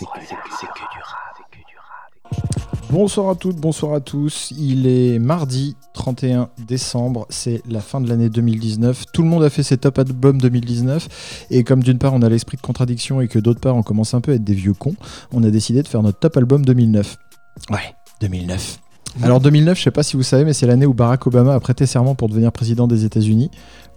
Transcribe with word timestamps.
c'est 0.00 0.06
que, 0.06 0.80
du. 0.80 2.40
Bonsoir 2.90 3.28
à 3.28 3.34
toutes, 3.34 3.56
bonsoir 3.56 3.92
à 3.92 4.00
tous. 4.00 4.52
Il 4.56 4.86
est 4.86 5.18
mardi 5.18 5.76
31 5.92 6.48
décembre, 6.66 7.26
c'est 7.28 7.62
la 7.68 7.80
fin 7.80 8.00
de 8.00 8.08
l'année 8.08 8.30
2019. 8.30 9.04
Tout 9.12 9.22
le 9.22 9.28
monde 9.28 9.42
a 9.42 9.50
fait 9.50 9.62
ses 9.62 9.76
top 9.76 9.98
albums 9.98 10.40
2019 10.40 11.46
et 11.50 11.64
comme 11.64 11.82
d'une 11.82 11.98
part 11.98 12.14
on 12.14 12.22
a 12.22 12.28
l'esprit 12.30 12.56
de 12.56 12.62
contradiction 12.62 13.20
et 13.20 13.28
que 13.28 13.38
d'autre 13.38 13.60
part 13.60 13.76
on 13.76 13.82
commence 13.82 14.14
un 14.14 14.22
peu 14.22 14.32
à 14.32 14.36
être 14.36 14.44
des 14.44 14.54
vieux 14.54 14.72
cons, 14.72 14.96
on 15.32 15.44
a 15.44 15.50
décidé 15.50 15.82
de 15.82 15.88
faire 15.88 16.02
notre 16.02 16.18
top 16.18 16.36
album 16.36 16.64
2009. 16.64 17.16
Ouais, 17.70 17.94
2009. 18.22 18.80
Alors 19.22 19.40
2009, 19.40 19.76
je 19.76 19.82
sais 19.82 19.90
pas 19.90 20.02
si 20.02 20.16
vous 20.16 20.22
savez, 20.22 20.44
mais 20.44 20.52
c'est 20.52 20.66
l'année 20.66 20.86
où 20.86 20.94
Barack 20.94 21.26
Obama 21.26 21.54
a 21.54 21.60
prêté 21.60 21.84
serment 21.84 22.14
pour 22.14 22.28
devenir 22.28 22.52
président 22.52 22.86
des 22.86 23.04
États-Unis, 23.04 23.50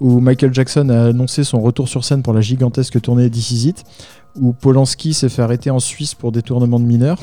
où 0.03 0.19
Michael 0.19 0.53
Jackson 0.53 0.89
a 0.89 1.05
annoncé 1.05 1.45
son 1.45 1.61
retour 1.61 1.87
sur 1.87 2.03
scène 2.03 2.23
pour 2.23 2.33
la 2.33 2.41
gigantesque 2.41 2.99
tournée 2.99 3.29
This 3.29 3.73
où 4.35 4.51
Polanski 4.51 5.13
s'est 5.13 5.29
fait 5.29 5.41
arrêter 5.41 5.69
en 5.69 5.79
Suisse 5.79 6.13
pour 6.13 6.33
détournement 6.33 6.77
de 6.77 6.85
mineurs. 6.85 7.19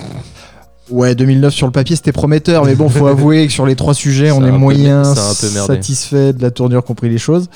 Ouais, 0.90 1.14
2009 1.14 1.52
sur 1.54 1.66
le 1.66 1.72
papier 1.72 1.96
c'était 1.96 2.12
prometteur, 2.12 2.64
mais 2.64 2.74
bon, 2.74 2.88
faut 2.88 3.06
avouer 3.08 3.46
que 3.46 3.52
sur 3.52 3.66
les 3.66 3.76
trois 3.76 3.94
sujets, 3.94 4.30
on 4.30 4.44
est 4.44 4.50
moyen 4.50 5.02
satisfait 5.04 6.32
de 6.32 6.42
la 6.42 6.50
tournure 6.50 6.84
compris 6.84 7.08
les 7.08 7.18
choses. 7.18 7.48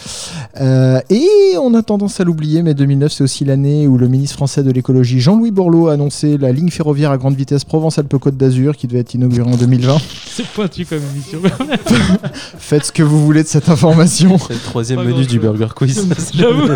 Euh, 0.60 1.00
et 1.10 1.28
on 1.60 1.74
a 1.74 1.82
tendance 1.82 2.20
à 2.20 2.24
l'oublier, 2.24 2.62
mais 2.62 2.74
2009 2.74 3.12
c'est 3.12 3.24
aussi 3.24 3.44
l'année 3.44 3.86
où 3.86 3.98
le 3.98 4.08
ministre 4.08 4.36
français 4.36 4.62
de 4.62 4.70
l'écologie 4.70 5.20
Jean-Louis 5.20 5.50
Borloo 5.50 5.88
a 5.88 5.94
annoncé 5.94 6.38
la 6.38 6.52
ligne 6.52 6.70
ferroviaire 6.70 7.10
à 7.10 7.18
grande 7.18 7.34
vitesse 7.34 7.64
Provence-Alpes-Côte 7.64 8.36
d'Azur 8.36 8.76
qui 8.76 8.86
devait 8.86 9.00
être 9.00 9.14
inaugurée 9.14 9.50
en 9.50 9.56
2020. 9.56 9.96
C'est 10.26 10.46
pointu 10.46 10.84
comme 10.86 11.00
émission. 11.12 11.40
Faites 12.58 12.86
ce 12.86 12.92
que 12.92 13.02
vous 13.02 13.24
voulez 13.24 13.42
de 13.42 13.48
cette 13.48 13.68
information. 13.68 14.38
C'est 14.38 14.54
le 14.54 14.60
troisième 14.60 14.98
Pas 15.00 15.04
menu 15.04 15.26
du. 15.26 15.38
Burger 15.38 15.68
Quiz. 15.74 16.06
J'avoue. 16.34 16.68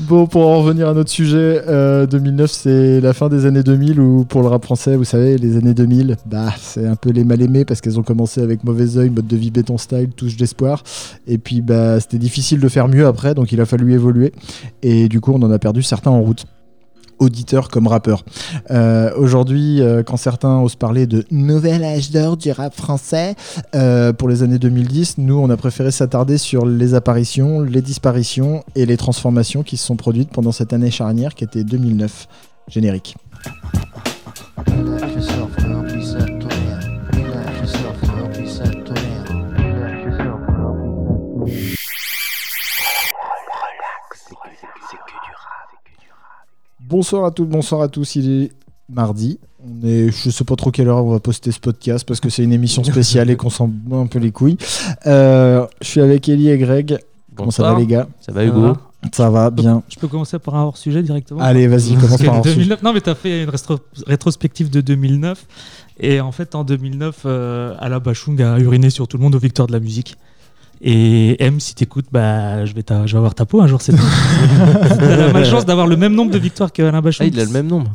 Bon, 0.00 0.26
pour 0.26 0.46
en 0.46 0.62
revenir 0.62 0.88
à 0.88 0.94
notre 0.94 1.10
sujet, 1.10 1.62
euh, 1.66 2.06
2009 2.06 2.50
c'est 2.50 3.00
la 3.00 3.12
fin 3.12 3.28
des 3.28 3.46
années 3.46 3.62
2000 3.62 4.00
où 4.00 4.24
pour 4.24 4.42
le 4.42 4.48
rap 4.48 4.64
français, 4.64 4.96
vous 4.96 5.04
savez, 5.04 5.38
les 5.38 5.56
années 5.56 5.74
2000, 5.74 6.16
bah 6.26 6.52
c'est 6.58 6.86
un 6.86 6.96
peu 6.96 7.10
les 7.10 7.24
mal 7.24 7.40
aimés 7.42 7.64
parce 7.64 7.80
qu'elles 7.80 7.98
ont 7.98 8.02
commencé 8.02 8.40
avec 8.42 8.64
mauvais 8.64 8.98
oeil, 8.98 9.10
mode 9.10 9.26
de 9.26 9.36
vie 9.36 9.50
béton 9.50 9.78
style, 9.78 10.10
touche 10.10 10.36
d'espoir. 10.36 10.82
Et 11.26 11.38
puis 11.38 11.62
bah 11.62 12.00
c'était 12.00 12.18
difficile 12.18 12.60
de 12.60 12.68
faire 12.68 12.88
mieux 12.88 13.06
après, 13.06 13.34
donc 13.34 13.52
il 13.52 13.60
a 13.60 13.66
fallu 13.66 13.92
évoluer. 13.92 14.32
Et 14.82 15.08
du 15.08 15.20
coup, 15.20 15.32
on 15.32 15.42
en 15.42 15.50
a 15.50 15.58
perdu 15.58 15.82
certains 15.82 16.10
en 16.10 16.20
route 16.20 16.46
auditeurs 17.18 17.68
comme 17.68 17.86
rappeurs. 17.86 18.24
Euh, 18.70 19.10
Aujourd'hui, 19.16 19.80
euh, 19.80 20.02
quand 20.02 20.16
certains 20.16 20.60
osent 20.60 20.76
parler 20.76 21.06
de 21.06 21.24
nouvel 21.30 21.84
âge 21.84 22.10
d'or 22.10 22.36
du 22.36 22.50
rap 22.50 22.74
français 22.74 23.34
euh, 23.74 24.12
pour 24.12 24.28
les 24.28 24.42
années 24.42 24.58
2010, 24.58 25.18
nous, 25.18 25.38
on 25.38 25.50
a 25.50 25.56
préféré 25.56 25.90
s'attarder 25.90 26.38
sur 26.38 26.66
les 26.66 26.94
apparitions, 26.94 27.60
les 27.60 27.82
disparitions 27.82 28.64
et 28.74 28.86
les 28.86 28.96
transformations 28.96 29.62
qui 29.62 29.76
se 29.76 29.86
sont 29.86 29.96
produites 29.96 30.30
pendant 30.30 30.52
cette 30.52 30.72
année 30.72 30.90
charnière 30.90 31.34
qui 31.34 31.44
était 31.44 31.64
2009. 31.64 32.28
Générique. 32.68 33.16
Bonsoir 46.88 47.24
à 47.24 47.32
toutes, 47.32 47.48
bonsoir 47.48 47.82
à 47.82 47.88
tous. 47.88 48.14
Il 48.14 48.30
est 48.42 48.52
mardi. 48.88 49.40
On 49.60 49.84
est, 49.84 50.12
je 50.12 50.30
sais 50.30 50.44
pas 50.44 50.54
trop 50.54 50.70
quelle 50.70 50.86
heure 50.86 51.04
on 51.04 51.10
va 51.10 51.18
poster 51.18 51.50
ce 51.50 51.58
podcast 51.58 52.06
parce 52.06 52.20
que 52.20 52.28
c'est 52.30 52.44
une 52.44 52.52
émission 52.52 52.84
spéciale 52.84 53.28
et 53.28 53.34
qu'on 53.34 53.50
s'en 53.50 53.66
bat 53.66 53.96
un 53.96 54.06
peu 54.06 54.20
les 54.20 54.30
couilles. 54.30 54.56
Euh, 55.06 55.66
je 55.80 55.88
suis 55.88 56.00
avec 56.00 56.28
Ellie 56.28 56.48
et 56.48 56.58
Greg. 56.58 56.98
Comment 57.34 57.50
ça 57.50 57.64
va 57.64 57.76
les 57.76 57.86
gars? 57.86 58.06
Ça 58.20 58.30
va 58.30 58.44
Hugo? 58.44 58.76
Ça 59.12 59.30
va 59.30 59.50
bien. 59.50 59.82
Je 59.88 59.96
peux 59.98 60.06
commencer 60.06 60.38
par 60.38 60.54
un 60.54 60.62
hors-sujet 60.62 61.02
directement? 61.02 61.40
Allez, 61.40 61.66
vas-y, 61.66 61.96
commence 61.96 62.22
par 62.22 62.36
un 62.36 62.40
2009 62.40 62.82
Non, 62.84 62.92
mais 62.92 63.00
t'as 63.00 63.16
fait 63.16 63.42
une 63.42 63.50
rétrospective 64.06 64.70
de 64.70 64.80
2009. 64.80 65.44
Et 65.98 66.20
en 66.20 66.30
fait, 66.30 66.54
en 66.54 66.62
2009, 66.62 67.22
euh, 67.24 67.74
Ala 67.80 67.98
Bachung 67.98 68.40
a 68.40 68.60
uriné 68.60 68.90
sur 68.90 69.08
tout 69.08 69.16
le 69.16 69.24
monde 69.24 69.34
aux 69.34 69.40
victoires 69.40 69.66
de 69.66 69.72
la 69.72 69.80
musique. 69.80 70.16
Et 70.82 71.42
M, 71.42 71.58
si 71.60 71.74
t'écoutes, 71.74 72.06
bah, 72.12 72.64
je 72.66 72.74
vais, 72.74 72.82
ta- 72.82 73.06
je 73.06 73.12
vais 73.12 73.18
avoir 73.18 73.34
ta 73.34 73.46
peau 73.46 73.60
un 73.62 73.66
jour. 73.66 73.80
C'est 73.80 73.92
T'as 73.96 75.16
la 75.16 75.32
malchance 75.32 75.64
d'avoir 75.64 75.86
le 75.86 75.96
même 75.96 76.14
nombre 76.14 76.30
de 76.30 76.38
victoires 76.38 76.72
que 76.72 76.82
Alain 76.82 77.00
Bachung. 77.00 77.26
Ah, 77.26 77.30
il 77.32 77.40
a 77.40 77.44
le 77.44 77.50
même 77.50 77.66
nombre. 77.66 77.94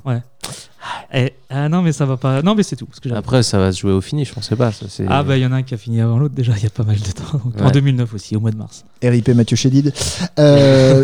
Eh, 1.13 1.33
ah 1.49 1.69
non, 1.69 1.81
mais 1.83 1.91
ça 1.91 2.05
va 2.05 2.17
pas. 2.17 2.41
Non, 2.41 2.55
mais 2.55 2.63
c'est 2.63 2.75
tout. 2.75 2.87
que. 3.01 3.09
Après, 3.13 3.43
ça 3.43 3.59
va 3.59 3.71
se 3.71 3.79
jouer 3.81 3.91
au 3.91 4.01
finish, 4.01 4.33
on 4.35 4.41
sait 4.41 4.55
pas. 4.55 4.71
Ça, 4.71 4.87
c'est- 4.89 5.05
Ah 5.07 5.21
bah 5.23 5.37
il 5.37 5.43
y 5.43 5.45
en 5.45 5.51
a 5.51 5.57
un 5.57 5.61
qui 5.63 5.73
a 5.73 5.77
fini 5.77 6.01
avant 6.01 6.17
l'autre 6.17 6.33
déjà 6.33 6.53
il 6.57 6.63
y 6.63 6.65
a 6.65 6.69
pas 6.71 6.83
mal 6.83 6.97
de 6.97 7.11
temps. 7.11 7.37
Donc, 7.45 7.53
En 7.61 7.65
Ouais. 7.65 7.71
2009 7.71 8.13
aussi, 8.15 8.35
au 8.35 8.39
mois 8.39 8.51
de 8.51 8.57
mars. 8.57 8.83
RIP 9.03 9.29
Mathieu 9.29 9.55
Chédid. 9.57 9.93
Euh, 10.39 11.03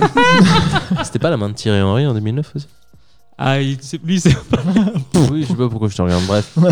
C'était 1.03 1.19
pas 1.19 1.29
la 1.29 1.37
main 1.37 1.49
de 1.49 1.53
Thierry 1.53 1.81
Henry 1.81 2.07
en 2.07 2.13
2009 2.15 2.53
aussi? 2.55 2.67
Ah 3.37 3.61
il- 3.61 3.77
c'est- 3.81 4.03
lui 4.03 4.19
c'est 4.19 4.35
Oui, 5.29 5.43
je 5.43 5.47
sais 5.49 5.53
pas 5.55 5.69
pourquoi 5.69 5.89
je 5.89 5.95
te 5.95 6.01
regarde. 6.01 6.23
Bref. 6.25 6.57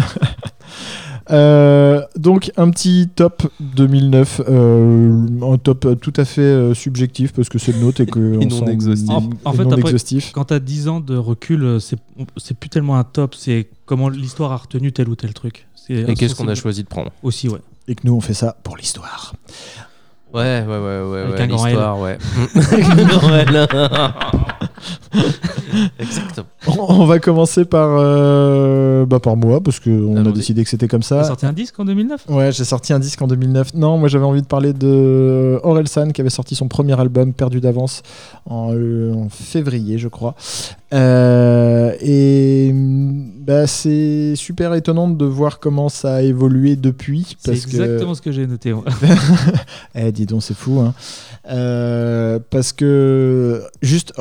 euh, 1.32 2.02
donc 2.16 2.52
un 2.58 2.70
petit 2.70 3.10
top 3.16 3.48
2009, 3.60 4.42
euh, 4.48 5.26
un 5.42 5.58
top 5.58 6.00
tout 6.02 6.14
à 6.18 6.26
fait 6.26 6.42
euh, 6.42 6.74
subjectif 6.74 7.34
parce 7.34 7.50
que 7.50 7.58
c'est 7.58 7.72
le 7.72 7.80
nôtre 7.80 8.02
et 8.02 8.06
que 8.06 8.20
Et 8.42 8.46
on 8.46 8.50
non 8.50 8.60
s'en- 8.60 8.68
exhaustif. 8.68 9.10
En- 9.10 9.30
en 9.46 9.54
et 9.54 9.58
fait, 9.58 9.64
non 9.64 9.72
après- 9.72 9.82
exhaustif. 9.82 10.32
quand 10.34 10.46
t'as 10.46 10.60
10 10.60 10.88
ans 10.88 11.00
de 11.00 11.18
recul, 11.18 11.64
euh, 11.64 11.80
c'est 11.80 11.98
c'est 12.38 12.58
plus 12.58 12.70
tellement 12.70 12.98
un 12.98 13.04
top, 13.04 13.36
c'est 13.36 13.68
comment 13.86 14.10
l'histoire 14.10 14.52
a 14.52 14.58
retenu 14.58 14.92
tel 14.92 15.10
ou 15.10 15.16
tel 15.16 15.34
truc. 15.34 15.68
Et 15.90 16.14
qu'est-ce 16.16 16.36
qu'on 16.36 16.48
a 16.48 16.56
choisi 16.56 16.84
de 16.84 16.88
prendre 16.88 17.12
Aussi 17.24 17.48
ouais. 17.50 17.60
Et 17.88 17.96
que 17.96 18.02
nous 18.06 18.14
on 18.16 18.22
fait 18.22 18.34
ça 18.34 18.56
pour 18.64 18.78
l'histoire. 18.78 19.34
Ouais, 20.34 20.64
ouais, 20.68 20.78
ouais, 20.78 21.02
ouais. 21.12 21.20
Avec 21.22 21.36
ouais, 21.36 21.42
un 21.42 21.48
grand 21.48 21.66
L. 21.68 21.78
ouais. 22.02 22.18
Exactement. 26.00 26.46
On 26.90 27.06
va 27.06 27.20
commencer 27.20 27.66
par 27.66 27.96
euh, 28.00 29.06
bah, 29.06 29.20
par 29.20 29.36
moi 29.38 29.62
parce 29.62 29.80
que 29.80 29.90
on 29.90 30.16
a 30.18 30.20
Allons-y. 30.22 30.34
décidé 30.34 30.64
que 30.64 30.70
c'était 30.70 30.88
comme 30.88 31.02
T'as 31.02 31.22
ça. 31.22 31.24
sorti 31.26 31.46
un 31.46 31.54
disque 31.54 31.80
en 31.80 31.86
2009 31.86 32.26
Ouais, 32.30 32.52
j'ai 32.52 32.64
sorti 32.64 32.94
un 32.94 33.00
disque 33.00 33.22
en 33.22 33.28
2009. 33.28 33.74
Non, 33.76 33.98
moi 33.98 34.08
j'avais 34.08 34.26
envie 34.26 34.42
de 34.42 34.48
parler 34.48 34.74
de 34.74 35.60
Orelsan 35.64 36.10
qui 36.12 36.22
avait 36.22 36.30
sorti 36.30 36.56
son 36.56 36.68
premier 36.68 37.00
album 37.00 37.34
Perdu 37.34 37.60
d'avance 37.62 38.02
en, 38.46 38.72
euh, 38.74 39.14
en 39.14 39.30
février, 39.30 39.98
je 39.98 40.08
crois. 40.08 40.36
Euh, 40.94 41.94
et 42.00 42.72
bah, 42.74 43.68
c'est 43.68 44.36
super 44.36 44.74
étonnant 44.76 45.08
de 45.10 45.26
voir 45.26 45.60
comment 45.60 45.90
ça 45.90 46.16
a 46.16 46.22
évolué 46.22 46.76
depuis. 46.76 47.36
C'est 47.40 47.52
Parce 47.52 47.66
que... 47.66 47.76
exactement 47.76 48.16
ce 48.16 48.22
que 48.22 48.32
j'ai 48.32 48.48
noté. 48.48 48.74
moi. 48.74 48.84
Eh, 49.96 50.12
dis 50.12 50.26
donc, 50.26 50.44
c'est 50.44 50.56
fou. 50.56 50.80
Hein. 50.80 50.94
Euh, 51.50 52.40
parce 52.50 52.74
que 52.74 53.64
juste 53.82 54.14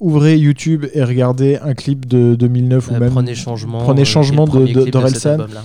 ouvrez 0.00 0.38
YouTube 0.38 0.86
et 0.94 1.02
regardez 1.02 1.56
un 1.62 1.74
clip 1.74 2.06
de 2.06 2.34
2009 2.34 2.90
ou 2.90 2.94
Euh, 2.94 3.00
même. 3.00 3.10
Prenez 3.12 3.34
changement. 3.34 3.78
Prenez 3.78 4.02
euh, 4.02 4.04
changement 4.04 4.46
de- 4.46 4.66
de- 4.66 5.28
album-là. 5.28 5.62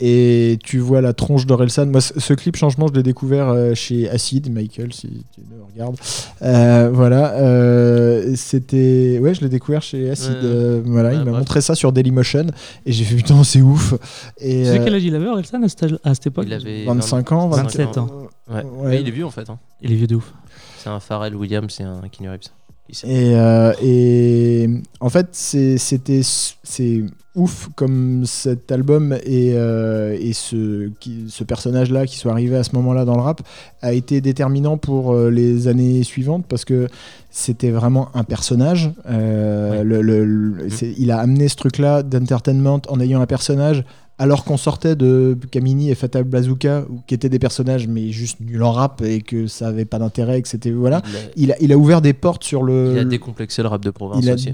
et 0.00 0.58
tu 0.64 0.78
vois 0.78 1.00
la 1.00 1.12
tronche 1.12 1.46
d'Orelsan. 1.46 1.86
Moi, 1.86 2.00
ce, 2.00 2.18
ce 2.18 2.32
clip 2.34 2.56
changement, 2.56 2.86
je 2.88 2.94
l'ai 2.94 3.02
découvert 3.02 3.48
euh, 3.48 3.74
chez 3.74 4.08
Acid, 4.10 4.50
Michael, 4.52 4.92
si 4.92 5.24
tu 5.34 5.40
le 5.50 5.62
regardes. 5.72 5.96
Euh, 6.42 6.90
voilà, 6.92 7.34
euh, 7.34 8.32
c'était, 8.36 9.18
ouais, 9.22 9.34
je 9.34 9.40
l'ai 9.42 9.48
découvert 9.48 9.82
chez 9.82 10.10
Acid. 10.10 10.30
Ouais. 10.32 10.38
euh, 10.42 10.82
voilà, 10.84 11.10
Ouais, 11.10 11.16
il 11.16 11.24
m'a 11.24 11.38
montré 11.38 11.60
ça 11.60 11.74
sur 11.74 11.92
Dailymotion 11.92 12.46
et 12.86 12.92
j'ai 12.92 13.04
fait 13.04 13.14
putain, 13.16 13.44
c'est 13.44 13.60
ouf. 13.62 13.94
Et 14.40 14.62
Tu 14.64 14.68
sais 14.70 14.80
quel 14.82 14.94
âge 14.94 15.04
il 15.04 15.14
avait 15.14 15.26
Orelsan 15.28 15.62
à, 15.62 15.68
cette 16.14 16.26
époque 16.26 16.44
Il 16.48 16.52
avait 16.54 16.84
25 16.84 17.32
ans, 17.32 17.48
27 17.48 17.80
24 17.86 17.98
ans. 17.98 18.08
Ouais. 18.50 18.56
Ouais. 18.56 18.62
Mais 18.90 19.00
il 19.00 19.08
est 19.08 19.12
vieux 19.12 19.24
en 19.26 19.30
fait. 19.30 19.48
hein. 19.48 19.58
Il 19.80 19.92
est 19.92 19.96
vieux 19.96 20.06
de 20.06 20.16
ouf. 20.16 20.32
C'est 20.78 20.88
un 20.90 21.00
Pharrell 21.00 21.34
Williams, 21.34 21.72
c'est 21.74 21.84
un 21.84 22.00
Reeves. 22.00 22.50
Et, 22.90 23.34
euh, 23.34 23.72
et 23.82 24.68
en 25.00 25.08
fait, 25.08 25.28
c'était 25.34 26.20
c'est 26.22 27.02
ouf 27.34 27.68
comme 27.74 28.24
cet 28.26 28.70
album 28.70 29.12
et, 29.24 29.52
euh, 29.54 30.16
et 30.20 30.32
ce, 30.32 30.88
qui- 31.00 31.24
ce 31.28 31.42
personnage-là 31.44 32.06
qui 32.06 32.16
soit 32.16 32.30
arrivé 32.32 32.56
à 32.56 32.62
ce 32.62 32.74
moment-là 32.76 33.04
dans 33.04 33.16
le 33.16 33.22
rap 33.22 33.40
a 33.82 33.92
été 33.92 34.20
déterminant 34.20 34.76
pour 34.78 35.12
euh, 35.12 35.30
les 35.30 35.66
années 35.66 36.02
suivantes 36.04 36.44
parce 36.48 36.64
que 36.64 36.86
c'était 37.30 37.70
vraiment 37.70 38.08
un 38.14 38.22
personnage. 38.24 38.92
Euh, 39.10 39.78
Ouais. 39.78 39.84
le- 39.84 40.02
le- 40.02 40.24
le- 40.24 40.70
c'est- 40.70 40.94
il 40.98 41.10
a 41.10 41.18
amené 41.18 41.48
ce 41.48 41.56
truc-là 41.56 42.02
d'entertainment 42.04 42.80
en 42.88 43.00
ayant 43.00 43.20
un 43.20 43.26
personnage. 43.26 43.84
Alors 44.16 44.44
qu'on 44.44 44.56
sortait 44.56 44.94
de 44.94 45.36
Kamini 45.50 45.90
et 45.90 45.96
Fatal 45.96 46.22
Bazooka, 46.22 46.84
où- 46.88 47.00
qui 47.04 47.14
étaient 47.14 47.28
des 47.28 47.40
personnages 47.40 47.88
mais 47.88 48.10
juste 48.12 48.38
nuls 48.38 48.62
en 48.62 48.70
rap 48.70 49.02
et 49.02 49.20
que 49.20 49.48
ça 49.48 49.66
avait 49.66 49.84
pas 49.86 49.98
d'intérêt, 49.98 50.40
que 50.40 50.46
c'était 50.46 50.70
voilà, 50.70 51.02
Il 51.34 51.50
a- 51.50 51.56
il 51.60 51.74
ouvert 51.74 52.00
des 52.00 52.12
portes 52.12 52.44
sur 52.44 52.62
le. 52.62 52.92
Il 52.94 52.98
a 53.00 53.04
décomplexé 53.04 53.60
le 53.62 53.66
rap 53.66 53.82
de 53.84 53.90
province 53.90 54.22
il 54.22 54.30
a 54.30 54.34
aussi. 54.34 54.52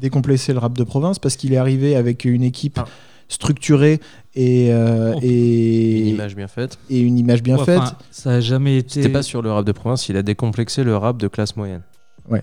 décomplexé 0.00 0.54
le 0.54 0.58
rap 0.58 0.76
de 0.76 0.84
province 0.84 1.18
parce 1.18 1.36
qu'il 1.36 1.52
est 1.52 1.58
arrivé 1.58 1.96
avec 1.98 2.24
une 2.24 2.42
équipe 2.42 2.78
Ah. 2.80 2.86
structurée 3.28 4.00
et, 4.34 4.72
euh, 4.72 5.12
Oh. 5.16 5.20
et, 5.22 6.00
Une 6.00 6.06
image 6.08 6.34
bien 6.34 6.48
faite. 6.48 6.78
et 6.88 7.00
une 7.00 7.18
image 7.18 7.42
bien 7.42 7.58
Ouais, 7.58 7.64
faite. 7.64 7.78
enfin, 7.80 7.96
ça 8.10 8.30
a 8.30 8.40
jamais 8.40 8.78
été. 8.78 9.02
C'était 9.02 9.12
pas 9.12 9.22
sur 9.22 9.42
le 9.42 9.52
rap 9.52 9.64
de 9.66 9.72
province, 9.72 10.08
il 10.08 10.16
a 10.16 10.22
décomplexé 10.22 10.82
le 10.84 10.96
rap 10.96 11.18
de 11.18 11.28
classe 11.28 11.56
moyenne. 11.56 11.82
Ouais. 12.30 12.42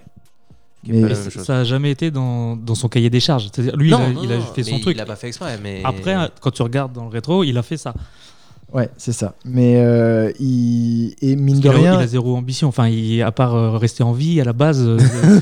Mais- 0.87 1.01
Mais 1.01 1.15
ça 1.15 1.59
a 1.59 1.63
jamais 1.63 1.89
été 1.89 2.11
dans, 2.11 2.55
dans 2.55 2.75
son 2.75 2.87
cahier 2.89 3.09
des 3.09 3.19
charges. 3.19 3.49
Lui, 3.75 3.89
Non, 3.89 3.97
il 3.97 4.03
a, 4.03 4.09
non, 4.13 4.23
il 4.23 4.31
a 4.33 4.37
non, 4.37 4.41
fait 4.43 4.61
son 4.61 4.79
truc. 4.79 4.95
Il 4.95 5.01
a 5.01 5.05
pas 5.07 5.15
fait 5.15 5.27
exprès, 5.27 5.57
mais. 5.63 5.81
Après, 5.83 6.15
quand 6.41 6.51
tu 6.51 6.61
regardes 6.61 6.93
dans 6.93 7.03
le 7.05 7.09
rétro, 7.09 7.43
il 7.43 7.57
a 7.57 7.63
fait 7.63 7.77
ça. 7.77 7.93
Ouais, 8.73 8.89
c'est 8.97 9.13
ça. 9.13 9.35
Mais 9.45 9.75
euh, 9.77 10.31
il 10.39 11.15
et 11.21 11.35
mine 11.37 11.59
de 11.59 11.61
Il 11.61 11.67
a, 11.69 11.71
rien, 11.71 11.93
il 11.99 12.03
a 12.03 12.07
zéro 12.07 12.35
ambition. 12.35 12.67
Enfin, 12.67 12.87
il, 12.89 13.21
à 13.21 13.31
part 13.31 13.55
euh, 13.55 13.77
rester 13.77 14.03
en 14.03 14.11
vie 14.11 14.41
à 14.41 14.43
la 14.43 14.53
base, 14.53 14.81
euh, 14.81 14.97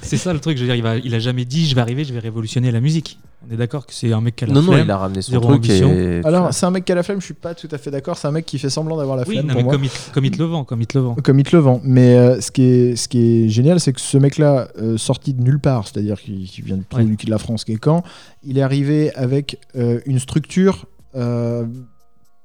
c'est 0.00 0.16
ça 0.16 0.32
le 0.32 0.38
truc. 0.40 0.56
Je 0.56 0.62
veux 0.62 0.68
dire, 0.68 0.76
il, 0.76 0.82
va, 0.82 0.96
il 0.96 1.14
a 1.14 1.18
jamais 1.18 1.44
dit 1.44 1.66
je 1.66 1.74
vais 1.74 1.80
arriver, 1.80 2.04
je 2.04 2.12
vais 2.14 2.20
révolutionner 2.20 2.70
la 2.70 2.80
musique. 2.80 3.18
On 3.46 3.52
est 3.52 3.58
d'accord 3.58 3.84
que 3.84 3.92
c'est 3.92 4.10
un 4.10 4.22
mec 4.22 4.36
qui 4.36 4.44
a 4.44 4.46
la 4.46 4.54
Non, 4.54 4.62
non, 4.62 4.72
flemme. 4.72 4.86
il 4.86 4.90
a 4.90 4.96
ramené 4.96 5.20
son 5.20 5.32
zéro 5.32 5.48
truc. 5.58 5.68
Et... 5.68 6.22
alors 6.24 6.54
c'est 6.54 6.64
un 6.64 6.70
mec 6.70 6.86
qui 6.86 6.92
a 6.92 6.94
la 6.94 7.02
flemme. 7.02 7.20
Je 7.20 7.26
suis 7.26 7.34
pas 7.34 7.54
tout 7.54 7.68
à 7.70 7.76
fait 7.76 7.90
d'accord. 7.90 8.16
C'est 8.16 8.26
un 8.26 8.30
mec 8.32 8.46
qui 8.46 8.58
fait 8.58 8.70
semblant 8.70 8.96
d'avoir 8.96 9.18
la 9.18 9.24
Oui, 9.28 9.34
flemme 9.34 9.46
non, 9.48 9.52
pour 9.52 9.58
mais 9.58 9.64
moi. 9.64 9.72
comme 9.74 9.84
il, 9.84 9.90
comme 10.14 10.24
il 10.24 10.30
te 10.30 10.38
le 10.38 10.44
vend, 10.44 10.64
comme 10.64 10.80
il 10.80 10.86
te 10.86 10.96
le 10.96 11.04
vend. 11.04 11.14
comme 11.22 11.38
il 11.40 11.44
te 11.44 11.54
le 11.54 11.60
vend. 11.60 11.80
Mais 11.84 12.16
euh, 12.16 12.40
ce, 12.40 12.50
qui 12.50 12.62
est, 12.62 12.96
ce 12.96 13.06
qui 13.06 13.18
est 13.44 13.48
génial, 13.50 13.80
c'est 13.80 13.92
que 13.92 14.00
ce 14.00 14.16
mec-là, 14.16 14.68
euh, 14.80 14.96
sorti 14.96 15.34
de 15.34 15.42
nulle 15.42 15.58
part, 15.60 15.86
c'est-à-dire 15.86 16.18
qu'il 16.18 16.46
vient 16.64 16.78
Ouais. 16.96 17.04
du 17.04 17.16
cul 17.18 17.26
de 17.26 17.30
la 17.30 17.38
France, 17.38 17.64
qui 17.64 17.72
est 17.72 17.76
quand, 17.76 18.02
il 18.44 18.56
est 18.56 18.62
arrivé 18.62 19.12
avec 19.14 19.58
euh, 19.76 20.00
une 20.06 20.18
structure 20.20 20.86
euh, 21.14 21.66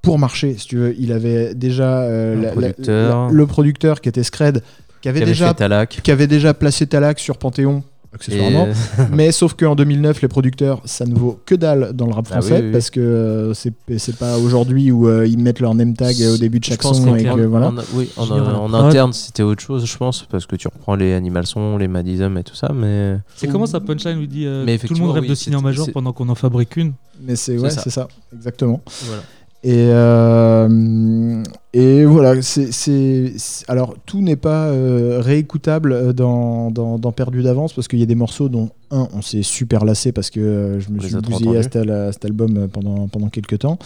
pour 0.02 0.18
marcher, 0.20 0.56
si 0.58 0.68
tu 0.68 0.78
veux. 0.78 0.96
Il 1.00 1.12
avait 1.12 1.54
déjà 1.56 2.02
euh, 2.04 2.34
Un 2.34 2.38
la- 2.38 2.42
la- 2.48 2.52
producteur. 2.52 3.28
la- 3.28 3.34
le 3.34 3.48
producteur 3.48 4.02
qui 4.02 4.10
était 4.10 4.24
Scred, 4.24 4.62
qui 5.02 5.10
avait, 5.10 5.20
Qui 5.20 5.24
avait 5.24 5.32
déjà, 5.32 5.48
fait 5.50 5.54
Talak. 5.56 6.00
qui 6.04 6.12
avait 6.12 6.28
déjà 6.28 6.54
placé 6.54 6.88
Talac 6.88 7.20
sur 7.20 7.38
Panthéon, 7.38 7.84
accessoirement. 8.14 8.68
Et- 8.68 9.02
Mais 9.16 9.32
sauf 9.32 9.54
qu'en 9.54 9.76
2009, 9.76 10.22
les 10.22 10.28
producteurs, 10.28 10.82
ça 10.86 11.06
ne 11.06 11.14
vaut 11.16 11.40
que 11.46 11.54
dalle 11.56 11.92
dans 11.94 12.06
le 12.08 12.14
rap 12.14 12.26
Ah 12.32 12.36
oui, 12.36 12.42
français 12.42 12.60
oui, 12.62 12.66
oui. 12.68 12.72
parce 12.72 12.90
que 12.90 13.00
euh, 13.00 13.54
c'est 13.54 14.16
pas 14.18 14.38
aujourd'hui 14.38 14.92
où 14.92 15.08
euh, 15.08 15.28
ils 15.28 15.38
mettent 15.38 15.60
leur 15.60 15.76
name 15.76 15.94
tag 15.94 16.16
au 16.34 16.38
début 16.38 16.60
de 16.60 16.66
chaque 16.66 16.82
son 16.82 17.16
et 17.16 17.24
que 17.24 17.30
en- 17.30 17.48
voilà. 17.50 17.68
en- 17.68 17.76
oui, 17.94 18.10
en, 18.18 18.26
prod. 18.26 18.76
interne, 18.76 19.14
c'était 19.14 19.44
autre 19.44 19.62
chose, 19.62 19.86
je 19.86 19.98
pense, 19.98 20.24
parce 20.30 20.46
que 20.46 20.56
tu 20.56 20.68
reprends 20.68 20.96
les 20.96 21.14
Animal 21.14 21.46
Song, 21.46 21.78
les 21.80 21.88
Madism 21.88 22.38
et 22.38 22.44
tout 22.44 22.56
ça, 22.56 22.72
mais 22.74 23.18
C'est 23.36 23.48
comment 23.48 23.66
sa 23.68 23.80
punchline 23.80 24.18
lui 24.20 24.28
dit 24.28 24.46
euh, 24.46 24.64
Mais 24.66 24.78
Tout 24.78 24.94
le 24.94 25.00
monde 25.02 25.12
rêve 25.12 25.24
oui, 25.24 25.30
de 25.30 25.36
signer 25.36 25.56
en 25.58 25.62
major 25.62 25.88
pendant 25.94 26.12
qu'on 26.14 26.30
en 26.30 26.36
fabrique 26.36 26.76
une. 26.78 26.94
Mais 27.22 27.36
c'est 27.36 27.58
ouais, 27.58 27.70
ça. 27.70 27.82
c'est 27.84 27.90
ça, 27.90 28.08
exactement. 28.34 28.82
voilà. 29.06 29.22
Et, 29.62 29.90
euh, 29.92 31.44
et 31.74 32.06
voilà, 32.06 32.42
c'est, 32.42 33.34
alors 33.68 33.96
tout 34.06 34.22
n'est 34.22 34.38
pas 34.38 34.68
euh, 34.68 35.20
réécoutable 35.22 35.92
euh, 35.92 36.14
dans, 36.14 36.72
dans, 36.72 36.98
dans 36.98 37.12
Perdu 37.12 37.44
d'avance 37.44 37.74
parce 37.74 37.90
qu'il 37.90 38.00
y 38.00 38.04
a 38.04 38.06
des 38.06 38.16
morceaux 38.16 38.48
dont 38.48 38.70
un, 38.90 39.08
on 39.14 39.22
s'est 39.22 39.44
super 39.44 39.84
lassé 39.84 40.14
parce 40.14 40.30
que 40.30 40.40
euh, 40.40 40.80
je 40.80 40.90
me 40.90 41.00
On 41.00 41.02
suis 41.02 41.16
bousillé 41.18 41.58
à 41.58 41.64
cet, 41.64 41.76
à 41.76 42.12
cet 42.14 42.24
album 42.24 42.70
pendant, 42.72 43.08
pendant 43.10 43.28
quelques 43.28 43.60
temps. 43.60 43.78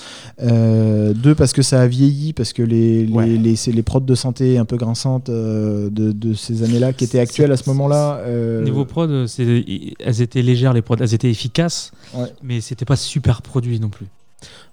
Euh, 0.43 1.13
deux, 1.13 1.33
parce 1.33 1.53
que 1.53 1.63
ça 1.63 1.81
a 1.81 1.87
vieilli, 1.87 2.33
parce 2.33 2.53
que 2.53 2.61
les, 2.61 3.05
les, 3.07 3.11
Ouais. 3.13 3.25
les, 3.25 3.55
c'est 3.55 3.71
les 3.71 3.83
prods 3.83 3.99
de 4.01 4.15
synthé 4.15 4.59
un 4.59 4.65
peu 4.65 4.77
grinçantes 4.77 5.29
euh, 5.29 5.89
de, 5.89 6.11
de 6.11 6.35
ces 6.35 6.61
années-là 6.63 6.93
qui 6.93 7.03
étaient 7.05 7.19
actuelles 7.19 7.51
à 7.51 7.57
ce 7.57 7.67
moment-là. 7.71 8.17
euh, 8.27 8.63
Niveau 8.63 8.85
prod, 8.85 9.09
elles 9.09 10.21
étaient 10.21 10.41
légères, 10.43 10.73
les 10.73 10.83
prods, 10.83 10.97
elles 10.99 11.15
étaient 11.15 11.31
efficaces, 11.31 11.91
Ouais. 12.13 12.27
mais 12.43 12.61
c'était 12.61 12.85
pas 12.85 12.95
super 12.95 13.41
produit 13.41 13.79
non 13.79 13.89
plus. 13.89 14.05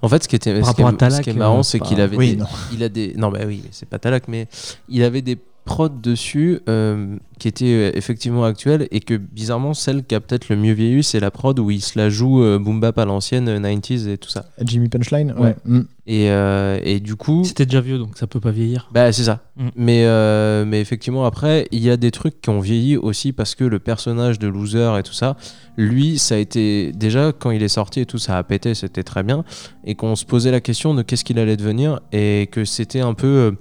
En 0.03 0.09
fait, 0.09 0.23
ce 0.23 0.29
qui, 0.29 0.37
était, 0.37 0.63
ce 0.63 0.71
qui, 0.73 0.81
est, 0.83 0.85
à 0.85 0.93
Talak, 0.93 1.19
ce 1.19 1.23
qui 1.23 1.31
est 1.31 1.35
marrant, 1.35 1.61
euh, 1.61 1.63
c'est 1.63 1.81
qu'il 1.81 2.01
avait 2.01 2.17
Oui, 2.17 2.31
des, 2.33 2.37
non. 2.37 2.47
il 2.73 2.83
a 2.83 2.89
des, 2.89 3.15
non, 3.17 3.31
bah 3.31 3.41
oui, 3.47 3.63
c'est 3.71 3.89
pas 3.89 3.99
Talak, 3.99 4.29
mais 4.29 4.49
il 4.89 5.03
avait 5.03 5.23
des 5.23 5.37
prods 5.65 5.89
dessus 5.89 6.61
euh, 6.69 7.17
qui 7.39 7.49
étaient 7.49 7.65
euh, 7.67 7.91
effectivement 7.95 8.45
actuelles 8.45 8.89
et 8.91 9.01
que 9.01 9.15
bizarrement, 9.15 9.75
celle 9.75 10.05
qui 10.05 10.15
a 10.15 10.21
peut-être 10.21 10.49
le 10.49 10.57
mieux 10.57 10.73
vieilli, 10.73 11.03
c'est 11.03 11.21
la 11.21 11.31
prod 11.31 11.59
où 11.59 11.71
il 11.71 11.81
se 11.81 11.99
la 11.99 12.11
joue 12.11 12.43
euh, 12.43 12.59
boom 12.59 12.81
bap 12.81 12.99
à 12.99 13.05
l'ancienne, 13.05 13.49
euh, 13.49 13.59
90s 13.59 14.09
et 14.09 14.19
tout 14.19 14.31
ça. 14.31 14.47
Jimmy 14.63 14.89
Punchline, 14.89 15.33
ouais. 15.33 15.41
Ouais. 15.41 15.57
Mm. 15.65 15.81
Et, 16.07 16.31
euh, 16.31 16.81
et 16.83 16.99
du 16.99 17.15
coup, 17.15 17.45
C'était 17.45 17.67
déjà 17.67 17.81
vieux, 17.81 17.97
donc 17.97 18.19
ça 18.19 18.27
peut 18.27 18.41
pas 18.41 18.51
vieillir. 18.51 18.89
Bah 18.93 19.13
c'est 19.13 19.23
ça. 19.23 19.45
Mm. 19.57 19.69
Mais, 19.77 20.05
euh, 20.07 20.65
mais 20.65 20.81
effectivement 20.81 21.25
après, 21.25 21.69
il 21.71 21.81
y 21.81 21.89
a 21.89 21.97
des 21.97 22.11
trucs 22.11 22.41
qui 22.41 22.51
ont 22.51 22.59
vieilli 22.59 22.97
aussi 22.97 23.33
parce 23.33 23.55
que 23.55 23.63
le 23.63 23.79
personnage 23.79 24.39
de 24.39 24.49
loser 24.49 24.99
et 24.99 25.03
tout 25.03 25.13
ça, 25.13 25.37
lui, 25.77 26.19
ça 26.19 26.35
a 26.35 26.39
été 26.39 26.91
déjà 26.93 27.33
quand 27.33 27.53
il 27.53 27.63
est 27.63 27.69
sorti 27.69 28.01
et 28.01 28.07
tout, 28.07 28.19
ça 28.19 28.37
a 28.37 28.43
pété, 28.43 28.75
c'était 28.75 29.05
très 29.05 29.23
bien, 29.23 29.45
et 29.85 29.95
qu'on 29.95 30.17
se 30.17 30.25
posait 30.25 30.51
la 30.51 30.61
question 30.61 30.95
de 30.95 31.03
qu'est-ce 31.03 31.25
qu'il 31.25 31.39
allait 31.39 31.57
devenir 31.57 32.01
et 32.13 32.49
que 32.51 32.65
c'était 32.65 33.01
un 33.01 33.15
peu, 33.15 33.55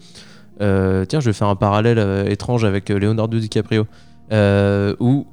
tiens, 0.60 1.20
je 1.20 1.26
vais 1.26 1.34
faire 1.34 1.48
un 1.48 1.56
parallèle 1.56 2.00
euh, 2.00 2.26
étrange 2.30 2.66
avec 2.66 2.90
euh, 2.90 3.00
Leonardo 3.00 3.38
DiCaprio, 3.40 3.86
euh, 4.32 4.96
où 5.00 5.26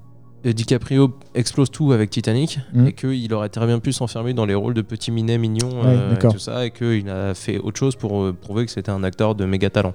euh, 0.46 0.52
DiCaprio 0.52 1.12
explose 1.34 1.70
tout 1.70 1.93
avec 1.93 2.11
Titanic 2.11 2.61
Mm. 2.73 2.87
et 2.87 2.93
qu'il 2.93 3.34
aurait 3.34 3.49
très 3.49 3.67
bien 3.67 3.78
pu 3.81 3.93
s'enfermer 3.93 4.32
dans 4.34 4.44
les 4.46 4.55
rôles 4.55 4.75
de 4.75 4.82
petit 4.82 5.11
minet 5.11 5.38
mignon 5.38 5.69
Ouais, 5.70 5.87
euh, 5.87 6.14
et 6.14 6.19
tout 6.19 6.38
ça 6.38 6.64
et 6.67 6.70
qu'il 6.70 7.08
a 7.11 7.34
fait 7.34 7.58
autre 7.58 7.78
chose 7.78 7.96
pour 7.96 8.23
euh, 8.23 8.32
prouver 8.32 8.64
que 8.67 8.70
c'était 8.70 8.90
un 8.93 9.02
acteur 9.05 9.34
de 9.34 9.44
méga 9.44 9.70
talent. 9.70 9.94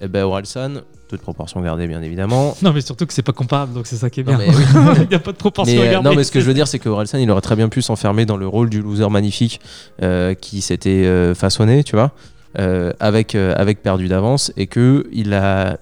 Et 0.00 0.08
ben 0.08 0.24
Orelsan, 0.24 0.80
toute 1.08 1.20
proportion 1.20 1.60
gardée 1.62 1.86
bien 1.86 2.02
évidemment. 2.02 2.56
Non, 2.62 2.72
mais 2.72 2.80
surtout 2.80 3.06
que 3.06 3.12
c'est 3.12 3.22
pas 3.22 3.32
comparable, 3.32 3.72
donc 3.74 3.86
c'est 3.86 3.96
ça 3.96 4.10
qui 4.10 4.20
est 4.20 4.24
Non, 4.24 4.36
bien. 4.36 4.46
mais 4.48 4.54
oui. 4.54 4.64
Il 5.02 5.08
n'y 5.08 5.14
a 5.14 5.20
pas 5.20 5.30
de 5.32 5.36
proportion 5.36 5.76
Mais, 5.76 5.82
à 5.86 5.88
euh, 5.88 5.92
garder. 5.92 6.08
non 6.10 6.16
mais 6.16 6.24
ce 6.24 6.32
que 6.32 6.40
je 6.40 6.46
veux 6.46 6.54
dire 6.54 6.66
c'est 6.66 6.80
que 6.80 6.88
Orelsan 6.88 7.18
il 7.18 7.30
aurait 7.30 7.40
très 7.40 7.54
bien 7.56 7.68
pu 7.68 7.80
s'enfermer 7.80 8.26
dans 8.26 8.36
le 8.36 8.48
rôle 8.48 8.68
du 8.68 8.82
loser 8.82 9.08
magnifique 9.08 9.60
euh, 10.02 10.34
qui 10.34 10.60
s'était 10.62 11.04
euh, 11.06 11.34
façonné, 11.34 11.84
tu 11.84 11.94
vois, 11.94 12.06
euh, 12.06 12.08
avec, 13.00 13.34
euh, 13.34 13.54
avec 13.56 13.82
perdu 13.82 14.08
d'avance 14.08 14.52
et 14.56 14.66
que 14.66 15.06
il 15.12 15.34
a 15.34 15.78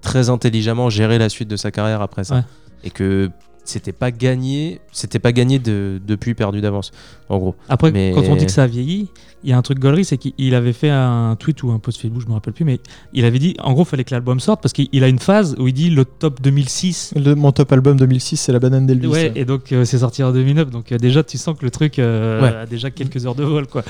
très 0.00 0.28
intelligemment 0.30 0.90
géré 0.90 1.18
la 1.18 1.28
suite 1.28 1.48
de 1.48 1.56
sa 1.56 1.70
carrière 1.70 2.02
après 2.02 2.24
ça. 2.24 2.36
Ouais. 2.36 2.42
Et 2.84 2.90
que 2.90 3.30
c'était 3.64 3.92
pas 3.92 4.10
gagné, 4.10 4.80
c'était 4.92 5.18
pas 5.18 5.32
gagné 5.32 5.58
de, 5.58 6.00
depuis 6.06 6.34
perdu 6.34 6.60
d'avance, 6.60 6.90
en 7.28 7.38
gros. 7.38 7.54
Après, 7.68 7.92
Mais- 7.92 8.12
quand 8.14 8.22
on 8.28 8.36
dit 8.36 8.46
que 8.46 8.52
ça 8.52 8.64
a 8.64 8.66
vieilli, 8.66 9.08
il 9.44 9.50
y 9.50 9.52
a 9.52 9.58
un 9.58 9.62
truc 9.62 9.78
gaulerie, 9.80 10.04
c'est 10.04 10.18
qu'il 10.18 10.54
avait 10.54 10.72
fait 10.72 10.90
un 10.90 11.36
tweet 11.38 11.62
ou 11.64 11.70
un 11.72 11.78
post 11.78 12.00
Facebook, 12.00 12.22
je 12.22 12.28
me 12.28 12.32
rappelle 12.32 12.54
plus, 12.54 12.64
mais 12.64 12.78
il 13.12 13.24
avait 13.24 13.38
dit, 13.40 13.56
en 13.60 13.72
gros, 13.72 13.82
il 13.82 13.86
fallait 13.86 14.04
que 14.04 14.12
l'album 14.14 14.38
sorte 14.40 14.62
parce 14.62 14.72
qu'il 14.72 15.02
a 15.02 15.08
une 15.08 15.18
phase 15.18 15.56
où 15.58 15.66
il 15.68 15.72
dit 15.74 15.90
le 15.90 16.04
top 16.04 16.40
2006. 16.40 17.14
Le- 17.16 17.34
mon 17.34 17.50
top 17.52 17.72
album 17.72 17.96
2006, 17.96 18.36
c'est 18.36 18.52
La 18.52 18.58
Banane 18.60 18.86
d'Elvis. 18.86 19.06
Ouais, 19.08 19.32
et 19.34 19.44
donc 19.44 19.72
euh, 19.72 19.84
c'est 19.84 19.98
sorti 19.98 20.22
en 20.22 20.32
2009, 20.32 20.70
donc 20.70 20.92
euh, 20.92 20.98
déjà 20.98 21.22
tu 21.24 21.38
sens 21.38 21.58
que 21.58 21.64
le 21.64 21.70
truc 21.70 21.98
euh, 21.98 22.40
Ouais. 22.42 22.56
a 22.56 22.66
déjà 22.66 22.90
quelques 22.90 23.26
heures 23.26 23.34
de 23.34 23.44
vol, 23.44 23.66
quoi. 23.66 23.82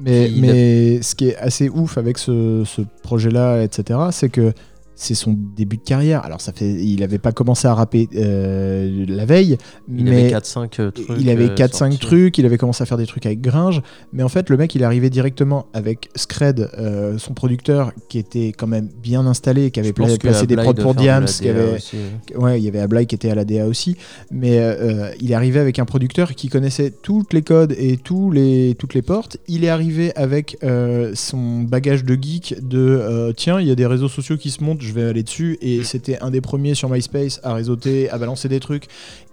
Mais, 0.00 0.30
Il 0.30 0.40
mais 0.40 1.02
ce 1.02 1.14
qui 1.14 1.28
est 1.28 1.36
assez 1.36 1.68
ouf 1.68 1.98
avec 1.98 2.16
ce, 2.18 2.62
ce 2.64 2.82
projet-là, 3.02 3.62
etc., 3.62 3.98
c'est 4.12 4.28
que 4.28 4.52
c'est 5.02 5.14
son 5.14 5.34
début 5.56 5.78
de 5.78 5.82
carrière. 5.82 6.22
Alors, 6.26 6.42
ça 6.42 6.52
fait, 6.52 6.70
il 6.70 7.00
n'avait 7.00 7.18
pas 7.18 7.32
commencé 7.32 7.66
à 7.66 7.72
rapper 7.74 8.06
euh, 8.16 9.06
la 9.08 9.24
veille, 9.24 9.56
Il 9.88 10.04
mais 10.04 10.26
avait 10.34 10.40
4-5 10.40 10.68
trucs. 10.68 11.06
il 11.18 11.30
avait 11.30 11.48
euh, 11.50 11.54
4-5 11.54 11.68
sortis. 11.68 11.98
trucs, 11.98 12.36
il 12.38 12.44
avait 12.44 12.58
commencé 12.58 12.82
à 12.82 12.86
faire 12.86 12.98
des 12.98 13.06
trucs 13.06 13.24
avec 13.24 13.40
Gringe, 13.40 13.80
mais 14.12 14.22
en 14.22 14.28
fait, 14.28 14.50
le 14.50 14.58
mec, 14.58 14.74
il 14.74 14.82
est 14.82 14.84
arrivé 14.84 15.08
directement 15.08 15.66
avec 15.72 16.10
Scred, 16.16 16.68
euh, 16.78 17.16
son 17.16 17.32
producteur, 17.32 17.92
qui 18.10 18.18
était 18.18 18.48
quand 18.56 18.66
même 18.66 18.88
bien 19.02 19.26
installé, 19.26 19.70
qui 19.70 19.80
avait 19.80 19.94
pla- 19.94 20.06
placé 20.20 20.46
des 20.46 20.56
prods 20.56 20.74
pour 20.74 20.94
Diams, 20.94 21.24
qui 21.24 21.48
avait, 21.48 21.76
aussi. 21.76 21.96
Ouais, 22.36 22.60
il 22.60 22.64
y 22.64 22.68
avait 22.68 22.80
Ablai 22.80 23.06
qui 23.06 23.14
était 23.14 23.30
à 23.30 23.34
la 23.34 23.46
DA 23.46 23.66
aussi, 23.66 23.96
mais 24.30 24.58
euh, 24.58 25.10
il 25.20 25.30
est 25.32 25.34
arrivé 25.34 25.60
avec 25.60 25.78
un 25.78 25.86
producteur 25.86 26.34
qui 26.34 26.48
connaissait 26.48 26.90
toutes 26.90 27.32
les 27.32 27.42
codes 27.42 27.74
et 27.78 27.96
tous 27.96 28.30
les, 28.30 28.76
toutes 28.78 28.92
les 28.92 29.02
portes. 29.02 29.38
Il 29.48 29.64
est 29.64 29.68
arrivé 29.70 30.14
avec 30.14 30.58
euh, 30.62 31.12
son 31.14 31.62
bagage 31.62 32.04
de 32.04 32.18
geek 32.20 32.56
de 32.60 32.78
euh, 32.78 33.32
tiens, 33.34 33.60
il 33.60 33.66
y 33.66 33.70
a 33.70 33.74
des 33.74 33.86
réseaux 33.86 34.08
sociaux 34.08 34.36
qui 34.36 34.50
se 34.50 34.62
montent, 34.62 34.82
je 34.90 34.94
vais 34.94 35.04
aller 35.04 35.22
dessus. 35.22 35.56
Et 35.62 35.82
c'était 35.84 36.18
un 36.20 36.30
des 36.30 36.40
premiers 36.40 36.74
sur 36.74 36.90
MySpace 36.90 37.40
à 37.42 37.54
réseauter, 37.54 38.10
à 38.10 38.18
balancer 38.18 38.48
des 38.48 38.60
trucs 38.60 38.86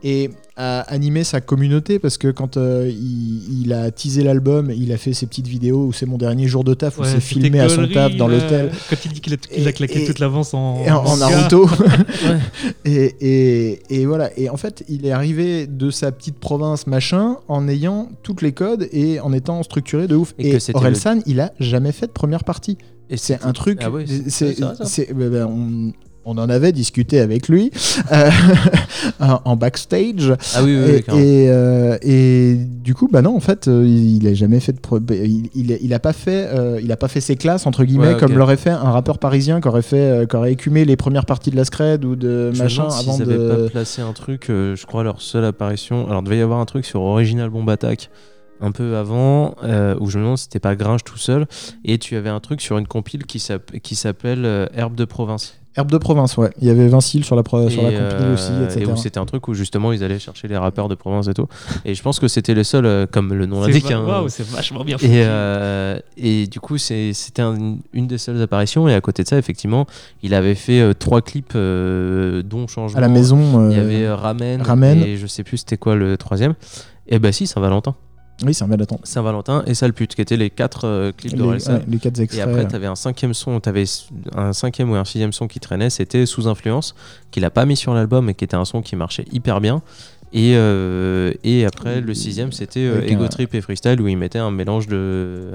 et 0.03 0.29
à 0.55 0.81
animer 0.81 1.23
sa 1.23 1.41
communauté 1.41 1.97
parce 1.99 2.17
que 2.17 2.27
quand 2.29 2.57
euh, 2.57 2.87
il, 2.89 3.61
il 3.63 3.73
a 3.73 3.89
teasé 3.91 4.23
l'album, 4.23 4.71
il 4.71 4.91
a 4.91 4.97
fait 4.97 5.13
ses 5.13 5.25
petites 5.25 5.47
vidéos 5.47 5.85
où 5.85 5.93
c'est 5.93 6.05
mon 6.05 6.17
dernier 6.17 6.47
jour 6.47 6.63
de 6.63 6.73
taf 6.73 6.97
où 6.97 7.01
Ouais, 7.01 7.07
c'est 7.09 7.19
filmé 7.19 7.59
à 7.59 7.69
son 7.69 7.87
taf 7.87 8.15
dans 8.15 8.27
là, 8.27 8.37
l'hôtel 8.37 8.71
Quand 8.89 8.95
il 9.05 9.11
dit 9.13 9.21
qu'il 9.21 9.33
a, 9.67 9.71
claqué 9.71 10.03
et- 10.03 10.05
toute 10.05 10.19
l'avance 10.19 10.53
en. 10.53 10.83
Naruto. 11.17 11.67
et, 12.85 13.15
et, 13.21 13.81
et 13.89 14.05
voilà. 14.05 14.29
Et 14.37 14.49
en 14.49 14.57
fait, 14.57 14.83
il 14.87 15.05
est 15.05 15.11
arrivé 15.11 15.67
de 15.67 15.89
sa 15.89 16.11
petite 16.11 16.37
province 16.39 16.87
machin 16.87 17.37
en 17.47 17.67
ayant 17.67 18.09
toutes 18.23 18.41
les 18.41 18.51
codes 18.51 18.87
et 18.91 19.19
en 19.19 19.33
étant 19.33 19.63
structuré 19.63 20.07
de 20.07 20.15
ouf. 20.15 20.33
Et 20.37 20.49
Et, 20.49 20.51
que 20.51 20.59
c'était 20.59 20.77
Orelsan, 20.77 21.19
il 21.25 21.39
a 21.39 21.51
jamais 21.59 21.91
fait 21.91 22.07
de 22.07 22.11
première 22.11 22.43
partie. 22.43 22.77
Et 23.09 23.17
C'est 23.17 23.43
un 23.45 23.53
truc. 23.53 23.79
Ah 23.83 23.89
c'est- 24.85 25.13
bah, 25.13 25.25
bah, 25.29 25.47
on, 25.49 25.93
en 26.37 26.49
avait 26.49 26.73
discuté 26.73 27.21
avec 27.21 27.47
lui 27.47 27.71
euh, 28.11 28.29
en 29.19 29.55
backstage. 29.55 30.33
Ah 30.55 30.61
oui, 30.63 30.75
oui, 30.77 31.03
oui, 31.07 31.19
Et, 31.21 31.45
euh, 31.49 31.97
et 32.01 32.55
du 32.57 32.93
coup, 32.93 33.07
bah 33.09 33.21
non, 33.21 33.33
en 33.35 33.39
fait, 33.39 33.69
euh, 33.69 33.85
il, 33.87 34.17
il 34.17 34.27
a 34.27 34.33
jamais 34.33 34.59
fait 34.59 34.73
de. 34.73 34.79
pro- 34.81 34.99
il, 35.09 35.49
il, 35.55 35.77
il 35.81 35.93
a 35.93 35.99
pas 35.99 36.11
fait, 36.11 36.47
euh, 36.53 36.81
il 36.83 36.91
a 36.91 36.97
pas 36.97 37.07
fait 37.07 37.21
ses 37.21 37.37
classes 37.37 37.65
entre 37.65 37.85
guillemets 37.85 38.13
Ouais, 38.15 38.19
comme 38.19 38.33
l'aurait 38.33 38.57
fait 38.57 38.71
un 38.71 38.91
rappeur 38.91 39.19
parisien 39.19 39.61
qui 39.61 39.69
aurait 39.69 39.81
fait, 39.81 40.29
qui 40.29 40.35
aurait 40.35 40.51
écumé 40.51 40.83
les 40.83 40.97
premières 40.97 41.25
parties 41.25 41.49
de 41.51 41.55
la 41.55 41.63
Scred 41.63 42.03
ou 42.03 42.17
de 42.17 42.51
Je 42.51 42.61
machin 42.61 42.87
avant 42.89 43.15
avaient 43.21 43.37
de. 43.37 43.47
pas 43.63 43.69
placé 43.69 44.01
un 44.01 44.11
truc, 44.11 44.45
je 44.49 44.85
crois 44.85 45.03
leur 45.03 45.21
seule 45.21 45.45
apparition. 45.45 46.07
Alors, 46.09 46.21
il 46.21 46.25
devait 46.25 46.39
y 46.39 46.41
avoir 46.41 46.59
un 46.59 46.65
truc 46.65 46.85
sur 46.85 47.01
Original 47.01 47.49
Bomb 47.49 47.69
Attack 47.69 48.09
un 48.61 48.71
peu 48.71 48.95
avant, 48.97 49.55
euh, 49.63 49.95
où 49.99 50.09
je 50.09 50.17
me 50.17 50.23
demande 50.23 50.37
si 50.37 50.45
c'était 50.45 50.59
pas 50.59 50.75
Gringe 50.75 51.03
tout 51.03 51.17
seul. 51.17 51.45
Et 51.85 51.97
tu 51.97 52.15
avais 52.15 52.29
un 52.29 52.39
truc 52.39 52.61
sur 52.61 52.77
une 52.77 52.87
compile 52.87 53.25
qui 53.25 53.39
s'app- 53.39 53.77
qui 53.79 53.95
s'appelle 53.95 54.45
euh, 54.45 54.67
Herbe 54.75 54.95
de 54.95 55.05
province. 55.05 55.55
Herbe 55.75 55.91
de 55.91 55.99
province, 55.99 56.37
ouais. 56.37 56.49
Il 56.59 56.67
y 56.67 56.71
avait 56.71 56.87
Vincile 56.87 57.23
sur 57.23 57.35
la, 57.35 57.43
pro- 57.43 57.69
sur 57.69 57.83
la 57.83 57.89
Et, 57.89 57.93
compil 57.93 58.17
euh, 58.19 58.33
aussi, 58.33 58.51
etc. 58.63 58.79
et 58.81 58.85
où 58.91 58.95
c'était 58.97 59.19
un 59.19 59.27
truc 59.27 59.47
où 59.47 59.53
justement 59.53 59.93
ils 59.93 60.03
allaient 60.03 60.17
chercher 60.17 60.47
les 60.47 60.57
rappeurs 60.57 60.87
de 60.89 60.95
province 60.95 61.27
et 61.27 61.35
tout. 61.35 61.45
Et 61.85 61.93
je 61.93 62.01
pense 62.01 62.19
que 62.19 62.27
c'était 62.27 62.55
les 62.55 62.63
seuls, 62.63 63.05
comme 63.11 63.31
le 63.31 63.45
nom 63.45 63.61
l'indique. 63.61 63.91
hein. 63.91 64.03
waouh, 64.03 64.27
c'est 64.27 64.43
vachement 64.47 64.83
bien 64.83 64.97
foutu. 64.97 65.11
Et, 65.11 65.21
euh, 65.23 65.99
et 66.17 66.47
du 66.47 66.59
coup, 66.59 66.79
c'était 66.79 67.43
un- 67.43 67.77
une 67.93 68.07
des 68.07 68.17
seules 68.17 68.41
apparitions. 68.41 68.87
Et 68.87 68.95
à 68.95 69.01
côté 69.01 69.21
de 69.21 69.27
ça, 69.27 69.37
effectivement, 69.37 69.85
il 70.23 70.33
avait 70.33 70.55
fait 70.55 70.79
euh, 70.81 70.93
trois 70.95 71.21
clips, 71.21 71.53
euh, 71.55 72.41
dont 72.41 72.65
Changement. 72.67 72.97
à 72.97 73.01
la 73.01 73.07
maison. 73.07 73.69
Il 73.69 73.77
y 73.77 73.79
avait 73.79 74.05
euh, 74.05 74.15
Ramen, 74.15 74.63
Ramen. 74.63 75.03
et 75.03 75.17
je 75.17 75.27
sais 75.27 75.43
plus 75.43 75.57
c'était 75.57 75.77
quoi 75.77 75.95
le 75.95 76.17
troisième. 76.17 76.55
Et 77.07 77.19
bah 77.19 77.31
si, 77.31 77.45
Saint-Valentin. 77.45 77.93
Oui, 78.45 78.53
c'est 78.53 78.63
un 78.63 78.67
Valentin. 78.67 78.97
Saint-Valentin 79.03 79.63
et 79.65 79.73
Sale 79.73 79.93
pute, 79.93 80.13
qui 80.13 80.21
étaient 80.21 80.37
les 80.37 80.49
quatre 80.51 80.85
euh, 80.85 81.11
clips 81.11 81.31
Les, 81.31 81.37
d'Orelsan. 81.39 81.73
ouais, 81.73 81.81
les 81.87 81.97
quatre 81.97 82.19
Et 82.19 82.23
extraits. 82.23 82.47
après, 82.47 82.67
tu 82.67 82.75
avais 82.75 82.85
un 82.85 82.95
cinquième 82.95 83.33
son, 83.33 83.59
tu 83.59 83.67
avais 83.67 83.85
un 84.35 84.53
cinquième 84.53 84.91
ou 84.91 84.95
un 84.95 85.05
sixième 85.05 85.33
son 85.33 85.47
qui 85.47 85.59
traînait, 85.59 85.89
c'était 85.89 86.25
Sous 86.27 86.47
Influence, 86.47 86.93
qu'il 87.31 87.43
a 87.45 87.49
pas 87.49 87.65
mis 87.65 87.75
sur 87.75 87.93
l'album, 87.95 88.25
mais 88.25 88.35
qui 88.35 88.43
était 88.43 88.55
un 88.55 88.65
son 88.65 88.81
qui 88.83 88.95
marchait 88.95 89.25
hyper 89.31 89.59
bien. 89.59 89.81
Et, 90.33 90.53
euh, 90.55 91.33
et 91.43 91.65
après, 91.65 91.99
le 92.01 92.13
sixième, 92.13 92.51
c'était 92.51 92.81
euh, 92.81 93.01
Ego 93.07 93.23
un- 93.23 93.27
Trip 93.27 93.55
et 93.55 93.61
Freestyle, 93.61 93.99
où 94.01 94.07
il 94.07 94.17
mettait 94.17 94.37
un 94.39 94.51
mélange 94.51 94.85
de, 94.87 95.51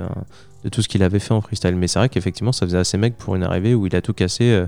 de 0.64 0.68
tout 0.68 0.82
ce 0.82 0.88
qu'il 0.88 1.02
avait 1.04 1.18
fait 1.20 1.34
en 1.34 1.40
freestyle. 1.42 1.76
Mais 1.76 1.86
c'est 1.86 1.98
vrai 2.00 2.08
qu'effectivement, 2.08 2.52
ça 2.52 2.66
faisait 2.66 2.78
assez 2.78 2.96
mec 2.98 3.16
pour 3.16 3.36
une 3.36 3.44
arrivée 3.44 3.74
où 3.74 3.86
il 3.86 3.94
a 3.94 4.00
tout 4.00 4.14
cassé 4.14 4.64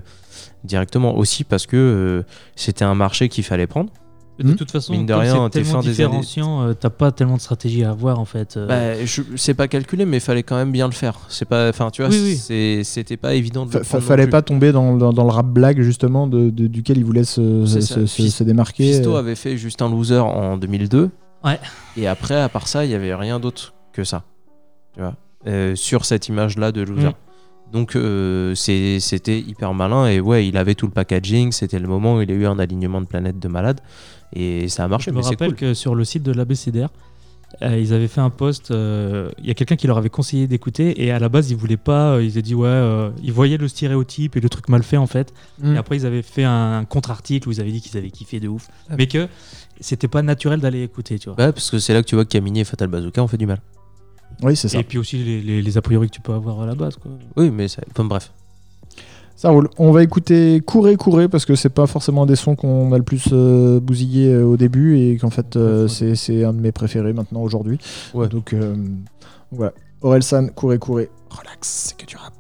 directement. 0.62 1.16
Aussi 1.16 1.42
parce 1.42 1.66
que 1.66 2.22
c'était 2.54 2.84
un 2.84 2.94
marché 2.94 3.28
qu'il 3.28 3.44
fallait 3.44 3.66
prendre. 3.66 3.90
De 4.38 4.50
Hmm. 4.50 4.56
toute 4.56 4.72
façon, 4.72 4.92
Mine 4.92 5.06
de 5.06 5.14
rien, 5.14 5.48
t'es 5.48 5.60
tellement 5.62 5.74
fin 5.74 5.80
des 5.86 5.90
différenciant, 5.90 6.62
euh, 6.62 6.72
t'as 6.74 6.90
pas 6.90 7.12
tellement 7.12 7.36
de 7.36 7.40
stratégie 7.40 7.84
à 7.84 7.90
avoir 7.90 8.18
en 8.18 8.24
fait. 8.24 8.56
euh. 8.56 8.66
Bah, 8.66 9.04
je- 9.04 9.22
c'est 9.36 9.54
pas 9.54 9.68
calculé, 9.68 10.04
mais 10.06 10.16
il 10.16 10.20
fallait 10.20 10.42
quand 10.42 10.56
même 10.56 10.72
bien 10.72 10.86
le 10.86 10.92
faire. 10.92 11.20
C'est 11.28 11.44
pas, 11.44 11.68
enfin, 11.68 11.90
tu 11.92 12.02
vois, 12.02 12.10
Oui, 12.10 12.20
oui. 12.20 12.36
c'est- 12.36 12.82
c'était 12.82 13.16
pas 13.16 13.34
évident 13.34 13.64
de. 13.64 13.72
Le 13.72 13.78
fa- 13.78 13.84
prendre 13.84 14.02
non 14.02 14.08
fallait 14.08 14.22
plus. 14.24 14.30
pas 14.30 14.42
tomber 14.42 14.72
dans, 14.72 14.96
dans- 14.96 15.12
dans 15.12 15.22
le 15.22 15.30
rap 15.30 15.46
blague 15.46 15.80
justement 15.82 16.26
de, 16.26 16.50
de- 16.50 16.66
duquel 16.66 16.98
il 16.98 17.04
voulait 17.04 17.22
se, 17.22 17.64
C'est 17.64 17.80
se, 17.80 18.06
ça. 18.06 18.28
se- 18.28 18.42
démarquer. 18.44 18.92
Fisto 18.92 19.14
euh. 19.14 19.18
avait 19.20 19.36
fait 19.36 19.56
juste 19.56 19.82
un 19.82 19.88
loser 19.88 20.18
en 20.18 20.56
2002. 20.56 21.10
Ouais. 21.44 21.60
Et 21.96 22.08
après, 22.08 22.40
à 22.40 22.48
part 22.48 22.66
ça, 22.66 22.84
il 22.84 22.90
y 22.90 22.94
avait 22.94 23.14
rien 23.14 23.38
d'autre 23.38 23.74
que 23.92 24.02
ça. 24.02 24.24
Tu 24.94 25.00
vois, 25.00 25.14
euh, 25.46 25.76
sur 25.76 26.04
cette 26.06 26.26
image-là 26.28 26.72
de 26.72 26.82
loser. 26.82 27.08
Mm. 27.10 27.12
Donc 27.72 27.96
euh, 27.96 28.54
c'était 28.54 29.38
hyper 29.40 29.74
malin 29.74 30.06
et 30.06 30.20
ouais, 30.20 30.46
il 30.46 30.56
avait 30.56 30.74
tout 30.74 30.86
le 30.86 30.92
packaging. 30.92 31.50
C'était 31.52 31.78
le 31.80 31.88
moment 31.88 32.16
où 32.16 32.22
il 32.22 32.30
a 32.30 32.34
eu 32.34 32.46
un 32.46 32.58
alignement 32.58 33.00
de 33.00 33.06
planète 33.06 33.38
de 33.40 33.48
malade 33.48 33.80
et 34.32 34.68
ça 34.68 34.84
a 34.84 34.88
marché. 34.88 35.10
Je 35.10 35.16
me 35.16 35.20
mais 35.20 35.26
rappelle 35.26 35.48
cool. 35.50 35.56
que 35.56 35.74
sur 35.74 35.94
le 35.94 36.04
site 36.04 36.22
de 36.22 36.32
l'ABCDR, 36.32 36.88
euh, 37.62 37.78
ils 37.78 37.92
avaient 37.92 38.08
fait 38.08 38.20
un 38.20 38.30
post. 38.30 38.70
euh, 38.70 39.30
Il 39.40 39.46
y 39.46 39.50
a 39.50 39.54
quelqu'un 39.54 39.74
qui 39.76 39.86
leur 39.88 39.98
avait 39.98 40.08
conseillé 40.08 40.46
d'écouter 40.46 41.02
et 41.04 41.10
à 41.10 41.18
la 41.18 41.28
base 41.28 41.50
ils 41.50 41.56
voulaient 41.56 41.76
pas. 41.76 42.14
euh, 42.14 42.22
ils 42.22 42.32
avaient 42.32 42.42
dit 42.42 42.54
ouais, 42.54 42.66
euh, 42.68 43.10
ils 43.22 43.32
voyaient 43.32 43.56
le 43.58 43.66
stéréotype 43.68 44.36
et 44.36 44.40
le 44.40 44.48
truc 44.48 44.68
mal 44.68 44.82
fait 44.84 44.96
en 44.96 45.06
fait. 45.08 45.32
Mm. 45.60 45.74
Et 45.74 45.78
après 45.78 45.96
ils 45.96 46.06
avaient 46.06 46.22
fait 46.22 46.44
un 46.44 46.84
contre-article 46.84 47.48
où 47.48 47.52
ils 47.52 47.60
avaient 47.60 47.72
dit 47.72 47.80
qu'ils 47.80 47.96
avaient 47.98 48.10
kiffé 48.10 48.38
de 48.40 48.46
ouf, 48.48 48.68
Ah. 48.88 48.94
mais 48.98 49.06
que 49.08 49.26
c'était 49.80 50.08
pas 50.08 50.22
naturel 50.22 50.60
d'aller 50.60 50.82
écouter, 50.84 51.18
tu 51.18 51.28
vois. 51.28 51.38
Ouais, 51.44 51.52
parce 51.52 51.70
que 51.72 51.78
c'est 51.80 51.92
là 51.94 52.02
que 52.02 52.08
tu 52.08 52.14
vois 52.14 52.24
que 52.24 52.30
Camini 52.30 52.60
et 52.60 52.64
Fatal 52.64 52.88
Bazooka 52.88 53.22
ont 53.22 53.28
fait 53.28 53.36
du 53.38 53.46
mal. 53.46 53.60
Oui, 54.42 54.56
c'est 54.56 54.68
ça. 54.68 54.78
et 54.78 54.84
puis 54.84 54.98
aussi 54.98 55.16
les, 55.18 55.40
les- 55.40 55.62
les 55.62 55.78
a 55.78 55.82
priori 55.82 56.08
que 56.08 56.14
tu 56.14 56.20
peux 56.20 56.32
avoir 56.32 56.60
à 56.60 56.66
la 56.66 56.74
base, 56.74 56.96
quoi. 56.96 57.10
Oui, 57.36 57.50
mais 57.50 57.68
ça... 57.68 57.82
enfin, 57.90 58.04
bref. 58.04 58.32
Ça 59.36 59.50
roule. 59.50 59.68
On 59.78 59.90
va 59.90 60.02
écouter 60.04 60.60
Courez, 60.64 60.96
Courez 60.96 61.28
parce 61.28 61.44
que 61.44 61.56
c'est 61.56 61.68
pas 61.68 61.86
forcément 61.88 62.24
des 62.24 62.36
sons 62.36 62.54
qu'on 62.54 62.92
a 62.92 62.98
le 62.98 63.02
plus 63.02 63.28
euh, 63.32 63.80
bousillé 63.80 64.32
euh, 64.32 64.44
au 64.44 64.56
début 64.56 64.96
et 64.98 65.16
qu'en 65.18 65.30
fait 65.30 65.56
euh, 65.56 65.82
Ouais, 65.82 65.88
c'est 65.88 66.14
c'est 66.14 66.44
un 66.44 66.52
de 66.52 66.60
mes 66.60 66.70
préférés 66.70 67.12
maintenant 67.12 67.42
aujourd'hui. 67.42 67.78
Ouais. 68.14 68.28
Donc 68.28 68.52
euh, 68.52 68.76
voilà. 69.50 69.72
Orelsan, 70.02 70.48
Courez, 70.54 70.78
Courez. 70.78 71.10
Relax, 71.30 71.68
c'est 71.88 71.96
que 71.96 72.06
du 72.06 72.16
rap. 72.16 72.32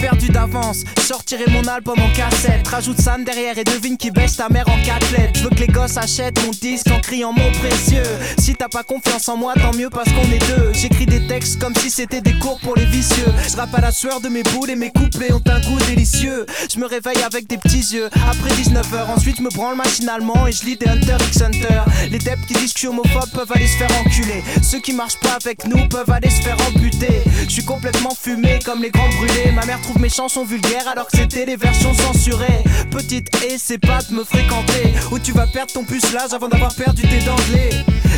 Perdu 0.00 0.28
d'avance, 0.28 0.84
sortirai 1.06 1.44
mon 1.50 1.66
album 1.66 1.98
en 1.98 2.10
cassette. 2.12 2.66
Rajoute 2.66 3.00
Sam 3.00 3.24
derrière 3.24 3.58
et 3.58 3.64
devine 3.64 3.96
qui 3.96 4.10
baisse 4.10 4.36
ta 4.36 4.48
mère 4.48 4.68
en 4.68 4.82
quatre 4.82 5.06
Je 5.34 5.42
veux 5.42 5.50
que 5.50 5.60
les 5.60 5.66
gosses 5.66 5.96
achètent 5.96 6.42
mon 6.44 6.50
disque 6.50 6.88
en 6.90 7.00
criant 7.00 7.32
mon 7.32 7.50
précieux. 7.52 8.02
Si 8.38 8.54
t'as 8.54 8.68
pas 8.68 8.82
confiance 8.82 9.28
en 9.28 9.36
moi 9.36 9.54
tant 9.54 9.76
mieux 9.76 9.90
parce 9.90 10.08
qu'on 10.10 10.32
est 10.32 10.56
deux. 10.56 10.72
J'écris 10.72 11.06
des 11.06 11.26
textes 11.26 11.60
comme 11.60 11.74
si 11.74 11.90
c'était 11.90 12.20
des 12.20 12.38
cours 12.38 12.58
pour 12.60 12.76
les 12.76 12.86
vicieux. 12.86 13.26
Je 13.50 13.56
rappe 13.56 13.74
à 13.74 13.80
la 13.80 13.92
sueur 13.92 14.20
de 14.20 14.28
mes 14.28 14.42
boules 14.42 14.70
et 14.70 14.76
mes 14.76 14.90
couplets 14.90 15.32
ont 15.32 15.42
un 15.46 15.60
goût 15.60 15.78
délicieux. 15.86 16.46
Je 16.72 16.78
me 16.78 16.86
réveille 16.86 17.22
avec 17.24 17.46
des 17.46 17.58
petits 17.58 17.94
yeux. 17.94 18.08
Après 18.28 18.50
19h 18.50 19.10
Ensuite 19.14 19.36
je 19.38 19.42
me 19.42 19.50
branle 19.50 19.76
machinalement 19.76 20.46
et 20.46 20.52
je 20.52 20.64
lis 20.64 20.76
des 20.76 20.88
Hunter 20.88 21.16
x 21.28 21.42
Hunter. 21.42 21.82
Les 22.10 22.18
deps 22.18 22.46
qui 22.46 22.54
disent 22.54 22.72
que 22.72 22.78
je 22.78 22.78
suis 22.78 22.88
homophobe 22.88 23.30
peuvent 23.34 23.52
aller 23.54 23.66
se 23.66 23.76
faire 23.76 23.90
enculer. 24.00 24.42
Ceux 24.62 24.80
qui 24.80 24.92
marchent 24.92 25.20
pas 25.20 25.36
avec 25.42 25.66
nous 25.66 25.86
peuvent 25.88 26.10
aller 26.10 26.30
se 26.30 26.40
faire 26.40 26.56
amputer. 26.68 27.22
Je 27.44 27.50
suis 27.50 27.64
complètement 27.64 28.14
fumé 28.18 28.58
comme 28.64 28.82
les 28.82 28.90
grands 28.90 29.08
brûlés. 29.08 29.52
Ma 29.52 29.66
mère 29.66 29.80
mes 29.98 30.08
chansons 30.08 30.44
vulgaires 30.44 30.86
alors 30.88 31.06
que 31.06 31.16
c'était 31.16 31.46
les 31.46 31.56
versions 31.56 31.92
censurées. 31.94 32.62
Petite 32.90 33.28
et 33.44 33.58
c'est 33.58 33.78
pas 33.78 34.00
de 34.08 34.14
me 34.14 34.24
fréquenter. 34.24 34.94
Où 35.10 35.18
tu 35.18 35.32
vas 35.32 35.46
perdre 35.46 35.72
ton 35.72 35.84
pucelage 35.84 36.32
avant 36.32 36.48
d'avoir 36.48 36.74
perdu 36.74 37.02
tes 37.02 37.20
dents 37.20 37.36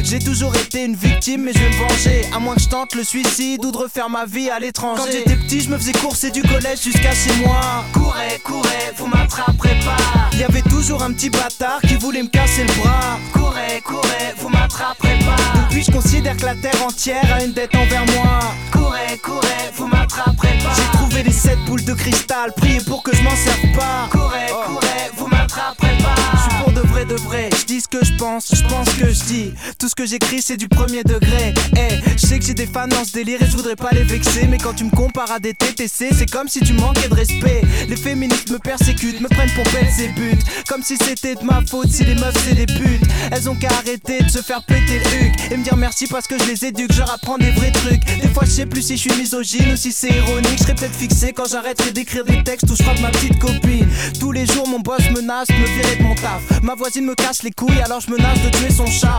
j'ai 0.04 0.18
toujours 0.18 0.54
été 0.56 0.84
une 0.84 0.94
victime 0.94 1.42
mais 1.42 1.52
je 1.52 1.58
vais 1.58 1.68
me 1.70 1.88
venger. 1.88 2.22
À 2.34 2.38
moins 2.38 2.54
que 2.54 2.60
je 2.60 2.68
tente 2.68 2.94
le 2.94 3.04
suicide 3.04 3.64
ou 3.64 3.72
de 3.72 3.76
refaire 3.76 4.10
ma 4.10 4.26
vie 4.26 4.50
à 4.50 4.58
l'étranger. 4.58 5.02
Quand 5.04 5.10
j'étais 5.10 5.36
petit 5.36 5.60
je 5.60 5.70
me 5.70 5.78
faisais 5.78 5.92
courser 5.92 6.30
du 6.30 6.42
collège 6.42 6.82
jusqu'à 6.82 7.12
chez 7.12 7.34
moi. 7.44 7.84
Courez, 7.92 8.40
courez, 8.44 8.92
vous 8.96 9.06
m'attraperez 9.06 9.78
pas. 9.84 9.96
Il 10.32 10.40
y 10.40 10.44
avait 10.44 10.62
toujours 10.62 11.02
un 11.02 11.12
petit 11.12 11.30
bâtard 11.30 11.80
qui 11.82 11.94
voulait 11.96 12.22
me 12.22 12.28
casser 12.28 12.64
le 12.64 12.72
bras. 12.82 13.18
Courez, 13.32 13.80
courez, 13.84 14.34
vous 14.38 14.48
m'attraperez 14.48 15.18
pas. 15.20 15.60
Depuis 15.60 15.84
je 15.84 15.92
considère 15.92 16.36
que 16.36 16.46
la 16.46 16.54
terre 16.54 16.82
entière 16.86 17.32
a 17.34 17.42
une 17.42 17.52
dette 17.52 17.74
envers 17.74 18.04
moi. 18.16 18.40
Courez, 18.70 19.18
courez, 19.22 19.70
vous 19.76 19.86
m'attraperez 19.86 20.58
pas. 20.62 20.72
J'ai 20.76 20.98
trouvé 20.98 21.22
les 21.22 21.32
sept 21.32 21.58
boules 21.66 21.84
de 21.84 21.94
cristal, 21.94 22.52
priez 22.56 22.80
pour 22.80 23.02
que 23.02 23.14
je 23.14 23.22
m'en 23.22 23.36
serve 23.36 23.72
pas. 23.76 24.08
Courez, 24.10 24.48
courez, 24.66 25.10
vous 25.16 25.26
m'attraperez 25.26 25.98
pas. 26.02 26.14
Je 26.34 26.40
suis 26.50 26.62
pour 26.62 26.72
de 26.72 26.80
vrai 26.80 27.04
de 27.04 27.14
vrai, 27.14 27.50
je 27.58 27.64
dis 27.64 27.80
ce 27.80 27.88
que 27.88 28.04
je 28.04 28.14
pense, 28.16 28.54
je 28.54 28.62
pense 28.68 28.88
ce 28.88 28.96
que 28.96 29.10
je 29.10 29.24
dis. 29.24 29.54
Tout 29.78 29.88
ce 29.92 30.02
que 30.02 30.06
j'écris 30.08 30.40
c'est 30.40 30.56
du 30.56 30.68
premier 30.68 31.04
degré. 31.04 31.52
Eh, 31.76 32.00
je 32.16 32.26
sais 32.26 32.38
que 32.38 32.44
j'ai 32.46 32.54
des 32.54 32.66
fans 32.66 32.88
dans 32.88 33.04
ce 33.04 33.12
délire 33.12 33.42
et 33.42 33.46
je 33.46 33.54
voudrais 33.54 33.76
pas 33.76 33.90
les 33.92 34.04
vexer. 34.04 34.46
Mais 34.48 34.56
quand 34.56 34.72
tu 34.72 34.84
me 34.84 34.90
compares 34.90 35.30
à 35.30 35.38
des 35.38 35.52
TTC, 35.52 36.08
c'est 36.12 36.30
comme 36.30 36.48
si 36.48 36.60
tu 36.60 36.72
manquais 36.72 37.08
de 37.08 37.14
respect. 37.14 37.60
Les 37.88 37.96
féministes 37.96 38.50
me 38.50 38.58
persécutent, 38.58 39.20
me 39.20 39.28
prennent 39.28 39.50
pour 39.50 39.64
belles 39.64 39.92
et 40.00 40.08
butent. 40.08 40.42
Comme 40.66 40.82
si 40.82 40.96
c'était 40.96 41.34
de 41.34 41.44
ma 41.44 41.60
faute 41.68 41.90
si 41.90 42.04
les 42.04 42.14
meufs 42.14 42.34
c'est 42.42 42.54
des 42.54 42.64
putes. 42.64 43.02
Elles 43.30 43.50
ont 43.50 43.54
qu'à 43.54 43.68
arrêter 43.68 44.22
de 44.22 44.30
se 44.30 44.38
faire 44.38 44.62
péter 44.62 44.98
le 44.98 45.26
huc 45.26 45.32
Et 45.50 45.56
me 45.58 45.62
dire 45.62 45.76
merci 45.76 46.06
parce 46.06 46.26
que 46.26 46.38
je 46.38 46.44
les 46.44 46.64
éduque, 46.64 46.92
je 46.92 47.00
leur 47.00 47.12
apprends 47.12 47.36
des 47.36 47.50
vrais 47.50 47.72
trucs. 47.72 48.02
Des 48.22 48.28
fois 48.28 48.44
je 48.46 48.50
sais 48.50 48.66
plus 48.66 48.80
si 48.80 48.96
je 48.96 49.10
suis 49.10 49.20
misogyne 49.20 49.72
ou 49.72 49.76
si 49.76 49.92
c'est 49.92 50.08
ironique. 50.08 50.56
Je 50.56 50.62
serais 50.62 50.74
peut-être 50.74 50.96
fixé 50.96 51.32
quand 51.34 51.48
j'arrêterai 51.50 51.92
d'écrire 51.92 52.24
des 52.24 52.42
textes 52.42 52.70
où 52.70 52.76
je 52.76 52.82
frappe 52.82 53.00
ma 53.00 53.10
petite 53.10 53.38
copine. 53.38 53.86
Tous 54.18 54.32
les 54.32 54.46
jours 54.46 54.66
mon 54.66 54.80
boss 54.80 55.02
menace 55.10 55.48
de 55.48 55.54
me 55.54 55.66
virer 55.66 55.96
de 55.96 56.02
mon 56.02 56.14
taf. 56.14 56.62
Ma 56.62 56.74
voisine 56.76 57.04
me 57.04 57.14
casse 57.14 57.42
les 57.42 57.50
couilles 57.50 57.82
alors 57.84 58.00
je 58.00 58.10
menace 58.10 58.38
de 58.42 58.48
tuer 58.56 58.72
son 58.72 58.86
chat 58.86 59.18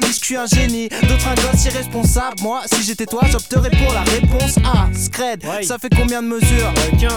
disent 0.00 0.18
que 0.18 0.20
je 0.20 0.24
suis 0.24 0.36
un 0.36 0.46
génie, 0.46 0.88
d'autres 0.88 1.28
un 1.28 1.34
gosse 1.34 1.64
irresponsable. 1.64 2.36
Moi 2.42 2.62
si 2.72 2.82
j'étais 2.82 3.06
toi 3.06 3.22
j'opterais 3.30 3.70
pour 3.70 3.92
la 3.92 4.02
réponse 4.02 4.56
A 4.64 4.88
Scred, 4.94 5.42
ça 5.62 5.78
fait 5.78 5.90
combien 5.94 6.22
de 6.22 6.28
mesures 6.28 6.72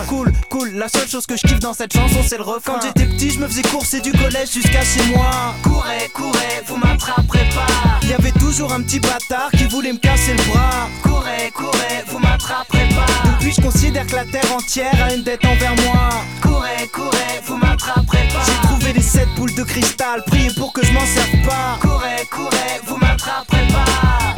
Cool, 0.07 0.31
cool, 0.49 0.71
la 0.75 0.89
seule 0.89 1.07
chose 1.07 1.25
que 1.25 1.35
je 1.35 1.41
kiffe 1.41 1.59
dans 1.59 1.73
cette 1.73 1.93
chanson 1.93 2.19
c'est 2.25 2.37
le 2.37 2.43
refrain. 2.43 2.73
Quand 2.73 2.81
j'étais 2.85 3.05
petit 3.05 3.31
je 3.31 3.39
me 3.39 3.47
faisais 3.47 3.61
courser 3.63 4.01
du 4.01 4.11
collège 4.11 4.51
jusqu'à 4.51 4.83
chez 4.83 5.03
moi. 5.13 5.55
Courez, 5.63 6.09
courez, 6.13 6.63
vous 6.67 6.77
m'attraperez 6.77 7.49
pas. 7.55 7.99
Il 8.03 8.09
y 8.09 8.13
avait 8.13 8.31
toujours 8.31 8.73
un 8.73 8.81
petit 8.81 8.99
bâtard 8.99 9.49
qui 9.51 9.65
voulait 9.65 9.93
me 9.93 9.97
casser 9.97 10.33
le 10.33 10.43
bras. 10.51 10.87
Courez, 11.03 11.51
courez, 11.53 12.03
vous 12.07 12.19
m'attraperez 12.19 12.89
pas. 12.89 13.29
Depuis 13.29 13.53
je 13.53 13.61
considère 13.61 14.05
que 14.07 14.15
la 14.15 14.25
terre 14.25 14.51
entière 14.55 15.03
a 15.03 15.13
une 15.13 15.23
dette 15.23 15.43
envers 15.45 15.75
moi. 15.85 16.09
Courez, 16.41 16.87
courez, 16.93 17.41
vous 17.45 17.57
m'attraperez 17.57 18.27
pas. 18.33 18.43
J'ai 18.45 18.67
trouvé 18.67 18.93
les 18.93 19.01
sept 19.01 19.27
boules 19.35 19.53
de 19.53 19.63
cristal, 19.63 20.23
priez 20.25 20.51
pour 20.51 20.73
que 20.73 20.85
je 20.85 20.91
m'en 20.91 21.05
serve 21.05 21.45
pas. 21.45 21.77
Courez, 21.81 22.25
courez, 22.31 22.68
vous 22.85 22.97
m'attraperez 22.97 23.67
pas 23.67 24.35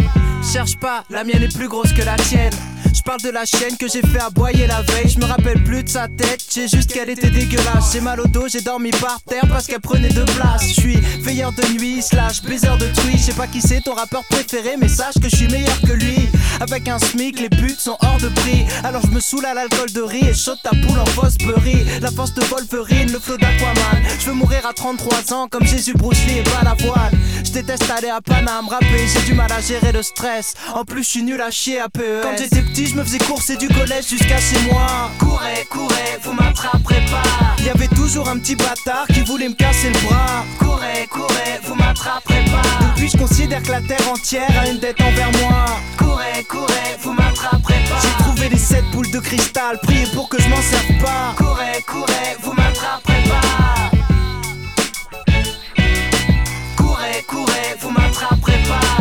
Cherche 0.52 0.78
pas, 0.78 1.04
la 1.10 1.24
mienne 1.24 1.44
est 1.44 1.56
plus 1.56 1.68
grosse 1.68 1.94
que 1.94 2.02
la 2.02 2.16
tienne. 2.18 2.54
Je 3.02 3.04
parle 3.04 3.22
de 3.22 3.30
la 3.32 3.46
chienne 3.46 3.78
que 3.78 3.88
j'ai 3.88 4.04
fait 4.04 4.20
aboyer 4.20 4.68
la 4.68 4.84
veille. 4.84 5.10
Je 5.10 5.18
me 5.18 5.26
rappelle 5.26 5.64
plus 5.64 5.84
de 5.84 5.90
sa 5.90 6.08
tête, 6.08 6.46
j'ai 6.54 6.68
juste 6.68 6.94
qu'elle 6.94 7.10
était 7.10 7.32
dégueulasse. 7.32 7.94
J'ai 7.94 8.00
mal 8.00 8.20
au 8.20 8.28
dos, 8.28 8.48
j'ai 8.48 8.62
dormi 8.62 8.92
par 8.92 9.20
terre 9.28 9.44
parce 9.50 9.66
qu'elle 9.66 9.82
prenait 9.82 10.10
de 10.10 10.22
place. 10.22 10.68
Je 10.68 10.82
suis 10.82 10.98
veilleur 11.20 11.52
de 11.52 11.64
nuit, 11.74 12.04
slash 12.04 12.44
baiser 12.44 12.68
de 12.68 12.86
Twitch. 13.02 13.18
Je 13.18 13.24
sais 13.24 13.34
pas 13.34 13.48
qui 13.48 13.60
c'est 13.60 13.82
ton 13.82 13.96
rappeur 13.96 14.24
préféré, 14.30 14.76
mais 14.80 14.88
sache 14.88 15.16
que 15.16 15.30
je 15.32 15.36
suis 15.36 15.48
meilleur 15.48 15.82
que 15.82 15.94
lui. 15.94 16.30
Avec 16.60 16.88
un 16.88 17.00
SMIC, 17.00 17.40
les 17.40 17.50
buts 17.50 17.76
sont 17.76 17.98
hors 18.04 18.20
de 18.20 18.30
prix. 18.30 18.66
Alors 18.84 19.02
je 19.04 19.10
me 19.10 19.20
saoule 19.20 19.48
à 19.48 19.56
l'alcool 19.56 19.92
de 19.92 20.02
riz 20.02 20.28
et 20.30 20.36
shot 20.36 20.58
ta 20.62 20.70
poule 20.70 21.00
en 21.00 21.06
Fosbury. 21.08 21.84
La 22.02 22.12
force 22.12 22.36
de 22.36 22.44
Wolverine, 22.44 23.12
le 23.12 23.20
flow 23.20 23.38
d'Aquaman. 23.38 24.04
Je 24.20 24.28
veux 24.28 24.36
mourir 24.36 24.64
à 24.68 24.74
33 24.74 25.34
ans 25.34 25.48
comme 25.48 25.66
Jésus, 25.66 25.94
Bruce 25.96 26.24
Lee 26.28 26.38
et 26.38 26.44
Balavoine. 26.44 27.18
Je 27.44 27.52
déteste 27.52 27.90
aller 27.90 28.10
à 28.10 28.22
Paname 28.22 28.68
rapper, 28.68 29.08
j'ai 29.12 29.26
du 29.26 29.34
mal 29.34 29.52
à 29.52 29.60
gérer 29.60 29.92
le 29.92 30.04
stress. 30.04 30.54
En 30.76 30.86
plus, 30.86 31.02
je 31.02 31.10
suis 31.10 31.24
nul 31.24 31.42
à 31.42 31.50
chier 31.50 31.80
à 31.80 31.90
PES. 31.90 32.22
Quand 32.22 32.38
j'étais 32.38 32.62
petit, 32.62 32.91
je 32.92 32.98
me 32.98 33.04
faisais 33.04 33.20
courser 33.20 33.56
du 33.56 33.68
collège 33.70 34.08
jusqu'à 34.10 34.40
chez 34.40 34.60
moi. 34.70 35.12
Courez, 35.18 35.66
courez, 35.70 36.20
vous 36.24 36.34
m'attraperez 36.34 37.02
pas. 37.10 37.64
Y 37.64 37.70
avait 37.70 37.88
toujours 37.88 38.28
un 38.28 38.38
petit 38.38 38.56
bâtard 38.56 39.08
qui 39.14 39.22
voulait 39.22 39.48
me 39.48 39.54
casser 39.54 39.90
le 39.90 40.00
bras. 40.00 40.44
Courez, 40.60 41.08
courez, 41.10 41.60
vous 41.64 41.76
m'attraperez 41.76 42.44
pas. 42.46 42.86
Depuis, 42.88 43.10
je 43.10 43.18
considère 43.18 43.64
que 43.64 43.72
la 43.72 43.82
terre 43.82 44.12
entière 44.12 44.50
a 44.60 44.68
une 44.68 44.80
dette 44.80 45.00
envers 45.00 45.32
moi. 45.42 45.66
Courez, 45.98 46.44
courez, 46.50 46.98
vous 47.02 47.14
m'attraperez 47.14 47.82
pas. 47.90 48.00
J'ai 48.02 48.24
trouvé 48.24 48.50
les 48.50 48.58
sept 48.58 48.84
boules 48.92 49.12
de 49.12 49.20
cristal, 49.20 49.80
priez 49.84 50.08
pour 50.08 50.28
que 50.28 50.42
je 50.42 50.50
m'en 50.50 50.62
serve 50.62 50.98
pas. 51.02 51.34
Courez, 51.38 51.82
courez, 51.88 52.36
vous 52.44 52.54
m'attraperez 52.54 53.24
pas. 53.30 53.92
Courez, 53.96 54.04
courez, 54.06 54.26
vous 56.20 56.32
m'attraperez 56.32 56.58
pas. 56.68 56.72
Courez, 56.76 57.24
courez, 57.28 57.76
vous 57.80 57.90
m'attraperez 57.92 58.64
pas. 58.68 59.01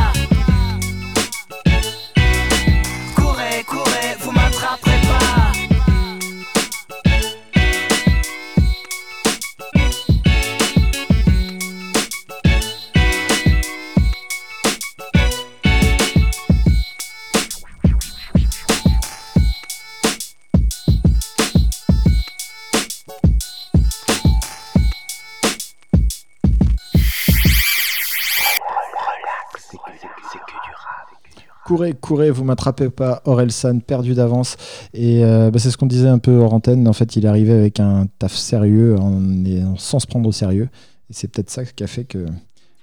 Courez, 31.71 31.93
courez, 31.93 32.31
vous 32.33 32.43
m'attrapez 32.43 32.91
pas. 32.91 33.23
Orelsan, 33.27 33.79
perdu 33.79 34.15
d'avance. 34.15 34.57
Et 34.93 35.25
euh, 35.25 35.53
bah, 35.53 35.61
c'est 35.61 35.71
ce 35.71 35.77
qu'on 35.77 35.87
disait 35.87 36.09
un 36.09 36.19
peu 36.19 36.33
hors 36.39 36.53
antenne. 36.53 36.89
En 36.89 36.93
fait, 36.93 37.15
il 37.15 37.25
est 37.25 37.29
arrivé 37.29 37.53
avec 37.53 37.79
un 37.79 38.07
taf 38.19 38.35
sérieux, 38.35 38.97
en, 38.99 39.23
en- 39.23 39.77
sans 39.77 40.01
se 40.01 40.07
prendre 40.09 40.29
au 40.29 40.33
sérieux. 40.33 40.69
Et 41.11 41.13
c'est 41.13 41.29
peut-être 41.29 41.49
ça 41.49 41.65
qui 41.65 41.85
a 41.85 41.87
fait 41.87 42.03
que, 42.03 42.27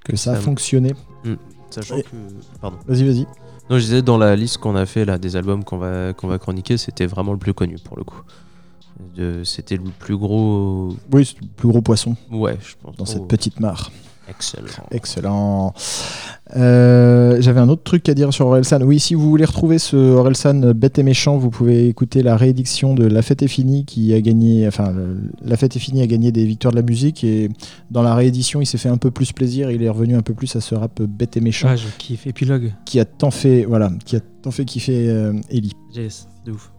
que 0.06 0.16
ça 0.16 0.32
a 0.32 0.36
fonctionné. 0.36 0.94
Sachant 1.70 1.98
Et- 1.98 2.04
que. 2.04 2.08
Pardon. 2.62 2.78
Vas-y, 2.88 3.04
vas-y. 3.04 3.26
Non, 3.70 3.76
je 3.78 3.80
disais, 3.84 4.02
dans 4.02 4.18
la 4.18 4.38
liste 4.38 4.60
qu'on 4.60 4.78
a 4.78 4.86
fait 4.86 5.04
là, 5.04 5.18
des 5.18 5.36
albums 5.36 5.66
qu'on 5.66 5.78
va, 5.78 6.14
qu'on 6.14 6.30
va 6.30 6.40
chroniquer, 6.40 6.78
c'était 6.78 7.08
vraiment 7.08 7.34
le 7.34 7.38
plus 7.40 7.54
connu 7.54 7.76
pour 7.84 7.98
le 7.98 8.06
coup. 8.06 8.22
C'était 9.44 9.76
le 9.76 9.84
plus 10.00 10.16
gros. 10.16 10.96
Oui, 11.12 11.26
c'est 11.26 11.42
le 11.42 11.48
plus 11.48 11.68
gros 11.68 11.82
poisson 11.82 12.16
Ouais, 12.32 12.58
je 12.62 12.76
pense. 12.82 12.96
dans 12.96 13.06
cette 13.06 13.28
petite 13.28 13.60
mare. 13.60 13.92
Excellent. 14.30 14.86
Excellent. 14.92 15.74
Euh, 16.56 17.38
J'avais 17.42 17.60
un 17.60 17.70
autre 17.70 17.84
truc 17.84 18.08
à 18.10 18.14
dire 18.14 18.32
sur 18.34 18.48
Orelsan. 18.48 18.82
Oui, 18.82 19.00
si 19.00 19.16
vous 19.16 19.30
voulez 19.30 19.46
retrouver 19.46 19.80
ce 19.80 19.96
Orelsan 19.98 20.74
bête 20.74 20.98
et 21.00 21.04
méchant, 21.04 21.38
vous 21.38 21.50
pouvez 21.50 21.88
écouter 21.88 22.24
la 22.24 22.38
réédition 22.38 22.94
de 22.94 23.06
La 23.06 23.22
Fête 23.22 23.42
est 23.44 23.48
finie 23.48 23.86
qui 23.86 24.14
a 24.14 24.22
gagné. 24.22 24.68
Enfin, 24.68 24.92
le- 24.92 25.18
La 25.44 25.58
Fête 25.58 25.76
est 25.76 25.80
finie 25.80 26.02
a 26.02 26.08
gagné 26.08 26.32
des 26.32 26.46
victoires 26.46 26.72
de 26.72 26.78
la 26.78 26.84
musique 26.86 27.24
et 27.24 27.50
dans 27.92 28.02
la 28.02 28.16
réédition, 28.16 28.62
il 28.62 28.66
s'est 28.66 28.78
fait 28.78 28.90
un 28.90 28.98
peu 28.98 29.12
plus 29.12 29.32
plaisir. 29.34 29.72
Il 29.72 29.84
est 29.84 29.90
revenu 29.90 30.16
un 30.16 30.22
peu 30.22 30.34
plus 30.34 30.56
à 30.56 30.62
ce 30.62 30.76
rap 30.76 31.02
bête 31.02 31.38
et 31.38 31.42
méchant 31.42 31.70
Ouais, 31.70 31.78
je 31.78 31.88
kiffe. 31.98 32.26
Épilogue. 32.28 32.74
qui 32.86 33.00
a 33.00 33.06
tant 33.06 33.32
fait, 33.32 33.66
voilà, 33.66 33.92
qui 34.06 34.16
a 34.16 34.20
tant 34.42 34.52
fait 34.52 34.66
kiffer 34.66 35.10
euh, 35.10 35.34
Ellie. 35.50 35.74
Yes, 35.94 36.28
de 36.46 36.52
ouf. 36.54 36.72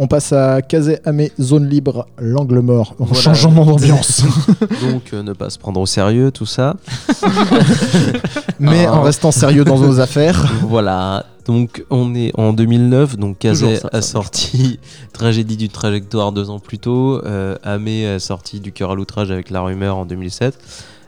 On 0.00 0.06
passe 0.06 0.32
à 0.32 0.62
Kazé 0.62 0.98
Amé, 1.04 1.32
zone 1.40 1.68
libre, 1.68 2.06
l'angle 2.18 2.60
mort. 2.60 2.94
En 3.00 3.04
Voilà. 3.06 3.20
changement 3.34 3.64
d'ambiance, 3.66 4.22
Donc, 4.92 5.12
euh, 5.12 5.22
ne 5.24 5.32
pas 5.32 5.50
se 5.50 5.58
prendre 5.58 5.80
au 5.80 5.86
sérieux, 5.86 6.30
tout 6.30 6.46
ça. 6.46 6.76
mais 8.60 8.86
Ah. 8.86 8.94
en 8.94 9.02
restant 9.02 9.30
sérieux 9.32 9.64
dans 9.64 9.78
nos 9.78 10.00
affaires. 10.00 10.52
voilà. 10.62 11.26
Donc, 11.46 11.84
on 11.90 12.14
est 12.14 12.30
en 12.38 12.52
2009. 12.52 13.16
Donc, 13.16 13.38
Kazé 13.38 13.80
a 13.92 14.02
sorti 14.02 14.78
Tragédie 15.12 15.56
d'une 15.56 15.68
trajectoire 15.70 16.30
deux 16.32 16.50
ans 16.50 16.58
plus 16.58 16.78
tôt. 16.78 17.20
Euh, 17.24 17.56
Amé 17.62 18.06
a 18.06 18.18
sorti 18.18 18.60
Du 18.60 18.70
cœur 18.70 18.90
à 18.90 18.94
l'outrage 18.94 19.30
avec 19.30 19.50
La 19.50 19.62
Rumeur 19.62 19.96
en 19.96 20.04
2007. 20.04 20.58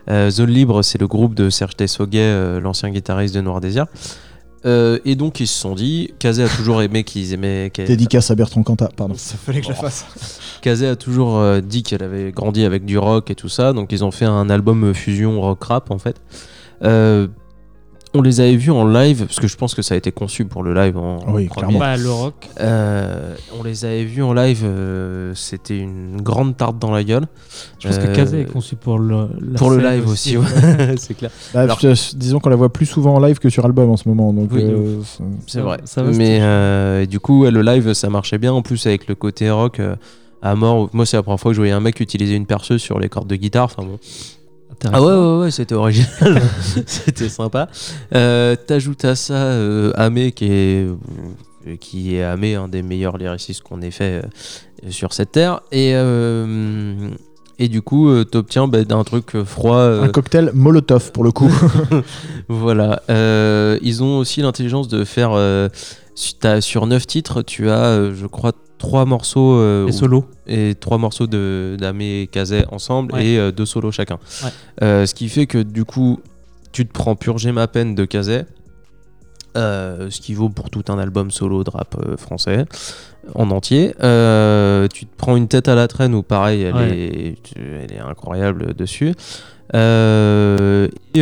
Euh, 0.09 0.31
Zone 0.31 0.49
Libre, 0.49 0.81
c'est 0.81 0.99
le 0.99 1.07
groupe 1.07 1.35
de 1.35 1.49
Serge 1.51 1.75
Tessoguet, 1.77 2.19
euh, 2.21 2.59
l'ancien 2.59 2.89
guitariste 2.89 3.35
de 3.35 3.41
Noir 3.41 3.61
Désir. 3.61 3.85
Euh, 4.65 4.99
et 5.05 5.15
donc, 5.15 5.39
ils 5.39 5.47
se 5.47 5.59
sont 5.59 5.73
dit, 5.73 6.13
Kazé 6.19 6.43
a 6.43 6.47
toujours 6.47 6.81
aimé 6.81 7.03
qu'ils 7.03 7.33
aimaient. 7.33 7.71
qu'elle- 7.73 7.87
Dédicace 7.87 8.29
à 8.31 8.35
Bertrand 8.35 8.61
Cantat, 8.63 8.89
pardon. 8.95 9.15
Ça 9.17 9.35
fallait 9.37 9.59
que 9.59 9.65
je 9.65 9.71
la 9.71 9.75
fasse. 9.75 10.05
Kazé 10.61 10.87
a 10.87 10.95
toujours 10.95 11.37
euh, 11.39 11.61
dit 11.61 11.81
qu'elle 11.83 12.03
avait 12.03 12.31
grandi 12.31 12.63
avec 12.63 12.85
du 12.85 12.97
rock 12.97 13.31
et 13.31 13.35
tout 13.35 13.49
ça, 13.49 13.73
donc 13.73 13.91
ils 13.91 14.03
ont 14.03 14.11
fait 14.11 14.25
un 14.25 14.49
album 14.51 14.93
fusion 14.93 15.41
rock 15.41 15.63
rap 15.63 15.89
en 15.89 15.97
fait. 15.97 16.17
Euh, 16.83 17.27
on 18.13 18.21
les 18.21 18.41
avait 18.41 18.55
vus 18.57 18.71
en 18.71 18.85
live, 18.85 19.25
parce 19.25 19.39
que 19.39 19.47
je 19.47 19.55
pense 19.55 19.73
que 19.73 19.81
ça 19.81 19.93
a 19.93 19.97
été 19.97 20.11
conçu 20.11 20.43
pour 20.45 20.63
le 20.63 20.73
live 20.73 20.97
en, 20.97 21.19
Oui, 21.33 21.47
en 21.49 21.53
clairement. 21.53 21.79
Bah, 21.79 21.95
le 21.95 22.09
rock. 22.11 22.49
Euh, 22.59 23.35
on 23.57 23.63
les 23.63 23.85
avait 23.85 24.03
vus 24.03 24.21
en 24.21 24.33
live, 24.33 24.61
euh, 24.65 25.31
c'était 25.33 25.77
une 25.77 26.21
grande 26.21 26.57
tarte 26.57 26.77
dans 26.77 26.91
la 26.91 27.03
gueule. 27.05 27.25
Je 27.79 27.87
pense 27.87 27.97
Euh, 27.97 28.05
que 28.07 28.15
Kazé 28.15 28.41
est 28.41 28.51
conçu 28.51 28.75
pour 28.75 28.99
le, 28.99 29.27
la 29.39 29.57
pour 29.57 29.69
le 29.71 29.77
live 29.79 30.07
aussi, 30.09 30.35
ouais. 30.37 30.45
c'est 30.97 31.13
clair. 31.15 31.31
Bah, 31.53 31.61
Alors- 31.61 31.79
euh, 31.83 31.93
disons 32.15 32.39
qu'on 32.39 32.49
la 32.49 32.55
voit 32.57 32.71
plus 32.73 32.85
souvent 32.85 33.15
en 33.15 33.19
live 33.19 33.39
que 33.39 33.49
sur 33.49 33.63
album 33.65 33.89
en 33.89 33.97
ce 33.97 34.09
moment. 34.09 34.33
Donc, 34.33 34.49
Oui, 34.51 34.61
euh, 34.63 34.99
c'est- 35.47 35.61
vrai. 35.61 35.77
ça 35.85 36.03
va, 36.03 36.11
Mais 36.11 36.39
euh, 36.41 37.05
du 37.05 37.19
coup, 37.21 37.43
ouais, 37.43 37.51
le 37.51 37.61
live, 37.61 37.93
ça 37.93 38.09
marchait 38.09 38.37
bien. 38.37 38.51
En 38.51 38.61
plus, 38.61 38.85
avec 38.87 39.07
le 39.07 39.15
côté 39.15 39.49
rock 39.49 39.79
euh, 39.79 39.95
à 40.41 40.55
mort. 40.55 40.89
Moi, 40.91 41.05
c'est 41.05 41.15
la 41.17 41.23
première 41.23 41.39
fois 41.39 41.51
que 41.51 41.55
je 41.55 41.61
voyais 41.61 41.71
un 41.73 41.79
mec 41.79 41.99
utiliser 41.99 42.35
une 42.35 42.45
perceuse 42.47 42.81
sur 42.81 42.99
les 42.99 43.07
cordes 43.09 43.27
de 43.27 43.35
guitare. 43.35 43.65
Enfin 43.65 43.83
bon. 43.83 43.99
Ah 44.91 45.01
ouais, 45.01 45.13
ouais, 45.13 45.37
ouais, 45.43 45.51
c'était 45.51 45.75
original. 45.75 46.41
c'était 46.85 47.29
sympa. 47.29 47.69
Euh, 48.15 48.55
T'ajoutes 48.55 49.05
à 49.05 49.15
ça 49.15 49.33
euh, 49.33 49.91
Amé, 49.95 50.31
qui 50.31 50.45
est, 50.45 50.87
euh, 50.87 51.75
qui 51.79 52.15
est 52.15 52.23
Amé, 52.23 52.55
un 52.55 52.67
des 52.67 52.81
meilleurs 52.81 53.17
lyricistes 53.17 53.61
qu'on 53.61 53.81
ait 53.81 53.91
fait 53.91 54.23
euh, 54.23 54.89
sur 54.89 55.13
cette 55.13 55.33
terre. 55.33 55.61
Et, 55.71 55.93
et 57.59 57.67
du 57.67 57.81
coup, 57.83 58.23
t'obtiens 58.25 58.67
bah, 58.67 58.83
d'un 58.83 59.03
truc 59.03 59.43
froid. 59.43 59.77
un 59.77 60.07
cocktail 60.09 60.51
Molotov 60.53 61.11
pour 61.11 61.23
le 61.23 61.31
coup. 61.31 61.51
voilà. 62.49 63.03
Ils 63.81 64.03
ont 64.03 64.17
aussi 64.17 64.41
l'intelligence 64.41 64.87
de 64.87 65.03
faire. 65.03 65.31
sur 66.15 66.87
9 66.87 67.07
titres, 67.07 67.43
tu 67.43 67.69
as, 67.69 68.11
je 68.13 68.25
crois, 68.25 68.53
trois 68.81 69.05
morceaux. 69.05 69.53
euh, 69.59 69.87
Et 69.87 69.91
solo. 69.91 70.25
et 70.47 70.73
trois 70.79 70.97
morceaux 70.97 71.27
de 71.27 71.77
d'Amé 71.79 72.21
et 72.23 72.27
Kazé 72.27 72.65
ensemble 72.71 73.13
Ouais. 73.13 73.25
et 73.25 73.37
euh, 73.39 73.51
deux 73.51 73.65
solos 73.67 73.91
chacun. 73.91 74.17
Ouais. 74.43 74.49
Euh, 74.81 75.05
ce 75.05 75.13
qui 75.13 75.29
fait 75.29 75.45
que 75.45 75.59
du 75.59 75.85
coup, 75.85 76.19
tu 76.71 76.87
te 76.87 76.91
prends 76.91 77.15
Purger 77.15 77.51
ma 77.51 77.67
peine 77.67 77.93
de 77.95 78.07
euh, 79.57 80.09
ce 80.09 80.21
qui 80.21 80.33
vaut 80.33 80.49
pour 80.49 80.69
tout 80.69 80.83
un 80.87 80.97
album 80.97 81.29
solo 81.29 81.63
de 81.63 81.69
rap 81.69 81.95
français 82.17 82.65
en 83.35 83.51
entier. 83.51 83.89
Tu 83.89 85.05
te 85.05 85.15
prends 85.17 85.35
une 85.35 85.47
tête 85.47 85.67
à 85.67 85.75
la 85.75 85.87
traîne 85.87 86.15
où 86.15 86.23
pareil, 86.23 86.61
elle, 86.63 86.73
Ouais. 86.75 86.97
est, 86.97 87.37
elle 87.57 87.93
est 87.93 87.99
incroyable 87.99 88.73
dessus. 88.73 89.13
Et, 89.73 91.21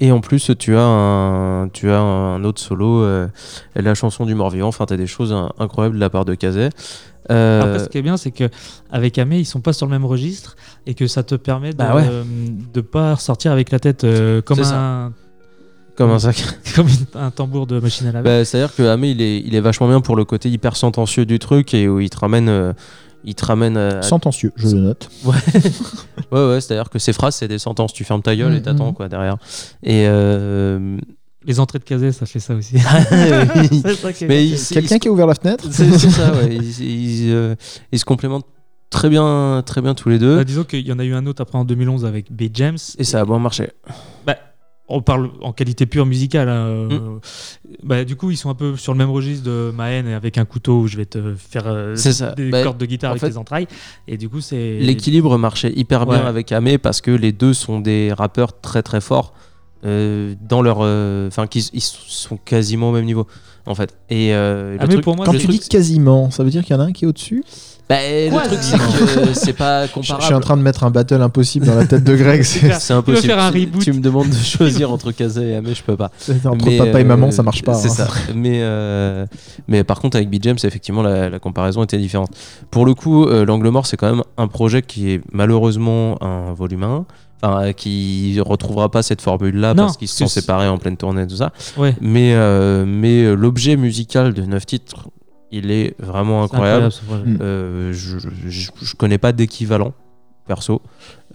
et 0.00 0.12
en 0.12 0.20
plus, 0.20 0.50
tu 0.58 0.76
as 0.76 0.82
un, 0.82 1.68
tu 1.68 1.90
as 1.90 2.00
un 2.00 2.42
autre 2.44 2.60
solo, 2.60 3.02
euh, 3.02 3.28
la 3.76 3.94
chanson 3.94 4.24
du 4.24 4.34
mort-vivant. 4.34 4.68
Enfin, 4.68 4.86
tu 4.86 4.94
as 4.94 4.96
des 4.96 5.06
choses 5.06 5.34
incroyables 5.58 5.96
de 5.96 6.00
la 6.00 6.08
part 6.10 6.24
de 6.24 6.34
Kazé. 6.34 6.70
Euh, 7.30 7.62
Après, 7.62 7.78
ce 7.84 7.88
qui 7.90 7.98
est 7.98 8.02
bien, 8.02 8.16
c'est 8.16 8.30
que 8.30 8.48
avec 8.90 9.18
Amé, 9.18 9.38
ils 9.38 9.44
sont 9.44 9.60
pas 9.60 9.74
sur 9.74 9.86
le 9.86 9.90
même 9.92 10.06
registre 10.06 10.56
et 10.86 10.94
que 10.94 11.06
ça 11.06 11.22
te 11.22 11.34
permet 11.34 11.72
de, 11.72 11.76
Bah 11.76 11.94
ouais. 11.94 12.04
de 12.72 12.80
pas 12.80 13.14
sortir 13.16 13.52
avec 13.52 13.70
la 13.70 13.78
tête 13.78 14.04
euh, 14.04 14.40
comme 14.40 14.60
un 14.60 15.12
comme 15.96 16.10
un 16.10 16.18
sac. 16.18 16.42
comme 16.74 16.88
un 17.14 17.30
tambour 17.30 17.66
de 17.66 17.78
machine 17.78 18.06
à 18.06 18.12
laver. 18.12 18.24
Bah, 18.24 18.44
C'est-à-dire 18.44 18.74
que 18.74 18.82
Amé, 18.84 19.10
il 19.10 19.20
est, 19.20 19.40
il 19.40 19.54
est 19.54 19.60
vachement 19.60 19.86
bien 19.86 20.00
pour 20.00 20.16
le 20.16 20.24
côté 20.24 20.48
hyper 20.48 20.76
sentencieux 20.76 21.26
du 21.26 21.38
truc 21.38 21.74
et 21.74 21.88
où 21.88 22.00
il 22.00 22.08
te 22.08 22.18
ramène. 22.18 22.74
Euh, 23.20 23.24
il 23.24 23.34
te 23.34 23.44
ramène 23.44 23.76
à- 23.76 24.02
Sentencieux, 24.02 24.52
je 24.56 24.68
le 24.74 24.80
note. 24.82 25.08
Ouais, 25.24 25.34
ouais, 26.32 26.48
ouais, 26.54 26.60
c'est-à-dire 26.60 26.90
que 26.90 26.98
ces 26.98 27.12
phrases, 27.12 27.34
c'est 27.34 27.48
des 27.48 27.58
sentences. 27.58 27.92
Tu 27.92 28.04
fermes 28.04 28.22
ta 28.22 28.36
gueule 28.36 28.52
et 28.52 28.56
Mhm. 28.56 28.62
t'attends, 28.62 28.92
quoi, 28.92 29.08
derrière. 29.08 29.36
Et. 29.82 30.04
euh, 30.06 30.96
Les 31.46 31.58
entrées 31.58 31.78
de 31.78 31.84
Kazé, 31.84 32.12
ça 32.12 32.26
fait 32.26 32.38
ça 32.38 32.54
aussi. 32.54 32.74
il, 33.72 34.58
Quelqu'un 34.70 34.98
qui 34.98 35.08
a 35.08 35.10
ouvert 35.10 35.26
la 35.26 35.34
fenêtre 35.34 35.64
C'est 35.70 35.90
ça, 35.98 36.32
ouais. 36.34 36.54
Ils, 36.56 36.80
ils, 37.28 37.32
euh, 37.32 37.54
ils 37.92 37.98
se 37.98 38.04
complémentent 38.04 38.44
très 38.90 39.08
bien, 39.08 39.62
très 39.64 39.80
bien 39.80 39.94
tous 39.94 40.08
les 40.10 40.18
deux. 40.18 40.36
Bah, 40.36 40.44
disons 40.44 40.64
qu'il 40.64 40.86
y 40.86 40.92
en 40.92 40.98
a 40.98 41.04
eu 41.04 41.14
un 41.14 41.24
autre 41.26 41.40
après 41.42 41.56
en 41.58 41.64
2011 41.64 42.04
avec 42.04 42.30
B. 42.30 42.42
James. 42.52 42.76
Et 42.98 43.04
ça 43.04 43.20
a 43.20 43.24
bien 43.24 43.38
marché. 43.38 43.70
On 44.92 45.02
parle 45.02 45.30
en 45.40 45.52
qualité 45.52 45.86
pure 45.86 46.04
musicale. 46.04 46.48
hein, 46.48 46.66
euh, 46.66 46.88
Mm. 46.88 47.20
bah, 47.84 48.04
du 48.04 48.16
coup, 48.16 48.30
ils 48.30 48.36
sont 48.36 48.50
un 48.50 48.54
peu 48.54 48.76
sur 48.76 48.92
le 48.92 48.98
même 48.98 49.10
registre 49.10 49.44
de 49.44 49.72
ma 49.74 49.90
haine 49.90 50.08
avec 50.08 50.36
un 50.36 50.44
couteau 50.44 50.80
où 50.80 50.86
je 50.88 50.96
vais 50.96 51.06
te 51.06 51.34
faire 51.36 51.64
euh, 51.66 51.94
des 52.36 52.50
Bah, 52.50 52.62
cordes 52.64 52.78
de 52.78 52.86
guitare 52.86 53.12
avec 53.12 53.20
fait, 53.22 53.30
tes 53.30 53.36
entrailles. 53.36 53.68
Et 54.08 54.16
du 54.16 54.28
coup, 54.28 54.40
c'est. 54.40 54.78
L'équilibre 54.80 55.38
marchait 55.38 55.72
hyper 55.74 56.06
bien 56.06 56.26
avec 56.26 56.50
Amé 56.52 56.76
parce 56.78 57.00
que 57.00 57.10
les 57.12 57.32
deux 57.32 57.54
sont 57.54 57.80
des 57.80 58.12
rappeurs 58.12 58.60
très 58.60 58.82
très 58.82 59.00
forts 59.00 59.32
euh, 59.84 60.34
dans 60.48 60.60
leur. 60.62 60.78
euh, 60.80 61.28
Enfin, 61.28 61.46
qu'ils 61.46 61.64
ils 61.72 61.80
sont 61.80 62.36
quasiment 62.36 62.90
au 62.90 62.92
même 62.92 63.04
niveau 63.06 63.26
en 63.66 63.74
fait. 63.74 63.96
Et 64.10 64.34
euh, 64.34 64.74
le 64.74 64.80
Amé, 64.82 64.94
truc- 64.94 65.04
pour 65.04 65.16
moi, 65.16 65.24
Quand 65.26 65.32
tu 65.32 65.38
truc, 65.46 65.60
dis 65.60 65.68
quasiment, 65.68 66.30
ça 66.30 66.42
veut 66.44 66.50
dire 66.50 66.64
qu'il 66.64 66.74
y 66.74 66.78
en 66.78 66.82
a 66.82 66.86
un 66.86 66.92
qui 66.92 67.04
est 67.04 67.08
au-dessus? 67.08 67.44
Bah, 67.90 67.96
le 68.42 68.46
truc 68.46 68.58
c'est 68.62 68.78
que 68.78 69.34
c'est 69.34 69.52
pas 69.52 69.86
je, 69.86 69.92
comparable. 69.92 70.22
je 70.22 70.26
suis 70.26 70.34
en 70.34 70.40
train 70.40 70.56
de 70.56 70.62
mettre 70.62 70.84
un 70.84 70.90
battle 70.90 71.20
impossible 71.20 71.66
dans 71.66 71.74
la 71.74 71.84
tête 71.86 72.04
de 72.04 72.16
Greg. 72.16 72.42
C'est 72.42 72.92
impossible. 72.92 73.26
faire 73.26 73.38
un 73.42 73.50
Tu- 73.52 73.60
reboot. 73.64 73.82
Tu 73.82 73.92
me 73.92 74.00
demandes 74.00 74.28
de 74.30 74.34
choisir 74.44 74.90
entre 74.92 75.12
Kazé 75.12 75.50
et 75.50 75.56
Amé, 75.56 75.74
je 75.74 75.82
peux 75.82 75.96
pas. 75.96 76.10
entre 76.44 76.64
Mais, 76.66 76.78
papa 76.78 77.00
et 77.00 77.02
euh, 77.02 77.06
maman, 77.06 77.30
ça 77.30 77.42
marche 77.42 77.62
pas. 77.62 77.74
C'est 77.74 77.88
hein. 77.90 78.06
ça. 78.06 78.08
Mais, 78.34 78.60
euh, 78.62 79.26
mais 79.68 79.82
par 79.84 80.00
contre, 80.00 80.16
avec 80.16 80.30
Beat 80.30 80.44
James, 80.44 80.58
effectivement, 80.62 81.02
la, 81.02 81.28
la 81.28 81.38
comparaison 81.38 81.82
était 81.82 81.98
différente. 81.98 82.30
Pour 82.70 82.86
le 82.86 82.94
coup, 82.94 83.24
euh, 83.26 83.44
L'Angle 83.44 83.68
Mort, 83.70 83.86
c'est 83.86 83.96
quand 83.96 84.10
même 84.10 84.22
un 84.38 84.46
projet 84.48 84.82
qui 84.82 85.10
est 85.10 85.20
malheureusement 85.32 86.16
un 86.22 86.52
volume 86.54 86.84
1. 86.84 87.04
Enfin, 87.42 87.62
euh, 87.68 87.72
qui 87.72 88.38
retrouvera 88.40 88.90
pas 88.90 89.02
cette 89.02 89.22
formule-là 89.22 89.74
parce 89.74 89.96
qu'ils 89.96 90.08
se 90.08 90.18
sont 90.18 90.26
séparés 90.26 90.68
en 90.68 90.76
pleine 90.76 90.98
tournée 90.98 91.22
et 91.22 91.26
tout 91.26 91.36
ça. 91.36 91.52
Ouais. 91.78 91.96
Mais, 92.00 92.34
euh, 92.34 92.84
mais 92.86 93.22
euh, 93.24 93.34
l'objet 93.34 93.76
musical 93.76 94.34
de 94.34 94.42
9 94.42 94.66
titres, 94.66 95.08
il 95.50 95.70
est 95.70 95.94
vraiment 96.00 96.44
incroyable. 96.44 96.90
Euh, 97.40 97.92
je, 97.92 98.18
je, 98.48 98.70
je 98.80 98.94
connais 98.94 99.18
pas 99.18 99.32
d'équivalent, 99.32 99.94
perso. 100.46 100.82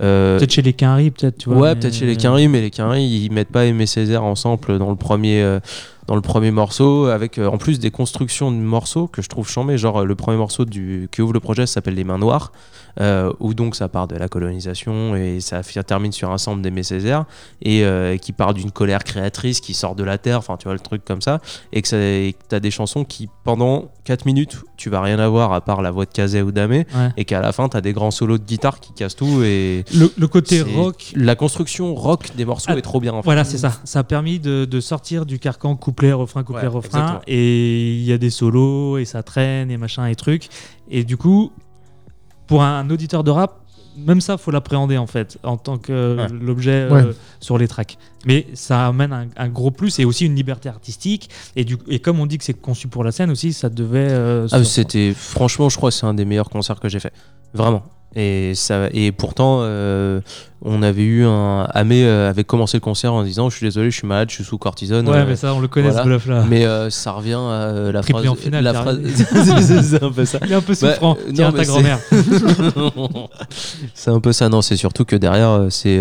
Euh, 0.02 0.38
Peut-être 0.38 0.52
chez 0.52 0.62
les 0.62 0.74
Quinry, 0.74 1.12
peut-être, 1.12 1.38
tu 1.38 1.50
vois. 1.50 1.58
ouais, 1.60 1.74
mais- 1.74 1.80
peut-être 1.80 1.94
chez 1.96 2.06
les 2.06 2.18
Quinry, 2.18 2.48
mais 2.48 2.62
les 2.62 2.72
Quinry, 2.72 3.04
ils 3.06 3.32
mettent 3.32 3.52
pas 3.52 3.66
Aimé 3.66 3.86
Césaire 3.86 4.24
ensemble 4.24 4.78
dans 4.78 4.90
le 4.90 4.96
premier, 4.98 5.42
euh, 5.42 5.60
dans 6.08 6.16
le 6.16 6.22
premier 6.22 6.52
morceau, 6.52 7.06
avec 7.06 7.38
euh, 7.40 7.48
en 7.48 7.58
plus 7.58 7.80
des 7.80 7.92
constructions 7.92 8.52
de 8.52 8.58
morceaux 8.58 9.08
que 9.08 9.22
je 9.22 9.30
trouve 9.30 9.50
chambées. 9.50 9.78
Genre, 9.78 10.04
le 10.06 10.16
premier 10.16 10.38
morceau 10.38 10.66
du, 10.66 11.08
qui 11.12 11.22
ouvre 11.22 11.34
le 11.34 11.40
projet 11.40 11.66
s'appelle 11.66 11.96
Les 11.96 12.04
Mains 12.04 12.18
Noires, 12.20 12.52
où 13.42 13.54
donc 13.54 13.76
ça 13.76 13.90
part 13.90 14.08
de 14.08 14.16
la 14.16 14.30
colonisation 14.30 15.16
et 15.18 15.40
ça 15.42 15.62
termine 15.86 16.12
sur 16.14 16.32
un 16.32 16.38
sample 16.38 16.62
d'Aimé 16.62 16.82
Césaire, 16.84 17.26
et 17.62 17.84
qui 18.22 18.32
part 18.32 18.54
d'une 18.54 18.72
colère 18.72 19.04
créatrice 19.04 19.60
qui 19.60 19.74
sort 19.74 19.96
de 19.96 20.04
la 20.04 20.18
terre, 20.18 20.38
enfin, 20.40 20.56
tu 20.58 20.66
vois, 20.66 20.74
le 20.74 20.80
truc 20.80 21.04
comme 21.04 21.22
ça, 21.22 21.40
et 21.74 21.82
que 21.82 21.86
que 21.90 22.32
t'as 22.48 22.60
des 22.62 22.72
chansons 22.72 23.04
qui, 23.04 23.28
pendant 23.44 23.92
4 24.06 24.26
minutes, 24.26 24.64
tu 24.78 24.90
vas 24.90 25.02
rien 25.02 25.20
avoir 25.20 25.52
à 25.54 25.62
part 25.62 25.82
la 25.82 25.92
voix 25.92 26.06
de 26.06 26.12
Kazé 26.12 26.42
ou 26.42 26.52
d'Amé, 26.52 26.86
Ouais. 26.96 27.10
et 27.18 27.26
qu'à 27.26 27.42
la 27.42 27.52
fin, 27.52 27.68
t'as 27.68 27.82
des 27.82 27.92
grands 27.94 28.12
solos 28.12 28.38
de 28.38 28.44
guitare 28.46 28.80
qui 28.80 28.94
cassent 28.94 29.16
tout, 29.16 29.42
et. 29.44 29.84
Le, 29.94 30.12
le 30.18 30.28
côté 30.28 30.62
rock. 30.62 31.14
La 31.16 31.36
construction 31.36 31.94
rock 31.94 32.32
des 32.36 32.46
morceaux 32.46 32.68
Ah, 32.72 32.78
est 32.78 32.82
trop 32.82 33.00
bien. 33.00 33.14
En 33.14 33.22
fait. 33.22 33.26
Voilà, 33.26 33.44
c'est 33.44 33.58
ça. 33.58 33.80
Ça 33.84 34.00
a 34.00 34.04
permis 34.04 34.40
de, 34.40 34.66
de 34.66 34.80
sortir 34.80 35.26
du 35.26 35.38
carcan 35.40 35.76
couplet 35.76 36.12
refrain, 36.12 36.44
couplet, 36.44 36.64
Ouais, 36.64 36.68
refrain, 36.68 37.00
exactement. 37.00 37.22
et 37.28 37.94
il 37.94 38.04
y 38.04 38.12
a 38.12 38.18
des 38.18 38.30
solos, 38.32 38.98
et 38.98 39.06
ça 39.06 39.22
traîne, 39.24 39.70
et 39.70 39.78
machin, 39.78 40.08
et 40.08 40.16
trucs. 40.16 40.48
Et 40.90 41.04
du 41.04 41.18
coup, 41.18 41.52
pour 42.48 42.64
un 42.64 42.90
auditeur 42.90 43.24
de 43.24 43.32
rap, 43.32 43.62
même 43.98 44.20
ça, 44.20 44.38
faut 44.38 44.52
l'appréhender 44.52 44.98
en 44.98 45.08
fait, 45.08 45.38
en 45.44 45.56
tant 45.56 45.78
que 45.78 46.18
Ouais. 46.18 46.28
l'objet 46.42 46.72
euh, 46.72 46.90
Ouais. 47.08 47.12
sur 47.40 47.58
les 47.58 47.68
tracks. 47.68 47.98
Mais 48.26 48.46
ça 48.54 48.88
amène 48.88 49.14
un, 49.14 49.28
un 49.38 49.48
gros 49.48 49.72
plus 49.72 50.00
et 50.00 50.06
aussi 50.06 50.26
une 50.26 50.36
liberté 50.36 50.68
artistique. 50.68 51.30
Et, 51.56 51.64
du, 51.64 51.78
et 51.88 52.00
comme 52.00 52.20
on 52.20 52.26
dit 52.26 52.38
que 52.38 52.44
c'est 52.44 52.54
conçu 52.60 52.90
pour 52.90 53.04
la 53.06 53.12
scène 53.14 53.32
aussi, 53.32 53.54
ça 53.54 53.70
devait. 53.70 54.10
euh, 54.10 54.48
Ah, 54.52 54.64
c'était 54.66 55.14
franchement, 55.16 55.70
je 55.70 55.78
crois 55.78 55.92
que 55.92 55.96
c'est 55.96 56.06
un 56.06 56.14
des 56.14 56.26
meilleurs 56.26 56.50
concerts 56.50 56.80
que 56.82 56.90
j'ai 56.90 57.00
fait. 57.00 57.14
Vraiment. 57.54 57.84
Et, 58.16 58.54
ça, 58.56 58.88
et 58.94 59.12
pourtant, 59.12 59.60
euh, 59.62 60.22
on 60.62 60.82
avait 60.82 61.04
eu 61.04 61.26
un. 61.26 61.64
Amé 61.74 62.06
euh, 62.06 62.30
avait 62.30 62.44
commencé 62.44 62.78
le 62.78 62.82
concert 62.82 63.14
en 63.14 63.24
disant 63.24 63.50
Je 63.50 63.58
suis 63.58 63.66
désolé, 63.66 63.92
je 63.92 63.98
suis 63.98 64.08
malade, 64.08 64.30
je 64.30 64.36
suis 64.36 64.44
sous 64.44 64.58
cortisone. 64.58 65.08
Ouais, 65.10 65.18
euh, 65.18 65.26
mais 65.28 65.36
ça, 65.36 65.54
on 65.54 65.60
le 65.60 65.68
connaît 65.68 65.88
voilà. 65.90 66.04
ce 66.04 66.08
bluff-là. 66.08 66.46
mais 66.50 66.66
euh, 66.66 66.90
ça 66.90 67.12
revient 67.12 67.34
à 67.34 67.38
euh, 67.38 67.92
la 67.92 68.02
Triplé 68.02 68.24
phrase. 68.24 68.32
en 68.32 68.42
finale, 68.42 68.64
la 68.64 68.74
phrase 68.74 69.00
c'est 69.84 70.04
un 70.04 70.12
peu 70.12 70.26
ça. 70.26 70.40
Il 70.46 70.52
est 70.52 70.56
un 70.56 70.62
peu 70.62 70.74
Bah, 70.82 70.94
souffrant. 70.94 71.18
Tiens, 71.34 71.52
non, 71.52 71.58
ta 71.58 71.66
grand-mère. 71.66 72.00
c'est 73.94 74.12
un 74.12 74.20
peu 74.20 74.34
ça, 74.34 74.50
non, 74.50 74.62
c'est 74.62 74.78
surtout 74.78 75.06
que 75.06 75.16
derrière, 75.16 75.68
c'est 75.70 76.00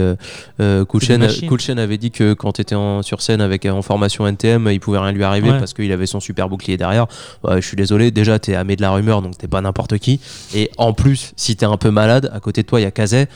Chain 0.59 1.79
avait 1.79 1.99
dit 1.99 2.11
que 2.11 2.33
quand 2.35 2.53
tu 2.53 2.61
étais 2.63 2.77
sur 3.03 3.23
scène 3.23 3.41
avec 3.41 3.65
en 3.67 3.83
formation 3.83 4.27
NTM, 4.27 4.69
il 4.71 4.81
pouvait 4.81 4.99
rien 4.99 5.13
lui 5.13 5.25
arriver 5.25 5.51
Ouais. 5.51 5.59
parce 5.59 5.75
qu'il 5.75 5.91
avait 5.93 6.07
son 6.07 6.21
super 6.21 6.49
bouclier 6.49 6.77
derrière. 6.77 7.07
Je 7.49 7.61
suis 7.61 7.77
désolé, 7.77 8.11
déjà 8.11 8.39
t'es 8.39 8.55
amé 8.55 8.77
de 8.77 8.83
la 8.83 8.91
rumeur, 8.93 9.21
donc 9.23 9.37
t'es 9.37 9.49
pas 9.49 9.61
n'importe 9.61 9.99
qui. 9.99 10.21
Et 10.55 10.71
en 10.79 10.93
plus, 10.93 11.33
si 11.37 11.57
t'es 11.57 11.67
un 11.67 11.77
peu 11.77 11.91
malade, 11.91 12.31
à 12.33 12.41
côté 12.41 12.63
de 12.63 12.67
toi 12.67 12.81
il 12.81 12.85
y 12.85 12.87
a 12.87 12.91
Kazé. 12.91 13.27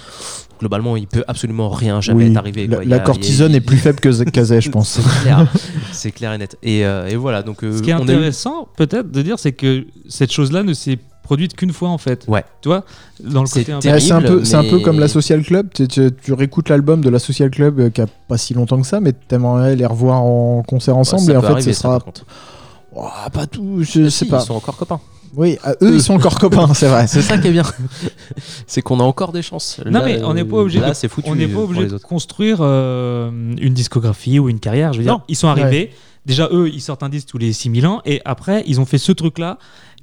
Globalement, 0.58 0.96
il 0.96 1.06
peut 1.06 1.24
absolument 1.28 1.68
rien 1.68 2.00
jamais 2.00 2.26
Oui, 2.28 2.32
t'arriver. 2.32 2.66
la, 2.66 2.76
quoi. 2.76 2.84
Il 2.84 2.88
y 2.88 2.90
la 2.90 2.96
a- 2.96 3.00
cortisone 3.00 3.52
a- 3.52 3.56
est 3.56 3.60
plus 3.60 3.76
faible 3.78 4.00
que 4.00 4.24
Kazé, 4.24 4.60
je 4.60 4.70
pense. 4.70 4.88
C'est 5.00 5.22
clair, 5.22 5.46
c'est 5.92 6.10
clair 6.12 6.32
et 6.32 6.38
net. 6.38 6.56
Et, 6.62 6.84
euh, 6.84 7.06
et 7.08 7.16
voilà, 7.16 7.42
donc 7.42 7.62
euh, 7.64 7.76
Ce 7.76 7.82
qui 7.82 7.90
est 7.90 7.94
on 7.94 7.98
a 7.98 8.00
eu- 8.00 8.02
intéressant, 8.02 8.68
peut-être, 8.76 9.10
de 9.10 9.22
dire, 9.22 9.38
c'est 9.38 9.52
que 9.52 9.86
cette 10.08 10.32
chose-là 10.32 10.62
ne 10.62 10.72
s'est 10.74 10.98
produite 11.22 11.54
qu'une 11.54 11.72
fois 11.74 11.90
en 11.90 11.98
fait. 11.98 12.24
Ouais. 12.26 12.42
Tu 12.62 12.68
vois, 12.70 12.84
dans 13.22 13.42
le 13.42 13.46
C'est 13.46 13.64
côté 13.64 13.78
terrible. 13.80 14.00
C'est 14.00 14.12
un 14.12 14.22
peu, 14.22 14.44
c'est 14.44 14.56
un 14.56 14.64
peu 14.64 14.78
comme 14.80 14.98
la 14.98 15.08
Social 15.08 15.42
Club. 15.44 15.68
Tu, 15.74 15.86
tu- 15.86 16.10
tu 16.22 16.32
réécoutes 16.32 16.70
l'album 16.70 17.02
de 17.02 17.10
la 17.10 17.18
Social 17.18 17.50
Club 17.50 17.78
euh, 17.80 17.90
qui 17.90 18.00
a 18.00 18.06
pas 18.28 18.38
si 18.38 18.54
longtemps 18.54 18.80
que 18.80 18.86
ça, 18.86 18.98
mais 19.00 19.12
t'aimerais 19.12 19.76
les 19.76 19.84
revoir 19.86 20.22
en 20.22 20.62
concert 20.66 20.96
ensemble 20.96 21.30
et 21.32 21.36
en 21.36 21.40
fait, 21.42 21.46
arriver, 21.48 21.72
ce 21.74 21.80
ça, 21.80 21.82
sera 21.82 22.00
pas 23.30 23.46
tout. 23.46 23.82
Je 23.82 24.00
Ah, 24.00 24.04
sais 24.04 24.10
si, 24.10 24.24
pas. 24.24 24.40
Ils 24.42 24.46
sont 24.46 24.54
encore 24.54 24.76
copains. 24.76 25.00
Oui, 25.38 25.56
eux 25.82 25.94
ils 25.94 26.02
sont 26.02 26.14
encore 26.14 26.38
copains, 26.40 26.74
c'est 26.74 26.88
vrai. 26.88 27.06
C'est 27.06 27.22
ça 27.22 27.38
qui 27.38 27.46
est 27.48 27.52
bien. 27.52 27.62
c'est 28.66 28.82
qu'on 28.82 28.98
a 29.00 29.04
encore 29.04 29.32
des 29.32 29.40
chances. 29.42 29.80
Non, 29.86 30.00
Là, 30.00 30.02
mais 30.04 30.22
on 30.22 30.34
n'est 30.34 30.44
pas 30.44 30.56
obligé 30.56 30.80
Là, 30.80 30.90
de- 30.90 30.94
c'est 30.94 31.08
foutu. 31.08 31.30
on 31.30 31.36
n'est 31.36 31.46
pas 31.46 31.60
obligé 31.60 31.86
de 31.86 31.96
construire 31.96 32.58
euh, 32.60 33.30
une 33.60 33.72
discographie 33.72 34.38
ou 34.38 34.48
une 34.48 34.58
carrière. 34.60 34.92
Je 34.92 34.98
veux 34.98 35.04
dire, 35.04 35.12
Non. 35.14 35.20
ils 35.28 35.36
sont 35.36 35.48
arrivés. 35.48 35.90
Déjà, 36.26 36.48
eux, 36.52 36.68
ils 36.68 36.80
sortent 36.82 37.02
un 37.04 37.08
disque 37.08 37.28
tous 37.28 37.38
les 37.38 37.52
6000 37.52 37.86
ans. 37.86 38.02
Et 38.04 38.20
après, 38.24 38.62
ils 38.66 38.80
ont 38.80 38.84
fait 38.84 38.98
ce 38.98 39.12
truc-là 39.12 39.58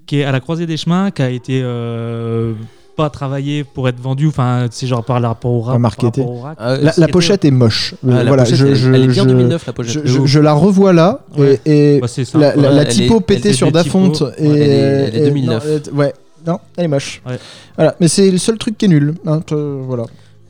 qui 0.08 0.20
est 0.20 0.24
à 0.24 0.32
la 0.32 0.40
croisée 0.40 0.66
des 0.66 0.78
chemins, 0.78 1.12
qui 1.12 1.22
a 1.22 1.30
été 1.30 1.62
euh, 1.64 2.54
pas 2.96 3.10
travaillé 3.10 3.64
pour 3.64 3.88
être 3.90 4.00
vendu. 4.00 4.28
Enfin, 4.28 4.68
c'est 4.72 4.88
genre 4.88 5.04
par 5.04 5.22
rapport 5.22 5.52
au 5.52 5.62
rap. 5.62 5.76
Pas 5.76 5.80
marketé. 5.80 6.22
par 6.22 6.30
rapport 6.32 6.32
au 6.32 6.42
rap. 6.42 6.56
Ah, 6.60 6.78
La, 6.98 7.08
pochette 7.08 7.44
est 7.46 7.52
moche. 7.52 7.94
Ah, 8.04 8.08
Euh, 8.10 8.24
voilà, 8.28 8.44
pochette, 8.44 8.58
je, 8.60 8.66
elle, 8.68 8.76
je, 8.76 8.92
elle 8.92 9.04
est 9.04 9.08
bien 9.08 9.24
je- 9.24 9.30
2009 9.30 9.66
la 9.66 9.74
pochette. 9.74 10.02
je- 10.06 10.26
la 10.40 10.54
revois 10.54 10.94
là 10.94 11.22
Ouais. 11.38 11.60
et, 11.66 11.98
et 11.98 12.00
Bah, 12.00 12.08
ça. 12.26 12.38
la, 12.40 12.86
typo 12.86 13.18
est- 13.18 13.22
pétée 13.22 13.50
elle 13.50 13.56
sur 13.56 13.68
est 13.68 13.72
Da 13.72 13.84
typo. 13.84 13.92
Fonte 14.00 14.24
et, 14.38 14.48
Ouais, 14.48 14.60
elle 14.60 14.62
est- 14.62 14.66
elle 14.70 15.16
est 15.16 15.20
et- 15.20 15.26
2009. 15.26 15.64
Non, 15.66 15.70
elle 15.70 15.76
est- 15.76 15.92
ouais, 15.92 16.14
non, 16.48 16.60
elle 16.78 16.86
est 16.86 16.88
moche. 16.88 17.22
Ouais. 17.28 17.40
Voilà, 17.76 17.96
mais 18.00 18.08
c'est 18.08 18.32
le 18.32 18.38
seul 18.38 18.58
truc 18.58 18.78
qui 18.78 18.86
est 18.86 18.90
nul. 18.90 19.16
hein, 19.26 19.42
voilà. 19.52 20.04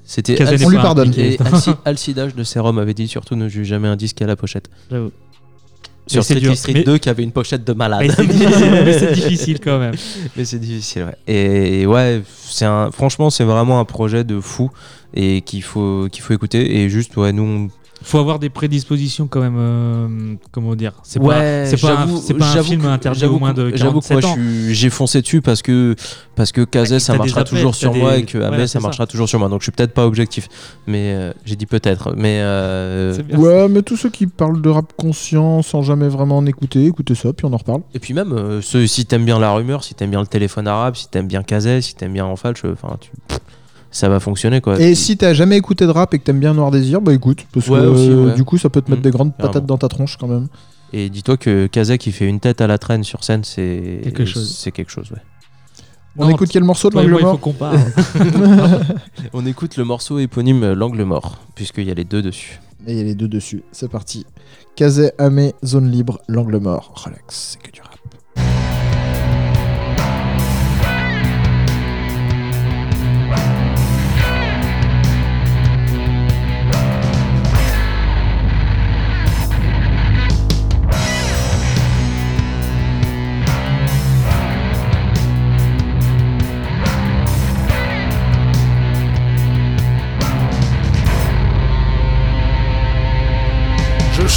C'était 0.08 0.38
on 0.64 0.70
lui 0.70 0.78
pardonne. 0.78 1.12
Et 1.18 1.38
Alcidage 1.84 2.36
de 2.36 2.44
Serum 2.44 2.78
avait 2.78 2.94
dit 2.94 3.08
surtout 3.08 3.36
ne 3.36 3.50
juge 3.50 3.68
jamais 3.68 3.88
un 3.88 3.96
disque 3.96 4.22
à 4.22 4.28
la 4.28 4.36
pochette. 4.36 4.70
J'avoue. 4.92 5.10
Sur 6.08 6.24
Street. 6.24 6.56
Street 6.56 6.74
Mais- 6.74 6.84
2 6.84 6.98
qui 7.00 7.10
avait 7.10 7.24
une 7.24 7.32
pochette 7.32 7.64
de 7.64 7.74
malade. 7.74 8.02
Mais 8.02 8.10
c'est 8.14 8.28
difficile, 8.28 8.72
mais 8.86 9.00
c'est 9.00 9.12
difficile 9.14 9.60
quand 9.60 9.80
même. 9.80 9.96
Mais 10.38 10.46
c'est 10.46 10.60
difficile, 10.60 11.04
ouais. 11.06 11.34
Et 11.34 11.86
ouais, 11.86 12.22
c'est 12.48 12.66
un, 12.66 12.92
franchement, 12.92 13.30
c'est 13.30 13.44
vraiment 13.44 13.80
un 13.80 13.86
projet 13.86 14.24
de 14.24 14.40
fou 14.40 14.70
et 15.16 15.42
qu'il 15.42 15.64
faut, 15.64 16.08
qu'il 16.12 16.22
faut 16.24 16.34
écouter. 16.34 16.80
Et 16.82 16.90
juste, 16.90 17.16
ouais, 17.18 17.32
nous, 17.32 17.44
on- 17.44 17.70
faut 18.04 18.20
avoir 18.20 18.40
des 18.40 18.50
prédispositions 18.50 19.28
quand 19.28 19.42
même. 19.42 19.56
euh, 19.58 20.36
comment 20.52 20.76
dire 20.76 20.94
C'est 21.04 21.20
pas, 21.20 21.26
Ouais, 21.26 21.64
c'est 21.68 21.80
pas, 21.82 21.94
un, 22.04 22.08
pas 22.38 22.52
un 22.60 22.64
film 22.64 22.82
que- 22.82 22.88
interdit 22.88 23.20
j'avoue 23.20 23.36
au 23.36 23.40
moins 23.40 23.54
de 23.54 23.72
que- 23.72 23.78
J'avoue 23.78 24.00
que 24.02 24.08
47 24.08 24.24
moi, 24.38 24.46
ans. 24.46 24.70
j'ai 24.70 24.90
foncé 24.90 25.22
dessus 25.22 25.42
parce 25.42 25.62
que, 25.62 25.96
parce 26.36 26.52
que 26.52 26.62
Kazé, 26.66 26.96
Bah, 26.96 27.00
ça 27.00 27.16
marchera 27.18 27.44
toujours 27.44 27.74
sur 27.74 27.92
des- 27.92 28.00
moi 28.00 28.18
et 28.18 28.24
que 28.26 28.38
voilà, 28.38 28.56
Amé, 28.56 28.68
ça 28.68 28.74
ça. 28.74 28.80
marchera 28.82 29.08
toujours 29.08 29.28
sur 29.30 29.40
moi. 29.40 29.50
Donc, 29.50 29.62
je 29.62 29.66
suis 29.66 29.72
peut-être 29.72 29.94
pas 29.94 30.06
objectif. 30.06 30.48
Mais 30.88 31.14
euh, 31.16 31.34
j'ai 31.46 31.56
dit 31.56 31.66
peut-être. 31.66 32.14
Mais 32.16 32.40
euh. 32.42 33.16
Ouais, 33.34 33.68
mais 33.70 33.82
tous 33.82 33.98
ceux 33.98 34.10
qui 34.10 34.28
parlent 34.28 34.62
de 34.62 34.70
rap 34.70 34.94
conscient 34.98 35.62
sans 35.64 35.82
jamais 35.82 36.08
vraiment 36.08 36.38
en 36.38 36.46
écouter, 36.46 36.86
écoutez 36.86 37.16
ça, 37.16 37.34
puis 37.34 37.46
on 37.46 37.54
en 37.54 37.58
reparle. 37.58 37.82
Et 37.94 38.00
puis 38.00 38.14
même, 38.14 38.34
euh, 38.34 38.62
ceux- 38.62 38.88
si 38.88 39.06
t'aimes 39.06 39.26
bien 39.26 39.40
la 39.40 39.52
rumeur, 39.52 39.84
si 39.84 39.96
t'aimes 39.96 40.12
bien 40.12 40.22
le 40.22 40.28
téléphone 40.28 40.68
arabe, 40.68 40.96
si 40.96 41.08
t'aimes 41.08 41.28
bien 41.28 41.42
Kazé, 41.44 41.82
si 41.82 41.96
t'aimes 41.96 42.14
bien 42.14 42.26
euh, 42.28 42.32
enfin, 42.32 42.54
tu... 42.54 43.10
ça 43.96 44.10
va 44.10 44.20
fonctionner 44.20 44.60
quoi. 44.62 44.80
Et 44.80 44.94
si 44.94 45.16
t'as 45.16 45.34
jamais 45.34 45.56
écouté 45.58 45.86
de 45.86 45.92
rap 45.92 46.14
et 46.14 46.20
que 46.20 46.24
t'aimes 46.24 46.40
bien 46.40 46.54
Noir 46.54 46.70
Désir, 46.72 47.00
bah 47.02 47.14
écoute, 47.14 47.46
parce 47.54 47.68
Ouais, 47.70 47.80
que 47.80 47.86
aussi, 47.86 48.10
ouais. 48.14 48.34
du 48.34 48.44
coup 48.44 48.58
ça 48.58 48.70
peut 48.70 48.82
te 48.82 48.92
mettre 48.92 49.00
Mm, 49.02 49.04
des 49.04 49.12
grandes 49.12 49.32
carrément. 49.38 49.54
patates 49.54 49.66
dans 49.66 49.78
ta 49.78 49.88
tronche 49.88 50.18
quand 50.18 50.28
même. 50.28 50.48
Et 50.94 51.10
dis-toi 51.10 51.38
que 51.38 51.68
Kazé 51.68 51.98
qui 51.98 52.12
fait 52.12 52.28
une 52.28 52.40
tête 52.40 52.60
à 52.62 52.68
la 52.68 52.78
traîne 52.78 53.04
sur 53.04 53.24
scène, 53.24 53.44
c'est 53.44 54.02
Quelque 54.04 54.26
chose. 54.26 54.56
C'est 54.58 54.72
quelque 54.72 54.92
chose, 54.92 55.12
ouais. 55.12 55.20
On 56.18 56.26
Non, 56.26 56.32
écoute 56.32 56.50
quel 56.52 56.64
morceau 56.64 56.90
de 56.90 56.96
l'angle 56.96 57.12
il 57.14 57.20
faut 57.20 57.26
mort 57.26 57.40
qu'on 57.40 57.52
parle. 57.54 57.78
On 59.34 59.46
écoute 59.46 59.76
le 59.78 59.84
morceau 59.84 60.20
éponyme 60.20 60.64
euh, 60.64 60.76
L'angle 60.76 61.04
mort, 61.04 61.40
puisqu'il 61.56 61.84
y 61.86 61.92
a 61.92 61.94
les 61.94 62.06
deux 62.06 62.22
dessus. 62.22 62.60
Et 62.88 62.92
il 62.94 62.98
y 62.98 63.02
a 63.02 63.04
les 63.04 63.16
deux 63.16 63.28
dessus, 63.28 63.64
c'est 63.72 63.90
parti. 63.90 64.26
Kazé, 64.76 65.12
Amé, 65.18 65.54
zone 65.66 65.90
libre, 65.90 66.20
l'angle 66.28 66.58
mort. 66.60 66.94
Relax, 67.06 67.58
c'est 67.58 67.62
que 67.62 67.72
du 67.72 67.82
rap. 67.82 67.95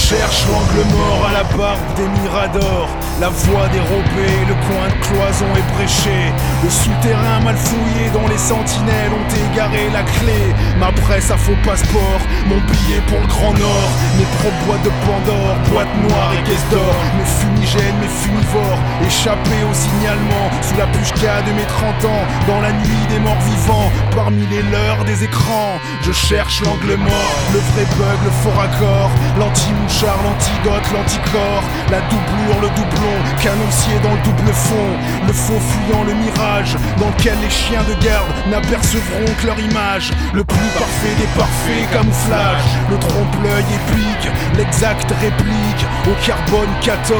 Cherche 0.08 0.46
l'angle 0.46 0.88
mort 0.94 1.26
à 1.28 1.32
la 1.34 1.44
barbe 1.54 1.94
des 1.96 2.08
miradors 2.20 2.88
La 3.20 3.30
voie 3.30 3.66
dérobée, 3.68 4.46
le 4.46 4.54
coin 4.54 4.86
de 4.86 4.94
cloison 5.02 5.50
est 5.56 5.74
bréché 5.74 6.30
Le 6.62 6.70
souterrain 6.70 7.40
mal 7.42 7.56
fouillé 7.56 8.10
dont 8.14 8.28
les 8.28 8.38
sentinelles 8.38 9.10
ont 9.10 9.28
égaré 9.50 9.90
la 9.92 10.04
clé. 10.04 10.54
Ma 10.78 10.92
presse 10.92 11.28
à 11.32 11.36
faux 11.36 11.58
passeport, 11.64 12.22
mon 12.46 12.62
billet 12.70 13.02
pour 13.08 13.18
le 13.18 13.26
Grand 13.26 13.52
Nord. 13.58 13.90
Mes 14.18 14.28
propres 14.38 14.62
boîtes 14.66 14.84
de 14.84 14.92
Pandore, 15.02 15.56
boîtes 15.66 15.94
noires 16.06 16.32
et 16.38 16.42
caisses 16.48 16.68
d'or. 16.70 16.94
Mes 17.18 17.26
fumigènes, 17.26 17.98
mes 17.98 18.06
funivores, 18.22 18.78
échappés 19.04 19.66
au 19.68 19.74
signalement. 19.74 20.46
Sous 20.62 20.78
la 20.78 20.86
pushka 20.86 21.42
de 21.42 21.52
mes 21.58 21.66
30 21.66 22.04
ans, 22.06 22.24
dans 22.46 22.60
la 22.60 22.70
nuit 22.70 23.06
des 23.10 23.18
morts 23.18 23.42
vivants. 23.50 23.90
Parmi 24.14 24.46
les 24.46 24.62
leurs 24.70 25.04
des 25.04 25.24
écrans, 25.24 25.82
je 26.02 26.12
cherche 26.12 26.62
l'angle 26.62 26.94
mort. 27.02 27.34
Le 27.52 27.58
vrai 27.58 27.84
bug, 27.98 28.18
le 28.22 28.30
faux 28.30 28.54
raccord, 28.54 29.10
l'anti-mouchard, 29.38 30.22
l'antidote, 30.22 30.86
l'anticorps. 30.94 31.66
La 31.90 32.00
doublure, 32.06 32.62
le 32.62 32.70
doublon, 32.78 33.07
canoncier 33.42 33.98
dans 34.02 34.12
le 34.12 34.22
double 34.22 34.52
fond 34.52 34.90
Le 35.26 35.32
faux 35.32 35.60
fuyant 35.60 36.04
le 36.04 36.14
mirage, 36.14 36.76
dans 36.98 37.08
lequel 37.08 37.36
les 37.42 37.50
chiens 37.50 37.84
de 37.84 37.94
garde 38.04 38.28
n'apercevront 38.50 39.28
que 39.40 39.46
leur 39.46 39.58
image. 39.58 40.12
Le 40.32 40.44
plus 40.44 40.70
parfait 40.78 41.14
des 41.18 41.28
parfaits 41.38 41.90
camouflage 41.92 42.64
Le 42.90 42.98
trompe-l'œil 42.98 43.64
épique, 43.78 44.30
l'exact 44.56 45.10
réplique 45.20 45.82
Au 46.06 46.14
carbone 46.26 46.72
14, 46.82 47.16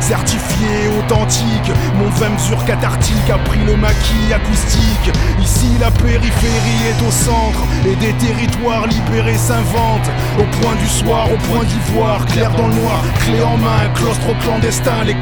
certifié 0.00 0.88
authentique. 0.98 1.70
Mon 1.98 2.08
20 2.08 2.28
mesures 2.30 2.64
cathartique 2.64 3.30
a 3.30 3.38
pris 3.38 3.60
le 3.64 3.76
maquis 3.76 4.32
acoustique. 4.32 5.10
Ici 5.40 5.70
la 5.80 5.90
périphérie 5.90 6.82
est 6.90 7.06
au 7.06 7.10
centre 7.10 7.62
Et 7.86 7.96
des 7.96 8.12
territoires 8.14 8.86
libérés 8.86 9.38
s'inventent. 9.38 10.10
Au 10.38 10.44
point 10.60 10.74
du 10.76 10.88
soir, 10.88 11.26
au 11.32 11.36
point 11.48 11.64
d'ivoire 11.64 12.24
Clair 12.26 12.50
dans 12.52 12.68
le 12.68 12.74
noir, 12.74 13.02
clé 13.20 13.42
en 13.42 13.56
main 13.56 13.88
Claustre 13.94 14.36
clandestin, 14.40 15.04
les 15.04 15.14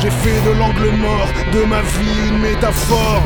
J'ai 0.00 0.10
fait 0.10 0.40
de 0.48 0.58
l'angle 0.58 0.96
mort 0.96 1.28
de 1.52 1.64
ma 1.64 1.82
vie 1.82 2.28
une 2.28 2.38
métaphore 2.38 3.22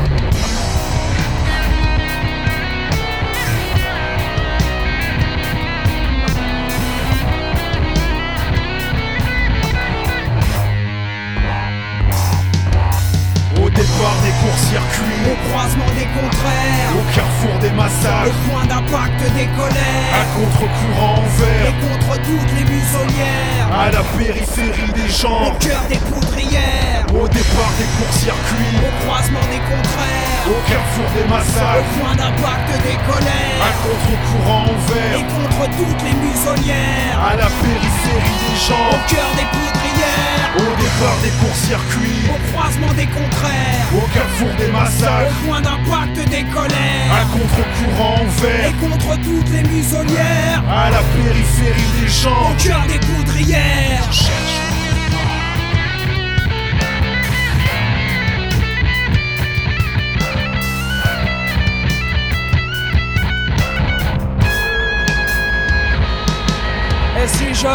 Au 14.59 15.49
croisement 15.49 15.87
des 15.95 16.05
contraires, 16.19 16.91
Au 16.93 17.15
carrefour 17.15 17.59
des 17.59 17.69
au 17.69 17.73
massacres 17.79 18.35
point 18.51 18.65
d'impact 18.65 19.19
des 19.33 19.47
À 19.47 19.55
colères, 19.55 20.27
contre-courant 20.35 21.23
en 21.23 21.69
et 21.69 21.73
contre 21.79 22.13
toutes 22.27 22.51
les 22.59 22.65
musonnières. 22.67 23.65
À 23.71 23.89
la 23.89 24.03
périphérie 24.17 24.91
des 24.93 25.07
Au 25.07 25.21
gens. 25.21 25.55
cœur 25.59 25.81
des 25.89 25.97
poudrières, 25.97 27.05
Au 27.15 27.27
départ 27.27 27.71
des 27.79 27.87
courts-circuits, 27.97 28.77
au 28.83 28.91
croisement 29.07 29.45
des 29.49 29.63
contraires, 29.63 30.43
au 30.51 30.59
carrefour 30.69 31.07
des 31.15 31.23
au 31.23 31.29
massacres, 31.33 31.89
point 31.97 32.15
d'impact 32.19 32.67
des 32.83 32.97
à 32.99 33.03
colères, 33.09 33.73
contre-courant 33.79 34.63
en 34.69 34.77
et 35.17 35.23
contre 35.23 35.63
toutes 35.79 36.01
les 36.03 36.15
muselières. 36.19 37.15
à 37.15 37.35
la 37.39 37.47
périphérie 37.63 38.37
des 38.43 38.57
Au 38.59 38.67
gens. 38.67 38.91
cœur 39.07 39.29
des 39.39 39.47
poudrières, 39.55 39.78
Au 40.57 40.81
départ 40.81 41.17
des 41.23 41.29
courts-circuits, 41.39 42.25
au 42.29 42.51
croisement 42.51 42.93
des 42.93 43.05
contraires, 43.05 43.87
au 43.95 44.07
carrefour 44.13 44.49
des 44.57 44.67
au 44.67 44.71
massacres, 44.71 45.33
point 45.45 45.61
d'impact 45.61 46.29
des 46.29 46.41
à 46.41 46.53
colères, 46.53 47.27
contre-courant 47.31 48.15
en 48.15 48.25
et 48.25 48.41
vert, 48.41 48.73
contre 48.81 49.15
toutes 49.21 49.49
les 49.51 49.63
muselières. 49.63 50.63
à 50.69 50.89
la 50.89 51.01
périphérie 51.15 51.91
des 52.01 52.07
gens. 52.07 52.51
Au 52.51 52.55
cœur 52.61 52.83
des 52.87 52.99
poudrières, 52.99 54.03
Si 67.27 67.53
je 67.53 67.67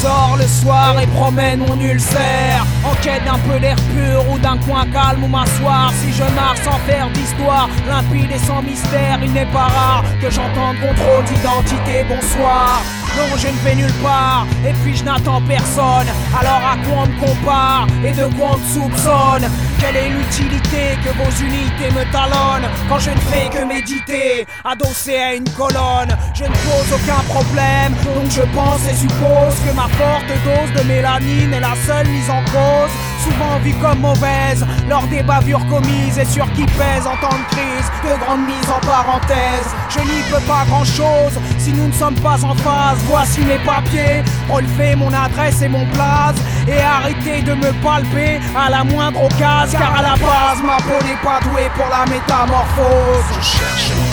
sors 0.00 0.36
le 0.38 0.46
soir 0.46 0.98
et 1.00 1.06
promène 1.06 1.60
mon 1.60 1.78
ulcère 1.80 2.66
En 2.84 2.94
quête 3.02 3.24
d'un 3.24 3.38
peu 3.48 3.60
d'air 3.60 3.76
pur 3.94 4.24
ou 4.30 4.38
d'un 4.38 4.56
coin 4.58 4.86
calme 4.86 5.24
où 5.24 5.28
m'asseoir 5.28 5.92
Si 6.00 6.12
je 6.12 6.24
marche 6.34 6.60
sans 6.64 6.78
faire 6.86 7.08
d'histoire 7.10 7.68
Limpide 7.88 8.30
et 8.32 8.38
sans 8.38 8.62
mystère 8.62 9.18
Il 9.22 9.32
n'est 9.32 9.52
pas 9.52 9.68
rare 9.68 10.04
que 10.20 10.30
j'entende 10.30 10.76
contrôle 10.80 11.24
d'identité 11.24 12.04
Bonsoir 12.08 12.82
je 13.36 13.48
ne 13.48 13.58
vais 13.64 13.74
nulle 13.74 13.92
part, 14.02 14.46
et 14.66 14.72
puis 14.82 14.96
je 14.96 15.04
n'attends 15.04 15.42
personne. 15.42 16.08
Alors 16.38 16.62
à 16.72 16.76
quoi 16.84 17.04
on 17.04 17.06
me 17.06 17.20
compare 17.20 17.86
et 18.04 18.12
de 18.12 18.24
quoi 18.36 18.52
on 18.54 18.58
me 18.58 18.66
soupçonne? 18.66 19.50
Quelle 19.78 19.96
est 19.96 20.08
l'utilité 20.08 20.96
que 21.04 21.10
vos 21.10 21.30
unités 21.44 21.90
me 21.94 22.10
talonnent 22.10 22.68
quand 22.88 22.98
je 22.98 23.10
ne 23.10 23.20
fais 23.20 23.48
que 23.48 23.64
méditer, 23.64 24.46
adossé 24.64 25.16
à 25.16 25.34
une 25.34 25.48
colonne? 25.50 26.16
Je 26.34 26.44
ne 26.44 26.48
pose 26.48 26.92
aucun 26.92 27.22
problème, 27.28 27.92
donc 28.04 28.30
je 28.30 28.42
pense 28.54 28.86
et 28.88 28.94
suppose 28.94 29.54
que 29.66 29.74
ma 29.74 29.88
forte 29.88 30.28
dose 30.44 30.82
de 30.82 30.88
mélanine 30.88 31.52
est 31.52 31.60
la 31.60 31.74
seule 31.86 32.08
mise 32.08 32.30
en 32.30 32.42
cause. 32.44 32.90
Souvent 33.26 33.58
vue 33.58 33.74
comme 33.82 33.98
mauvaise 33.98 34.64
lors 34.88 35.04
des 35.08 35.20
bavures 35.22 35.66
commises 35.66 36.16
et 36.16 36.24
sur 36.24 36.48
qui 36.52 36.64
pèse 36.64 37.04
en 37.06 37.16
temps 37.16 37.36
de 37.36 37.44
crise, 37.56 37.90
de 38.04 38.16
grandes 38.24 38.46
mises 38.46 38.70
en 38.70 38.78
parenthèse. 38.86 39.74
Je 39.88 39.98
n'y 39.98 40.22
peux 40.30 40.46
pas 40.46 40.64
grand 40.68 40.84
chose 40.84 41.36
si 41.58 41.72
nous 41.72 41.88
ne 41.88 41.92
sommes 41.92 42.14
pas 42.20 42.44
en 42.44 42.54
phase. 42.54 42.98
Voici 43.08 43.40
mes 43.40 43.58
papiers, 43.58 44.22
relevez 44.48 44.94
mon 44.94 45.12
adresse 45.12 45.60
et 45.60 45.68
mon 45.68 45.84
blaze 45.86 46.36
et 46.68 46.80
arrêtez 46.80 47.42
de 47.42 47.54
me 47.54 47.72
palper 47.82 48.38
à 48.56 48.70
la 48.70 48.84
moindre 48.84 49.24
occasion. 49.24 49.76
Car 49.78 49.98
à 49.98 50.02
la 50.02 50.14
base, 50.14 50.62
ma 50.62 50.76
peau 50.76 51.02
n'est 51.04 51.20
pas 51.24 51.40
douée 51.40 51.68
pour 51.74 51.88
la 51.90 52.06
métamorphose. 52.06 54.05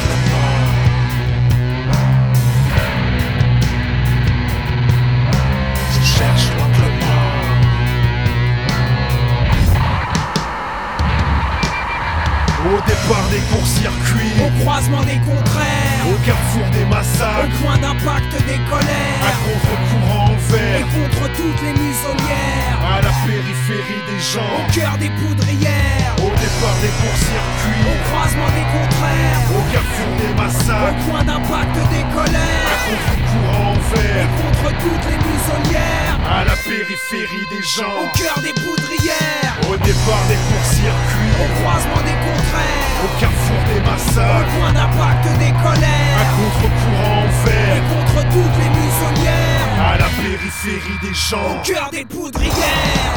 Au 12.74 12.82
départ 12.90 13.30
des 13.30 13.40
courts-circuits, 13.54 14.34
Au 14.42 14.50
croisement 14.64 15.04
des 15.04 15.20
contraires, 15.22 16.10
au 16.10 16.18
carrefour 16.26 16.66
des 16.74 16.82
au 16.82 16.88
massacres, 16.90 17.54
point 17.62 17.78
d'impact 17.78 18.34
des 18.50 18.58
à 18.58 18.66
colères 18.66 19.38
contre-courant 19.46 20.34
en 20.34 20.38
et 20.82 20.82
contre 20.82 21.24
toutes 21.38 21.62
les 21.62 21.74
muselières. 21.78 22.80
à 22.82 22.98
la 23.06 23.14
périphérie 23.30 24.02
des 24.10 24.18
Au 24.18 24.26
gens, 24.26 24.58
cœur 24.74 24.98
des 24.98 25.12
poudrières, 25.22 26.18
au 26.18 26.34
départ 26.34 26.78
des 26.82 26.90
au 26.90 26.98
courts-circuits, 26.98 27.86
croisement 28.10 28.52
des 28.58 28.68
contraires, 28.74 29.42
au 29.54 29.62
carrefour 29.70 30.12
des 30.18 30.34
au 30.34 30.42
massacres, 30.42 31.04
point 31.06 31.24
d'impact 31.30 31.76
des 31.94 32.02
à 32.02 32.10
colères 32.10 32.74
contre-courant 32.90 33.70
en 33.70 33.80
et 33.94 34.30
contre 34.42 34.68
toutes 34.82 35.06
les 35.14 35.20
muselières. 35.22 36.18
à 36.26 36.42
la 36.44 36.58
périphérie 36.58 37.46
des 37.54 37.62
Au 37.62 37.78
gens, 37.78 38.02
cœur 38.18 38.42
des 38.42 38.54
poudrières, 38.58 39.62
au 39.70 39.78
départ 39.78 40.26
des 40.28 40.42
courts-circuits, 40.50 41.34
au 41.38 41.48
croisement 41.62 42.02
des 42.02 42.18
contraires, 42.26 42.62
au 43.04 43.19
carrefour 43.19 43.62
des 43.73 43.80
au 43.80 43.84
massacres, 43.89 44.52
point 44.60 44.73
d'impact 44.73 45.26
des 45.39 45.52
à 45.52 45.63
colères 45.63 46.04
contre-courant 46.38 47.19
en 47.19 47.28
et 47.28 47.49
vert, 47.49 47.84
contre 47.89 48.21
toutes 48.30 48.58
les 48.62 48.69
muselières. 48.69 49.69
à 49.93 49.97
la 49.97 50.06
périphérie 50.06 50.99
des 51.02 51.13
gens. 51.13 51.58
Au 51.58 51.65
cœur 51.65 51.89
des 51.91 52.06
poudrières, 52.06 52.54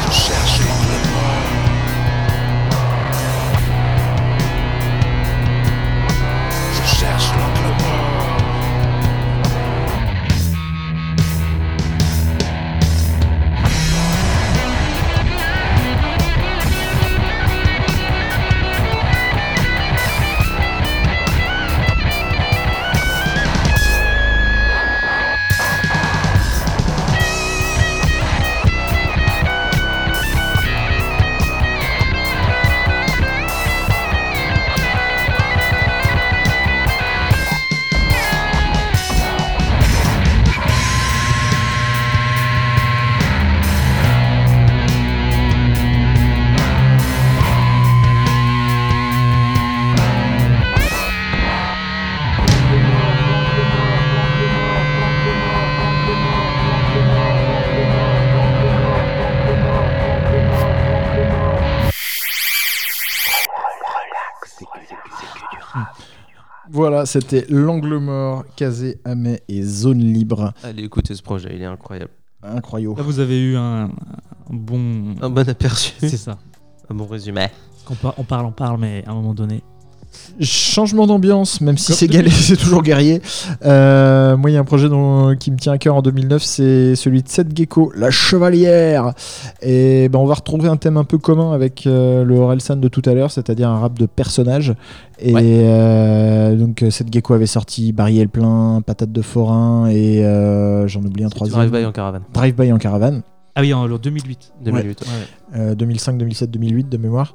Je 0.06 0.12
cherche. 0.12 0.60
Je 6.72 6.98
cherche 6.98 7.28
l'angle 7.36 7.82
mort. 7.82 8.05
Voilà, 66.88 67.04
c'était 67.04 67.44
L'Angle 67.48 67.96
Mort, 67.98 68.44
Kazé, 68.54 69.00
Amé 69.04 69.40
et 69.48 69.60
Zone 69.64 69.98
Libre. 69.98 70.52
Allez 70.62 70.84
écoutez 70.84 71.16
ce 71.16 71.22
projet, 71.22 71.50
il 71.52 71.60
est 71.60 71.64
incroyable. 71.66 72.12
Incroyable. 72.44 72.94
Là, 72.96 73.02
vous 73.02 73.18
avez 73.18 73.40
eu 73.40 73.56
un, 73.56 73.86
un 73.86 73.90
bon. 74.52 75.16
Un 75.20 75.28
bon 75.28 75.48
aperçu, 75.48 75.94
C'est 75.98 76.16
ça. 76.16 76.38
un 76.88 76.94
bon 76.94 77.06
résumé. 77.06 77.48
On, 77.90 77.94
par- 77.96 78.14
on 78.18 78.22
parle, 78.22 78.46
on 78.46 78.52
parle, 78.52 78.78
mais 78.78 79.02
à 79.04 79.10
un 79.10 79.14
moment 79.14 79.34
donné. 79.34 79.64
Changement 80.40 81.06
d'ambiance, 81.06 81.60
même 81.62 81.78
si 81.78 81.94
c'est 81.94 82.08
galé, 82.08 82.28
c'est 82.30 82.56
toujours 82.56 82.82
guerrier. 82.82 83.22
Euh, 83.64 84.36
moi, 84.36 84.50
il 84.50 84.54
y 84.54 84.56
a 84.56 84.60
un 84.60 84.64
projet 84.64 84.88
dont- 84.88 85.34
qui 85.36 85.50
me 85.50 85.56
tient 85.56 85.72
à 85.72 85.78
cœur 85.78 85.94
en 85.94 86.02
2009, 86.02 86.42
c'est 86.42 86.94
celui 86.94 87.22
de 87.22 87.28
Seth 87.28 87.56
Gecko, 87.56 87.90
La 87.96 88.10
Chevalière. 88.10 89.12
Et 89.62 90.08
ben, 90.10 90.18
on 90.18 90.26
va 90.26 90.34
retrouver 90.34 90.68
un 90.68 90.76
thème 90.76 90.96
un 90.98 91.04
peu 91.04 91.16
commun 91.18 91.52
avec 91.52 91.86
euh, 91.86 92.22
le 92.24 92.36
Orelsan 92.38 92.76
de 92.76 92.88
tout 92.88 93.02
à 93.06 93.14
l'heure, 93.14 93.30
c'est-à-dire 93.30 93.70
un 93.70 93.78
rap 93.78 93.98
de 93.98 94.04
personnages. 94.06 94.74
Et 95.18 95.32
Ouais. 95.32 95.42
euh, 95.46 96.54
donc, 96.56 96.82
euh, 96.82 96.90
Seth 96.90 97.10
Gecko 97.12 97.32
avait 97.32 97.46
sorti 97.46 97.92
Barry 97.92 98.20
le 98.20 98.28
plein, 98.28 98.82
Patate 98.84 99.12
de 99.12 99.22
Forain 99.22 99.86
et 99.88 100.22
euh, 100.24 100.86
j'en 100.86 101.00
oublie 101.00 101.24
un 101.24 101.28
troisième. 101.30 101.58
Drive-by 101.58 101.86
en 101.86 101.92
caravane. 101.92 102.22
Drive-by 102.34 102.72
en 102.72 102.78
caravane. 102.78 103.22
Ah 103.54 103.62
oui, 103.62 103.72
en 103.72 103.88
2008. 103.88 104.52
2008. 104.62 105.00
Ouais. 105.00 105.58
euh, 105.58 105.74
2005, 105.74 106.18
2007, 106.18 106.50
2008 106.50 106.90
de 106.90 106.96
mémoire. 106.98 107.32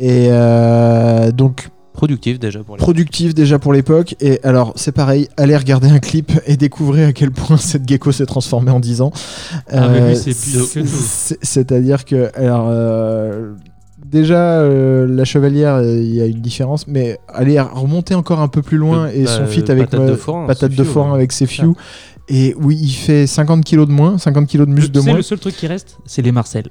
Ouais. 0.00 0.04
Et 0.04 0.26
euh, 0.30 1.30
donc 1.30 1.68
Productif 1.92 2.38
déjà 2.38 2.60
pour 2.62 2.76
les. 2.76 2.80
productif 2.80 3.34
déjà 3.34 3.58
pour 3.58 3.72
l'époque. 3.72 4.14
Et 4.20 4.40
alors, 4.44 4.72
c'est 4.76 4.92
pareil, 4.92 5.28
allez 5.36 5.56
regarder 5.56 5.88
un 5.88 5.98
clip 5.98 6.32
et 6.46 6.56
découvrez 6.56 7.04
à 7.04 7.12
quel 7.12 7.30
point 7.32 7.56
cette 7.56 7.86
gecko 7.88 8.12
s'est 8.12 8.26
transformée 8.26 8.70
en 8.70 8.80
10 8.80 9.00
ans. 9.02 9.12
Ah, 9.70 9.88
mais 9.88 10.00
Euh, 10.00 10.08
lui, 10.10 10.16
c'est 10.16 10.32
c'est- 10.32 11.38
C'est-à-dire 11.42 12.04
que, 12.04 12.30
alors, 12.34 12.68
euh, 12.70 13.52
déjà, 14.06 14.60
euh, 14.60 15.06
la 15.06 15.24
chevalière, 15.24 15.82
il 15.82 16.14
y 16.14 16.20
a 16.22 16.26
une 16.26 16.40
différence, 16.40 16.86
mais 16.86 17.18
allez 17.28 17.60
remonter 17.60 18.14
encore 18.14 18.40
un 18.40 18.48
peu 18.48 18.62
plus 18.62 18.78
loin 18.78 19.06
Le- 19.08 19.16
et 19.18 19.24
bah, 19.24 19.36
son 19.36 19.46
feat 19.46 19.68
avec 19.68 19.90
Patate 19.90 20.06
de 20.06 20.14
Forain, 20.14 20.46
patate 20.46 20.70
c'est 20.70 20.76
de 20.78 20.84
Few, 20.84 20.92
forain 20.92 21.08
ouais. 21.10 21.16
avec 21.16 21.32
ses 21.32 21.46
few. 21.46 21.74
Et 22.28 22.54
oui, 22.60 22.78
il 22.80 22.92
fait 22.92 23.26
50 23.26 23.64
kilos 23.64 23.88
de 23.88 23.92
moins, 23.92 24.16
50 24.16 24.46
kilos 24.46 24.68
de 24.68 24.72
muscle 24.72 24.92
de 24.92 25.00
C'est 25.00 25.06
moins. 25.08 25.16
le 25.16 25.22
seul 25.22 25.38
truc 25.40 25.56
qui 25.56 25.66
reste, 25.66 25.98
c'est 26.06 26.22
les 26.22 26.30
Marcel. 26.32 26.68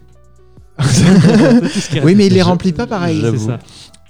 Oui, 2.04 2.16
mais 2.16 2.28
il 2.28 2.34
les 2.34 2.42
remplit 2.42 2.72
pas 2.72 2.88
pareil. 2.88 3.20
C'est 3.22 3.38
ça. 3.38 3.60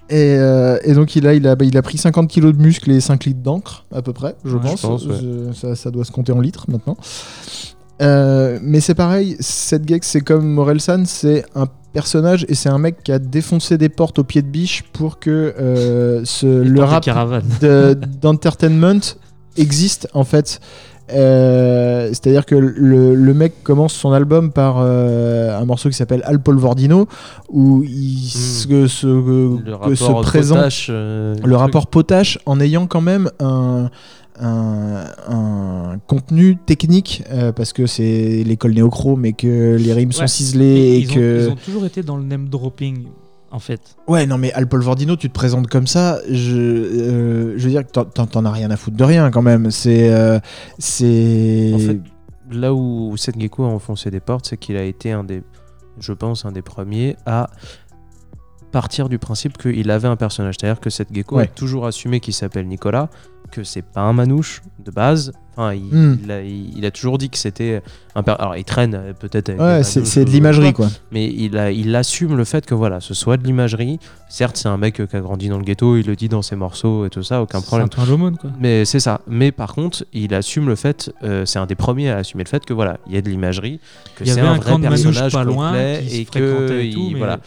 Et, 0.09 0.35
euh, 0.39 0.77
et 0.83 0.93
donc 0.93 1.15
il 1.15 1.27
a, 1.27 1.33
il, 1.35 1.47
a, 1.47 1.55
il 1.61 1.77
a 1.77 1.81
pris 1.83 1.97
50 1.99 2.27
kilos 2.27 2.53
de 2.55 2.61
muscles 2.61 2.89
et 2.91 2.99
5 2.99 3.25
litres 3.25 3.41
d'encre, 3.41 3.85
à 3.93 4.01
peu 4.01 4.11
près, 4.11 4.35
je 4.43 4.55
Ouais, 4.55 4.61
pense. 4.61 4.81
je 4.81 4.87
pense, 4.87 5.05
ouais. 5.05 5.15
Je- 5.21 5.53
ça, 5.53 5.75
ça 5.75 5.91
doit 5.91 6.03
se 6.05 6.11
compter 6.11 6.31
en 6.31 6.41
litres 6.41 6.65
maintenant. 6.67 6.97
Euh, 8.01 8.57
mais 8.63 8.79
c'est 8.79 8.95
pareil, 8.95 9.35
Seth 9.39 9.87
Gex, 9.87 10.07
c'est 10.07 10.21
comme 10.21 10.47
Morelsan, 10.47 11.03
c'est 11.05 11.43
un 11.53 11.67
personnage 11.93 12.45
et 12.47 12.55
c'est 12.55 12.69
un 12.69 12.77
mec 12.77 13.03
qui 13.03 13.11
a 13.11 13.19
défoncé 13.19 13.77
des 13.77 13.89
portes 13.89 14.19
au 14.19 14.23
pied 14.23 14.41
de 14.41 14.47
biche 14.47 14.83
pour 14.93 15.19
que 15.19 15.53
euh, 15.59 16.21
ce, 16.23 16.45
le 16.47 16.81
rap 16.83 17.03
d'entertainment 18.21 18.99
existe 19.57 20.07
en 20.13 20.23
fait. 20.23 20.59
Euh, 21.11 22.07
C'est-à-dire 22.09 22.45
que 22.45 22.55
le, 22.55 23.15
le 23.15 23.33
mec 23.33 23.63
commence 23.63 23.93
son 23.93 24.11
album 24.11 24.51
par 24.51 24.77
euh, 24.79 25.57
un 25.59 25.65
morceau 25.65 25.89
qui 25.89 25.95
s'appelle 25.95 26.21
Al 26.25 26.39
Polvordino 26.41 27.07
où 27.49 27.83
il 27.83 28.19
se, 28.29 28.87
se- 28.87 29.07
Le 29.07 29.77
présente 30.23 30.25
potache, 30.25 30.87
euh, 30.89 31.35
le 31.35 31.41
truc. 31.41 31.53
rapport 31.55 31.87
potache 31.87 32.39
en 32.45 32.59
ayant 32.59 32.87
quand 32.87 33.01
même 33.01 33.29
un, 33.39 33.89
un, 34.39 35.03
un 35.27 35.97
contenu 36.07 36.57
technique 36.65 37.23
euh, 37.31 37.51
parce 37.51 37.73
que 37.73 37.85
c'est 37.87 38.43
l'école 38.45 38.73
néocro 38.73 39.15
mais 39.15 39.33
que 39.33 39.75
les 39.77 39.93
rimes 39.93 40.11
sont 40.11 40.27
ciselées 40.27 40.65
et 40.65 40.97
ils, 40.99 41.11
ont, 41.11 41.15
que 41.15 41.45
ils 41.47 41.51
ont 41.51 41.55
toujours 41.55 41.85
été 41.85 42.03
dans 42.03 42.17
le 42.17 42.23
name 42.23 42.47
dropping, 42.49 43.03
en 43.51 43.59
fait. 43.59 43.95
ouais 44.07 44.25
non 44.25 44.37
mais 44.37 44.51
Al 44.53 44.67
Polvordino 44.67 45.15
tu 45.15 45.27
te 45.29 45.33
présentes 45.33 45.67
comme 45.67 45.87
ça 45.87 46.19
je, 46.29 46.55
euh, 46.55 47.53
je 47.57 47.63
veux 47.63 47.69
dire 47.69 47.85
que 47.85 47.91
t'en- 47.91 48.45
as 48.45 48.51
rien 48.51 48.69
à 48.71 48.77
foutre 48.77 48.97
de 48.97 49.03
rien 49.03 49.31
quand 49.31 49.41
même 49.41 49.71
c'est 49.71 50.11
euh, 50.13 50.39
c'est 50.77 51.71
En 51.73 51.79
fait, 51.79 51.99
là 52.51 52.73
où 52.73 53.15
Seth 53.17 53.39
Gecko 53.39 53.63
a 53.63 53.67
enfoncé 53.67 54.09
des 54.11 54.19
portes, 54.19 54.45
c'est 54.47 54.57
qu'il 54.57 54.75
a 54.77 54.83
été 54.83 55.11
un 55.11 55.23
des, 55.23 55.43
je 55.99 56.13
pense, 56.13 56.45
un 56.45 56.51
des 56.51 56.63
premiers 56.63 57.15
à 57.27 57.49
partir 58.71 59.09
du 59.09 59.17
principe 59.19 59.57
qu'il 59.57 59.89
avait 59.91 60.07
un 60.07 60.15
personnage. 60.15 60.55
C'est-à-dire 60.59 60.79
que 60.79 60.89
Seth 60.89 61.09
Gecko 61.13 61.37
a 61.39 61.47
toujours 61.47 61.85
assumé 61.85 62.19
qu'il 62.19 62.33
s'appelle 62.33 62.67
Nicolas, 62.67 63.09
que 63.51 63.63
c'est 63.63 63.81
pas 63.83 64.01
un 64.01 64.13
manouche 64.13 64.61
de 64.83 64.91
base. 64.91 65.31
Il, 65.73 65.81
Hmm. 65.95 66.17
il 66.23 66.31
a, 66.31 66.41
il- 66.41 66.77
il 66.77 66.85
a 66.85 66.91
toujours 66.91 67.17
dit 67.17 67.29
que 67.29 67.37
c'était 67.37 67.81
un 68.15 68.23
per- 68.23 68.35
Alors, 68.39 68.55
il 68.55 68.63
traîne 68.63 68.95
euh, 68.95 69.13
peut-être 69.13 69.51
ouais 69.53 69.83
c'est 69.83 70.25
de 70.25 70.29
l'imagerie 70.29 70.73
quoi, 70.73 70.87
quoi 70.87 70.95
Mais 71.11 71.25
il, 71.27 71.57
a, 71.57 71.71
il 71.71 71.93
assume 71.95 72.35
le 72.37 72.45
fait 72.45 72.65
que 72.65 72.73
voilà, 72.73 72.99
ce 73.01 73.13
soit 73.13 73.37
de 73.37 73.43
l'imagerie. 73.45 73.99
Certes, 74.31 74.57
c'est 74.57 74.67
un 74.69 74.77
mec 74.77 75.03
qui 75.07 75.15
a 75.15 75.19
grandi 75.21 75.49
dans 75.49 75.57
le 75.57 75.63
ghetto, 75.63 75.97
il 75.97 76.05
le 76.05 76.15
dit 76.15 76.29
dans 76.29 76.43
ses 76.43 76.55
morceaux 76.55 77.05
et 77.05 77.09
tout 77.09 77.23
ça, 77.23 77.41
aucun 77.41 77.59
C'est 77.59 77.65
problème. 77.65 77.87
Antoine 77.87 78.07
Lomone, 78.09 78.37
quoi. 78.37 78.51
Mais 78.59 78.85
c'est 78.85 78.99
ça. 78.99 79.21
Mais 79.27 79.51
par 79.51 79.73
contre, 79.73 80.05
il 80.13 80.33
assume 80.35 80.67
le 80.67 80.75
fait, 80.75 81.11
euh, 81.23 81.45
c'est 81.47 81.57
un 81.57 81.65
des 81.65 81.73
premiers 81.75 82.11
à 82.11 82.17
assumer 82.17 82.43
le 82.43 82.49
fait 82.49 82.63
que 82.63 82.73
voilà, 82.73 82.97
il 83.07 83.15
y 83.15 83.17
a 83.17 83.21
de 83.21 83.29
l'imagerie, 83.29 83.79
que 84.15 84.23
Il 84.23 84.31
c'est 84.31 84.39
un 84.41 84.53
un 84.53 84.57
vrai 84.57 84.79
personnage 84.79 85.31
pas 85.33 85.43
loin 85.43 85.73
et 85.75 86.25
que 86.25 86.79
et 86.79 86.91
tout, 86.91 86.99
il- 87.07 87.13
mais- 87.13 87.17
voilà, 87.19 87.39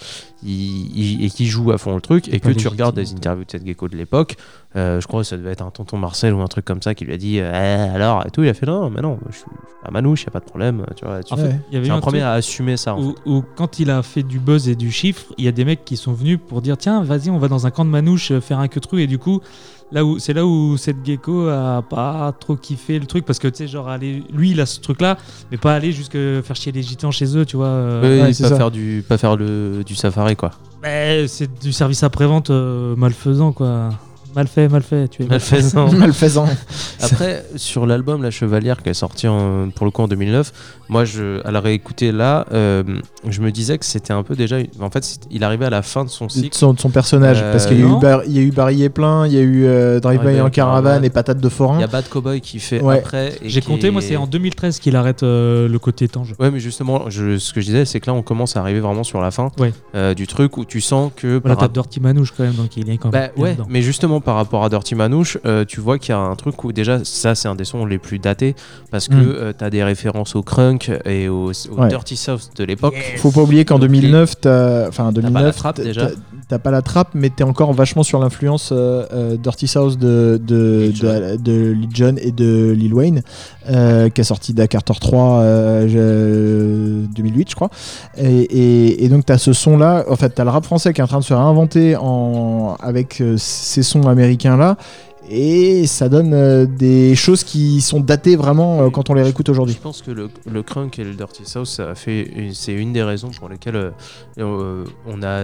il, 0.42 0.96
il- 1.20 1.24
et 1.24 1.30
qui 1.30 1.46
joue 1.46 1.70
à 1.70 1.78
fond 1.78 1.94
le 1.94 2.00
truc 2.00 2.26
et 2.32 2.40
que 2.40 2.50
tu 2.50 2.66
regardes 2.66 2.96
des 2.96 3.12
interviews 3.12 3.44
de 3.44 3.50
cette 3.50 3.64
gecko 3.66 3.88
de 3.88 3.96
l'époque. 3.96 4.36
euh, 4.74 5.00
je 5.02 5.06
crois 5.06 5.20
que 5.20 5.26
ça 5.26 5.36
devait 5.36 5.52
être 5.52 5.62
un 5.62 5.70
tonton 5.70 5.98
Marcel 5.98 6.32
ou 6.32 6.40
un 6.40 6.46
truc 6.48 6.64
comme 6.64 6.80
ça 6.82 6.94
qui 6.94 7.04
lui 7.04 7.12
a 7.12 7.18
dit 7.18 7.36
Eh, 7.36 7.42
alors 7.42 8.24
et 8.26 8.30
tout. 8.30 8.42
Il 8.42 8.48
a 8.48 8.54
fait 8.54 8.64
non, 8.66 8.88
mais 8.90 9.02
non, 9.02 9.18
je 9.30 9.36
suis 9.36 9.44
pas 9.84 9.90
manouche, 9.90 10.24
y 10.24 10.28
a 10.28 10.30
pas 10.30 10.40
de 10.40 10.44
problème. 10.46 10.84
Tu 10.96 11.04
vois, 11.04 11.14
là-dessus. 11.16 11.34
En 11.34 11.36
fait, 11.36 11.56
il 11.70 11.74
y 11.74 11.76
avait 11.76 11.90
un 11.90 11.96
un 11.96 12.00
premier 12.00 12.22
à 12.22 12.32
assumer 12.32 12.76
ça. 12.78 12.94
En 12.94 13.02
où, 13.02 13.10
fait. 13.10 13.16
où 13.30 13.44
quand 13.54 13.78
il 13.80 13.90
a 13.90 14.02
fait 14.02 14.22
du 14.22 14.38
buzz 14.38 14.68
et 14.68 14.74
du 14.74 14.90
chiffre, 14.90 15.26
il 15.38 15.44
y 15.44 15.48
a 15.48 15.52
des 15.52 15.64
mecs 15.66 15.84
qui 15.84 15.96
sont 15.98 16.12
venus 16.14 16.38
pour 16.48 16.62
dire 16.62 16.71
tiens, 16.76 17.02
vas-y, 17.02 17.30
on 17.30 17.38
va 17.38 17.48
dans 17.48 17.66
un 17.66 17.70
camp 17.70 17.85
de 17.85 17.90
manouche 17.90 18.30
euh, 18.32 18.40
faire 18.40 18.58
un 18.58 18.68
queutru 18.68 19.00
et 19.02 19.06
du 19.06 19.18
coup. 19.18 19.40
Là 19.94 20.06
où 20.06 20.18
c'est 20.18 20.32
là 20.32 20.46
où 20.46 20.78
cette 20.78 21.04
gecko 21.04 21.48
a 21.48 21.82
pas 21.82 22.32
trop 22.40 22.56
kiffé 22.56 22.98
le 22.98 23.04
truc 23.04 23.26
parce 23.26 23.38
que 23.38 23.46
tu 23.48 23.58
sais 23.58 23.68
genre 23.68 23.90
aller 23.90 24.22
lui 24.32 24.52
il 24.52 24.61
a 24.62 24.64
ce 24.64 24.80
truc 24.80 25.02
là 25.02 25.18
mais 25.50 25.58
pas 25.58 25.74
aller 25.74 25.92
jusque 25.92 26.12
faire 26.14 26.56
chier 26.56 26.72
les 26.72 26.82
gitans 26.82 27.11
chez 27.11 27.37
eux 27.37 27.44
tu 27.44 27.58
vois 27.58 27.66
euh, 27.66 28.00
Oui, 28.18 28.22
ouais, 28.22 28.32
c'est 28.32 28.44
pas 28.44 28.48
ça. 28.48 28.56
faire 28.56 28.70
du 28.70 29.04
pas 29.06 29.18
faire 29.18 29.37
le 29.37 29.82
du 29.85 29.94
safari 29.94 30.35
quoi. 30.35 30.52
mais 30.82 31.28
c'est 31.28 31.61
du 31.61 31.74
service 31.74 32.02
après 32.04 32.24
vente 32.26 32.48
malfaisant 32.48 33.52
quoi 33.52 33.90
mal 34.34 34.46
fait 34.48 34.68
mal 34.68 34.82
fait 34.82 35.08
tu 35.08 35.22
es 35.22 35.26
Malfaisant. 35.26 35.92
malfaisant 35.92 36.46
Après, 37.00 37.44
sur 37.56 37.86
l'album 37.86 38.22
La 38.22 38.30
Chevalière 38.30 38.82
qui 38.82 38.88
est 38.90 38.94
sorti 38.94 39.26
en- 39.28 39.68
pour 39.74 39.84
le 39.86 39.90
coup 39.90 40.02
en 40.02 40.08
2009, 40.08 40.52
moi, 40.88 41.04
je, 41.04 41.44
à 41.46 41.50
la 41.50 41.60
réécouter 41.60 42.12
là, 42.12 42.46
euh, 42.52 42.82
je 43.26 43.40
me 43.40 43.50
disais 43.50 43.78
que 43.78 43.84
c'était 43.84 44.12
un 44.12 44.22
peu 44.22 44.34
déjà. 44.36 44.56
En 44.80 44.90
fait, 44.90 45.18
il 45.30 45.42
arrivait 45.44 45.64
à 45.66 45.70
la 45.70 45.82
fin 45.82 46.04
de 46.04 46.10
son 46.10 46.26
de 46.26 46.30
cycle. 46.32 46.56
son, 46.56 46.72
de 46.74 46.80
son 46.80 46.90
personnage 46.90 47.38
Euh, 47.42 47.52
parce 47.52 47.66
qu'il 47.66 47.78
y, 47.78 47.82
a 47.82 47.86
eu 47.86 47.88
non. 47.88 47.98
Bar- 47.98 48.22
il 48.26 48.32
y 48.32 48.38
a 48.38 48.42
eu 48.42 48.50
Barry 48.50 48.82
et 48.82 48.88
plein 48.88 49.26
il 49.26 49.32
y 49.32 49.38
a 49.38 49.40
eu 49.40 49.64
euh, 49.64 50.00
Drive 50.00 50.20
by 50.24 50.40
en 50.40 50.50
caravane 50.50 51.04
et 51.04 51.10
Patate 51.10 51.38
de 51.38 51.48
Il 51.48 51.50
forain 51.50 51.80
y 51.80 51.84
a 51.84 51.86
Bad 51.86 52.08
Cowboy 52.08 52.40
qui 52.40 52.58
fait 52.60 52.80
Ouais. 52.80 52.98
après. 52.98 53.32
j'ai 53.44 53.60
compté 53.62 53.90
moi 53.90 54.02
est- 54.02 54.08
c'est 54.08 54.16
en 54.16 54.26
2013 54.26 54.78
qu'il 54.80 54.96
arrête 54.96 55.22
euh, 55.22 55.68
le 55.68 55.78
côté 55.78 56.08
tange 56.08 56.34
Ouais, 56.38 56.50
mais 56.50 56.60
justement, 56.60 57.08
je- 57.08 57.38
ce 57.38 57.52
que 57.52 57.60
je 57.60 57.66
disais, 57.66 57.84
c'est 57.84 58.00
que 58.00 58.06
là, 58.10 58.14
on 58.14 58.22
commence 58.22 58.56
à 58.56 58.60
arriver 58.60 58.80
vraiment 58.80 59.04
sur 59.04 59.20
la 59.20 59.30
fin 59.30 59.50
Ouais. 59.58 59.72
euh, 59.94 60.14
du 60.14 60.26
truc 60.26 60.56
où 60.56 60.64
tu 60.64 60.80
sens 60.80 61.10
que. 61.16 61.38
voilà 61.42 61.56
par 61.56 61.68
t'as 61.68 61.72
Dirty 61.72 62.00
Manouche 62.00 62.32
quand 62.36 62.44
même 62.44 62.54
donc 62.54 62.76
il 62.76 62.88
est 62.90 62.98
quand 62.98 63.08
Bah 63.10 63.20
même 63.20 63.30
bien 63.34 63.44
ouais, 63.44 63.52
dedans. 63.54 63.66
mais 63.68 63.82
justement 63.82 64.20
par 64.22 64.37
rapport 64.37 64.64
à 64.64 64.68
Dirty 64.68 64.94
Manouche, 64.94 65.37
euh, 65.44 65.64
tu 65.66 65.80
vois 65.80 65.98
qu'il 65.98 66.11
y 66.11 66.12
a 66.12 66.18
un 66.18 66.35
truc 66.37 66.62
où 66.64 66.72
déjà 66.72 67.04
ça 67.04 67.35
c'est 67.35 67.48
un 67.48 67.54
des 67.54 67.64
sons 67.64 67.85
les 67.85 67.98
plus 67.98 68.18
datés 68.18 68.54
parce 68.90 69.08
que 69.08 69.14
Mm. 69.14 69.35
euh, 69.37 69.52
t'as 69.56 69.68
des 69.70 69.82
références 69.85 70.35
au 70.37 70.42
crunk 70.42 70.90
et 71.04 71.28
au, 71.28 71.50
au 71.50 71.80
Ouais. 71.80 71.88
Dirty 71.88 72.16
South 72.16 72.50
de 72.56 72.64
l'époque. 72.64 72.94
Faut 73.18 73.30
pas 73.30 73.42
oublier 73.42 73.64
qu'en 73.64 73.78
Donc, 73.78 73.88
2009, 73.90 74.40
t'as, 74.40 74.88
enfin 74.88 75.04
pas 75.12 75.20
la 75.20 75.28
2009, 75.30 75.56
trappe, 75.56 75.76
t'as- 75.76 75.82
déjà. 75.85 76.08
T'as- 76.52 76.58
pas 76.58 76.70
la 76.70 76.82
trappe, 76.82 77.10
mais 77.14 77.30
t'es 77.30 77.44
encore 77.44 77.72
vachement 77.72 78.02
sur 78.02 78.18
l'influence 78.20 78.70
euh, 78.72 79.04
euh, 79.12 79.36
Dirty 79.36 79.66
South 79.66 79.98
de 79.98 80.40
de, 80.44 80.84
Lil 80.92 80.96
Jon. 80.96 81.08
de, 81.08 81.36
de 81.36 81.70
Lil 81.72 81.88
Jon 81.94 82.14
et 82.20 82.30
de 82.32 82.70
Lil 82.72 82.94
Wayne, 82.94 83.22
euh, 83.70 84.08
qui 84.08 84.20
a 84.20 84.24
sorti 84.24 84.52
Dakar 84.54 84.82
3 84.84 85.40
euh, 85.40 85.88
je- 85.88 87.06
2008, 87.14 87.50
je 87.50 87.54
crois. 87.54 87.70
Et, 88.16 88.28
et, 88.42 89.04
et 89.04 89.08
donc 89.08 89.24
t'as 89.26 89.38
ce 89.38 89.52
son 89.52 89.76
là, 89.76 90.04
en 90.08 90.16
fait 90.16 90.30
t'as 90.30 90.44
le 90.44 90.50
rap 90.50 90.64
français 90.64 90.92
qui 90.92 91.00
est 91.00 91.04
en 91.04 91.08
train 91.08 91.18
de 91.20 91.24
se 91.24 91.34
réinventer 91.34 91.96
en 91.96 92.76
avec 92.80 93.20
euh, 93.20 93.36
ces 93.38 93.82
sons 93.82 94.06
américains 94.08 94.56
là. 94.56 94.76
Et 95.30 95.86
ça 95.86 96.08
donne 96.08 96.66
des 96.76 97.14
choses 97.14 97.44
qui 97.44 97.80
sont 97.80 98.00
datées 98.00 98.34
vraiment 98.36 98.90
quand 98.90 99.08
on 99.08 99.14
les 99.14 99.22
réécoute 99.22 99.48
aujourd'hui. 99.48 99.74
Je 99.76 99.80
pense 99.80 100.02
que 100.02 100.10
le, 100.10 100.28
le 100.50 100.62
crunk 100.64 100.98
et 100.98 101.04
le 101.04 101.14
dirty 101.14 101.44
south, 101.46 101.66
ça 101.66 101.90
a 101.90 101.94
fait, 101.94 102.22
une- 102.36 102.52
c'est 102.52 102.72
une 102.74 102.92
des 102.92 103.04
raisons 103.04 103.30
pour 103.38 103.48
lesquelles 103.48 103.92
on 104.38 105.22
a, 105.22 105.40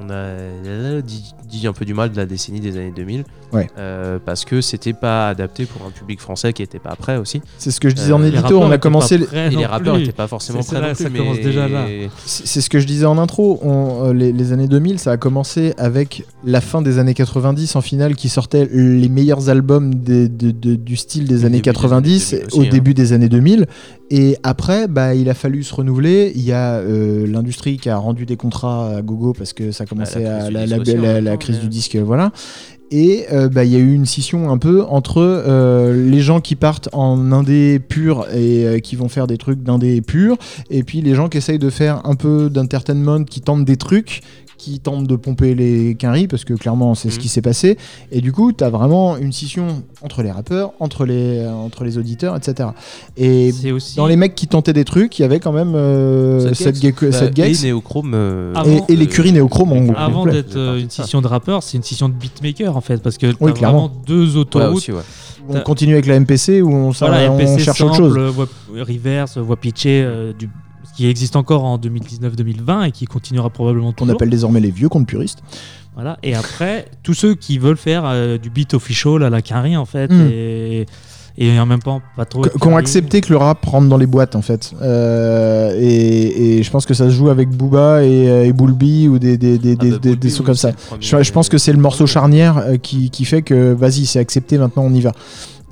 on 0.00 0.08
a 0.10 0.14
euh, 0.14 1.02
dit, 1.02 1.34
dit 1.48 1.66
un 1.66 1.72
peu 1.72 1.84
du 1.84 1.94
mal 1.94 2.10
de 2.10 2.16
la 2.16 2.26
décennie 2.26 2.60
des 2.60 2.76
années 2.76 2.92
2000, 2.94 3.24
Ouais. 3.52 3.68
Euh, 3.78 4.18
parce 4.24 4.46
que 4.46 4.62
c'était 4.62 4.94
pas 4.94 5.28
adapté 5.28 5.66
pour 5.66 5.86
un 5.86 5.90
public 5.90 6.20
français 6.22 6.54
qui 6.54 6.62
était 6.62 6.78
pas 6.78 6.96
prêt 6.96 7.18
aussi. 7.18 7.42
C'est 7.58 7.70
ce 7.70 7.80
que 7.80 7.90
je 7.90 7.94
disais 7.94 8.10
Euh, 8.12 8.14
en 8.14 8.20
les 8.20 8.28
édito, 8.28 8.58
on 8.58 8.70
a 8.70 8.78
commencé. 8.78 9.16
et 9.34 9.50
les 9.50 9.66
rappeurs 9.66 9.98
n'étaient 9.98 10.10
pas 10.12 10.26
forcément 10.26 10.60
prêts 10.62 10.80
là, 10.80 10.88
non 10.88 10.94
plus. 10.94 11.04
ça 11.04 11.10
mais 11.10 11.18
commence 11.18 11.40
déjà 11.40 11.68
là. 11.68 11.84
C'est 12.24 12.62
ce 12.62 12.70
que 12.70 12.80
je 12.80 12.86
disais 12.86 13.04
en 13.04 13.18
intro. 13.18 13.60
On, 13.62 14.06
euh, 14.08 14.12
les, 14.14 14.32
les 14.32 14.52
années 14.54 14.68
2000, 14.68 14.98
ça 14.98 15.12
a 15.12 15.16
commencé 15.18 15.74
avec 15.76 16.24
la 16.44 16.62
fin 16.62 16.80
des 16.80 16.98
années 16.98 17.12
90 17.12 17.76
en 17.76 17.82
finale 17.82 18.16
qui 18.16 18.30
sortait 18.30 18.66
les 18.72 19.10
meilleurs 19.10 19.50
albums 19.50 19.96
des- 19.96 20.30
de- 20.30 20.50
de- 20.50 20.74
du 20.76 20.96
style 20.96 21.28
des 21.28 21.42
Au 21.42 21.46
années 21.46 21.60
début 21.60 21.62
des 21.68 21.72
90 21.74 22.32
années 22.32 22.42
2000 22.46 22.58
au 22.58 22.62
hein. 22.64 22.68
début 22.70 22.94
des 22.94 23.12
années 23.12 23.28
2000. 23.28 23.66
Et 24.14 24.36
après, 24.42 24.88
bah, 24.88 25.14
il 25.14 25.30
a 25.30 25.34
fallu 25.34 25.62
se 25.62 25.74
renouveler. 25.74 26.32
Il 26.34 26.42
y 26.42 26.52
a 26.52 26.74
euh, 26.74 27.26
l'industrie 27.26 27.78
qui 27.78 27.88
a 27.88 27.96
rendu 27.96 28.26
des 28.26 28.36
contrats 28.36 28.96
à 28.96 29.00
gogo 29.00 29.32
parce 29.32 29.54
que 29.54 29.72
ça 29.72 29.86
commençait 29.86 30.22
la 30.22 30.44
à 30.44 30.48
du 30.48 30.52
la, 30.52 31.30
temps, 31.30 31.36
crise 31.38 31.56
mais- 31.56 31.62
du 31.62 31.68
disque, 31.68 31.96
voilà. 31.96 32.30
Et 32.90 33.24
euh, 33.32 33.48
bah, 33.48 33.64
il 33.64 33.72
y 33.72 33.76
a 33.76 33.78
eu 33.78 33.94
une 33.94 34.04
scission 34.04 34.50
un 34.50 34.58
peu 34.58 34.82
entre 34.82 35.22
euh, 35.22 36.10
les 36.10 36.20
gens 36.20 36.42
qui 36.42 36.56
partent 36.56 36.90
en 36.92 37.32
indé 37.32 37.78
pur 37.78 38.26
et 38.34 38.82
qui 38.82 38.96
vont 38.96 39.08
faire 39.08 39.26
des 39.26 39.38
trucs 39.38 39.62
d'indé 39.62 40.02
pur, 40.02 40.36
et 40.68 40.82
puis 40.82 41.00
les 41.00 41.14
gens 41.14 41.30
qui 41.30 41.38
essayent 41.38 41.58
de 41.58 41.70
faire 41.70 42.02
un 42.04 42.14
peu 42.14 42.50
d'entertainment, 42.50 43.24
qui 43.24 43.40
tentent 43.40 43.64
des 43.64 43.78
trucs, 43.78 44.20
qui 44.62 44.78
tentent 44.78 45.08
de 45.08 45.16
pomper 45.16 45.54
les 45.56 45.96
quinries, 45.96 46.28
parce 46.28 46.44
que 46.44 46.54
clairement 46.54 46.94
c'est 46.94 47.10
ce 47.10 47.16
Mhm. 47.16 47.22
qui 47.22 47.28
s'est 47.28 47.42
passé. 47.42 47.76
Et 48.12 48.20
du 48.20 48.30
coup, 48.32 48.52
tu 48.52 48.62
as 48.62 48.70
vraiment 48.70 49.16
une 49.16 49.32
scission 49.32 49.82
entre 50.02 50.22
les 50.22 50.30
rappeurs, 50.30 50.72
entre 50.78 51.04
les, 51.04 51.38
euh, 51.38 51.50
entre 51.52 51.82
les 51.82 51.98
auditeurs, 51.98 52.36
etc. 52.36 52.68
Et 53.16 53.50
c'est 53.52 53.72
aussi 53.72 53.96
dans 53.96 54.06
les 54.06 54.14
mecs 54.16 54.34
qui 54.36 54.46
tentaient 54.46 54.72
des 54.72 54.84
trucs, 54.84 55.18
il 55.18 55.22
y 55.22 55.24
avait 55.24 55.40
quand 55.40 55.50
même 55.52 55.74
euh, 55.74 56.54
cette 56.54 56.76
gecko- 56.80 57.10
Bah, 57.10 57.12
cette 57.18 57.38
et 57.38 57.42
Gex 57.44 57.64
Néochrome. 57.64 58.12
euh, 58.14 58.54
et, 58.54 58.58
avant- 58.58 58.86
et 58.88 58.94
l'écurie 58.96 59.32
néochrome 59.32 59.72
en 59.72 59.80
gros. 59.80 59.94
avant 59.96 60.26
d'être 60.26 60.56
euh, 60.56 60.78
une 60.80 60.90
scission 60.90 61.20
de 61.20 61.26
rappeurs, 61.26 61.62
c'est 61.64 61.76
une 61.76 61.82
scission 61.82 62.08
de 62.08 62.14
beatmaker 62.14 62.76
en 62.76 62.80
fait, 62.80 63.02
parce 63.02 63.18
que 63.18 63.26
Oui, 63.40 63.52
clairement. 63.52 63.88
vraiment 63.88 64.02
deux 64.06 64.34
ouais, 64.34 64.40
autoroutes. 64.42 64.76
aussi, 64.76 64.92
ouais. 64.92 65.00
On 65.48 65.58
continue 65.60 65.94
avec 65.94 66.06
la 66.06 66.14
MPC 66.20 66.62
où 66.62 66.72
on, 66.72 66.90
voilà, 66.90 67.32
on 67.32 67.36
MPC 67.36 67.58
cherche 67.58 67.80
autre 67.80 67.96
chose. 67.96 68.16
voix 68.32 68.46
reverse, 68.78 69.38
voix 69.38 69.56
pitchée, 69.56 70.02
euh, 70.04 70.32
du, 70.32 70.48
qui 70.96 71.06
existe 71.08 71.36
encore 71.36 71.64
en 71.64 71.78
2019-2020 71.78 72.88
et 72.88 72.90
qui 72.90 73.06
continuera 73.06 73.50
probablement 73.50 73.88
qu'on 73.92 74.04
toujours. 74.04 74.14
appelle 74.14 74.30
désormais 74.30 74.60
les 74.60 74.70
vieux 74.70 74.88
comptes 74.88 75.06
puristes. 75.06 75.38
Voilà. 75.94 76.18
Et 76.22 76.34
après, 76.34 76.86
tous 77.02 77.14
ceux 77.14 77.34
qui 77.34 77.58
veulent 77.58 77.76
faire 77.76 78.04
euh, 78.06 78.38
du 78.38 78.48
beat 78.50 78.72
official 78.74 79.22
à 79.22 79.30
la 79.30 79.42
carry 79.42 79.76
en 79.76 79.84
fait, 79.84 80.10
Mm. 80.10 80.28
et, 80.32 80.86
et 81.38 81.58
en 81.60 81.66
même 81.66 81.80
temps 81.82 82.00
pas 82.16 82.24
trop. 82.24 82.40
Qu- 82.42 82.48
être 82.48 82.58
Qui 82.58 82.66
ont 82.66 82.70
carry. 82.70 82.80
accepté 82.80 83.20
que 83.20 83.28
le 83.30 83.36
rap 83.36 83.62
rentre 83.64 83.88
dans 83.88 83.96
les 83.98 84.06
boîtes 84.06 84.34
en 84.36 84.40
fait. 84.42 84.72
Euh, 84.80 85.74
et, 85.78 86.58
et 86.58 86.62
je 86.62 86.70
pense 86.70 86.86
que 86.86 86.94
ça 86.94 87.06
se 87.06 87.14
joue 87.14 87.28
avec 87.28 87.50
Booba 87.50 88.04
et, 88.04 88.28
euh, 88.30 88.44
et 88.46 88.52
Bulbi 88.52 89.08
ou 89.08 89.18
des, 89.18 89.36
des, 89.36 89.58
des, 89.58 89.76
Ah 89.78 89.84
des, 89.84 89.90
bah, 89.98 90.14
des- 90.16 90.30
sons 90.30 90.44
comme 90.44 90.54
ça. 90.54 90.72
Je, 91.00 91.22
je 91.22 91.32
pense 91.32 91.48
que 91.50 91.58
c'est 91.58 91.72
le 91.72 91.78
morceau 91.78 92.06
charnière 92.06 92.64
qui, 92.82 93.10
qui 93.10 93.24
fait 93.26 93.42
que 93.42 93.72
vas-y, 93.72 94.06
c'est 94.06 94.18
accepté, 94.18 94.56
maintenant 94.58 94.84
on 94.84 94.94
y 94.94 95.00
va. 95.00 95.12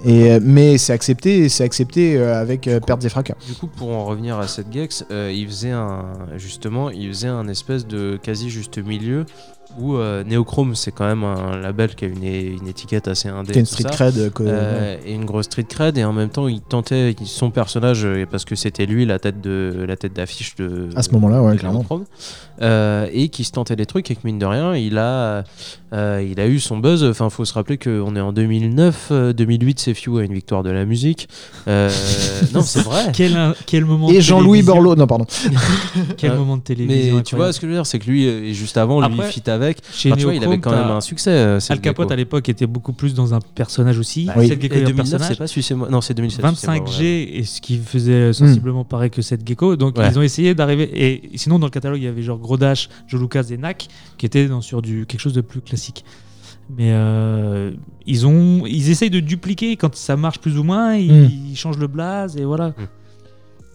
Et, 0.05 0.33
euh, 0.33 0.41
mais 0.43 0.79
c'est 0.79 0.93
accepté, 0.93 1.49
c'est 1.49 1.65
accepté 1.65 2.17
euh, 2.17 2.41
avec 2.41 2.67
euh, 2.67 2.81
pertes 2.81 3.05
et 3.05 3.09
fracas. 3.09 3.35
Du 3.47 3.55
coup, 3.55 3.67
pour 3.67 3.91
en 3.91 4.05
revenir 4.05 4.39
à 4.39 4.49
cette 4.49 4.73
Gex, 4.73 5.05
euh, 5.11 5.31
il 5.35 5.47
faisait 5.47 5.71
un 5.71 6.05
justement, 6.37 6.91
il 6.91 7.09
faisait 7.09 7.29
un 7.29 7.49
espèce 7.49 7.87
de 7.87 8.19
quasi 8.23 8.51
juste 8.51 8.79
milieu 8.79 9.27
Où 9.79 9.95
euh, 9.97 10.25
Neochrome, 10.25 10.75
c'est 10.75 10.91
quand 10.93 11.07
même 11.07 11.23
un 11.25 11.57
label 11.57 11.95
qui 11.95 12.05
a 12.05 12.09
une, 12.09 12.25
étiquette 12.69 13.07
assez 13.09 13.29
indé. 13.29 13.53
Qui 13.53 13.59
a 13.59 13.61
une 13.61 13.67
street 13.67 13.85
ça. 13.85 13.91
cred. 13.91 14.19
euh, 14.19 14.31
que- 14.31 14.43
Euh, 14.47 14.97
et 15.07 15.13
une 15.15 15.25
grosse 15.25 15.47
street 15.47 15.65
cred 15.69 15.97
et 15.97 16.05
en 16.05 16.13
même 16.13 16.29
temps 16.29 16.49
il 16.49 16.61
tentait 16.61 17.15
son 17.25 17.51
personnage 17.51 18.05
euh, 18.05 18.27
parce 18.31 18.45
que 18.45 18.55
c'était 18.57 18.87
lui 18.87 19.07
la 19.07 19.19
tête 19.19 19.41
de 19.41 19.85
la 19.87 19.97
tête 19.97 20.13
d'affiche 20.13 20.55
de 20.57 20.89
À 20.97 21.03
ce 21.03 21.11
moment-là, 21.13 21.43
ouais, 21.43 21.57
clairement. 21.57 21.79
Neochrome. 21.81 22.05
Euh, 22.63 23.07
et 23.13 23.29
qui 23.31 23.45
se 23.45 23.53
tentait 23.53 23.77
des 23.77 23.87
trucs 23.87 24.11
et 24.11 24.15
que 24.15 24.21
mine 24.25 24.39
de 24.39 24.45
rien 24.45 24.77
il 24.77 24.99
a 24.99 25.45
euh, 25.95 26.23
il 26.31 26.39
a 26.41 26.47
eu 26.47 26.61
son 26.61 26.77
buzz 26.77 27.03
enfin 27.05 27.31
faut 27.31 27.47
se 27.47 27.55
rappeler 27.55 27.79
qu'on 27.79 28.15
est 28.17 28.21
en 28.21 28.33
2009 28.35 29.09
euh, 29.13 29.33
2008 29.33 29.79
c'est 29.81 29.95
Few 29.95 30.19
a 30.19 30.25
une 30.25 30.35
victoire 30.35 30.63
de 30.63 30.69
la 30.71 30.85
musique 30.85 31.27
Euh, 31.69 31.89
non 32.53 32.61
c'est 32.61 32.83
vrai 32.83 33.05
Quel, 33.15 33.35
un- 33.35 33.55
quel 33.65 33.87
moment 33.87 34.09
de 34.09 34.13
Et 34.15 34.21
Jean-Louis 34.21 34.63
Borloo. 34.63 34.95
Non, 34.95 35.07
pardon. 35.07 35.25
Quel 36.19 36.35
moment 36.35 36.59
de 36.59 36.63
télévision 36.63 37.17
mais 37.17 37.23
tu 37.23 37.35
vois 37.37 37.53
ce 37.55 37.61
que 37.61 37.67
je 37.67 37.71
veux 37.71 37.77
dire 37.79 37.87
c'est 37.87 37.99
que 37.99 38.11
lui 38.11 38.53
juste 38.55 38.77
avant 38.77 39.01
lui 39.01 39.07
Après, 39.21 39.31
fit 39.31 39.49
avec 39.49 39.60
Chez 39.93 40.11
Enfin, 40.11 40.19
tu 40.19 40.25
vois, 40.25 40.35
il 40.35 40.45
avait 40.45 40.59
quand 40.59 40.71
même 40.71 40.91
un 40.91 41.01
succès 41.01 41.31
euh, 41.31 41.55
Al 41.57 41.61
Seth 41.61 41.81
Capote 41.81 42.11
à 42.11 42.17
l'époque 42.17 42.49
était 42.49 42.67
beaucoup 42.67 42.93
plus 42.93 43.15
dans 43.15 43.35
un 43.35 43.41
personnage 43.41 43.99
aussi. 43.99 44.27
Bah, 44.27 44.35
Oui. 44.37 44.49
Seth 44.49 44.61
Gecko 44.61 44.75
et 44.75 44.79
est 44.79 44.83
un 44.83 44.87
2009 44.87 44.97
personnage. 45.11 45.29
c'est 45.29 45.39
pas 45.39 45.47
Suicez-moi 45.47 45.89
non 45.91 46.01
c'est 46.01 46.15
2007 46.15 46.45
Suicez-moi, 46.47 46.77
25G 46.79 47.01
ouais. 47.01 47.29
et 47.39 47.45
ce 47.45 47.61
qui 47.61 47.79
faisait 47.79 48.33
sensiblement 48.33 48.85
pareil 48.85 49.11
que 49.11 49.23
cette 49.23 49.47
gecko. 49.47 49.77
Donc 49.77 49.97
Ouais. 49.99 50.09
ils 50.11 50.19
ont 50.19 50.23
essayé 50.23 50.55
d'arriver. 50.55 50.91
Et 50.95 51.37
sinon 51.37 51.59
dans 51.59 51.67
le 51.67 51.71
catalogue 51.71 51.99
il 52.01 52.05
y 52.05 52.09
avait 52.09 52.23
genre 52.23 52.39
Gros 52.39 52.57
Dash, 52.57 52.89
Joe 53.07 53.21
Lucas 53.21 53.45
et 53.51 53.57
Nak 53.57 53.87
qui 54.19 54.27
étaient 54.27 54.47
dans, 54.49 54.61
sur 54.61 54.83
du 54.83 55.07
quelque 55.07 55.21
chose 55.21 55.35
de 55.35 55.41
plus 55.43 55.61
classique. 55.61 56.05
Mais 56.77 56.93
euh, 56.93 57.73
ils 58.07 58.27
ont 58.27 58.65
ils 58.67 58.91
essayent 58.91 59.11
de 59.11 59.19
dupliquer 59.21 59.77
quand 59.77 59.95
ça 59.97 60.17
marche 60.17 60.39
plus 60.39 60.57
ou 60.59 60.63
moins. 60.63 60.95
Ils, 60.95 61.13
Mm. 61.25 61.31
ils 61.51 61.57
changent 61.57 61.79
le 61.79 61.89
blaze 61.89 62.37
et 62.37 62.45
voilà. 62.45 62.69
Mm. 62.69 62.75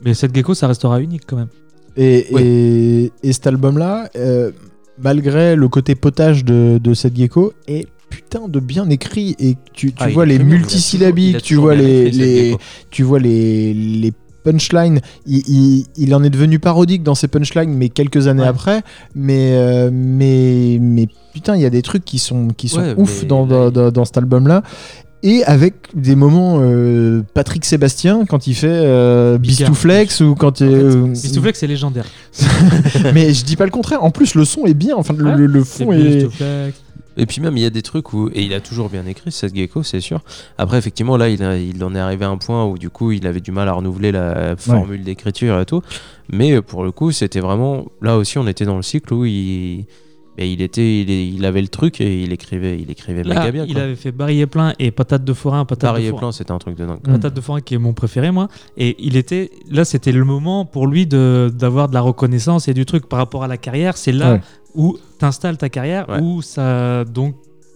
Mais 0.03 0.13
cette 0.13 0.33
gecko 0.35 0.53
ça 0.53 0.67
restera 0.67 0.99
unique 1.01 1.23
quand 1.27 1.35
même. 1.37 1.49
Et, 1.97 2.25
et, 2.37 3.11
et 3.23 3.31
cet 3.33 3.47
album-là, 3.47 4.09
euh, 4.17 4.51
malgré 4.99 5.55
le 5.55 5.67
côté 5.67 5.95
potage 5.95 6.45
de, 6.45 6.79
de 6.81 6.93
cette 6.93 7.15
gecko, 7.17 7.53
est 7.67 7.87
putain 8.09 8.47
de 8.47 8.59
bien 8.59 8.89
écrit 8.89 9.35
et 9.39 9.57
tu, 9.73 9.91
tu 9.91 9.97
Ah, 9.99 10.07
vois 10.09 10.25
les 10.25 10.39
multisyllabiques, 10.39 11.41
tu 11.41 11.55
vois 11.55 11.75
les, 11.75 12.55
tu 12.91 13.03
vois 13.03 13.19
les, 13.19 13.73
les 13.73 14.13
punchlines. 14.43 15.01
Il, 15.25 15.41
il- 15.47 15.85
il 15.97 16.13
en 16.15 16.23
est 16.23 16.29
devenu 16.29 16.59
parodique 16.59 17.01
dans 17.03 17.15
ses 17.15 17.27
punchlines, 17.27 17.73
mais 17.73 17.89
quelques 17.89 18.27
années 18.27 18.43
Ouais. 18.43 18.47
après. 18.47 18.83
Mais, 19.15 19.53
euh, 19.53 19.89
mais, 19.91 20.77
mais 20.79 21.07
putain, 21.33 21.55
il 21.55 21.61
y 21.61 21.65
a 21.65 21.69
des 21.71 21.81
trucs 21.81 22.05
qui 22.05 22.19
sont, 22.19 22.49
qui 22.49 22.69
sont 22.69 22.79
Ouais, 22.81 22.93
ouf 22.95 23.25
dans, 23.25 23.45
dans- 23.47 23.91
dans 23.91 24.05
cet 24.05 24.17
album-là. 24.17 24.61
Et 25.27 25.43
avec 25.45 25.73
des 25.95 26.15
moments 26.15 26.59
euh, 26.61 27.23
Patrick 27.33 27.65
Sébastien 27.65 28.25
quand 28.25 28.45
il 28.45 28.53
fait 28.53 28.67
euh. 28.69 29.37
Bistouflex 29.39 30.21
ou 30.21 30.35
quand 30.35 30.59
il, 30.59 30.67
En 30.67 30.69
fait, 30.69 30.75
euh, 30.75 31.07
Bistouflex 31.07 31.59
c'est 31.59 31.65
légendaire. 31.67 32.05
mais 33.13 33.33
je 33.33 33.43
dis 33.43 33.55
pas 33.55 33.65
le 33.65 33.71
contraire. 33.71 34.03
En 34.03 34.11
plus, 34.11 34.35
le 34.35 34.45
son 34.45 34.65
est 34.65 34.73
bien. 34.75 34.95
Enfin, 34.95 35.15
le, 35.17 35.25
Ouais. 35.25 35.35
le- 35.35 35.45
le 35.47 35.63
C'est 35.63 35.83
fond 35.83 35.91
est. 35.93 36.03
Bistouflex. 36.25 36.81
Et 37.17 37.25
puis 37.25 37.39
même, 37.41 37.55
il 37.55 37.63
y 37.63 37.65
a 37.65 37.69
des 37.69 37.81
trucs 37.81 38.11
où... 38.11 38.29
Et 38.33 38.43
il 38.43 38.53
a 38.53 38.59
toujours 38.59 38.89
bien 38.89 39.05
écrit, 39.05 39.31
Seth 39.31 39.55
Gecko, 39.55 39.83
c'est 39.83 40.01
sûr. 40.01 40.19
Après, 40.57 40.77
effectivement, 40.77 41.15
là, 41.15 41.29
il, 41.29 41.41
a- 41.43 41.57
il 41.57 41.81
en 41.83 41.95
est 41.95 41.99
arrivé 41.99 42.25
à 42.25 42.29
un 42.29 42.35
point 42.35 42.65
où, 42.65 42.77
du 42.77 42.89
coup, 42.89 43.13
il 43.13 43.25
avait 43.25 43.39
du 43.39 43.51
mal 43.53 43.69
à 43.69 43.71
renouveler 43.71 44.11
la 44.11 44.55
formule 44.57 45.01
d'écriture 45.01 45.57
et 45.61 45.65
tout. 45.65 45.81
Mais 46.29 46.51
euh, 46.51 46.61
pour 46.61 46.83
le 46.83 46.91
coup, 46.91 47.13
c'était 47.13 47.39
vraiment... 47.39 47.85
Là 48.01 48.17
aussi, 48.17 48.37
on 48.37 48.45
était 48.47 48.65
dans 48.65 48.75
le 48.75 48.81
cycle 48.83 49.13
où 49.13 49.23
il... 49.25 49.85
mais 50.37 50.51
il, 50.51 50.61
était, 50.61 51.01
il, 51.01 51.09
il 51.09 51.45
avait 51.45 51.61
le 51.61 51.67
truc 51.67 52.01
et 52.01 52.23
il 52.23 52.31
écrivait, 52.33 52.79
il 52.79 52.89
écrivait 52.91 53.23
Là, 53.23 53.35
méga 53.39 53.51
bien. 53.51 53.65
il 53.67 53.77
avait 53.79 53.95
fait 53.95 54.11
Barry 54.11 54.41
et 54.41 54.45
plein 54.47 54.73
et 54.79 54.91
Patate 54.91 55.23
de 55.23 55.33
forain, 55.33 55.65
Patate 55.65 55.89
Paris 55.91 56.03
de 56.03 56.07
et 56.07 56.09
forain. 56.11 56.19
plein, 56.21 56.31
c'était 56.31 56.51
un 56.51 56.57
truc 56.57 56.77
de 56.77 56.85
dingue. 56.85 56.99
Patate 57.01 57.33
de 57.33 57.41
forain 57.41 57.61
qui 57.61 57.75
est 57.75 57.77
mon 57.79 57.93
préféré 57.93 58.31
moi 58.31 58.47
et 58.77 58.95
il 58.99 59.15
était 59.17 59.51
là 59.69 59.85
c'était 59.85 60.11
le 60.11 60.23
moment 60.25 60.65
pour 60.65 60.87
lui 60.87 61.05
de 61.07 61.51
d'avoir 61.53 61.87
de 61.89 61.93
la 61.93 62.01
reconnaissance 62.01 62.67
et 62.67 62.73
du 62.73 62.85
truc 62.85 63.07
par 63.07 63.17
rapport 63.19 63.43
à 63.43 63.47
la 63.47 63.57
carrière 63.57 63.97
c'est 63.97 64.11
là 64.11 64.33
Ouais. 64.33 64.41
où 64.73 64.97
t'installes 65.19 65.57
ta 65.57 65.69
carrière 65.69 66.09
Ouais. 66.09 66.19
où 66.21 66.41
ça 66.41 67.05
donc 67.05 67.35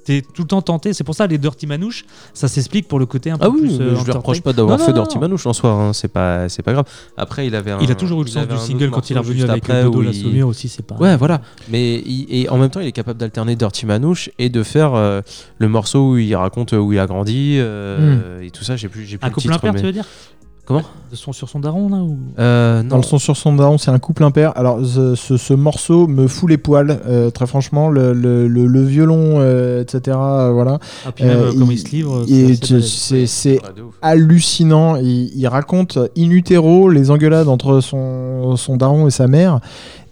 t'es 0.10 0.24
tout 0.34 0.42
le 0.42 0.48
temps 0.48 0.62
tenté 0.64 0.92
c'est 0.94 1.04
pour 1.04 1.14
ça 1.14 1.28
les 1.28 1.38
Dirty 1.38 1.68
Manouches 1.68 2.04
ça 2.34 2.48
s'explique 2.48 2.88
pour 2.88 2.98
le 2.98 3.06
côté 3.06 3.30
un 3.30 3.38
peu 3.38 3.46
Ah 3.46 3.50
oui, 3.50 3.60
plus 3.62 3.74
euh, 3.74 3.78
je 3.78 3.84
lui 3.84 3.92
entertain. 3.98 4.18
reproche 4.18 4.42
pas 4.42 4.54
d'avoir 4.54 4.80
fait 4.82 4.92
Dirty. 4.92 5.20
Manouche 5.20 5.46
en 5.46 5.54
soi, 5.54 5.70
hein, 5.72 5.94
c'est 5.94 6.08
pas, 6.08 6.50
c'est 6.50 6.64
pas 6.64 6.74
grave. 6.74 6.86
Après, 7.18 7.46
il 7.46 7.54
avait 7.56 7.72
un, 7.72 7.80
il 7.82 7.92
a 7.92 7.96
toujours 7.96 8.22
eu 8.22 8.26
le 8.26 8.30
sens 8.32 8.48
du 8.48 8.58
single 8.58 8.90
quand 8.90 9.08
il 9.10 9.16
est 9.16 9.20
revenu 9.20 9.44
avec 9.44 9.64
après 9.64 9.84
Dodo 9.84 10.02
la 10.02 10.14
saumure 10.14 10.48
aussi 10.48 10.68
c'est 10.68 10.82
pas 10.86 10.96
Ouais, 10.96 11.16
voilà. 11.18 11.42
Mais 11.70 11.98
il- 12.00 12.26
et 12.30 12.50
en 12.50 12.58
même 12.58 12.70
temps, 12.70 12.80
il 12.80 12.88
est 12.88 12.92
capable 12.92 13.20
d'alterner 13.20 13.56
Dirty 13.56 13.86
Manouche 13.86 14.30
et 14.40 14.50
de 14.50 14.64
faire 14.64 14.94
euh, 14.96 15.22
le 15.60 15.68
morceau 15.70 16.12
où 16.14 16.18
il 16.18 16.36
raconte 16.36 16.72
où 16.74 16.92
il 16.94 17.00
a 17.00 17.06
grandi 17.06 17.58
euh, 17.60 18.42
et 18.42 18.50
tout 18.52 18.64
ça. 18.64 18.76
J'ai 18.76 18.88
plus, 18.90 19.06
j'ai 19.06 19.18
plus 19.18 19.26
un 19.26 19.30
le 19.30 19.34
couple 19.36 19.54
impair 19.54 19.74
mais- 19.74 19.80
tu 19.80 19.86
veux 19.86 19.92
dire? 19.92 20.06
Comment 20.70 20.84
de 21.12 21.16
son 21.16 21.34
sur 21.34 21.50
son 21.50 21.60
daron 21.60 21.90
là 21.90 21.98
ou 21.98 22.18
Euh, 22.38 22.84
Dans 22.84 22.90
non. 22.90 22.98
le 22.98 23.02
son 23.04 23.18
sur 23.18 23.36
son 23.36 23.54
daron, 23.56 23.80
c'est 23.80 23.90
un 23.90 23.98
couple 23.98 24.24
impair. 24.24 24.54
Alors, 24.56 24.80
ce, 24.86 25.16
ce- 25.16 25.38
ce 25.38 25.54
morceau 25.56 26.06
me 26.06 26.28
fout 26.28 26.48
les 26.48 26.60
poils, 26.60 27.02
euh, 27.08 27.32
très 27.32 27.48
franchement. 27.48 27.90
Le, 27.90 28.14
le- 28.14 28.48
le- 28.48 28.68
le 28.68 28.84
violon, 28.84 29.38
euh, 29.40 29.82
etc. 29.82 30.16
voilà. 30.16 30.78
ah, 31.08 31.12
puis 31.12 31.26
même 31.26 31.50
comment 31.54 31.66
il- 31.72 31.72
il 31.74 31.80
se 31.80 31.90
livre 31.92 32.24
c'est 33.26 33.60
hallucinant. 34.04 34.96
Il, 34.98 35.32
il 35.36 35.48
raconte 35.48 35.98
in 36.16 36.30
utero 36.30 36.90
les 36.90 37.10
engueulades 37.12 37.48
entre 37.48 37.80
son, 37.82 38.56
son 38.56 38.78
daron 38.78 39.08
et 39.08 39.12
sa 39.12 39.28
mère. 39.28 39.60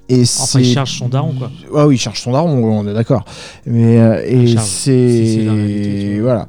Et 0.10 0.22
Enfin, 0.24 0.60
il 0.62 0.66
charge 0.74 0.98
son 0.98 1.10
daron, 1.10 1.34
quoi. 1.34 1.52
Ouais, 1.72 1.84
oui, 1.84 1.96
il 1.96 2.00
charge 2.00 2.22
son 2.22 2.32
daron, 2.32 2.50
on 2.80 2.88
est 2.88 2.94
d'accord. 2.94 3.24
Mais 3.66 4.00
euh, 4.00 4.24
et 4.26 4.56
c'est 4.58 6.18
voilà. 6.22 6.48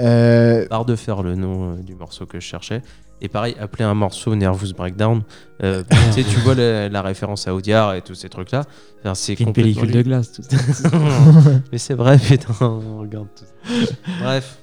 Euh, 0.00 0.66
Barre 0.68 0.84
de 0.84 0.94
faire 0.96 1.22
le 1.22 1.34
nom 1.34 1.70
euh, 1.70 1.82
du 1.82 1.94
morceau 1.94 2.26
que 2.26 2.38
je 2.40 2.44
cherchais. 2.46 2.82
Et 3.20 3.28
pareil, 3.28 3.56
appeler 3.60 3.84
un 3.84 3.94
morceau 3.94 4.34
Nervous 4.34 4.72
Breakdown. 4.76 5.22
euh, 5.64 5.82
tu 5.90 5.96
sais, 6.12 6.22
tu 6.28 6.38
vois 6.40 6.54
la, 6.54 6.88
la 6.88 7.02
référence 7.02 7.48
à 7.48 7.54
Audiard 7.54 7.94
et 7.94 8.00
tous 8.02 8.14
ces 8.14 8.28
trucs-là. 8.28 8.64
Enfin, 9.00 9.14
c'est 9.14 9.32
une 9.40 9.46
complètement 9.46 9.82
pellicule 9.82 9.90
de 9.96 10.02
glace 10.02 10.32
tout 10.32 10.42
ça. 10.42 10.88
Mais 11.72 11.78
c'est 11.78 11.94
vrai, 11.94 12.16
putain, 12.28 12.52
regarde 12.98 13.26
tout 13.36 13.44
ça. 13.44 13.74
Bref, 14.22 14.58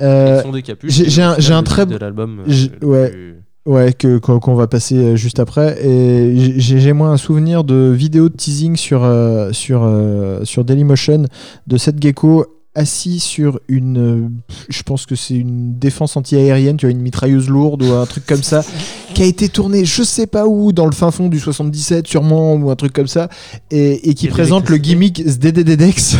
euh, 0.00 0.42
j'ai- 0.84 1.22
un- 1.22 1.36
un 1.38 1.62
très 1.62 1.84
de 1.86 1.96
l'album. 1.96 2.42
euh, 2.48 2.86
ouais. 2.86 3.10
plus- 3.10 3.36
Ouais, 3.66 3.92
que 3.92 4.16
qu'on 4.16 4.54
va 4.54 4.66
passer 4.66 5.18
juste 5.18 5.38
après. 5.38 5.76
Et 5.86 6.58
j'ai 6.58 6.80
j'ai 6.80 6.92
moi 6.94 7.08
un 7.10 7.18
souvenir 7.18 7.62
de 7.62 7.92
vidéo 7.94 8.30
de 8.30 8.34
teasing 8.34 8.74
sur 8.74 9.04
euh, 9.04 9.52
sur 9.52 9.82
euh, 9.84 10.42
sur 10.44 10.64
Dailymotion 10.64 11.24
de 11.66 11.76
cette 11.76 12.02
gecko 12.02 12.46
assis 12.74 13.18
sur 13.18 13.60
une, 13.68 13.98
euh, 13.98 14.28
je 14.68 14.82
pense 14.82 15.04
que 15.04 15.16
c'est 15.16 15.34
une 15.34 15.78
défense 15.78 16.16
anti-aérienne, 16.16 16.76
tu 16.76 16.86
vois, 16.86 16.92
une 16.92 17.00
mitrailleuse 17.00 17.48
lourde 17.48 17.82
ou 17.82 17.92
un 17.92 18.06
truc 18.06 18.24
comme 18.26 18.44
ça, 18.44 18.64
qui 19.14 19.22
a 19.22 19.26
été 19.26 19.48
tourné 19.48 19.84
je 19.84 20.04
sais 20.04 20.26
pas 20.26 20.46
où, 20.46 20.72
dans 20.72 20.86
le 20.86 20.92
fin 20.92 21.10
fond 21.10 21.28
du 21.28 21.40
77 21.40 22.06
sûrement, 22.06 22.54
ou 22.54 22.70
un 22.70 22.76
truc 22.76 22.92
comme 22.92 23.08
ça, 23.08 23.28
et, 23.70 24.08
et 24.08 24.14
qui 24.14 24.28
présente 24.28 24.68
le 24.68 24.76
gimmick 24.76 25.20
SDDDX 25.20 26.00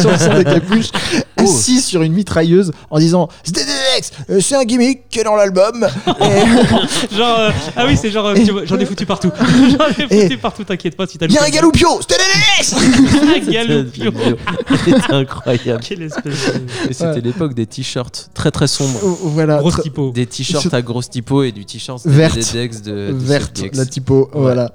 sur 0.00 0.18
son 0.18 0.38
des 0.38 0.44
capuches, 0.44 0.90
assis 1.36 1.82
sur 1.82 2.02
une 2.02 2.14
mitrailleuse 2.14 2.72
en 2.90 2.98
disant 2.98 3.28
SDDDX, 3.44 3.83
euh, 4.30 4.40
c'est 4.40 4.56
un 4.56 4.64
gimmick 4.64 5.08
qui 5.08 5.20
est 5.20 5.24
dans 5.24 5.36
l'album. 5.36 5.86
Et- 6.06 7.14
genre, 7.16 7.38
euh, 7.38 7.50
ah 7.76 7.86
oui, 7.86 7.96
c'est 8.00 8.10
genre, 8.10 8.26
euh, 8.26 8.34
j'en 8.64 8.78
ai 8.78 8.84
foutu 8.86 9.06
partout. 9.06 9.30
j'en 9.38 10.04
ai 10.08 10.22
foutu 10.22 10.38
partout, 10.38 10.64
t'inquiète 10.64 10.96
pas 10.96 11.06
si 11.06 11.18
t'as 11.18 11.26
Il 11.26 11.32
y 11.32 11.38
a 11.38 11.44
un 11.44 11.48
galoupio 11.50 12.00
SDDDX 12.00 12.74
Un 13.48 13.50
galoupio. 13.52 14.12
C'était 14.84 15.12
incroyable. 15.12 15.82
Quelle 15.86 16.02
espèce 16.02 16.24
de... 16.24 16.92
C'était 16.92 17.04
Ouais. 17.04 17.20
l'époque 17.20 17.54
des 17.54 17.66
t-shirts 17.66 18.30
très 18.34 18.50
très 18.50 18.66
sombres. 18.66 18.98
Voilà. 19.22 19.58
Grosse 19.58 19.80
typo. 19.82 20.10
Des 20.10 20.26
t-shirts 20.26 20.72
à 20.74 20.82
grosse 20.82 21.10
typo 21.10 21.42
et 21.42 21.52
du 21.52 21.64
t-shirt 21.64 22.00
Verte. 22.04 22.36
DDX 22.38 22.82
de, 22.82 22.90
de 22.90 23.12
verte, 23.12 23.62
la 23.74 23.86
typo, 23.86 24.30
voilà. 24.32 24.72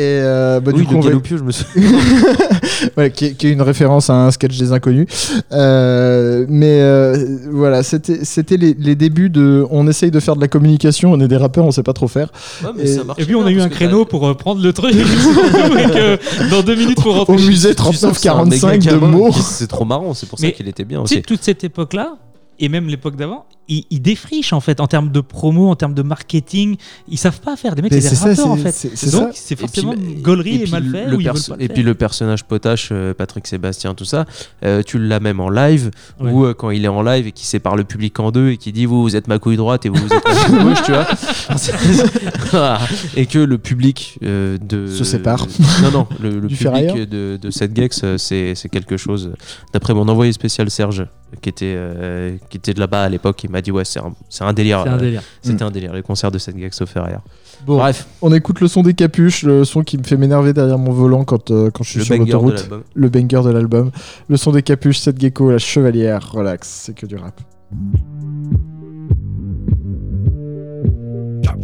Et 0.00 0.18
euh, 0.22 0.60
bah, 0.60 0.70
Oui, 0.74 0.80
du 0.80 0.86
coup, 0.86 0.94
le 1.06 1.16
va- 1.16 1.20
je 1.24 1.34
me 1.42 1.52
souviens. 1.52 1.90
Ouais, 2.96 3.10
qui, 3.10 3.26
est, 3.26 3.32
qui 3.34 3.46
est 3.48 3.52
une 3.52 3.60
référence 3.60 4.08
à 4.08 4.14
un 4.14 4.30
sketch 4.30 4.56
des 4.56 4.72
inconnus. 4.72 5.06
Euh, 5.52 6.46
mais 6.48 6.80
euh, 6.80 7.36
voilà, 7.50 7.82
c'était 7.82 8.24
c'était 8.24 8.56
les, 8.56 8.74
les 8.78 8.94
débuts 8.94 9.28
de. 9.28 9.66
On 9.70 9.86
essaye 9.86 10.10
de 10.10 10.18
faire 10.20 10.36
de 10.36 10.40
la 10.40 10.48
communication, 10.48 11.12
on 11.12 11.20
est 11.20 11.28
des 11.28 11.36
rappeurs, 11.36 11.64
on 11.66 11.70
sait 11.70 11.82
pas 11.82 11.92
trop 11.92 12.08
faire. 12.08 12.32
Ouais, 12.64 12.70
mais 12.76 12.84
Et- 12.84 12.86
ça 12.86 13.04
marchait 13.04 13.22
Et 13.22 13.26
puis 13.26 13.34
on 13.34 13.44
a 13.44 13.50
eu 13.50 13.60
un 13.60 13.68
créneau 13.68 14.06
pour 14.06 14.26
euh, 14.26 14.34
prendre 14.34 14.62
le 14.62 14.72
truc. 14.72 14.92
que 14.94 16.50
dans 16.50 16.62
deux 16.62 16.76
minutes 16.76 17.02
pour 17.02 17.14
rentrer. 17.16 17.34
Au 17.34 17.38
musée 17.38 17.74
Tu 17.74 17.82
sens 17.94 18.12
que 18.14 18.20
c'est 18.20 18.28
un 18.30 18.44
méga 18.44 18.58
3945 18.58 19.28
de 19.28 19.32
qui- 19.32 19.42
C'est 19.42 19.66
trop 19.66 19.84
marrant, 19.84 20.14
c'est 20.14 20.28
pour 20.28 20.38
ça 20.38 20.50
qu'il 20.50 20.68
était 20.68 20.84
bien 20.84 21.00
aussi. 21.00 21.20
toute 21.22 21.42
cette 21.42 21.64
époque-là, 21.64 22.16
et 22.58 22.68
même 22.68 22.88
l'époque 22.88 23.16
d'avant, 23.16 23.44
ils, 23.70 23.84
ils 23.90 24.02
défrichent 24.02 24.52
en 24.52 24.60
fait 24.60 24.80
en 24.80 24.86
termes 24.86 25.10
de 25.10 25.20
promo, 25.20 25.70
en 25.70 25.76
termes 25.76 25.94
de 25.94 26.02
marketing. 26.02 26.76
Ils 27.08 27.16
savent 27.16 27.40
pas 27.40 27.56
faire. 27.56 27.74
Des 27.74 27.80
mecs, 27.82 27.92
c'est 27.94 28.00
des 28.00 28.06
c'est 28.08 28.14
ça, 28.16 28.28
rappeurs 28.28 28.48
en 28.48 28.56
fait. 28.56 28.72
c'est- 28.72 29.10
Donc 29.12 29.28
ça. 29.28 29.30
c'est 29.34 29.56
forcément 29.58 29.94
gaulerie 30.20 30.62
et, 30.64 30.66
mal 30.70 30.84
fait. 30.90 31.06
le 31.06 31.16
ou 31.16 31.20
ils 31.20 31.24
veulent 31.26 31.32
perso- 31.34 31.52
pas 31.52 31.56
le 31.56 31.62
et 31.62 31.66
faire. 31.68 31.74
puis 31.74 31.82
le 31.82 31.94
personnage 31.94 32.44
potache, 32.44 32.88
euh, 32.92 33.14
Patrick 33.14 33.46
Sébastien, 33.46 33.94
tout 33.94 34.04
ça, 34.04 34.26
euh, 34.64 34.82
tu 34.84 34.98
l'as 34.98 35.20
même 35.20 35.40
en 35.40 35.48
live, 35.48 35.90
Ouais. 36.20 36.30
ou 36.30 36.52
quand 36.54 36.70
il 36.70 36.84
est 36.84 36.88
en 36.88 37.02
live 37.02 37.26
et 37.28 37.32
qu'il 37.32 37.46
sépare 37.46 37.76
le 37.76 37.84
public 37.84 38.18
en 38.20 38.30
deux 38.30 38.50
et 38.50 38.56
qu'il 38.56 38.72
dit 38.72 38.84
vous, 38.86 39.02
vous 39.02 39.16
êtes 39.16 39.28
ma 39.28 39.38
couille 39.38 39.56
droite 39.56 39.86
et 39.86 39.88
vous, 39.88 39.96
vous 39.96 40.12
êtes 40.12 40.26
ma 40.26 40.34
couille 40.34 40.64
gauche, 40.64 40.82
tu 40.84 40.92
vois. 40.92 41.06
Et 43.16 43.26
que 43.26 43.38
le 43.38 43.58
public 43.58 44.18
euh, 44.24 44.58
de. 44.60 44.86
Se 44.86 45.04
sépare. 45.04 45.46
Non, 45.82 45.90
non, 45.90 46.06
le, 46.20 46.40
public 46.48 47.08
de, 47.08 47.38
de 47.40 47.50
cette 47.50 47.74
Gex, 47.76 48.00
euh, 48.04 48.18
c'est 48.18 48.54
c'est 48.54 48.68
quelque 48.68 48.96
chose. 48.96 49.32
D'après 49.72 49.94
mon 49.94 50.08
envoyé 50.08 50.32
spécial 50.32 50.70
Serge, 50.70 51.06
qui 51.42 51.48
était, 51.48 51.74
euh, 51.76 52.36
qui 52.48 52.56
était 52.56 52.74
de 52.74 52.80
là-bas 52.80 53.04
à 53.04 53.08
l'époque, 53.08 53.42
il 53.44 53.50
m'a 53.50 53.59
m'a 53.60 53.62
dit 53.62 53.70
ouais, 53.70 53.84
c'est 53.84 54.00
un, 54.00 54.12
c'est 54.28 54.44
un 54.44 54.52
délire. 54.52 54.80
Un 54.80 54.98
euh. 55.00 55.20
C'était 55.42 55.62
un 55.62 55.70
délire, 55.70 55.92
les 55.92 56.02
concerts 56.02 56.30
de 56.30 56.38
cette 56.38 56.56
gag 56.56 56.72
sauf 56.72 56.94
erreur. 56.96 57.22
Bon, 57.66 57.76
Bref, 57.76 58.06
on 58.22 58.32
écoute 58.32 58.60
le 58.60 58.68
son 58.68 58.82
des 58.82 58.94
capuches, 58.94 59.42
le 59.42 59.64
son 59.64 59.82
qui 59.82 59.98
me 59.98 60.02
fait 60.04 60.16
m'énerver 60.16 60.52
derrière 60.52 60.78
mon 60.78 60.92
volant 60.92 61.24
quand, 61.24 61.50
euh, 61.50 61.70
quand 61.70 61.84
je 61.84 61.90
suis 61.90 61.98
le 61.98 62.04
sur 62.04 62.16
l'autoroute. 62.16 62.68
Le 62.94 63.08
banger 63.08 63.42
de 63.44 63.50
l'album. 63.50 63.90
Le 64.28 64.36
son 64.36 64.52
des 64.52 64.62
capuches, 64.62 64.98
cette 64.98 65.20
gecko, 65.20 65.50
la 65.50 65.58
chevalière, 65.58 66.32
relax, 66.32 66.68
c'est 66.68 66.94
que 66.94 67.06
du 67.06 67.16
rap. 67.16 67.40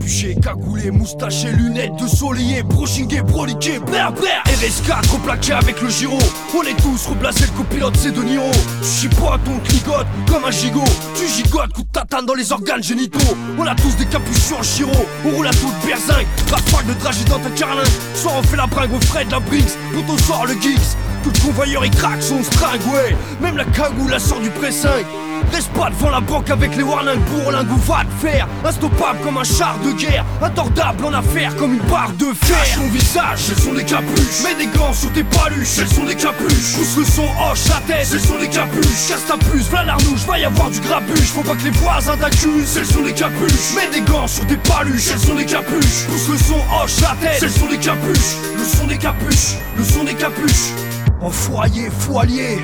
Capuché, 0.07 0.37
cagoulé, 0.41 0.93
moustaché, 0.93 1.51
lunettes 1.51 1.97
de 1.97 2.07
soleil, 2.07 2.63
brochingué, 2.63 3.23
broliqué, 3.23 3.81
blair 3.81 4.13
RS4 4.13 5.11
replaqué 5.11 5.53
avec 5.53 5.83
le 5.83 5.89
giro 5.89 6.17
On 6.57 6.63
est 6.63 6.81
tous 6.81 7.09
replacés, 7.09 7.47
le 7.47 7.57
copilote 7.57 7.97
c'est 7.97 8.13
De 8.13 8.23
Niro 8.23 8.49
Tu 8.83 9.09
chipotes, 9.09 9.41
on 9.49 9.59
cligote 9.67 10.07
comme 10.31 10.45
un 10.45 10.53
gigot. 10.53 10.85
Tu 11.17 11.27
gigotes, 11.27 11.73
coup 11.73 11.83
de 11.83 11.89
tatane 11.89 12.25
dans 12.25 12.35
les 12.35 12.53
organes 12.53 12.85
génitaux. 12.85 13.37
On 13.59 13.67
a 13.67 13.75
tous 13.75 13.97
des 13.97 14.07
capuches 14.07 14.45
sur 14.45 14.59
le 14.59 14.63
chiro 14.63 15.07
On 15.25 15.31
roule 15.31 15.49
à 15.49 15.51
toute 15.51 15.75
berzingue, 15.85 16.27
rafale 16.53 16.87
de 16.87 17.01
dragée 17.01 17.25
dans 17.25 17.41
ta 17.41 17.51
carlingue 17.51 17.85
Soit 18.15 18.33
on 18.39 18.43
fait 18.45 18.57
la 18.57 18.69
bringue 18.69 18.95
au 18.95 19.01
frais 19.01 19.25
de 19.25 19.33
la 19.33 19.41
Brix 19.41 19.77
Pour 20.07 20.21
sort 20.21 20.47
le 20.47 20.53
geeks 20.53 20.79
Tout 21.25 21.33
le 21.35 21.47
convoyeur 21.49 21.85
il 21.85 21.91
craque 21.91 22.23
son 22.23 22.45
string, 22.45 22.81
ouais. 22.93 23.17
Même 23.41 23.57
la 23.57 23.65
cagoule 23.65 24.13
la 24.13 24.21
sort 24.21 24.39
du 24.39 24.51
pressingue 24.51 25.07
Reste 25.53 25.73
pas 25.73 25.91
devant 25.91 26.11
la 26.11 26.21
banque 26.21 26.51
avec 26.51 26.77
les 26.77 26.83
warnings 26.83 27.21
pour 27.21 27.53
va 27.87 28.05
te 28.05 28.27
faire 28.27 28.49
Instoppable 28.65 29.19
comme 29.23 29.39
un 29.39 29.45
char 29.45 29.79
de 29.85 29.93
guerre. 29.93 30.25
Intordable 30.43 31.05
en 31.05 31.13
affaire 31.13 31.55
comme 31.57 31.75
une 31.75 31.91
barre 31.91 32.13
de 32.13 32.27
fer. 32.35 32.57
Cache 32.57 32.75
ton 32.77 32.89
visage, 32.89 33.39
ce 33.39 33.55
sont 33.61 33.73
des 33.73 33.85
capuches. 33.85 34.43
Mets 34.43 34.55
des 34.55 34.79
gants 34.79 34.93
sur 34.93 35.13
tes 35.13 35.25
paluches, 35.25 35.69
ce 35.69 35.87
sont 35.87 36.05
des 36.05 36.15
capuches. 36.15 36.75
Pousse 36.75 36.97
le 36.99 37.05
son, 37.05 37.23
hoche 37.23 37.69
la 37.69 37.95
tête, 37.95 38.07
ce 38.07 38.19
sont 38.19 38.39
des 38.39 38.49
capuches. 38.49 39.09
Casse 39.09 39.27
ta 39.27 39.37
puce, 39.37 39.69
v'là 39.71 39.85
l'arnouche, 39.85 40.27
va 40.27 40.39
y 40.39 40.45
avoir 40.45 40.71
du 40.71 40.81
grabuge. 40.81 41.31
Faut 41.33 41.43
pas 41.43 41.55
que 41.55 41.65
les 41.65 41.71
voisins 41.71 42.17
t'accusent, 42.17 42.69
ce 42.75 42.85
sont 42.85 43.03
des 43.03 43.13
capuches. 43.13 43.75
Mets 43.75 43.91
des 43.93 44.01
gants 44.01 44.27
sur 44.27 44.47
tes 44.47 44.57
paluches, 44.57 45.13
ce 45.13 45.19
sont 45.19 45.35
des 45.35 45.47
capuches. 45.47 46.07
Pousse 46.09 46.29
le 46.29 46.39
son, 46.39 46.61
hoche 46.83 47.01
la 47.01 47.17
tête, 47.21 47.41
ce 47.41 47.49
sont 47.49 47.67
des 47.67 47.79
capuches. 47.79 48.37
Le 48.57 48.65
son 48.65 48.87
des 48.87 48.99
capuches, 48.99 49.57
le 49.77 49.85
son 49.85 50.05
des 50.05 50.15
capuches 50.15 50.73
en 51.21 51.31
foyer, 51.31 51.89
allier. 52.21 52.59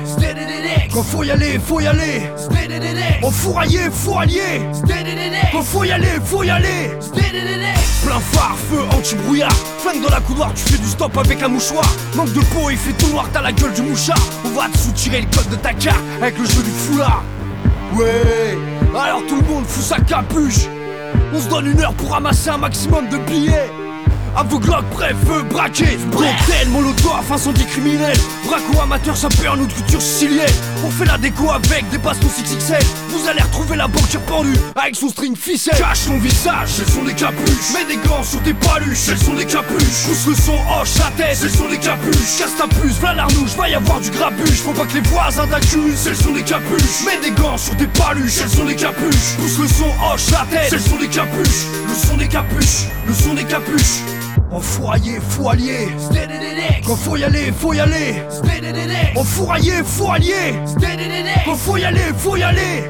Quand 0.93 1.03
faut 1.03 1.23
y 1.23 1.31
aller, 1.31 1.59
faut 1.59 1.79
y 1.79 1.87
aller. 1.87 2.29
En 3.21 3.31
faut 3.31 3.57
allier. 3.57 4.61
Quand 5.51 5.61
faut 5.61 5.83
y 5.83 5.91
aller, 5.91 6.07
faut 6.23 6.43
y 6.43 6.49
aller. 6.49 6.91
Plein 8.05 8.19
phare, 8.19 8.55
feu, 8.69 8.79
anti-brouillard. 8.91 9.55
Flingue 9.79 10.03
dans 10.03 10.09
la 10.09 10.19
couloir, 10.21 10.53
tu 10.53 10.63
fais 10.63 10.77
du 10.77 10.87
stop 10.87 11.17
avec 11.17 11.41
un 11.41 11.47
mouchoir. 11.47 11.85
Manque 12.15 12.33
de 12.33 12.41
peau, 12.41 12.69
il 12.69 12.77
fait 12.77 12.93
tout 12.93 13.07
noir, 13.11 13.27
t'as 13.31 13.41
la 13.41 13.51
gueule 13.51 13.73
du 13.73 13.81
mouchard. 13.81 14.19
On 14.45 14.49
va 14.49 14.67
te 14.67 14.77
soutirer 14.77 15.21
le 15.21 15.27
code 15.35 15.49
de 15.49 15.55
ta 15.55 15.73
carte 15.73 16.03
avec 16.21 16.37
le 16.37 16.45
jeu 16.45 16.61
du 16.63 16.71
foulard. 16.71 17.23
Ouais, 17.95 18.57
alors 18.99 19.25
tout 19.27 19.35
le 19.35 19.47
monde 19.47 19.65
fout 19.65 19.83
sa 19.83 19.99
capuche. 19.99 20.67
On 21.33 21.39
se 21.39 21.47
donne 21.47 21.67
une 21.67 21.79
heure 21.79 21.93
pour 21.93 22.11
ramasser 22.11 22.49
un 22.49 22.57
maximum 22.57 23.07
de 23.09 23.17
billets. 23.17 23.71
Aveuglade, 24.35 24.85
prêt, 24.91 25.15
feu, 25.27 25.43
braqué. 25.43 25.97
Cocktail, 26.11 26.69
molotov, 26.69 27.31
incendie 27.31 27.65
criminel. 27.65 28.17
Braco 28.45 28.81
amateur, 28.81 29.15
sapeur, 29.15 29.55
nous 29.57 29.67
de 29.67 29.73
culture 29.73 30.01
sicilienne 30.01 30.49
On 30.83 30.89
fait 30.89 31.05
la 31.05 31.17
déco 31.17 31.51
avec 31.51 31.87
des 31.89 31.97
bastons 31.97 32.27
6XL 32.27 32.83
Vous 33.09 33.27
allez 33.27 33.41
retrouver 33.41 33.77
la 33.77 33.87
banque 33.87 34.17
pendue 34.27 34.57
Avec 34.75 34.95
son 34.95 35.09
string 35.09 35.35
ficelle. 35.35 35.77
Cache 35.77 35.99
son 35.99 36.17
visage, 36.17 36.69
ce 36.69 36.91
sont 36.91 37.03
des 37.03 37.13
capuches. 37.13 37.73
Mets 37.73 37.85
des 37.85 38.07
gants 38.07 38.23
sur 38.23 38.41
tes 38.41 38.53
paluches, 38.53 38.97
ce 38.97 39.15
sont 39.15 39.33
des 39.33 39.45
capuches. 39.45 40.07
Pousse 40.07 40.27
le 40.27 40.35
son, 40.35 40.53
hoche 40.53 40.97
la 40.97 41.23
tête, 41.23 41.37
ce 41.37 41.49
sont 41.49 41.69
des 41.69 41.77
capuches. 41.77 42.37
Casse 42.39 42.55
ta 42.57 42.67
puce, 42.67 42.97
v'là 42.99 43.13
l'arnouche, 43.13 43.55
va 43.55 43.69
y 43.69 43.75
avoir 43.75 43.99
du 43.99 44.09
grabuge 44.09 44.61
Faut 44.61 44.73
pas 44.73 44.85
que 44.85 44.95
les 44.95 45.01
voisins 45.01 45.47
t'accusent, 45.47 45.99
ce 46.03 46.13
sont 46.15 46.31
des 46.31 46.43
capuches. 46.43 47.05
Mets 47.05 47.29
des 47.29 47.31
gants 47.39 47.57
sur 47.57 47.75
tes 47.77 47.87
paluches, 47.87 48.33
ce 48.33 48.47
sont 48.47 48.65
des 48.65 48.75
capuches. 48.75 49.35
Pousse 49.37 49.59
le 49.59 49.67
son, 49.67 49.91
hoche 50.11 50.31
la 50.31 50.45
tête, 50.49 50.71
ce 50.71 50.79
sont 50.79 50.97
des 50.97 51.07
capuches. 51.07 51.65
Le 51.87 51.93
son 51.95 52.17
des 52.17 52.27
capuches, 52.27 52.87
le 53.07 53.13
son 53.13 53.33
des 53.35 53.43
capuches 53.43 54.01
fourrailler, 54.61 55.19
faut 55.27 55.49
allier. 55.49 55.89
Quand 56.85 56.95
faut 56.95 57.17
y 57.17 57.23
aller, 57.23 57.53
faut 57.57 57.73
y 57.73 57.79
aller. 57.79 58.23
Fourrailler, 59.23 59.83
faut 59.85 60.11
allier. 60.11 60.53
Quand 61.45 61.55
faut 61.55 61.77
y 61.77 61.85
aller, 61.85 62.01
faut 62.17 62.35
y 62.35 62.43
aller. 62.43 62.83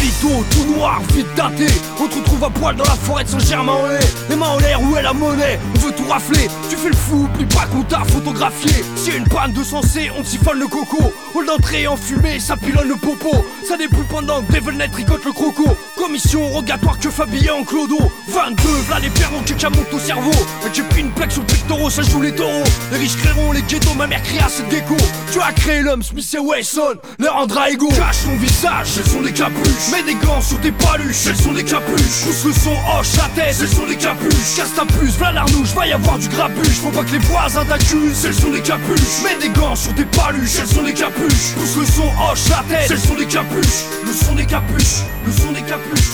Vito, 0.00 0.44
tout 0.50 0.74
noir, 0.74 1.00
vite 1.14 1.26
daté. 1.36 1.66
On 2.00 2.06
te 2.06 2.14
retrouve 2.16 2.44
à 2.44 2.50
poil 2.50 2.76
dans 2.76 2.84
la 2.84 2.90
forêt 2.90 3.24
de 3.24 3.28
Saint-Germain-en-Laye. 3.30 3.98
Les 4.30 4.36
mains 4.36 4.48
en 4.48 4.58
l'air, 4.58 4.80
où 4.82 4.96
est 4.96 5.02
la 5.02 5.12
monnaie? 5.12 5.58
On 5.74 5.78
veut 5.78 5.92
tout 5.92 6.06
rafler. 6.08 6.48
Tu 6.70 6.76
fais 6.76 6.90
le 6.90 6.96
fou, 6.96 7.28
oublie 7.34 7.46
pas 7.46 7.66
qu'on 7.66 7.82
t'a 7.82 8.00
photographié. 8.04 8.84
S'il 8.94 9.14
y 9.14 9.16
a 9.16 9.18
une 9.18 9.28
panne 9.28 9.52
de 9.52 9.64
sensé, 9.64 10.10
on 10.18 10.22
siphonne 10.22 10.58
le 10.58 10.68
coco. 10.68 11.12
Hall 11.34 11.46
d'entrée 11.46 11.86
en 11.86 11.96
fumée, 11.96 12.38
ça 12.38 12.56
pilonne 12.56 12.88
le 12.88 12.96
popo. 12.96 13.44
Ça 13.66 13.76
dépouille 13.76 14.06
pendant 14.08 14.42
que 14.42 14.52
Devilnet 14.52 14.88
tricote 14.88 15.24
le 15.24 15.32
croco. 15.32 15.76
Commission 15.96 16.46
rogatoire 16.48 16.98
que 16.98 17.10
Fabien 17.10 17.54
en 17.54 17.64
clodo. 17.64 17.98
22, 18.28 18.62
v'là 18.88 19.00
les 19.00 19.10
perrons 19.10 19.42
qui 19.42 19.52
montent 19.52 19.94
au 19.94 19.98
cerveau. 19.98 20.30
J'ai 20.72 20.82
pris 20.84 21.00
une 21.00 21.10
plaque 21.10 21.32
sur 21.32 21.40
le 21.40 21.46
pectoral, 21.46 21.90
ça 21.90 22.02
joue 22.02 22.20
les 22.20 22.32
taureaux. 22.32 22.62
Les 22.92 22.98
riches 22.98 23.16
créeront 23.16 23.50
les 23.52 23.62
ghettos, 23.62 23.94
ma 23.94 24.06
mère 24.06 24.22
créa 24.22 24.48
cette 24.48 24.70
gecko. 24.70 24.96
Tu 25.32 25.40
as 25.40 25.52
créé 25.52 25.82
l'homme, 25.82 26.02
Smith 26.02 26.32
et 26.34 26.38
Wesson, 26.38 26.94
leur 27.18 27.34
rendra 27.34 27.70
égaux. 27.70 27.88
Cache 27.88 28.24
ton 28.24 28.36
visage, 28.36 28.86
ce 28.86 29.02
sont 29.08 29.22
des 29.22 29.32
capuches. 29.32 29.90
Mets 29.90 30.02
des 30.04 30.14
gants 30.14 30.40
sur 30.40 30.60
tes 30.60 30.70
paluches, 30.70 31.16
ce 31.16 31.34
sont 31.34 31.52
des 31.52 31.64
capuches. 31.64 32.24
Pousse 32.24 32.44
le 32.44 32.52
son, 32.52 32.70
hoche 32.70 33.16
la 33.16 33.42
tête, 33.42 33.54
ce 33.54 33.66
sont 33.66 33.86
des 33.86 33.96
capuches. 33.96 34.56
Casse 34.56 34.74
ta 34.76 34.84
puce, 34.84 35.16
v'là 35.18 35.32
l'arnouche, 35.32 35.74
va 35.74 35.86
y 35.86 35.92
avoir 35.92 36.18
du 36.18 36.28
grabuge. 36.28 36.78
Faut 36.80 36.90
pas 36.90 37.02
que 37.02 37.12
les 37.12 37.18
voisins 37.18 37.64
t'accusent, 37.64 38.18
ce 38.22 38.32
sont 38.32 38.50
des 38.50 38.60
capuches. 38.60 39.22
Mets 39.24 39.38
des 39.40 39.50
gants 39.50 39.74
sur 39.74 39.94
tes 39.94 40.04
paluches, 40.04 40.50
ce 40.50 40.66
sont 40.66 40.82
des 40.82 40.94
capuches. 40.94 41.54
Pousse 41.56 41.76
le 41.76 41.86
son, 41.86 42.06
hoche 42.30 42.48
la 42.50 42.62
tête, 42.68 42.88
ce 42.88 42.96
sont 42.96 43.14
des 43.14 43.26
capuches. 43.26 43.84
Le 44.04 44.12
son 44.12 44.34
des 44.34 44.46
capuches, 44.46 45.02
le 45.26 45.32
son 45.32 45.52
des 45.52 45.62
capuches. 45.62 46.12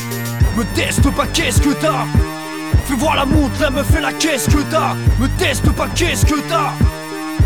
Me 0.56 0.64
teste 0.74 1.10
pas, 1.10 1.26
qu'est-ce 1.26 1.60
que 1.60 1.74
t'as? 1.74 2.06
Fais 2.86 2.94
voir 2.94 3.16
la 3.16 3.24
montre, 3.24 3.60
la 3.60 3.70
meuf 3.70 3.86
et 3.96 4.00
la 4.00 4.12
caisse 4.12 4.46
que 4.46 4.62
t'as. 4.70 4.94
Me 5.18 5.28
teste 5.38 5.70
pas, 5.72 5.88
qu'est-ce 5.94 6.26
que 6.26 6.40
t'as. 6.48 6.72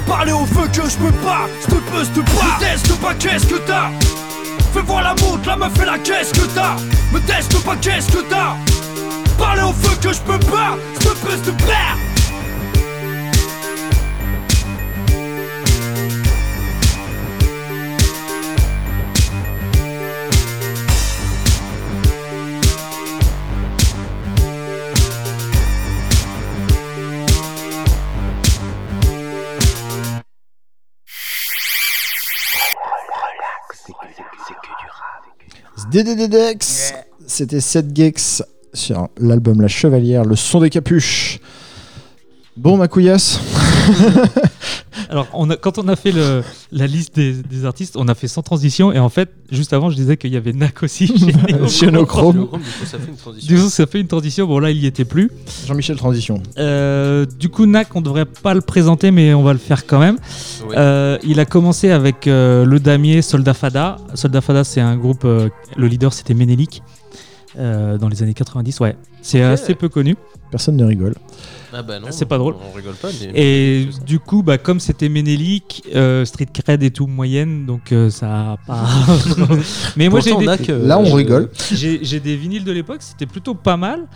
Parler 0.07 0.32
au 0.32 0.47
feu 0.47 0.66
que 0.68 0.89
je 0.89 0.97
peux 0.97 1.12
pas, 1.24 1.47
s'te 1.61 1.74
peux, 1.91 2.05
s'te 2.05 2.24
pas. 2.24 2.45
Me 2.45 2.61
teste 2.61 3.01
pas, 3.01 3.14
qu'est-ce 3.14 3.47
que 3.47 3.59
t'as. 3.66 3.91
Fais 4.72 4.82
voir 4.82 5.03
la 5.03 5.14
montre, 5.14 5.47
la 5.47 5.57
meuf 5.57 5.80
et 5.80 5.84
la 5.84 5.99
caisse 5.99 6.32
que 6.32 6.47
t'as. 6.55 6.76
Me 7.12 7.20
teste 7.20 7.62
pas, 7.64 7.76
qu'est-ce 7.76 8.11
que 8.11 8.22
t'as. 8.22 8.57
Parler 9.39 9.62
au 9.62 9.72
feu 9.72 9.97
que 10.01 10.12
je 10.12 10.20
peux 10.20 10.39
pas, 10.39 10.76
s'te 10.99 11.14
peux, 11.20 11.36
s'te 11.36 11.53
pas 11.64 12.07
rap. 35.89 36.05
DDDX, 36.05 36.95
c'était 37.26 37.61
7 37.61 37.97
Gex 37.97 38.43
sur 38.72 39.09
l'album 39.18 39.61
La 39.61 39.68
Chevalière, 39.68 40.24
le 40.24 40.36
son 40.36 40.61
des 40.61 40.70
capuches. 40.70 41.41
Bon, 42.57 42.76
ma 42.76 42.89
couillasse. 42.89 43.41
Alors, 45.11 45.26
on 45.32 45.48
a, 45.50 45.56
quand 45.56 45.78
on 45.78 45.88
a 45.88 45.96
fait 45.96 46.12
le- 46.12 46.42
la 46.72 46.86
liste 46.86 47.14
des, 47.16 47.32
des 47.32 47.64
artistes, 47.64 47.96
on 47.96 48.09
a 48.09 48.14
fait 48.14 48.28
sans 48.28 48.42
transition. 48.42 48.92
Et 48.92 48.98
en 48.98 49.09
fait, 49.09 49.30
juste 49.50 49.72
avant, 49.72 49.90
je 49.90 49.96
disais 49.96 50.16
qu'il 50.16 50.32
y 50.32 50.36
avait 50.36 50.52
Nak 50.52 50.82
aussi 50.82 51.06
chez. 51.68 51.86
Du 52.32 52.46
coup, 52.46 52.59
ça 52.84 52.98
fait 52.98 53.09
une 53.11 53.16
transition. 53.16 53.54
Du 53.56 53.62
coup, 53.62 53.68
ça 53.70 53.86
fait 53.86 54.00
une 54.00 54.06
transition. 54.06 54.46
Bon, 54.46 54.59
là, 54.59 54.70
il 54.70 54.76
y 54.78 54.86
était 54.86 55.04
plus. 55.04 55.30
Jean-Michel 55.66 55.96
Transition. 55.96 56.42
Euh, 56.59 57.24
du 57.38 57.48
coup, 57.48 57.66
Nak, 57.66 57.94
on 57.96 58.00
devrait 58.00 58.26
pas 58.26 58.54
le 58.54 58.61
présenter, 58.61 59.11
mais 59.11 59.32
on 59.34 59.42
va 59.42 59.52
le 59.52 59.59
faire 59.59 59.86
quand 59.86 59.98
même. 59.98 60.18
Oui. 60.68 60.74
Euh, 60.76 61.18
il 61.24 61.40
a 61.40 61.44
commencé 61.44 61.90
avec 61.90 62.26
euh, 62.26 62.64
le 62.64 62.78
damier 62.80 63.22
Soldat 63.22 63.54
Fada. 63.54 63.96
Soldat 64.14 64.40
Fada, 64.40 64.64
c'est 64.64 64.80
un 64.80 64.96
groupe. 64.96 65.24
euh, 65.24 65.48
le 65.76 65.86
leader, 65.86 66.12
c'était 66.12 66.34
Menelik. 66.34 66.82
Euh, 67.57 67.96
dans 67.99 68.09
les 68.09 68.22
années 68.22 68.34
90, 68.34 68.80
ouais. 68.80 68.96
C'est 69.22 69.42
assez 69.42 69.74
peu 69.74 69.88
connu. 69.88 70.16
Personne 70.51 70.76
ne 70.76 70.84
rigole. 70.84 71.14
Ah 71.72 71.82
bah 71.82 71.99
non, 72.01 72.07
C'est 72.11 72.24
pas 72.24 72.38
drôle. 72.38 72.55
On 72.70 72.74
rigole 72.74 72.94
pas. 72.94 73.09
mais- 73.20 73.30
Et 73.34 73.88
du 74.07 74.18
coup, 74.18 74.42
bah, 74.42 74.57
comme 74.57 74.80
c'était 74.80 75.09
Menelik, 75.11 75.82
euh, 75.94 76.24
Street 76.24 76.46
Cred 76.53 76.82
et 76.82 76.90
tout 76.90 77.07
moyenne, 77.07 77.66
donc 77.66 77.92
euh, 77.92 78.09
ça 78.09 78.53
a 78.53 78.57
pas. 78.66 78.86
mais 79.96 80.09
moi, 80.09 80.20
j'ai 80.20 80.34
des, 80.34 80.70
euh, 80.70 80.86
Là, 80.86 80.99
on 80.99 81.05
je- 81.05 81.14
rigole. 81.14 81.51
j'ai 81.72 82.20
des 82.20 82.36
vinyles 82.36 82.64
de 82.64 82.72
l'époque, 82.72 83.03
c'était 83.03 83.26
plutôt 83.26 83.55
pas 83.55 83.76
mal. 83.76 84.07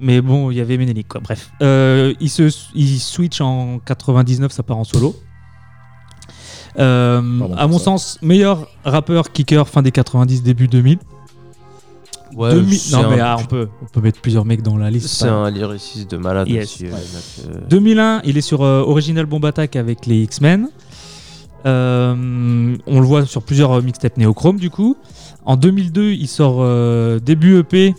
Mais 0.00 0.20
bon, 0.22 0.50
il 0.50 0.56
y 0.56 0.60
avait 0.60 0.76
Menelik, 0.78 1.08
quoi. 1.08 1.20
Bref. 1.20 1.50
Euh, 1.62 2.14
il, 2.20 2.30
se, 2.30 2.50
il 2.74 2.98
switch 2.98 3.40
en 3.40 3.78
99, 3.80 4.50
ça 4.52 4.62
part 4.62 4.78
en 4.78 4.84
solo. 4.84 5.14
Euh, 6.78 7.20
Pardon 7.38 7.54
à 7.56 7.66
mon 7.68 7.78
ça. 7.78 7.84
sens, 7.84 8.18
meilleur 8.22 8.68
rappeur 8.84 9.30
kicker 9.30 9.68
fin 9.68 9.82
des 9.82 9.92
90, 9.92 10.42
début 10.42 10.66
2000. 10.68 10.98
Ouais, 12.34 12.50
2000 12.52 12.78
c'est 12.78 12.96
non, 12.96 13.10
mais 13.10 13.20
un- 13.20 13.24
ah, 13.24 13.36
on, 13.40 13.44
peut, 13.44 13.68
on 13.82 13.86
peut 13.86 14.00
mettre 14.00 14.20
plusieurs 14.20 14.44
mecs 14.44 14.62
dans 14.62 14.76
la 14.76 14.90
liste. 14.90 15.08
C'est 15.08 15.26
pas- 15.26 15.32
un 15.32 15.50
lyriciste 15.50 16.10
de 16.10 16.16
malade 16.16 16.48
Yes. 16.48 16.64
aussi. 16.74 16.86
euh, 16.86 16.90
Nak, 16.90 17.56
euh. 17.56 17.60
2001, 17.70 18.22
il 18.24 18.36
est 18.36 18.40
sur 18.40 18.62
euh, 18.62 18.82
Original 18.82 19.26
Bomb 19.26 19.44
Attack 19.44 19.76
avec 19.76 20.06
les 20.06 20.22
X-Men. 20.24 20.68
Euh, 21.66 22.76
on 22.86 23.00
le 23.00 23.06
voit 23.06 23.24
sur 23.24 23.42
plusieurs 23.42 23.72
euh, 23.72 23.80
mixtapes 23.82 24.16
néochrome 24.18 24.58
du 24.58 24.68
coup. 24.70 24.96
En 25.46 25.56
2002, 25.56 26.10
il 26.12 26.28
sort 26.28 26.58
euh, 26.60 27.18
début 27.18 27.58
EP. 27.58 27.94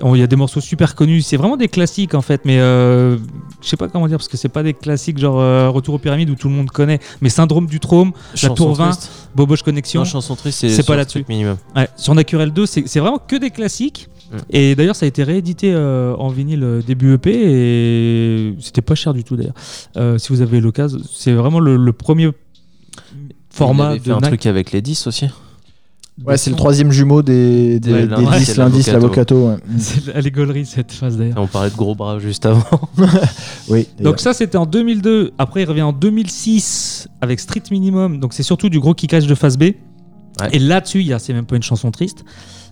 Bon, 0.00 0.14
Il 0.14 0.20
y 0.20 0.22
a 0.22 0.26
des 0.26 0.36
morceaux 0.36 0.60
super 0.60 0.94
connus. 0.94 1.22
C'est 1.22 1.36
vraiment 1.36 1.56
des 1.56 1.68
classiques 1.68 2.14
en 2.14 2.22
fait, 2.22 2.42
mais 2.44 2.58
euh, 2.58 3.18
je 3.60 3.68
sais 3.68 3.76
pas 3.76 3.88
comment 3.88 4.08
dire 4.08 4.16
parce 4.16 4.28
que 4.28 4.36
c'est 4.36 4.48
pas 4.48 4.62
des 4.62 4.74
classiques 4.74 5.18
genre 5.18 5.40
euh, 5.40 5.68
Retour 5.68 5.94
aux 5.94 5.98
pyramides 5.98 6.30
où 6.30 6.34
tout 6.34 6.48
le 6.48 6.54
monde 6.54 6.70
connaît. 6.70 7.00
Mais 7.20 7.28
Syndrome 7.28 7.66
du 7.66 7.80
Trôme, 7.80 8.12
Chanson 8.34 8.54
Tour 8.54 8.74
20, 8.74 8.90
triste. 8.90 9.10
Boboche 9.34 9.62
Connexion. 9.62 10.00
Non, 10.00 10.04
chanson 10.06 10.34
triste, 10.36 10.66
c'est 10.68 10.86
pas 10.86 10.96
là-dessus. 10.96 11.20
Strict 11.20 11.28
minimum. 11.28 11.56
Ouais, 11.76 11.88
sur 11.96 12.14
Naturel 12.14 12.52
2, 12.52 12.66
c'est 12.66 13.00
vraiment 13.00 13.18
que 13.18 13.36
des 13.36 13.50
classiques. 13.50 14.08
Mm. 14.30 14.36
Et 14.50 14.74
d'ailleurs, 14.74 14.96
ça 14.96 15.06
a 15.06 15.08
été 15.08 15.22
réédité 15.22 15.72
euh, 15.74 16.14
en 16.16 16.28
vinyle 16.28 16.62
euh, 16.62 16.82
début 16.82 17.14
EP 17.14 17.30
et 17.32 18.54
c'était 18.60 18.82
pas 18.82 18.94
cher 18.94 19.12
du 19.12 19.24
tout 19.24 19.36
d'ailleurs. 19.36 20.18
Si 20.18 20.28
vous 20.32 20.40
avez 20.40 20.60
l'occasion, 20.60 20.98
c'est 21.12 21.32
vraiment 21.32 21.60
le, 21.60 21.76
le 21.76 21.92
premier 21.92 22.24
Il 22.24 22.32
format 23.50 23.88
avait 23.88 23.98
fait 23.98 24.10
de 24.10 24.14
un 24.14 24.20
truc 24.20 24.46
avec 24.46 24.72
les 24.72 24.80
10 24.82 25.06
aussi. 25.08 25.26
Ouais, 26.24 26.36
c'est 26.36 26.50
le 26.50 26.56
troisième 26.56 26.92
jumeau 26.92 27.22
des, 27.22 27.80
des, 27.80 27.92
Ouais, 27.92 28.02
des 28.02 28.08
l'indice 28.08 28.48
10, 28.48 28.50
et 28.50 28.54
l'indice, 28.58 28.86
l'avocato. 28.92 29.48
ouais. 29.48 29.56
C'est 29.78 30.06
l'allégorie 30.12 30.66
cette 30.66 30.92
phase 30.92 31.16
d'ailleurs. 31.16 31.38
On 31.38 31.46
parlait 31.46 31.70
de 31.70 31.76
gros 31.76 31.94
bras 31.94 32.18
juste 32.18 32.44
avant. 32.44 32.64
Oui, 33.70 33.88
Donc 34.02 34.20
ça 34.20 34.34
c'était 34.34 34.58
en 34.58 34.66
2002. 34.66 35.32
Après 35.38 35.62
il 35.62 35.64
revient 35.68 35.80
en 35.82 35.92
2006 35.94 37.08
avec 37.22 37.40
Street 37.40 37.62
Minimum. 37.70 38.18
Donc 38.20 38.34
c'est 38.34 38.42
surtout 38.42 38.68
du 38.68 38.80
gros 38.80 38.92
kickage 38.92 39.26
de 39.26 39.34
phase 39.34 39.56
B. 39.56 39.62
Ouais. 39.62 39.74
Et 40.52 40.58
là-dessus 40.58 41.00
il 41.00 41.06
y 41.06 41.12
a 41.14 41.18
c'est 41.18 41.32
même 41.32 41.46
pas 41.46 41.56
une 41.56 41.62
chanson 41.62 41.90
triste. 41.90 42.24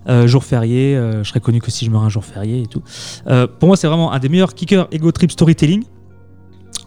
Euh, 0.09 0.27
jour 0.27 0.45
férié, 0.45 0.95
euh, 0.97 1.23
je 1.25 1.29
serais 1.29 1.41
connu 1.41 1.61
que 1.61 1.71
si 1.71 1.85
je 1.87 1.91
meurs 1.91 2.03
un 2.03 2.09
jour 2.11 2.25
férié 2.25 2.63
et 2.63 2.67
tout. 2.67 2.83
Euh, 3.29 3.47
pour 3.47 3.69
moi 3.69 3.77
c'est 3.79 3.87
vraiment 3.87 4.13
un 4.13 4.19
des 4.19 4.29
meilleurs 4.29 4.55
kickers 4.55 4.89
ego 4.93 5.11
trip 5.11 5.31
storytelling. 5.33 5.85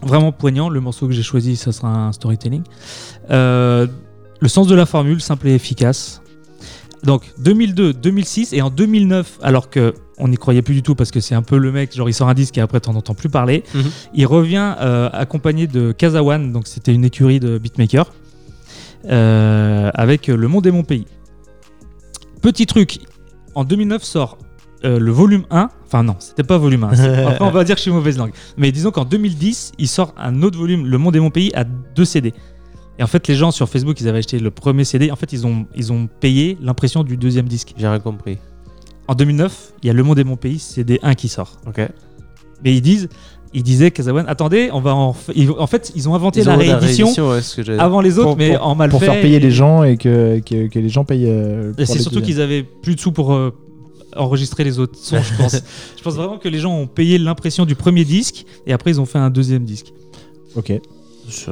Vraiment 0.02 0.30
poignant. 0.30 0.68
Le 0.68 0.80
morceau 0.80 1.08
que 1.08 1.12
j'ai 1.12 1.22
choisi 1.24 1.56
ça 1.56 1.72
sera 1.72 1.88
un 2.06 2.12
storytelling. 2.12 2.62
Euh, 3.30 3.88
le 4.40 4.48
sens 4.48 4.68
de 4.68 4.74
la 4.76 4.86
formule 4.86 5.20
simple 5.20 5.48
et 5.48 5.54
efficace. 5.54 6.20
Donc 7.04 7.32
2002, 7.38 7.94
2006 7.94 8.52
et 8.52 8.62
en 8.62 8.70
2009 8.70 9.38
alors 9.42 9.70
que 9.70 9.94
on 10.18 10.28
n'y 10.28 10.36
croyait 10.36 10.62
plus 10.62 10.74
du 10.74 10.82
tout 10.82 10.94
parce 10.94 11.10
que 11.10 11.18
c'est 11.20 11.34
un 11.34 11.42
peu 11.42 11.58
le 11.58 11.72
mec 11.72 11.92
genre 11.96 12.08
il 12.08 12.12
sort 12.12 12.28
un 12.28 12.34
disque 12.34 12.56
et 12.58 12.60
après 12.60 12.78
t'en 12.80 12.94
entends 12.94 13.14
plus 13.14 13.28
parler. 13.28 13.64
Mhm. 13.74 13.82
Il 14.14 14.26
revient 14.26 14.74
euh, 14.80 15.10
accompagné 15.12 15.66
de 15.66 15.90
Kazawan, 15.92 16.52
donc 16.52 16.68
c'était 16.68 16.94
une 16.94 17.04
écurie 17.04 17.40
de 17.40 17.58
beatmakers, 17.58 18.12
euh, 19.10 19.90
avec 19.94 20.28
euh, 20.28 20.36
Le 20.36 20.46
Monde 20.48 20.66
est 20.66 20.70
mon 20.70 20.84
pays. 20.84 21.06
Petit 22.40 22.66
truc, 22.66 22.98
en 23.54 23.64
2009 23.64 24.02
sort 24.02 24.38
euh, 24.84 24.98
le 24.98 25.10
volume 25.12 25.44
1, 25.50 25.68
enfin 25.86 26.02
non, 26.02 26.16
c'était 26.18 26.42
pas 26.42 26.58
volume 26.58 26.84
1, 26.84 26.94
c'est- 26.94 27.24
après 27.26 27.44
on 27.44 27.50
va 27.50 27.62
dire 27.64 27.76
que 27.76 27.78
je 27.78 27.82
suis 27.82 27.90
mauvaise 27.92 28.18
langue, 28.18 28.32
mais 28.56 28.72
disons 28.72 28.90
qu'en 28.90 29.04
2010, 29.04 29.72
il 29.78 29.88
sort 29.88 30.12
un 30.16 30.42
autre 30.42 30.58
volume, 30.58 30.86
Le 30.86 30.98
Monde 30.98 31.14
est 31.16 31.20
mon 31.20 31.30
pays, 31.30 31.52
à 31.54 31.64
deux 31.64 32.04
CD. 32.04 32.32
Et 32.98 33.02
en 33.02 33.06
fait, 33.06 33.26
les 33.28 33.34
gens 33.34 33.50
sur 33.50 33.68
Facebook, 33.68 34.00
ils 34.00 34.08
avaient 34.08 34.18
acheté 34.18 34.38
le 34.38 34.50
premier 34.50 34.84
CD, 34.84 35.10
en 35.10 35.16
fait, 35.16 35.32
ils 35.32 35.46
ont, 35.46 35.66
ils 35.74 35.92
ont 35.92 36.08
payé 36.20 36.58
l'impression 36.60 37.02
du 37.04 37.16
deuxième 37.16 37.46
disque. 37.46 37.72
J'ai 37.76 37.88
rien 37.88 37.98
compris. 38.00 38.38
En 39.08 39.14
2009, 39.14 39.72
il 39.82 39.86
y 39.86 39.90
a 39.90 39.92
Le 39.92 40.02
Monde 40.02 40.18
est 40.18 40.24
mon 40.24 40.36
pays, 40.36 40.58
CD 40.58 40.98
1 41.02 41.14
qui 41.14 41.28
sort. 41.28 41.58
Ok. 41.66 41.80
Mais 42.64 42.74
ils 42.76 42.80
disent, 42.82 43.08
ils 43.54 43.62
disaient 43.62 43.90
Kazawan, 43.90 44.24
attendez, 44.28 44.70
on 44.72 44.80
va 44.80 44.94
en, 44.94 45.16
ils- 45.34 45.50
en 45.50 45.66
fait, 45.66 45.90
ils 45.96 46.08
ont 46.08 46.14
inventé 46.14 46.40
Ils 46.40 46.46
la 46.46 46.54
ont 46.54 46.58
réédition 46.58 47.06
ouais, 47.30 47.42
ce 47.42 47.56
que 47.56 47.62
j'avais- 47.64 47.78
avant 47.80 48.00
les 48.00 48.18
autres, 48.18 48.28
Pour- 48.28 48.36
mais 48.36 48.56
pour- 48.56 48.66
en 48.66 48.74
mal 48.74 48.90
pour 48.90 49.00
fait. 49.00 49.06
faire 49.06 49.20
payer 49.20 49.36
et- 49.36 49.40
les 49.40 49.50
gens 49.50 49.82
et 49.82 49.96
que, 49.96 50.38
que, 50.40 50.68
que 50.68 50.78
les 50.78 50.88
gens 50.88 51.04
payent. 51.04 51.26
euh, 51.28 51.72
Et 51.78 51.86
c'est 51.86 51.98
surtout 51.98 52.20
qu'ils 52.22 52.40
avaient 52.40 52.62
plus 52.62 52.94
de 52.94 53.00
sous 53.00 53.10
pour 53.12 53.32
euh, 53.34 53.52
enregistrer 54.16 54.62
les 54.64 54.78
autres 54.78 54.98
sons, 54.98 55.18
je 55.22 55.36
pense. 55.42 55.56
je 55.96 56.02
pense 56.02 56.14
vraiment 56.14 56.38
que 56.38 56.48
les 56.48 56.58
gens 56.58 56.74
ont 56.76 56.86
payé 56.86 57.18
l'impression 57.18 57.64
du 57.64 57.74
premier 57.74 58.04
disque 58.04 58.44
et 58.66 58.72
après 58.72 58.90
ils 58.90 59.00
ont 59.00 59.06
fait 59.06 59.18
un 59.18 59.30
deuxième 59.30 59.64
disque. 59.64 59.92
Ok. 60.54 60.72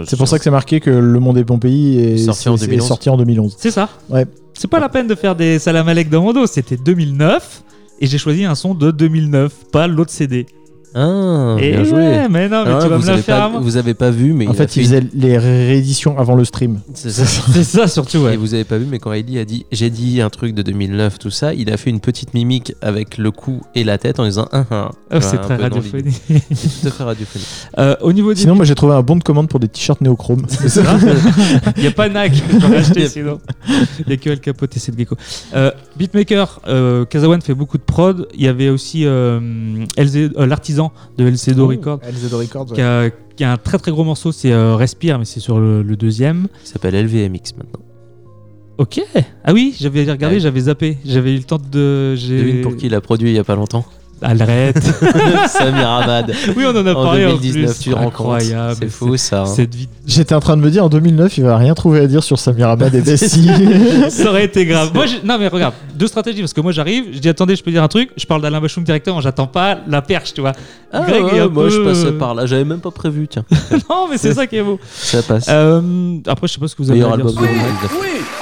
C'est 0.07 0.17
pour 0.17 0.29
ça 0.29 0.39
que 0.39 0.45
c'est 0.45 0.51
marqué 0.51 0.81
que 0.81 0.91
Le 0.91 1.21
Monde 1.21 1.39
est 1.39 1.45
bon 1.45 1.59
pays 1.59 1.99
est 1.99 2.19
Sorti 2.19 2.49
en 2.49 2.57
c'est- 2.57 2.65
c'est 2.65 2.71
2011. 2.71 2.89
sorti 2.89 3.09
en 3.11 3.17
2011. 3.17 3.57
C'est 3.59 3.71
ça. 3.71 3.89
Ouais. 4.09 4.27
C'est 4.55 4.69
pas 4.69 4.81
la 4.81 4.89
peine 4.89 5.07
de 5.07 5.15
faire 5.15 5.35
des 5.37 5.59
salamalek 5.59 6.09
dans 6.11 6.23
mon 6.23 6.33
dos, 6.33 6.47
c'était 6.47 6.77
2009 6.77 7.63
et 8.01 8.07
j'ai 8.07 8.19
choisi 8.19 8.45
un 8.45 8.55
son 8.55 8.75
de 8.75 8.91
2009, 8.91 9.53
pas 9.73 9.87
l'autre 9.87 10.11
CD. 10.11 10.47
Ah, 10.95 11.57
et 11.61 11.73
bien 11.73 11.85
joué. 11.85 12.27
Mais 12.31 12.49
non, 12.49 12.65
mais 12.65 12.73
ah, 12.73 12.79
tu 12.83 12.89
vas 12.89 12.99
me 12.99 13.07
la 13.07 13.19
faire 13.19 13.51
pas. 13.51 13.59
Vous 13.61 13.77
avez 13.77 13.95
pas 13.95 14.11
vu, 14.11 14.33
mais. 14.33 14.49
En 14.49 14.53
il 14.53 14.57
fait, 14.57 14.77
ils 14.77 14.83
faisaient 14.83 15.05
les 15.15 15.39
rééditions 15.39 16.19
avant 16.19 16.35
le 16.35 16.45
stream. 16.45 16.81
C'est 16.95 17.11
ça, 17.11 17.87
surtout, 17.87 18.19
ouais. 18.19 18.35
Et 18.35 18.37
vous 18.37 18.55
avez 18.55 18.65
pas 18.65 18.79
vu, 18.79 18.87
mais 18.87 18.99
quand 18.99 19.13
Ellie 19.13 19.39
a 19.39 19.45
dit 19.45 19.67
J'ai 19.71 19.91
dit 19.91 20.21
un 20.21 20.31
truc 20.31 20.55
de 20.55 20.63
2009, 20.63 21.19
tout 21.19 21.31
ça, 21.31 21.55
il 21.55 21.71
a 21.73 21.77
fait 21.77 21.91
une 21.91 22.01
petite 22.01 22.35
mimique 22.35 22.75
avec 22.83 23.19
le 23.19 23.31
cou 23.31 23.61
et 23.75 23.85
la 23.85 23.99
tête 23.99 24.19
en 24.19 24.25
disant 24.25 24.49
ah, 24.53 24.65
ah, 24.71 24.91
oh, 25.13 25.17
c'est 25.21 25.39
très 25.39 25.57
radiophonique. 25.57 26.21
C'est 26.53 26.91
tout 26.91 27.03
à 27.03 27.05
radiophonique. 27.05 27.47
Euh, 27.79 27.95
au 28.01 28.13
niveau 28.13 28.35
Sinon, 28.35 28.57
moi 28.57 28.65
j'ai 28.65 28.75
trouvé 28.75 28.95
un 28.95 29.03
bon 29.03 29.17
de 29.17 29.23
commande 29.23 29.49
pour 29.49 29.61
des 29.61 29.69
t-shirts 29.69 30.01
néochrome. 30.01 30.47
Il 31.77 31.83
n'y 31.83 31.87
a 31.87 31.91
pas 31.91 32.09
NAC 32.09 32.43
pour 32.61 32.71
acheter 32.73 33.09
sinon. 33.09 33.41
Il 34.01 34.07
n'y 34.09 34.15
a 34.15 34.17
que 34.17 34.31
El 34.31 34.41
Capote 34.41 34.77
et 34.77 34.81
Gecko. 34.81 35.17
Euh, 35.55 35.71
Beatmaker, 35.97 36.61
euh, 36.69 37.05
Kazawan 37.05 37.41
fait 37.41 37.55
beaucoup 37.55 37.79
de 37.79 37.83
prod. 37.83 38.29
Il 38.35 38.43
y 38.43 38.49
avait 38.49 38.69
aussi 38.69 39.05
l'artisan 40.37 40.80
de 41.19 41.27
LCD 41.27 41.61
Records. 41.61 42.01
Qui, 42.73 43.45
a, 43.45 43.53
un 43.53 43.57
très 43.57 43.79
très 43.79 43.91
gros 43.91 44.05
morceau, 44.05 44.33
c'est 44.33 44.53
euh, 44.53 44.77
Respire, 44.77 45.19
mais 45.19 45.25
c'est 45.25 45.41
sur 45.41 45.59
le, 45.59 45.83
deuxième. 45.97 46.47
Il 46.65 46.69
s'appelle 46.69 46.95
LVMX 46.95 47.55
maintenant. 47.57 47.81
Ok. 48.79 49.03
Ah 49.45 49.53
oui, 49.53 49.75
j'avais 49.79 50.11
regardé, 50.11 50.41
j'avais 50.41 50.61
zappé. 50.61 50.99
J'avais 51.05 51.35
eu 51.35 51.39
le 51.39 51.45
temps 51.45 51.59
de. 51.59 52.15
Devine 52.17 52.63
pour 52.63 52.77
qui 52.77 52.87
il 52.87 52.95
a 52.95 53.01
produit 53.01 53.31
il 53.31 53.37
y 53.37 53.39
a 53.39 53.45
pas 53.45 53.57
longtemps. 53.57 53.85
Arrête. 54.23 54.79
Samir 55.49 55.89
Ahmad. 55.89 56.33
oui, 56.57 56.65
on 56.67 56.71
en 56.77 56.87
a 56.87 56.93
En 56.93 57.03
parlé 57.05 57.25
2019, 57.27 57.71
en 57.71 57.73
plus. 57.73 57.83
tu. 57.83 57.95
Incroyable. 57.97 58.77
C'est 58.81 58.89
fou 58.91 59.17
ça. 59.17 59.43
hein. 59.43 59.47
Cette 59.47 59.75
vie. 59.75 59.89
J'étais 60.07 60.35
en 60.35 60.41
train 60.41 60.57
de 60.57 60.63
me 60.63 60.71
dire 60.71 60.85
en 60.85 60.89
2009, 60.89 61.39
il 61.39 61.45
va 61.45 61.57
rien 61.57 61.75
trouver 61.75 62.01
à 62.01 62.07
dire 62.07 62.23
sur 62.23 62.39
Samir 62.39 62.69
Abad 62.69 62.95
et 62.95 63.01
Bessie. 63.01 63.51
Ça 64.11 64.29
aurait 64.31 64.45
été 64.45 64.67
grave. 64.67 64.91
Moi, 64.95 65.07
non, 65.25 65.39
mais 65.39 65.49
regarde, 65.49 65.75
deux 65.95 66.07
stratégies. 66.07 66.41
Parce 66.41 66.53
que 66.53 66.61
moi, 66.61 66.73
j'arrive, 66.73 67.07
je 67.13 67.19
dis 67.19 67.29
attendez, 67.29 67.57
je 67.57 67.63
peux 67.63 67.71
dire 67.71 67.83
un 67.83 67.89
truc. 67.89 68.11
Je 68.17 68.27
parle 68.27 68.43
d'Alain 68.43 68.61
Bachung 68.61 68.85
directement, 68.85 69.21
j'attends 69.21 69.47
pas 69.47 69.79
la 69.89 70.03
perche, 70.03 70.35
tu 70.35 70.41
vois. 70.41 70.53
Ah 70.93 71.03
Greg 71.07 71.25
ouais, 71.25 71.37
est 71.37 71.41
un 71.41 71.49
moi 71.49 71.65
peu- 71.65 71.71
je 71.71 71.81
passais 71.83 72.13
par 72.13 72.35
là, 72.35 72.47
j'avais 72.47 72.65
même 72.65 72.81
pas 72.81 72.91
prévu, 72.91 73.29
tiens. 73.29 73.45
non, 73.89 74.09
mais 74.11 74.19
c'est 74.19 74.35
ça 74.35 74.47
qui 74.47 74.57
est 74.57 74.63
beau. 74.63 74.79
Ça 74.93 75.23
passe. 75.23 75.47
Euh, 75.49 76.19
après, 76.27 76.49
je 76.49 76.55
sais 76.55 76.61
pas 76.61 76.67
ce 76.69 76.75
que 76.75 76.83
vous 76.83 76.91
avez 76.91 76.99
Meilleur 77.01 77.15
à 77.15 77.17
dire. 77.17 77.27
de 77.27 77.33
2019. 77.33 77.93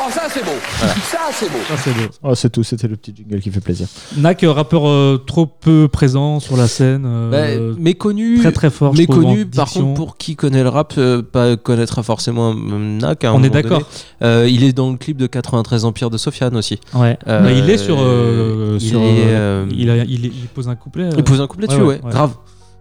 Oh, 0.01 0.11
ça 0.11 0.22
c'est 0.33 0.43
beau. 0.45 0.51
Ça 0.81 1.18
c'est 1.33 1.47
beau. 1.51 1.59
Ah, 1.70 1.74
c'est 1.76 1.91
beau. 1.93 2.09
oh, 2.22 2.35
c'est 2.35 2.51
tout, 2.51 2.62
c'était 2.64 2.89
le 2.89 2.97
petit 2.97 3.12
jingle 3.14 3.41
qui 3.41 3.51
fait 3.51 3.61
plaisir. 3.61 3.87
Nak, 4.16 4.43
euh, 4.45 4.51
rappeur 4.53 4.89
euh, 4.89 5.22
trop 5.26 5.45
peu 5.47 5.68
présent 5.91 6.41
sur 6.41 6.57
la 6.57 6.66
scène. 6.69 7.05
euh, 7.07 7.73
Bah, 7.73 7.75
méconnu, 7.79 8.39
très 8.39 8.53
très 8.53 8.71
fort. 8.71 8.95
méconnu. 8.95 9.47
Par 9.47 9.66
diction. 9.66 9.83
contre, 9.89 9.95
pour 9.95 10.16
qui 10.16 10.37
connaît 10.37 10.62
le 10.62 10.69
rap, 10.69 10.95
euh, 10.99 11.23
pas 11.23 11.57
connaîtra 11.57 12.03
forcément 12.03 12.53
euh, 12.53 12.99
Nak. 12.99 13.25
On 13.25 13.43
est 13.43 13.51
d'accord. 13.51 13.83
Euh, 14.23 14.49
il 14.51 14.64
est 14.64 14.73
dans 14.73 14.91
le 14.91 14.97
clip 14.97 15.16
de 15.16 15.27
93 15.27 15.85
Empire 15.85 16.11
de 16.11 16.19
Sofiane 16.19 16.57
aussi. 16.57 16.79
Ouais. 16.95 17.19
Bah, 17.27 17.53
il 17.53 17.69
est 17.71 17.79
sur. 17.79 17.97
il 17.99 18.81
sur, 18.81 19.01
est, 19.01 19.66
il, 19.73 19.91
a- 19.91 19.97
il 20.05 20.27
est- 20.27 20.29
il 20.29 20.49
pose 20.55 20.69
un 20.69 20.77
couplet. 20.77 21.09
Il 21.16 21.25
pose 21.25 21.41
un 21.41 21.47
couplet 21.47 21.66
dessus, 21.66 21.81
ouais, 21.81 21.87
ouais, 21.87 22.01
ouais. 22.05 22.11
grave. 22.11 22.33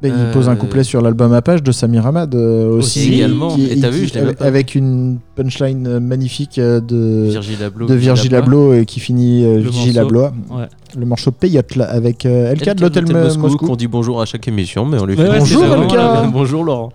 Il 0.03 0.11
Euh, 0.11 0.31
pose 0.31 0.47
un 0.47 0.55
couplet 0.55 0.83
sur 0.83 1.01
l'album 1.01 1.33
à 1.33 1.41
page 1.41 1.63
de 1.63 1.71
Samir 1.71 2.05
Hamad 2.05 2.35
euh, 2.35 2.69
aussi. 2.77 2.99
Aussi 2.99 3.13
également. 3.15 3.55
qui- 3.55 3.65
Et 3.65 3.79
t'as 3.79 3.89
vu, 3.89 4.07
je 4.07 4.19
avec, 4.19 4.37
pas 4.37 4.45
avec 4.45 4.75
une 4.75 5.17
punchline 5.35 5.87
euh, 5.87 5.99
magnifique 5.99 6.59
euh, 6.59 6.79
de, 6.79 7.29
Virgil 7.31 7.63
Abloh. 7.63 7.87
de 7.87 7.95
Virgil 7.95 8.35
Abloh 8.35 8.73
et 8.75 8.85
qui 8.85 8.99
finit 8.99 9.43
euh, 9.43 9.57
Virgil. 9.57 9.97
Abloh. 9.97 10.25
Ouais. 10.51 10.67
Le 10.95 11.05
morceau 11.07 11.31
Payotte 11.31 11.75
là, 11.75 11.85
avec 11.85 12.27
euh, 12.27 12.53
LK 12.53 12.59
de 12.59 12.69
Elka 12.69 12.73
l'hôtel 12.83 13.05
Moscou, 13.11 13.39
Moscou. 13.41 13.65
qu'on 13.65 13.75
dit 13.75 13.87
bonjour 13.87 14.21
à 14.21 14.25
chaque 14.27 14.47
émission, 14.47 14.85
mais 14.85 14.99
on 15.01 15.05
lui 15.07 15.15
fait 15.15 15.27
ouais, 15.27 15.39
Bonjour, 15.39 15.63
la- 15.65 16.27
bonjour 16.31 16.63
Laurent. 16.63 16.91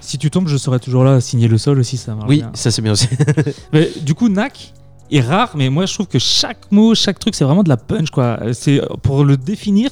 Si 0.00 0.16
tu 0.16 0.30
tombes, 0.30 0.48
je 0.48 0.56
serai 0.56 0.80
toujours 0.80 1.04
là 1.04 1.16
à 1.16 1.20
signer 1.20 1.46
le 1.46 1.58
sol 1.58 1.78
aussi, 1.78 1.98
ça 1.98 2.14
marche 2.14 2.28
Oui, 2.28 2.38
bien. 2.38 2.50
ça 2.54 2.70
c'est 2.70 2.80
bien 2.80 2.92
aussi. 2.92 3.06
Mais, 3.74 3.90
du 4.02 4.14
coup, 4.14 4.30
Nak 4.30 4.72
est 5.12 5.20
rare, 5.20 5.50
mais 5.56 5.68
moi 5.68 5.84
je 5.86 5.92
trouve 5.94 6.06
que 6.06 6.18
chaque 6.18 6.70
mot, 6.70 6.94
chaque 6.94 7.18
truc, 7.18 7.34
c'est 7.34 7.44
vraiment 7.44 7.62
de 7.64 7.68
la 7.68 7.76
punch 7.76 8.10
quoi. 8.10 8.38
C'est 8.54 8.80
pour 9.02 9.24
le 9.24 9.36
définir. 9.36 9.90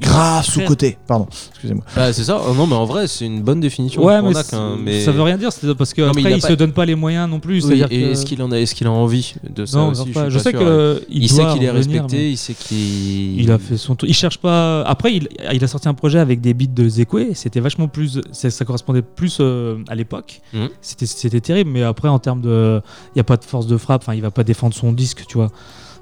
Grave 0.00 0.44
sous-côté. 0.44 0.98
Pardon, 1.06 1.26
excusez-moi. 1.50 1.84
Bah, 1.94 2.12
c'est 2.12 2.24
ça. 2.24 2.40
Oh, 2.46 2.52
non, 2.54 2.66
mais 2.66 2.74
en 2.74 2.84
vrai, 2.84 3.06
c'est 3.08 3.24
une 3.24 3.42
bonne 3.42 3.60
définition. 3.60 4.04
Ouais, 4.04 4.20
mais, 4.20 4.36
hein, 4.52 4.76
mais... 4.78 5.00
ça 5.00 5.10
veut 5.12 5.22
rien 5.22 5.38
dire, 5.38 5.50
c'est 5.52 5.74
parce 5.74 5.94
que 5.94 6.02
Non, 6.02 6.08
mais 6.14 6.20
après 6.20 6.30
il 6.30 6.34
a 6.34 6.36
il, 6.36 6.42
pas- 6.42 6.48
se 6.48 6.52
donne 6.52 6.72
pas 6.72 6.84
les 6.84 6.94
moyens 6.94 7.30
non 7.30 7.40
plus. 7.40 7.54
Oui, 7.54 7.62
c'est-à-dire 7.62 7.86
et 7.90 8.00
que- 8.02 8.06
est-ce 8.10 8.26
qu'il 8.26 8.42
en 8.42 8.52
a, 8.52 8.58
est-ce 8.58 8.74
qu'il 8.74 8.86
a 8.86 8.90
envie 8.90 9.34
de 9.48 9.64
ça 9.64 9.78
non, 9.78 9.90
aussi? 9.90 10.04
je, 10.08 10.12
pas. 10.12 10.28
je 10.28 10.38
sais 10.38 10.52
que 10.52 10.96
ouais. 10.96 11.02
il, 11.08 11.28
sait 11.30 11.46
qu'il 11.52 11.64
est 11.64 11.70
en 11.70 11.74
respecté, 11.74 12.16
mais 12.16 12.30
il 12.32 12.36
sait 12.36 12.54
qu'il. 12.54 13.40
Il 13.40 13.50
a 13.50 13.58
fait 13.58 13.76
son 13.78 13.94
truc. 13.94 14.10
Il 14.10 14.14
cherche 14.14 14.38
pas. 14.38 14.82
Après, 14.82 15.14
il, 15.14 15.28
il 15.52 15.64
a 15.64 15.68
sorti 15.68 15.88
un 15.88 15.94
projet 15.94 16.18
avec 16.18 16.40
des 16.40 16.52
beats 16.52 16.66
de 16.66 16.88
Zekwe. 16.88 17.32
C'était 17.34 17.60
vachement 17.60 17.88
plus. 17.88 18.20
Ça, 18.32 18.50
ça 18.50 18.64
correspondait 18.64 19.02
plus 19.02 19.38
euh, 19.40 19.78
à 19.88 19.94
l'époque. 19.94 20.40
Mhm. 20.52 20.68
C'était, 20.82 21.06
c'était 21.06 21.40
terrible. 21.40 21.70
Mais 21.70 21.82
après, 21.82 22.08
en 22.08 22.18
termes 22.18 22.42
de, 22.42 22.82
il 23.14 23.18
y 23.18 23.20
a 23.20 23.24
pas 23.24 23.36
de 23.38 23.44
force 23.44 23.66
de 23.66 23.76
frappe. 23.76 24.02
Enfin, 24.02 24.14
il 24.14 24.20
va 24.22 24.30
pas 24.30 24.44
défendre 24.44 24.74
son 24.74 24.92
disque, 24.92 25.24
tu 25.26 25.38
vois. 25.38 25.50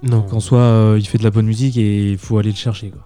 Non. 0.03 0.23
Qu'en 0.23 0.41
soit, 0.41 0.59
euh, 0.59 0.97
il 0.99 1.07
fait 1.07 1.19
de 1.19 1.23
la 1.25 1.31
bonne 1.31 1.47
musique 1.47 1.77
et 1.77 2.11
il 2.11 2.19
faut 2.19 2.37
aller 2.39 2.51
le 2.51 2.57
chercher. 2.57 2.91
Quoi. 2.91 3.01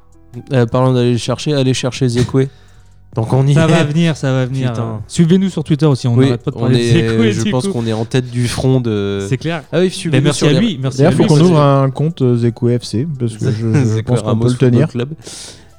Euh, 0.52 0.66
parlant 0.66 0.92
d'aller 0.92 1.12
le 1.12 1.18
chercher, 1.18 1.54
aller 1.54 1.74
chercher 1.74 2.08
Zekwe. 2.08 2.48
Donc 3.16 3.32
on 3.32 3.46
y 3.46 3.54
Ça 3.54 3.64
est. 3.64 3.68
va 3.68 3.84
venir, 3.84 4.16
ça 4.16 4.30
va 4.32 4.44
venir. 4.46 4.70
Putain. 4.72 5.00
Suivez-nous 5.08 5.48
sur 5.48 5.64
Twitter 5.64 5.86
aussi. 5.86 6.06
On 6.06 6.14
Oui, 6.14 6.26
n'arrête 6.26 6.42
pas 6.42 6.50
de 6.50 6.56
on 6.56 6.60
parler 6.60 6.86
est, 6.86 7.02
de 7.02 7.08
Zekwe. 7.32 7.44
je 7.46 7.50
pense 7.50 7.66
coup. 7.66 7.72
qu'on 7.72 7.86
est 7.86 7.92
en 7.94 8.04
tête 8.04 8.30
du 8.30 8.46
front 8.46 8.80
de. 8.80 9.24
C'est 9.28 9.38
clair. 9.38 9.62
Ah 9.72 9.80
oui, 9.80 9.90
suivez-nous 9.90 10.24
merci 10.24 10.38
sur 10.40 10.48
à 10.48 10.52
lui. 10.52 10.78
Merci 10.80 10.98
D'ailleurs, 10.98 11.14
faut 11.14 11.22
lui. 11.22 11.28
qu'on 11.28 11.40
ouvre 11.40 11.58
un 11.60 11.90
compte 11.90 12.20
euh, 12.22 12.36
Zekou 12.36 12.68
FC 12.68 13.06
parce 13.18 13.36
que 13.36 13.50
je, 13.50 13.72
je 13.72 13.84
Zekwe 13.84 14.02
pense 14.04 14.22
qu'on 14.22 14.38
peut 14.38 14.48
le 14.48 14.54
tenir 14.54 14.88
Club. 14.88 15.14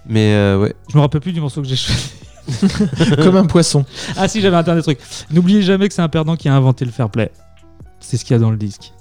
Mais 0.08 0.34
euh, 0.34 0.60
ouais. 0.60 0.74
Je 0.92 0.98
me 0.98 1.02
rappelle 1.02 1.22
plus 1.22 1.32
du 1.32 1.40
morceau 1.40 1.62
que 1.62 1.68
j'ai 1.68 1.76
choisi. 1.76 2.10
comme 3.24 3.36
un 3.38 3.46
poisson. 3.46 3.86
Ah 4.18 4.28
si, 4.28 4.42
j'avais 4.42 4.58
un 4.58 4.64
dernier 4.64 4.82
truc. 4.82 4.98
N'oubliez 5.32 5.62
jamais 5.62 5.88
que 5.88 5.94
c'est 5.94 6.02
un 6.02 6.10
perdant 6.10 6.36
qui 6.36 6.50
a 6.50 6.56
inventé 6.56 6.84
le 6.84 6.90
fair 6.92 7.10
play. 7.10 7.30
C'est 8.00 8.18
ce 8.18 8.26
qu'il 8.26 8.34
y 8.34 8.38
a 8.38 8.40
dans 8.40 8.50
le 8.52 8.58
disque. 8.58 8.92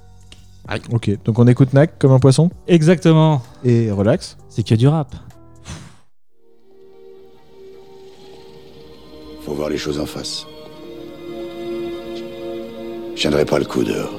Ok, 0.92 1.10
donc 1.24 1.38
on 1.38 1.46
écoute 1.46 1.72
Nac 1.72 1.98
comme 1.98 2.12
un 2.12 2.18
poisson 2.18 2.50
Exactement. 2.66 3.40
et 3.64 3.90
relax. 3.90 4.36
C'est 4.50 4.62
que 4.62 4.74
du 4.74 4.86
rap. 4.86 5.14
Faut 9.48 9.54
voir 9.54 9.70
les 9.70 9.78
choses 9.78 9.98
en 9.98 10.04
face. 10.04 10.46
Je 13.14 13.20
tiendrai 13.22 13.46
pas 13.46 13.58
le 13.58 13.64
coup 13.64 13.82
dehors. 13.82 14.12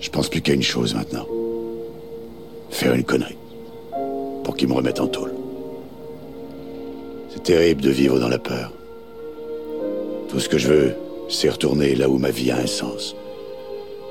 Je 0.00 0.10
pense 0.10 0.28
plus 0.28 0.40
qu'à 0.40 0.54
une 0.54 0.62
chose 0.62 0.92
maintenant. 0.92 1.24
Faire 2.70 2.94
une 2.94 3.04
connerie. 3.04 3.38
Pour 4.42 4.56
qu'ils 4.56 4.66
me 4.66 4.72
remettent 4.72 4.98
en 4.98 5.06
tôle. 5.06 5.32
C'est 7.30 7.44
terrible 7.44 7.80
de 7.80 7.90
vivre 7.90 8.18
dans 8.18 8.28
la 8.28 8.40
peur. 8.40 8.72
Tout 10.28 10.40
ce 10.40 10.48
que 10.48 10.58
je 10.58 10.68
veux, 10.68 10.96
c'est 11.28 11.48
retourner 11.48 11.94
là 11.94 12.08
où 12.08 12.18
ma 12.18 12.32
vie 12.32 12.50
a 12.50 12.56
un 12.56 12.66
sens. 12.66 13.14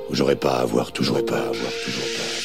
Où 0.08 0.14
j'aurais 0.14 0.36
pas 0.36 0.52
à 0.52 0.62
avoir 0.62 0.90
toujours 0.90 1.22
pas 1.22 1.36
à 1.36 1.48
avoir 1.48 1.72
toujours. 1.84 2.08
Je 2.34 2.37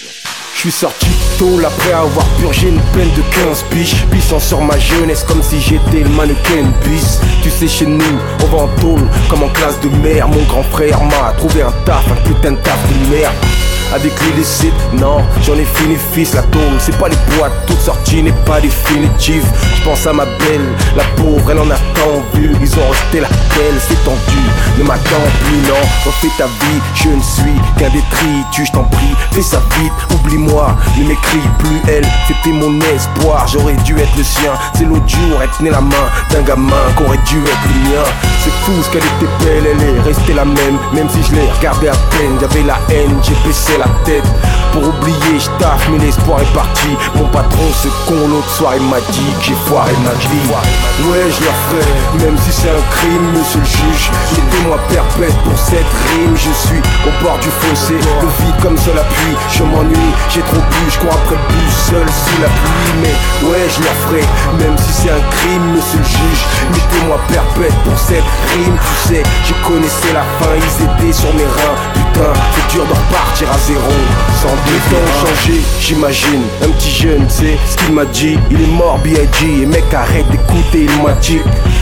suis 0.70 0.72
sorti 0.72 1.08
tôt 1.38 1.60
après 1.66 1.92
avoir 1.92 2.26
purgé 2.40 2.70
une 2.70 2.80
peine 2.94 3.12
de 3.18 3.22
15 3.22 3.66
biches. 3.70 4.06
Pissant 4.10 4.40
sur 4.40 4.62
ma 4.62 4.80
jeunesse 4.80 5.26
comme 5.26 5.44
si 5.44 5.60
j'étais 5.60 6.04
le 6.04 6.10
mannequin 6.10 6.64
bis 6.86 7.20
Tu 7.42 7.50
sais 7.50 7.68
chez 7.68 7.86
nous, 7.86 8.00
on 8.42 8.46
va 8.46 8.64
en 8.64 8.68
tôle 8.80 9.06
comme 9.30 9.44
en 9.44 9.50
classe 9.50 9.78
de 9.82 9.90
mer 9.90 10.26
Mon 10.30 10.42
grand 10.44 10.64
frère 10.64 11.04
m'a 11.04 11.34
trouvé 11.34 11.64
un 11.64 11.72
taf, 11.84 12.06
un 12.10 12.16
putain 12.28 12.52
de 12.52 12.58
taf 12.58 12.80
de 12.88 13.14
merde 13.14 13.34
avec 13.94 14.12
l'illicite, 14.22 14.74
non, 14.94 15.22
j'en 15.44 15.54
ai 15.54 15.66
fini 15.66 15.96
fils, 16.14 16.34
la 16.34 16.42
tôle, 16.44 16.62
c'est 16.80 16.98
pas 16.98 17.10
les 17.10 17.36
boîtes, 17.36 17.54
toutes 17.68 17.80
sorties 17.80 18.24
n'est 18.24 18.32
pas 18.46 18.60
définitive. 18.60 19.46
Je 19.78 19.84
pense 19.84 20.08
à 20.08 20.14
ma 20.14 20.26
belle, 20.26 20.68
la 20.98 21.04
pauvre, 21.16 21.52
elle 21.52 21.60
en 21.60 21.70
a 21.70 21.76
tant 21.94 22.24
vu, 22.34 22.56
ils 22.60 22.80
ont 22.80 22.88
rejeté 22.90 23.20
la 23.20 23.28
belle, 23.28 23.80
c'est 23.88 24.04
tendu, 24.04 24.42
ne 24.80 24.84
m'attends 24.84 25.30
plus, 25.44 25.58
non, 25.70 25.76
refais 26.06 26.32
ta 26.38 26.46
vie, 26.46 26.82
je 26.96 27.10
ne 27.10 27.22
suis 27.22 27.62
qu'un 27.78 27.90
détritus, 27.90 28.68
je 28.68 28.72
t'en 28.72 28.84
prie, 28.86 29.16
fais 29.32 29.42
ça 29.44 29.62
vite, 29.80 29.94
oublie-moi, 30.12 30.76
ne 30.98 31.08
m'écris 31.08 31.48
plus 31.60 31.82
elle, 31.88 32.08
c'était 32.28 32.56
mon 32.56 32.80
espoir, 32.96 33.46
j'aurais 33.48 33.76
dû 33.86 33.96
être 33.98 34.18
le 34.18 34.24
sien, 34.24 34.54
c'est 34.74 34.86
l'autre 34.86 35.08
jour, 35.08 35.40
elle 35.42 35.50
tenait 35.58 35.72
la 35.72 35.82
main 35.82 36.08
d'un 36.32 36.42
gamin 36.42 36.74
qu'aurait 36.96 37.20
dû 37.28 37.38
être 37.38 37.68
le 37.68 37.90
mien, 37.90 38.04
c'est 38.44 38.54
fou 38.64 38.72
ce 38.82 38.90
qu'elle 38.90 39.04
était 39.04 39.46
belle, 39.46 39.68
elle 39.72 39.84
est 39.84 40.02
restée 40.02 40.34
la 40.34 40.46
même, 40.46 40.78
même 40.94 41.10
si 41.10 41.22
je 41.30 41.36
l'ai 41.36 41.52
regardée 41.52 41.90
à 41.90 41.96
peine, 42.12 42.38
j'avais 42.42 42.64
la 42.64 42.80
haine, 42.90 43.18
j'ai 43.22 43.36
baissé 43.48 43.74
la 43.78 43.83
tête 44.06 44.53
pour 44.74 44.90
oublier, 44.90 45.38
je 45.40 45.50
taffe, 45.62 45.88
mais 45.92 46.00
l'espoir 46.00 46.42
est 46.42 46.54
parti. 46.54 46.90
Mon 47.16 47.28
patron, 47.30 47.70
ce 47.72 47.88
con, 48.10 48.28
l'autre 48.28 48.50
soir, 48.50 48.74
il 48.76 48.84
m'a 48.90 49.00
dit 49.14 49.32
que 49.40 49.46
j'ai 49.46 49.60
foiré 49.70 49.94
ma 50.04 50.12
vie. 50.18 50.50
Ouais, 51.08 51.30
je 51.30 51.46
la 51.46 51.54
ferai, 51.70 52.26
même 52.26 52.38
si 52.42 52.52
c'est 52.52 52.70
un 52.74 52.84
crime, 52.90 53.26
monsieur 53.38 53.60
le 53.60 53.66
juge. 53.66 54.10
Mettez-moi 54.34 54.78
perpète 54.90 55.38
pour 55.46 55.58
cette 55.58 55.94
rime. 56.10 56.36
Je 56.36 56.52
suis 56.66 56.82
au 57.06 57.14
bord 57.24 57.38
du 57.38 57.50
fossé, 57.62 57.94
le 57.94 58.30
vide 58.42 58.58
comme 58.62 58.78
seul 58.78 58.98
appui. 58.98 59.38
Je 59.54 59.64
m'ennuie, 59.64 60.14
j'ai 60.30 60.42
trop 60.42 60.58
bu, 60.58 60.82
je 60.90 61.00
cours 61.00 61.14
après 61.14 61.38
le 61.38 61.72
seul 61.72 62.08
sous 62.10 62.42
la 62.42 62.50
pluie. 62.50 62.94
Mais 63.02 63.16
ouais, 63.48 63.70
je 63.70 63.80
la 63.86 63.94
ferai, 64.04 64.26
même 64.58 64.78
si 64.78 64.92
c'est 64.92 65.14
un 65.14 65.24
crime, 65.38 65.66
monsieur 65.78 66.00
le 66.02 66.10
juge. 66.18 66.42
Mettez-moi 66.74 67.20
perpète 67.30 67.78
pour 67.86 67.98
cette 67.98 68.26
rime. 68.58 68.78
Tu 68.82 69.14
sais, 69.14 69.24
je 69.46 69.54
connaissais 69.68 70.14
la 70.14 70.26
fin, 70.42 70.54
ils 70.58 70.76
étaient 70.82 71.14
sur 71.14 71.32
mes 71.36 71.46
reins. 71.46 71.78
Putain, 71.94 72.34
c'est 72.56 72.68
dur 72.74 72.86
de 72.86 72.94
repartir 72.94 73.48
à 73.54 73.58
zéro. 73.70 73.94
Sans 74.42 74.56
deux 74.66 74.96
temps 74.96 75.28
changé, 75.28 75.60
j'imagine. 75.80 76.42
Un 76.64 76.70
petit 76.70 76.92
jeune, 76.92 77.26
c'est 77.30 77.58
ce 77.70 77.78
qu'il 77.78 77.94
m'a 77.94 78.06
dit. 78.06 78.38
Il 78.52 78.62
est 78.62 78.68
mort, 78.68 79.00
B.I.G. 79.00 79.62
Et 79.62 79.66
mec, 79.66 79.84
arrête 79.94 80.30
d'écouter, 80.30 80.88
il 80.88 81.04
m'a 81.04 81.14
dit. 81.14 81.40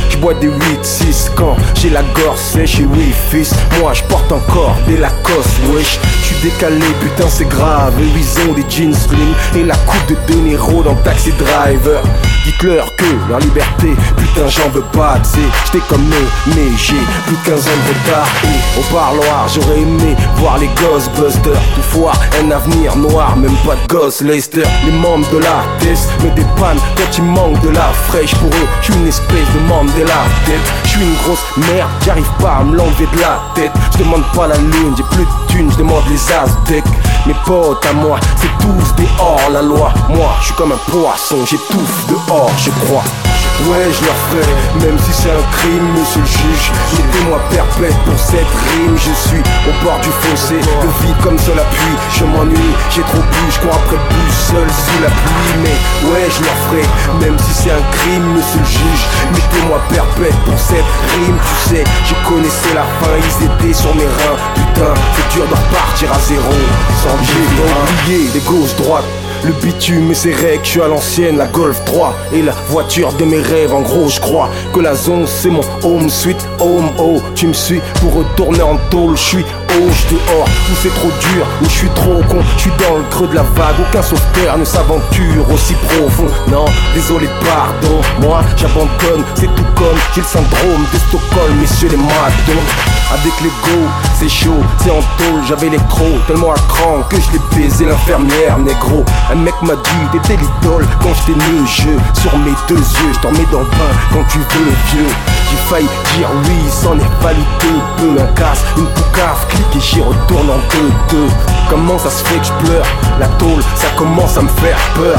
Je 0.09 0.17
bois 0.17 0.33
des 0.33 0.47
8-6 0.47 1.31
quand 1.35 1.55
j'ai 1.75 1.89
la 1.89 2.03
gorge 2.13 2.37
sèche 2.37 2.79
et 2.79 2.85
oui, 2.85 3.13
fils. 3.29 3.53
Moi, 3.79 3.93
je 3.93 4.03
porte 4.03 4.31
encore 4.31 4.75
des 4.87 4.97
Lacoste, 4.97 5.59
wesh. 5.73 5.99
Je 6.21 6.25
suis 6.27 6.49
décalé, 6.49 6.85
putain, 7.01 7.29
c'est 7.29 7.47
grave. 7.47 7.93
Eux, 7.99 8.05
ils 8.15 8.49
ont 8.49 8.53
des 8.53 8.65
jeans 8.69 8.93
slim 8.93 9.33
et 9.55 9.63
la 9.63 9.75
coupe 9.75 10.07
de 10.09 10.33
De 10.33 10.39
Niro 10.39 10.83
dans 10.83 10.95
Taxi 10.95 11.31
Driver. 11.33 12.01
Dites-leur 12.45 12.95
que 12.95 13.05
leur 13.29 13.39
liberté, 13.39 13.89
putain, 14.17 14.47
j'en 14.47 14.69
veux 14.69 14.85
pas, 14.93 15.19
tu 15.23 15.39
sais. 15.39 15.47
J'étais 15.65 15.85
comme 15.87 16.09
eux, 16.09 16.27
mais 16.55 16.75
j'ai 16.77 16.95
plus 17.27 17.35
de 17.35 17.45
15 17.45 17.67
ans 17.67 17.69
de 17.69 18.09
retard. 18.09 18.27
Et 18.43 18.79
au 18.79 18.83
parloir, 18.93 19.47
j'aurais 19.53 19.79
aimé 19.79 20.15
voir 20.37 20.57
les 20.57 20.69
Ghostbusters. 20.81 21.53
Tout 21.75 21.99
voir 21.99 22.19
un 22.43 22.51
avenir 22.51 22.70
noir, 22.95 23.35
même 23.37 23.55
pas 23.65 23.75
de 23.75 23.87
gosse, 23.87 24.21
Lester. 24.21 24.63
Les 24.85 24.91
membres 24.91 25.29
de 25.31 25.37
la 25.37 25.63
test 25.79 26.09
me 26.23 26.29
dépannent 26.31 26.79
quand 26.95 27.17
il 27.17 27.23
manque 27.23 27.59
de 27.61 27.69
la 27.69 27.89
fraîche. 28.07 28.35
Pour 28.35 28.49
eux, 28.49 28.67
je 28.81 28.91
suis 28.91 29.01
une 29.01 29.07
espèce 29.07 29.47
de 29.53 29.59
membre 29.67 29.93
de 29.95 30.01
la 30.01 30.23
tête. 30.45 30.61
Je 30.83 30.89
suis 30.89 31.01
une 31.01 31.15
grosse 31.23 31.43
merde, 31.57 31.89
j'arrive 32.05 32.31
pas 32.39 32.57
à 32.59 32.63
me 32.63 32.75
l'enlever 32.75 33.07
de 33.13 33.21
la 33.21 33.41
tête. 33.55 33.71
Je 33.93 33.99
demande 33.99 34.23
pas 34.35 34.47
la 34.47 34.57
lune, 34.57 34.93
j'ai 34.95 35.03
plus 35.03 35.25
de 35.25 35.47
thunes, 35.47 35.71
je 35.71 35.77
demande 35.77 36.03
les 36.09 36.33
aztèques. 36.33 36.83
Mes 37.25 37.35
potes 37.45 37.85
à 37.85 37.93
moi, 37.93 38.19
c'est 38.37 38.65
tous 38.65 38.95
des 38.95 39.07
hors 39.19 39.49
la 39.51 39.61
loi. 39.61 39.93
Moi, 40.09 40.29
je 40.39 40.45
suis 40.45 40.55
comme 40.55 40.71
un 40.71 40.91
poisson, 40.91 41.37
j'étouffe 41.45 42.07
dehors, 42.07 42.51
je 42.57 42.71
crois. 42.85 43.03
Ouais, 43.69 43.87
je 43.93 44.05
la 44.05 44.13
ferai, 44.25 44.53
même 44.81 44.97
si 44.99 45.13
c'est 45.13 45.29
un 45.29 45.45
crime, 45.51 45.87
monsieur 45.93 46.21
le 46.21 46.25
juge. 46.25 46.71
Mettez-moi 46.97 47.39
perpète 47.51 47.95
pour 48.05 48.17
cette 48.17 48.49
rime. 48.73 48.97
Je 48.97 49.13
suis 49.29 49.43
au 49.69 49.83
bord 49.83 49.99
du 50.01 50.09
fossé, 50.09 50.55
le 50.55 50.89
vide 51.05 51.17
comme 51.21 51.37
seul 51.37 51.59
appui. 51.59 51.93
Je 52.11 52.25
m'ennuie, 52.25 52.73
j'ai 52.89 53.03
trop 53.03 53.21
bu, 53.21 53.43
je 53.49 53.59
cours 53.59 53.75
après 53.75 53.97
le 53.97 54.07
bus, 54.09 54.35
seul 54.49 54.67
sous 54.67 55.01
la 55.03 55.09
pluie. 55.09 55.53
Mais 55.61 55.77
ouais, 56.09 56.27
je 56.27 56.41
la 56.41 56.55
ferai, 56.65 56.85
même 57.21 57.37
si 57.37 57.53
c'est 57.53 57.71
un 57.71 57.85
crime, 57.91 58.33
monsieur 58.33 58.59
le 58.59 58.65
juge. 58.65 59.03
Mettez-moi 59.31 59.79
perpète 59.89 60.39
pour 60.43 60.57
cette 60.57 60.89
rime. 61.13 61.37
Tu 61.37 61.69
sais, 61.69 61.83
je 62.05 62.15
connaissais 62.27 62.73
la 62.73 62.87
fin, 62.99 63.13
ils 63.13 63.45
étaient 63.45 63.77
sur 63.77 63.93
mes 63.95 64.09
reins. 64.09 64.39
Putain, 64.55 64.93
c'est 65.15 65.37
dur 65.37 65.45
de 65.45 65.53
repartir 65.53 66.11
à 66.11 66.19
zéro. 66.19 66.53
Sans 67.03 67.17
J'ai 67.23 67.45
oublié 68.09 68.31
les 68.33 68.41
gauches-droites. 68.41 69.05
Le 69.43 69.53
bitume 69.53 70.11
et 70.11 70.13
ses 70.13 70.33
règles, 70.33 70.63
je 70.63 70.69
suis 70.69 70.81
à 70.81 70.87
l'ancienne, 70.87 71.37
la 71.37 71.47
Golf 71.47 71.83
3 71.85 72.15
Et 72.33 72.41
la 72.43 72.51
voiture 72.69 73.11
de 73.13 73.25
mes 73.25 73.41
rêves, 73.41 73.73
en 73.73 73.81
gros 73.81 74.07
je 74.07 74.19
crois 74.19 74.49
Que 74.73 74.79
la 74.79 74.93
zone 74.93 75.25
c'est 75.25 75.49
mon 75.49 75.61
home 75.83 76.09
sweet 76.09 76.37
home. 76.59 76.89
Oh, 76.99 77.21
tu 77.33 77.47
me 77.47 77.53
suis 77.53 77.81
pour 77.99 78.13
retourner 78.13 78.61
en 78.61 78.77
tôle, 78.89 79.17
je 79.17 79.23
suis 79.23 79.45
Hoche 79.71 80.05
dehors, 80.09 80.47
où 80.47 80.73
c'est 80.81 80.93
trop 80.95 81.07
dur, 81.07 81.45
où 81.61 81.65
je 81.65 81.69
suis 81.69 81.89
trop 81.89 82.21
con, 82.29 82.39
je 82.57 82.61
suis 82.61 82.71
dans 82.71 82.97
le 82.97 83.03
creux 83.09 83.27
de 83.27 83.35
la 83.35 83.43
vague, 83.43 83.79
aucun 83.79 84.01
sauveteur 84.01 84.57
ne 84.57 84.65
s'aventure 84.65 85.49
aussi 85.49 85.73
profond. 85.75 86.27
Non, 86.49 86.65
désolé, 86.93 87.29
pardon, 87.39 88.01
moi 88.19 88.41
j'abandonne, 88.57 89.23
c'est 89.35 89.53
tout 89.55 89.65
comme 89.75 89.97
j'ai 90.13 90.21
le 90.21 90.27
syndrome 90.27 90.85
de 90.93 90.97
Stockholm, 91.07 91.55
messieurs 91.61 91.89
les 91.89 91.97
matons. 91.97 92.65
Avec 93.13 93.33
les 93.41 93.49
go, 93.49 93.77
c'est 94.17 94.29
chaud, 94.29 94.63
c'est 94.81 94.89
en 94.89 95.01
tôle, 95.17 95.41
j'avais 95.45 95.67
l'électro, 95.67 96.05
tellement 96.27 96.51
à 96.53 96.59
cran 96.69 97.01
que 97.09 97.17
je 97.17 97.31
l'ai 97.31 97.41
baisé 97.55 97.85
l'infirmière, 97.85 98.57
négro. 98.57 99.03
Un 99.29 99.35
mec 99.35 99.53
m'a 99.63 99.75
dit, 99.75 100.07
t'étais 100.13 100.37
l'idole 100.37 100.87
quand 101.01 101.13
j'étais 101.13 101.37
né, 101.37 101.65
je 101.65 102.21
sur 102.21 102.37
mes 102.37 102.53
deux 102.69 102.75
yeux, 102.75 103.11
je 103.21 103.27
mets 103.27 103.47
dans 103.51 103.59
le 103.59 103.65
bain 103.65 103.93
quand 104.13 104.23
tu 104.29 104.37
veux 104.37 104.65
le 104.65 104.71
vieux. 104.91 105.13
J'ai 105.49 105.57
failli 105.69 105.87
dire 106.15 106.29
oui, 106.45 106.55
s'en 106.69 106.95
est 106.95 107.11
deux 107.61 107.81
peu, 107.97 108.21
un 108.21 108.27
casse, 108.33 108.63
une 108.77 108.85
poucave, 108.85 109.45
et 109.75 109.79
j'y 109.79 110.01
retourne 110.01 110.49
en 110.49 110.59
deux, 110.71 110.91
deux. 111.09 111.27
Comment 111.69 111.97
ça 111.97 112.09
se 112.09 112.23
fait 112.25 112.39
que 112.39 112.45
je 112.45 112.65
pleure? 112.65 112.85
La 113.19 113.27
tôle, 113.27 113.61
ça 113.75 113.87
commence 113.95 114.37
à 114.37 114.41
me 114.41 114.49
faire 114.49 114.77
peur. 114.95 115.17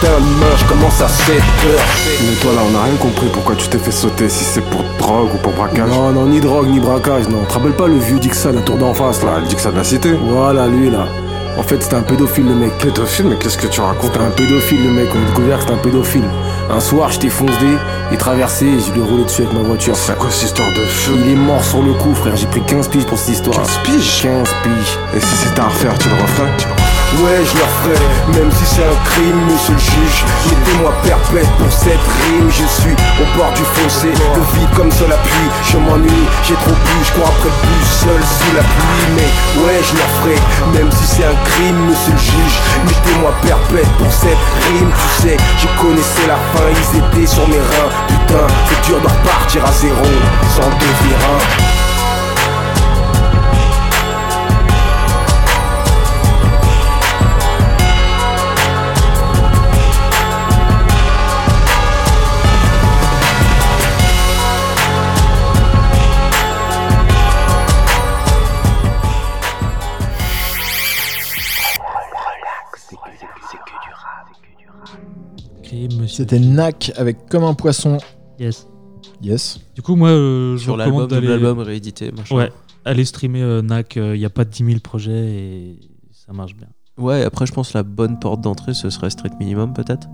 Putain 0.00 0.14
de 0.14 0.40
main, 0.40 0.56
je 0.56 0.64
commence 0.64 1.00
à 1.00 1.08
cette 1.08 1.36
peur. 1.36 1.80
Mais 2.22 2.34
toi 2.40 2.52
là, 2.54 2.62
on 2.70 2.78
a 2.78 2.84
rien 2.84 2.96
compris 2.96 3.26
pourquoi 3.32 3.54
tu 3.56 3.68
t'es 3.68 3.78
fait 3.78 3.90
sauter, 3.90 4.28
si 4.28 4.44
c'est 4.44 4.62
pour 4.62 4.82
drogue 4.98 5.34
ou 5.34 5.38
pour 5.38 5.52
braquage. 5.52 5.88
Non, 5.90 6.10
non, 6.10 6.26
ni 6.26 6.40
drogue, 6.40 6.68
ni 6.68 6.80
braquage, 6.80 7.28
non. 7.28 7.44
Te 7.48 7.54
rappelles 7.54 7.76
pas 7.76 7.86
le 7.86 7.98
vieux 7.98 8.18
Dixon, 8.18 8.52
la 8.54 8.62
tour 8.62 8.76
d'en 8.76 8.94
face 8.94 9.22
là? 9.22 9.32
Bah, 9.34 9.40
le 9.42 9.46
Dixon 9.46 9.70
de 9.70 9.76
la 9.76 9.84
cité. 9.84 10.10
Voilà, 10.28 10.66
lui 10.68 10.90
là. 10.90 11.06
En 11.58 11.62
fait, 11.62 11.82
c'était 11.82 11.96
un 11.96 12.02
pédophile 12.02 12.46
le 12.46 12.54
mec. 12.54 12.78
Pédophile, 12.78 13.26
mais 13.26 13.36
qu'est-ce 13.36 13.58
que 13.58 13.66
tu 13.66 13.80
racontes 13.80 14.12
C'était 14.12 14.24
un 14.24 14.30
pédophile 14.30 14.84
le 14.84 14.90
mec, 14.92 15.08
on 15.14 15.22
a 15.22 15.26
découvert 15.26 15.56
que 15.56 15.62
c'était 15.62 15.74
un 15.74 15.78
pédophile. 15.78 16.24
Un 16.72 16.78
soir, 16.78 17.10
j'étais 17.10 17.28
foncé, 17.28 17.52
il 18.12 18.16
traversait 18.16 18.66
et 18.66 18.78
je 18.78 18.92
lui 18.92 19.00
ai 19.00 19.02
roulé 19.02 19.24
dessus 19.24 19.42
avec 19.42 19.52
ma 19.54 19.62
voiture. 19.62 19.96
C'est 19.96 20.16
quoi 20.16 20.30
cette 20.30 20.44
histoire 20.44 20.70
de 20.70 20.84
feu? 20.86 21.14
Il 21.16 21.32
est 21.32 21.34
mort 21.34 21.64
sur 21.64 21.82
le 21.82 21.92
coup, 21.94 22.14
frère. 22.14 22.36
J'ai 22.36 22.46
pris 22.46 22.62
15 22.62 22.88
piges 22.88 23.06
pour 23.06 23.18
cette 23.18 23.34
histoire. 23.34 23.56
15 23.56 23.78
piges? 23.82 24.22
15 24.22 24.48
piges. 24.62 24.98
Et 25.16 25.20
si 25.20 25.36
c'était 25.36 25.60
à 25.60 25.64
refaire, 25.64 25.98
tu 25.98 26.08
le 26.08 26.14
referais? 26.14 26.89
Ouais, 27.18 27.42
je 27.44 27.58
la 27.58 27.66
ferai, 27.66 27.98
même 28.38 28.50
si 28.52 28.64
c'est 28.64 28.84
un 28.84 28.98
crime, 29.04 29.40
monsieur 29.50 29.74
le 29.74 29.78
juge. 29.80 30.24
Mettez-moi 30.46 30.92
perpète 31.02 31.50
pour 31.58 31.70
cette 31.70 32.06
rime. 32.22 32.48
Je 32.48 32.64
suis 32.80 32.94
au 33.18 33.26
bord 33.36 33.52
du 33.52 33.64
fossé, 33.74 34.08
le 34.14 34.42
vide 34.54 34.70
comme 34.76 34.92
seul 34.92 35.12
appui. 35.12 35.46
Je 35.68 35.76
m'ennuie, 35.76 36.26
j'ai 36.46 36.54
trop 36.54 36.70
bu, 36.70 36.96
je 37.04 37.12
cours 37.12 37.28
après 37.28 37.50
le 37.50 37.84
seul 37.84 38.22
sous 38.22 38.54
la 38.54 38.62
pluie. 38.62 39.06
Mais 39.16 39.28
ouais, 39.60 39.80
je 39.82 39.98
la 39.98 40.08
ferai, 40.22 40.38
même 40.72 40.90
si 40.92 41.04
c'est 41.04 41.24
un 41.24 41.36
crime, 41.50 41.78
monsieur 41.90 42.12
le 42.12 42.18
juge. 42.18 42.56
Mettez-moi 42.86 43.34
perpète 43.42 43.90
pour 43.98 44.12
cette 44.12 44.44
rime. 44.70 44.90
Tu 44.94 45.28
sais, 45.28 45.36
je 45.58 45.66
connaissais 45.82 46.26
la 46.30 46.38
fin, 46.54 46.70
ils 46.70 46.98
étaient 46.98 47.26
sur 47.26 47.46
mes 47.48 47.58
reins. 47.58 47.92
Putain, 48.06 48.46
c'est 48.70 48.80
dur 48.86 49.00
de 49.02 49.08
repartir 49.08 49.64
à 49.66 49.72
zéro, 49.72 50.08
sans 50.54 50.70
devenir 50.78 51.18
un. 51.26 51.89
C'était 76.08 76.38
Knack 76.38 76.92
avec 76.96 77.26
Comme 77.28 77.44
un 77.44 77.54
poisson. 77.54 77.98
Yes. 78.38 78.66
Yes. 79.22 79.60
Du 79.74 79.82
coup, 79.82 79.96
moi, 79.96 80.08
euh, 80.08 80.56
je 80.56 80.62
Sur 80.62 80.76
l'album, 80.76 81.58
réédité, 81.60 82.10
machin. 82.12 82.34
Ouais, 82.36 82.52
allez 82.84 83.04
streamer 83.04 83.42
euh, 83.42 83.62
NAC. 83.62 83.96
Il 83.96 84.12
n'y 84.18 84.24
a 84.24 84.30
pas 84.30 84.44
10 84.44 84.64
000 84.64 84.78
projets 84.80 85.12
et 85.12 85.80
ça 86.12 86.32
marche 86.32 86.54
bien. 86.54 86.68
Ouais, 86.98 87.22
après, 87.24 87.46
je 87.46 87.52
pense 87.52 87.72
la 87.74 87.82
bonne 87.82 88.18
porte 88.18 88.40
d'entrée, 88.40 88.74
ce 88.74 88.88
serait 88.90 89.10
Street 89.10 89.30
Minimum, 89.38 89.72
peut-être. 89.72 90.08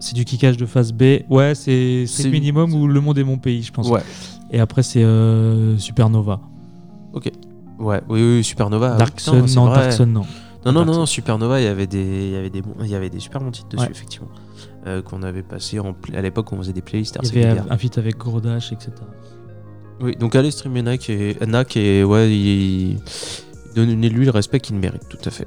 C'est 0.00 0.14
du 0.14 0.24
kickage 0.24 0.56
de 0.56 0.66
phase 0.66 0.92
B. 0.92 1.02
Ouais, 1.30 1.54
c'est 1.54 2.06
C'est- 2.06 2.22
Street 2.22 2.30
Minimum 2.30 2.74
ou 2.74 2.88
Le 2.88 3.00
Monde 3.00 3.18
est 3.18 3.24
mon 3.24 3.38
pays, 3.38 3.62
je 3.62 3.72
pense. 3.72 3.88
Ouais. 3.88 4.02
Et 4.50 4.58
après, 4.60 4.82
c'est 4.82 5.02
euh, 5.02 5.78
Supernova. 5.78 6.40
Ok. 7.12 7.30
Ouais, 7.78 8.00
oui, 8.08 8.20
oui, 8.38 8.44
Supernova. 8.44 8.96
Dark 8.96 9.14
oui, 9.16 9.24
putain, 9.24 9.46
Sun, 9.46 9.54
non, 9.62 9.66
vrai. 9.70 9.78
Dark 9.80 9.92
Sun, 9.92 10.12
non. 10.12 10.20
Non, 10.20 10.26
non, 10.66 10.72
Dark 10.72 10.86
non, 10.88 10.94
non, 11.00 11.06
Supernova, 11.06 11.60
il 11.60 11.64
y 11.64 11.68
avait 11.68 11.86
des, 11.86 12.02
il 12.28 12.30
y 12.32 12.36
avait 12.36 12.50
des, 12.50 12.62
bons- 12.62 12.74
il 12.82 12.88
y 12.88 12.94
avait 12.94 13.10
des 13.10 13.18
super 13.20 13.40
bons 13.40 13.50
titres 13.50 13.68
dessus, 13.68 13.82
Ouais. 13.84 13.90
effectivement. 13.90 14.28
Euh, 14.84 15.00
qu'on 15.00 15.22
avait 15.22 15.44
passé 15.44 15.78
en 15.78 15.94
à 16.12 16.20
l'époque 16.22 16.50
où 16.50 16.56
on 16.56 16.58
faisait 16.58 16.72
des 16.72 16.82
playlists. 16.82 17.16
Il 17.22 17.40
y 17.40 17.44
avait 17.44 17.62
un 17.70 17.78
feat 17.78 17.98
avec 17.98 18.18
Grodash, 18.18 18.72
etc. 18.72 18.90
Oui, 20.00 20.16
donc 20.16 20.34
allez 20.34 20.50
streamer 20.50 20.82
Nak 20.82 21.08
et, 21.08 21.36
Nak 21.46 21.76
et 21.76 22.02
ouais, 22.02 22.28
il, 22.28 22.98
donnez-lui 23.76 24.24
le 24.24 24.32
respect 24.32 24.58
qu'il 24.58 24.74
mérite, 24.74 25.08
tout 25.08 25.18
à 25.24 25.30
fait. 25.30 25.46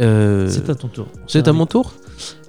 Euh, 0.00 0.48
C'est 0.48 0.70
à 0.70 0.76
ton 0.76 0.86
tour. 0.86 1.08
C'est 1.26 1.48
à 1.48 1.52
mon 1.52 1.66
tour 1.66 1.94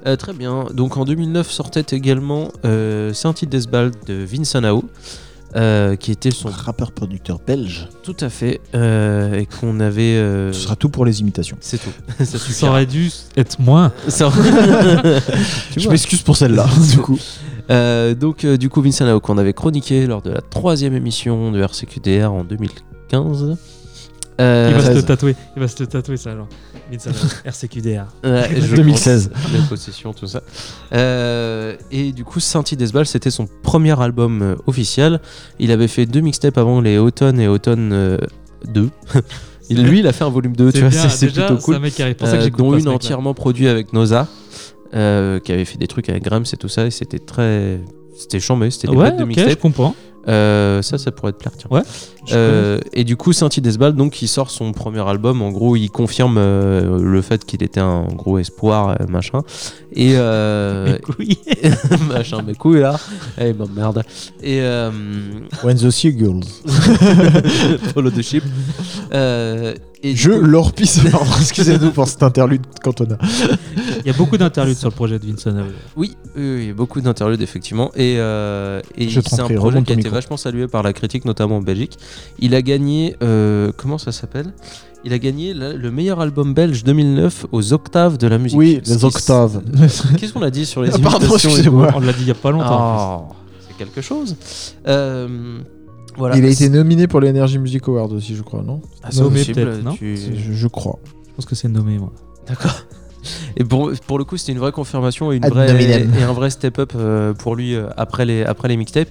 Euh, 0.05 0.15
Très 0.15 0.33
bien. 0.33 0.65
Donc 0.73 0.97
en 0.97 1.05
2009 1.05 1.49
sortait 1.49 1.95
également 1.95 2.51
euh, 2.65 3.11
Saint-Tite 3.13 3.49
d'Esbald 3.49 3.95
de 4.05 4.13
Vincent 4.13 4.61
Nao, 4.61 4.83
euh, 5.55 5.95
qui 5.95 6.11
était 6.11 6.31
son 6.31 6.49
rappeur-producteur 6.49 7.39
belge. 7.45 7.87
Tout 8.03 8.15
à 8.19 8.29
fait. 8.29 8.59
euh, 8.73 9.33
et 9.35 9.45
qu'on 9.45 9.79
avait. 9.79 10.01
euh, 10.17 10.51
Ce 10.53 10.61
sera 10.61 10.75
tout 10.75 10.89
pour 10.89 11.05
les 11.05 11.21
imitations. 11.21 11.57
C'est 11.61 11.77
tout. 11.81 11.91
Ça 12.25 12.67
aurait 12.69 12.85
dû 12.85 13.09
être 13.37 13.59
moins. 13.59 13.91
Ça- 14.07 14.29
Je 15.77 15.89
m'excuse 15.89 16.21
pour 16.21 16.37
celle-là, 16.37 16.67
du 16.91 16.97
coup. 16.97 17.17
Euh, 17.71 18.13
donc, 18.13 18.43
euh, 18.45 18.57
du 18.57 18.69
coup, 18.69 18.81
Vincent 18.81 19.05
Nao, 19.05 19.19
qu'on 19.19 19.37
avait 19.37 19.53
chroniqué 19.53 20.05
lors 20.07 20.21
de 20.21 20.31
la 20.31 20.41
troisième 20.41 20.93
émission 20.93 21.51
de 21.51 21.61
RCQDR 21.61 22.31
en 22.31 22.43
2015. 22.43 23.57
Euh, 24.41 24.67
Il 24.69 24.75
va 24.75 24.81
se 24.81 24.89
le 24.89 24.95
16. 24.95 25.05
tatouer. 25.05 25.35
Il 25.55 25.59
va 25.61 25.67
se 25.67 25.79
le 25.81 25.87
tatouer, 25.87 26.17
ça, 26.17 26.31
alors. 26.31 26.47
RCQDR. 27.45 28.05
Ouais, 28.23 28.49
je 28.59 28.75
2016. 28.75 29.31
pense, 29.33 29.53
La 29.53 29.59
possession, 29.67 30.13
tout 30.13 30.27
ça. 30.27 30.41
Euh, 30.93 31.75
et 31.91 32.11
du 32.11 32.23
coup, 32.23 32.39
Saint 32.39 32.63
Desbal, 32.77 33.05
c'était 33.05 33.31
son 33.31 33.47
premier 33.63 33.99
album 33.99 34.41
euh, 34.41 34.55
officiel. 34.67 35.19
Il 35.59 35.71
avait 35.71 35.87
fait 35.87 36.05
deux 36.05 36.21
mixtapes 36.21 36.57
avant 36.57 36.81
les 36.81 36.97
Automne 36.97 37.39
et 37.39 37.47
Automne 37.47 37.91
euh, 37.93 38.17
2. 38.67 38.89
Il- 39.69 39.83
lui, 39.83 39.99
il 39.99 40.07
a 40.07 40.13
fait 40.13 40.23
un 40.23 40.29
volume 40.29 40.55
2, 40.55 40.71
tu 40.71 40.77
C'est 40.79 40.89
vois, 40.89 41.09
c'est 41.09 41.25
plutôt 41.27 41.57
c'est 41.57 41.63
cool. 41.63 41.75
un 41.75 41.79
mec 41.79 41.95
qui 41.95 42.03
arrive. 42.03 42.15
Pour 42.15 42.27
ça 42.27 42.37
que 42.37 42.55
dont 42.55 42.71
pas 42.71 42.77
une 42.77 42.87
entièrement 42.87 43.33
produite 43.33 43.67
avec 43.67 43.93
Noza, 43.93 44.27
euh, 44.93 45.39
qui 45.39 45.51
avait 45.51 45.65
fait 45.65 45.79
des 45.79 45.87
trucs 45.87 46.07
avec 46.07 46.23
Grams 46.23 46.45
et 46.53 46.57
tout 46.57 46.67
ça, 46.67 46.85
et 46.85 46.91
c'était 46.91 47.17
très. 47.17 47.79
C'était 48.15 48.39
chambé, 48.39 48.69
c'était 48.69 48.87
des 48.89 48.93
Ouais, 48.93 49.09
boîtes 49.09 49.17
de 49.17 49.23
ok, 49.23 49.31
je 49.35 49.39
mixtapes. 49.41 49.59
comprends. 49.59 49.95
Euh, 50.27 50.81
ça, 50.81 50.97
ça 50.97 51.11
pourrait 51.11 51.33
te 51.33 51.37
plaire, 51.37 51.53
tiens. 51.57 51.69
Ouais. 51.69 51.81
Euh, 52.31 52.79
et 52.93 53.03
du 53.03 53.15
coup, 53.15 53.33
Saint 53.33 53.49
Desbal, 53.55 53.93
donc, 53.93 54.21
il 54.21 54.27
sort 54.27 54.49
son 54.49 54.71
premier 54.71 55.07
album. 55.07 55.41
En 55.41 55.51
gros, 55.51 55.75
il 55.75 55.89
confirme 55.89 56.37
euh, 56.37 56.99
le 56.99 57.21
fait 57.21 57.45
qu'il 57.45 57.61
était 57.63 57.79
un 57.79 58.05
gros 58.05 58.39
espoir, 58.39 58.89
euh, 58.99 59.05
machin. 59.07 59.41
Et 59.93 60.13
euh, 60.15 60.93
Mes 60.93 60.99
couilles. 60.99 61.37
machin, 62.09 62.41
mes 62.41 62.55
couilles 62.55 62.81
là. 62.81 62.99
Eh 63.39 63.53
ben 63.53 63.67
merde. 63.73 64.03
Et 64.41 64.61
euh, 64.61 64.91
When 65.63 65.77
the 65.77 65.89
Seagulls. 65.89 66.43
follow 67.93 68.09
the 68.09 68.21
ship. 68.21 68.43
Euh, 70.05 70.09
et 70.11 70.15
Je 70.15 70.31
coup- 70.31 70.39
leur 70.41 70.73
pisse. 70.73 70.99
Pardon, 71.11 71.25
Excusez-nous 71.39 71.91
pour 71.91 72.07
cet 72.07 72.23
interlude 72.23 72.61
Cantona. 72.83 73.17
Il 74.01 74.07
y 74.07 74.09
a 74.09 74.13
beaucoup 74.13 74.37
d'interludes 74.37 74.77
sur 74.77 74.89
le 74.89 74.95
projet 74.95 75.19
de 75.19 75.25
Vincent. 75.25 75.51
Nao. 75.51 75.65
Oui, 75.95 76.15
oui, 76.35 76.55
oui, 76.57 76.73
beaucoup 76.73 77.01
d'interludes 77.01 77.41
effectivement. 77.41 77.91
Et, 77.95 78.15
euh, 78.19 78.81
et 78.97 79.09
c'est 79.09 79.39
un 79.41 79.47
projet 79.49 79.81
qui 79.83 79.93
a 79.93 79.95
été 79.95 80.09
vachement 80.09 80.37
salué 80.37 80.67
par 80.67 80.83
la 80.83 80.93
critique, 80.93 81.25
notamment 81.25 81.57
en 81.57 81.61
Belgique. 81.61 81.97
Il 82.39 82.53
a 82.55 82.61
gagné, 82.61 83.15
euh, 83.23 83.71
comment 83.75 83.97
ça 83.97 84.11
s'appelle? 84.11 84.53
Il 85.03 85.13
a 85.13 85.19
gagné 85.19 85.53
le 85.53 85.91
meilleur 85.91 86.19
album 86.19 86.53
belge 86.55 86.83
2009 86.83 87.45
aux 87.51 87.73
octaves 87.73 88.17
de 88.17 88.27
la 88.27 88.39
musique. 88.39 88.57
Oui, 88.57 88.81
les 88.85 89.05
octaves. 89.05 89.61
Qu'est-ce 90.17 90.33
qu'on 90.33 90.41
a 90.41 90.49
dit 90.49 90.65
sur 90.65 90.81
les 90.81 90.89
Ah, 90.93 90.97
imitations. 90.97 91.51
On 91.95 91.99
l'a 91.99 92.11
dit 92.13 92.21
il 92.21 92.27
y 92.27 92.31
a 92.31 92.35
pas 92.35 92.49
longtemps. 92.51 93.27
Oh, 93.29 93.35
c'est 93.67 93.77
quelque 93.77 94.01
chose. 94.01 94.35
Euh, 94.87 95.59
voilà. 96.17 96.37
Il 96.37 96.45
a 96.45 96.49
été 96.49 96.69
nominé 96.69 97.07
pour 97.07 97.19
les 97.19 97.29
Energy 97.29 97.57
Music 97.57 97.87
Awards 97.87 98.11
aussi, 98.11 98.35
je 98.35 98.41
crois, 98.43 98.61
non 98.63 98.81
Ah, 99.03 99.09
nommé 99.15 99.39
possible, 99.39 99.61
peut-être, 99.61 99.83
non 99.83 99.93
tu- 99.93 100.17
je, 100.17 100.53
je 100.53 100.67
crois. 100.67 100.99
Je 101.27 101.33
pense 101.35 101.45
que 101.45 101.55
c'est 101.55 101.67
nommé, 101.67 101.97
moi. 101.97 102.11
D'accord. 102.47 102.85
Et 103.57 103.63
pour, 103.63 103.91
pour 104.05 104.17
le 104.19 104.23
coup, 104.23 104.37
c'était 104.37 104.51
une 104.51 104.59
vraie 104.59 104.71
confirmation 104.71 105.31
et, 105.31 105.37
une 105.37 105.47
vraie, 105.47 105.67
et 106.19 106.23
un 106.23 106.33
vrai 106.33 106.49
step-up 106.51 106.93
euh, 106.95 107.33
pour 107.33 107.55
lui 107.55 107.73
euh, 107.73 107.87
après 107.97 108.23
les, 108.25 108.43
après 108.43 108.67
les 108.67 108.77
mixtapes. 108.77 109.07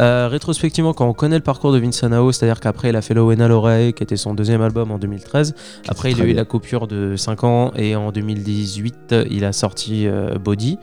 Euh, 0.00 0.28
rétrospectivement, 0.30 0.94
quand 0.94 1.06
on 1.06 1.12
connaît 1.12 1.36
le 1.36 1.42
parcours 1.42 1.72
de 1.72 1.78
Vincent 1.78 2.08
Nao, 2.08 2.32
c'est-à-dire 2.32 2.60
qu'après 2.60 2.88
il 2.90 2.96
a 2.96 3.02
fait 3.02 3.12
Lowen 3.14 3.40
à 3.42 3.48
l'oreille, 3.48 3.92
qui 3.92 4.02
était 4.02 4.16
son 4.16 4.34
deuxième 4.34 4.62
album 4.62 4.90
en 4.90 4.98
2013. 4.98 5.54
Après, 5.88 6.12
il 6.12 6.20
a 6.20 6.24
eu 6.24 6.26
bien. 6.28 6.36
la 6.36 6.44
coupure 6.44 6.86
de 6.86 7.16
5 7.16 7.44
ans 7.44 7.72
et 7.76 7.94
en 7.96 8.10
2018, 8.10 9.14
il 9.30 9.44
a 9.44 9.52
sorti 9.52 10.06
euh, 10.06 10.38
Body, 10.38 10.78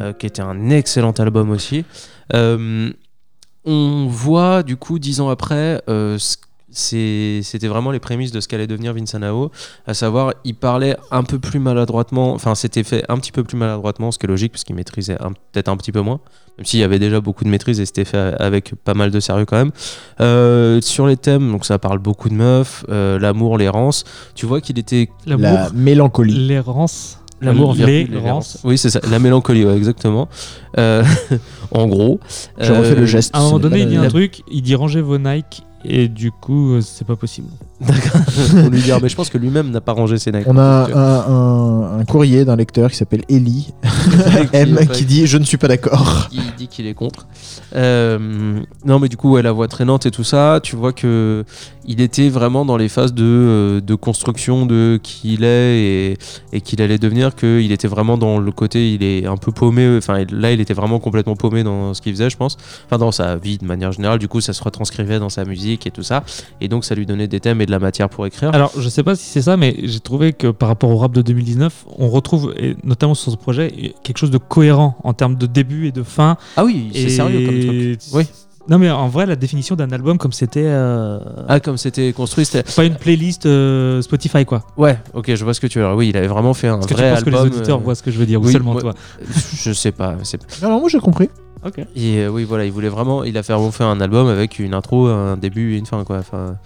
euh, 0.00 0.12
qui 0.12 0.26
était 0.26 0.42
un 0.42 0.70
excellent 0.70 1.12
album 1.12 1.50
aussi. 1.50 1.84
Euh, 2.32 2.90
on 3.64 4.06
voit 4.08 4.62
du 4.62 4.76
coup, 4.76 4.98
dix 4.98 5.20
ans 5.20 5.28
après, 5.28 5.82
euh, 5.88 6.18
c'était 6.72 7.66
vraiment 7.68 7.90
les 7.90 7.98
prémices 7.98 8.30
de 8.32 8.40
ce 8.40 8.46
qu'allait 8.48 8.66
devenir 8.68 8.94
Vincent 8.94 9.18
Nao, 9.18 9.50
à 9.86 9.94
savoir, 9.94 10.34
il 10.44 10.54
parlait 10.54 10.96
un 11.10 11.24
peu 11.24 11.38
plus 11.38 11.58
maladroitement, 11.58 12.32
enfin, 12.32 12.54
c'était 12.54 12.84
fait 12.84 13.04
un 13.08 13.16
petit 13.18 13.32
peu 13.32 13.42
plus 13.42 13.56
maladroitement, 13.56 14.10
ce 14.12 14.18
qui 14.18 14.26
est 14.26 14.28
logique, 14.28 14.52
parce 14.52 14.64
qu'il 14.64 14.76
maîtrisait 14.76 15.20
un- 15.20 15.32
peut-être 15.52 15.68
un 15.68 15.76
petit 15.76 15.90
peu 15.92 16.00
moins, 16.00 16.20
même 16.58 16.64
s'il 16.66 16.78
y 16.80 16.84
avait 16.84 16.98
déjà 17.00 17.20
beaucoup 17.20 17.42
de 17.44 17.48
maîtrise 17.48 17.80
et 17.80 17.86
c'était 17.86 18.04
fait 18.04 18.34
avec 18.38 18.74
pas 18.84 18.94
mal 18.94 19.10
de 19.10 19.18
sérieux 19.18 19.46
quand 19.46 19.56
même. 19.56 19.72
Euh, 20.20 20.80
sur 20.80 21.06
les 21.06 21.16
thèmes, 21.16 21.50
donc 21.50 21.64
ça 21.64 21.78
parle 21.80 21.98
beaucoup 21.98 22.28
de 22.28 22.34
meufs, 22.34 22.84
euh, 22.88 23.18
l'amour, 23.18 23.58
l'errance, 23.58 24.04
tu 24.36 24.46
vois 24.46 24.60
qu'il 24.60 24.78
était 24.78 25.08
L'amour, 25.26 25.52
La 25.52 25.70
mélancolie. 25.74 26.34
l'errance. 26.46 27.18
L'amour, 27.40 27.72
virgule, 27.72 28.10
l'errance. 28.12 28.58
Oui, 28.64 28.76
c'est 28.76 28.90
ça, 28.90 29.00
la 29.10 29.18
mélancolie, 29.18 29.64
ouais, 29.64 29.76
exactement. 29.76 30.28
Euh, 30.78 31.02
en 31.70 31.86
gros. 31.86 32.20
Je 32.58 32.72
refais 32.72 32.94
le 32.94 33.06
geste. 33.06 33.34
À 33.34 33.40
un 33.40 33.44
moment 33.44 33.58
donné, 33.58 33.80
il 33.80 33.88
dit 33.88 33.96
un 33.96 34.08
truc, 34.08 34.42
il 34.50 34.62
dit 34.62 34.74
rangez 34.74 35.00
vos 35.00 35.18
Nike, 35.18 35.64
et 35.84 36.08
du 36.08 36.30
coup, 36.30 36.74
euh, 36.74 36.80
c'est 36.80 37.06
pas 37.06 37.16
possible. 37.16 37.48
D'accord. 37.80 38.20
Lui 38.70 38.82
dire, 38.82 38.98
mais 39.02 39.08
je 39.08 39.16
pense 39.16 39.30
que 39.30 39.38
lui-même 39.38 39.70
n'a 39.70 39.80
pas 39.80 39.92
rangé 39.92 40.18
ses 40.18 40.32
Nike. 40.32 40.44
On 40.46 40.56
a 40.58 40.86
Donc, 40.86 40.96
un, 40.96 41.00
un- 41.00 41.98
un 42.00 42.04
courrier 42.04 42.44
d'un 42.44 42.56
lecteur 42.56 42.90
qui 42.90 42.96
s'appelle 42.96 43.22
Ellie 43.28 43.72
M 44.52 44.78
qui 44.92 45.04
dit 45.04 45.26
Je 45.26 45.38
ne 45.38 45.44
suis 45.44 45.56
pas 45.56 45.68
d'accord. 45.68 46.28
il 46.32 46.42
dit 46.56 46.68
qu'il 46.68 46.86
est 46.86 46.94
contre. 46.94 47.26
Euh, 47.74 48.60
non, 48.84 48.98
mais 48.98 49.08
du 49.08 49.16
coup, 49.16 49.32
ouais, 49.32 49.42
la 49.42 49.52
voix 49.52 49.68
traînante 49.68 50.06
et 50.06 50.10
tout 50.10 50.24
ça, 50.24 50.60
tu 50.62 50.76
vois 50.76 50.92
que 50.92 51.44
il 51.86 52.00
était 52.00 52.28
vraiment 52.28 52.64
dans 52.64 52.76
les 52.76 52.88
phases 52.88 53.14
de, 53.14 53.24
euh, 53.24 53.80
de 53.80 53.94
construction 53.94 54.66
de 54.66 55.00
qui 55.02 55.34
il 55.34 55.44
est 55.44 55.78
et, 56.12 56.18
et 56.52 56.60
qu'il 56.60 56.82
allait 56.82 56.98
devenir, 56.98 57.34
qu'il 57.34 57.72
était 57.72 57.88
vraiment 57.88 58.16
dans 58.18 58.38
le 58.38 58.52
côté, 58.52 58.92
il 58.92 59.02
est 59.02 59.26
un 59.26 59.36
peu 59.36 59.50
paumé. 59.52 59.96
Enfin, 59.96 60.24
là, 60.30 60.52
il 60.52 60.60
était 60.60 60.74
vraiment 60.74 60.98
complètement 61.00 61.36
paumé 61.36 61.62
dans 61.64 61.94
ce 61.94 62.02
qu'il 62.02 62.12
faisait, 62.12 62.30
je 62.30 62.36
pense. 62.36 62.56
Enfin, 62.86 62.98
dans 62.98 63.12
sa 63.12 63.36
vie 63.36 63.58
de 63.58 63.64
manière 63.64 63.92
générale. 63.92 64.18
Du 64.18 64.28
coup, 64.28 64.40
ça 64.40 64.52
se 64.52 64.62
retranscrivait 64.62 65.18
dans 65.18 65.30
sa 65.30 65.44
musique 65.44 65.86
et 65.86 65.90
tout 65.90 66.02
ça. 66.02 66.22
Et 66.60 66.68
donc, 66.68 66.84
ça 66.84 66.94
lui 66.94 67.06
donnait 67.06 67.28
des 67.28 67.40
thèmes 67.40 67.60
et 67.60 67.66
de 67.70 67.72
la 67.72 67.78
matière 67.78 68.08
pour 68.08 68.26
écrire. 68.26 68.50
Alors, 68.52 68.72
je 68.76 68.88
sais 68.88 69.02
pas 69.04 69.14
si 69.14 69.24
c'est 69.24 69.42
ça, 69.42 69.56
mais 69.56 69.76
j'ai 69.84 70.00
trouvé 70.00 70.32
que 70.32 70.48
par 70.48 70.68
rapport 70.68 70.90
au 70.90 70.96
rap 70.96 71.12
de 71.12 71.22
2019, 71.22 71.86
on 71.98 72.08
retrouve, 72.08 72.52
et 72.58 72.76
notamment 72.84 73.14
sur 73.14 73.30
ce 73.32 73.36
projet, 73.36 73.94
quelque 74.02 74.18
chose 74.18 74.30
de 74.32 74.38
cohérent 74.38 74.96
en 75.04 75.12
termes 75.14 75.36
de 75.36 75.46
début 75.46 75.86
et 75.86 75.92
de 75.92 76.02
fin. 76.02 76.36
ah 76.56 76.64
oui, 76.64 76.90
c'est 76.92 77.02
Et- 77.02 77.08
sérieux 77.10 77.46
comme 77.46 77.60
truc. 77.60 78.00
Oui. 78.12 78.24
Non, 78.68 78.78
mais 78.78 78.90
en 78.90 79.08
vrai, 79.08 79.24
la 79.26 79.36
définition 79.36 79.74
d'un 79.74 79.90
album, 79.90 80.18
comme 80.18 80.32
c'était. 80.32 80.62
euh, 80.66 81.18
Ah, 81.48 81.58
comme 81.60 81.76
c'était 81.78 82.12
construit, 82.12 82.44
c'était. 82.44 82.70
Pas 82.76 82.84
une 82.84 82.94
playlist 82.94 83.46
euh, 83.46 84.02
Spotify, 84.02 84.44
quoi. 84.44 84.62
Ouais, 84.76 84.98
ok, 85.14 85.34
je 85.34 85.42
vois 85.44 85.54
ce 85.54 85.60
que 85.60 85.66
tu 85.66 85.78
veux 85.78 85.86
dire. 85.86 85.96
Oui, 85.96 86.10
il 86.10 86.16
avait 86.16 86.26
vraiment 86.28 86.54
fait 86.54 86.68
un 86.68 86.74
Parce 86.74 86.86
que 86.86 86.94
vrai 86.94 87.08
tu 87.08 87.24
penses 87.24 87.26
album. 87.26 87.32
que 87.48 87.48
les 87.50 87.56
auditeurs 87.58 87.78
euh, 87.78 87.82
voient 87.82 87.94
ce 87.94 88.02
que 88.02 88.10
je 88.10 88.18
veux 88.18 88.26
dire, 88.26 88.40
ou 88.40 88.44
oui, 88.46 88.52
seulement 88.52 88.72
moi- 88.72 88.82
toi. 88.82 88.94
Je 89.56 89.72
sais 89.72 89.92
pas. 89.92 90.16
c'est- 90.24 90.62
Alors, 90.62 90.78
moi 90.78 90.88
j'ai 90.88 91.00
compris. 91.00 91.30
Ok. 91.64 91.78
Et 91.94 92.18
euh, 92.18 92.28
oui, 92.28 92.44
voilà, 92.44 92.64
il 92.64 92.72
voulait 92.72 92.88
vraiment. 92.88 93.22
Il 93.24 93.36
a 93.36 93.42
fait 93.42 93.52
un 93.52 94.00
album 94.00 94.28
avec 94.28 94.58
une 94.58 94.72
intro, 94.74 95.06
un 95.08 95.36
début 95.36 95.74
et 95.74 95.78
une 95.78 95.86
fin, 95.86 96.02
quoi. 96.04 96.18
Enfin, 96.18 96.56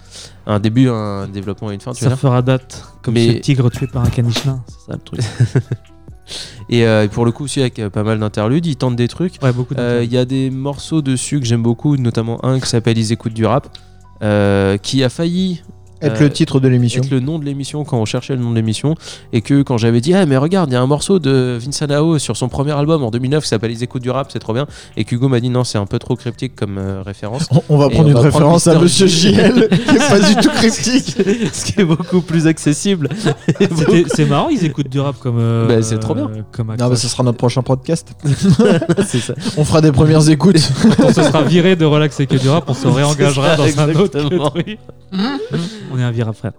un 0.47 0.59
début, 0.59 0.87
un 0.89 1.27
développement 1.27 1.71
et 1.71 1.73
une 1.73 1.81
fin, 1.81 1.91
tu 1.91 2.03
Ça 2.03 2.15
fera 2.15 2.41
date, 2.41 2.83
comme 3.01 3.15
Mais- 3.15 3.27
ce 3.27 3.37
tigre 3.39 3.69
tué 3.69 3.87
par 3.87 4.03
un 4.03 4.09
caniche 4.09 4.45
nain. 4.45 4.63
C'est 4.67 4.91
ça 4.91 4.97
le 4.97 4.99
truc. 5.03 5.19
Et 6.69 6.87
euh, 6.87 7.07
pour 7.07 7.25
le 7.25 7.31
coup, 7.31 7.43
aussi 7.43 7.59
avec 7.61 7.77
euh, 7.77 7.91
pas 7.91 8.01
mal 8.01 8.19
d'interludes, 8.19 8.65
il 8.65 8.75
tente 8.77 8.95
des 8.95 9.07
trucs. 9.07 9.37
Ouais, 9.43 9.53
beaucoup 9.53 9.75
Euh, 9.77 10.01
Il 10.03 10.11
y 10.11 10.17
a 10.17 10.25
des 10.25 10.49
morceaux 10.49 11.03
dessus 11.03 11.39
que 11.39 11.45
j'aime 11.45 11.61
beaucoup, 11.61 11.97
notamment 11.97 12.43
un 12.43 12.59
qui 12.59 12.67
s'appelle 12.67 12.97
Ils 12.97 13.11
écoutent 13.11 13.33
du 13.35 13.45
rap, 13.45 13.67
qui 14.81 15.03
a 15.03 15.09
failli 15.09 15.61
Être 16.01 16.19
le 16.19 16.29
titre 16.29 16.59
de 16.59 16.67
l'émission. 16.67 17.01
être 17.01 17.09
le 17.09 17.19
nom 17.19 17.39
de 17.39 17.45
l'émission 17.45 17.83
quand 17.85 17.97
on 17.97 18.05
cherchait 18.05 18.35
le 18.35 18.41
nom 18.41 18.49
de 18.51 18.55
l'émission 18.55 18.95
et 19.33 19.41
que 19.41 19.61
quand 19.61 19.77
j'avais 19.77 20.01
dit 20.01 20.13
ah 20.13 20.25
mais 20.25 20.37
regarde 20.37 20.69
il 20.69 20.73
y 20.73 20.75
a 20.75 20.81
un 20.81 20.87
morceau 20.87 21.19
de 21.19 21.57
Vincent 21.59 21.87
Nao 21.87 22.19
sur 22.19 22.35
son 22.37 22.49
premier 22.49 22.73
album 22.73 23.03
en 23.03 23.11
2009 23.11 23.43
qui 23.43 23.49
s'appelle 23.49 23.71
Les 23.71 23.83
écoutes 23.83 24.01
du 24.03 24.09
rap 24.11 24.29
c'est 24.31 24.39
trop 24.39 24.53
bien 24.53 24.67
et 24.97 25.05
qu'Hugo 25.05 25.29
m'a 25.29 25.39
dit 25.39 25.49
non 25.49 25.63
c'est 25.63 25.77
un 25.77 25.85
peu 25.85 25.97
trop 25.97 26.15
cryptique 26.15 26.55
comme 26.55 26.77
euh, 26.77 27.01
référence 27.01 27.47
On, 27.51 27.61
on 27.69 27.77
va 27.77 27.85
Et 27.87 27.89
prendre 27.91 28.05
on 28.05 28.07
une 28.09 28.13
va 28.13 28.19
prendre 28.29 28.33
référence 28.35 28.67
à. 28.67 28.77
Monsieur 28.79 29.07
JL. 29.07 29.69
Qui 29.69 29.95
est 29.95 30.09
pas 30.09 30.19
du 30.19 30.35
tout 30.35 30.49
cryptique. 30.49 31.15
ce 31.53 31.65
qui 31.65 31.81
est 31.81 31.85
beaucoup 31.85 32.21
plus 32.21 32.45
accessible 32.47 33.09
C'est 34.13 34.25
marrant, 34.25 34.49
ils 34.49 34.63
écoutent 34.65 34.89
du 34.89 34.99
rap 34.99 35.17
comme. 35.19 35.37
euh, 35.39 35.67
Bah, 35.67 35.81
c'est 35.81 35.99
trop 35.99 36.13
bien. 36.13 36.29
Comme 36.51 36.67
Non, 36.77 36.89
bah, 36.89 36.95
ce 36.95 37.07
sera 37.07 37.23
notre 37.23 37.37
prochain 37.37 37.61
podcast. 37.61 38.09
c'est 39.07 39.19
ça 39.19 39.33
On 39.57 39.63
fera 39.63 39.81
des 39.81 39.91
premières 39.91 40.27
écoutes. 40.29 40.57
Quand 40.97 41.05
on 41.05 41.13
se 41.13 41.23
sera 41.23 41.41
viré 41.43 41.75
de 41.75 41.85
relax 41.85 42.19
et 42.19 42.27
que 42.27 42.35
du 42.37 42.49
rap, 42.49 42.65
on 42.67 42.73
se 42.73 42.87
réengagera 42.87 43.55
dans 43.55 43.79
un 43.79 43.95
autre 43.95 44.19
truc. 44.19 44.77
On 45.91 45.99
est 45.99 46.03
un 46.03 46.11
virap 46.11 46.35
frère. 46.35 46.53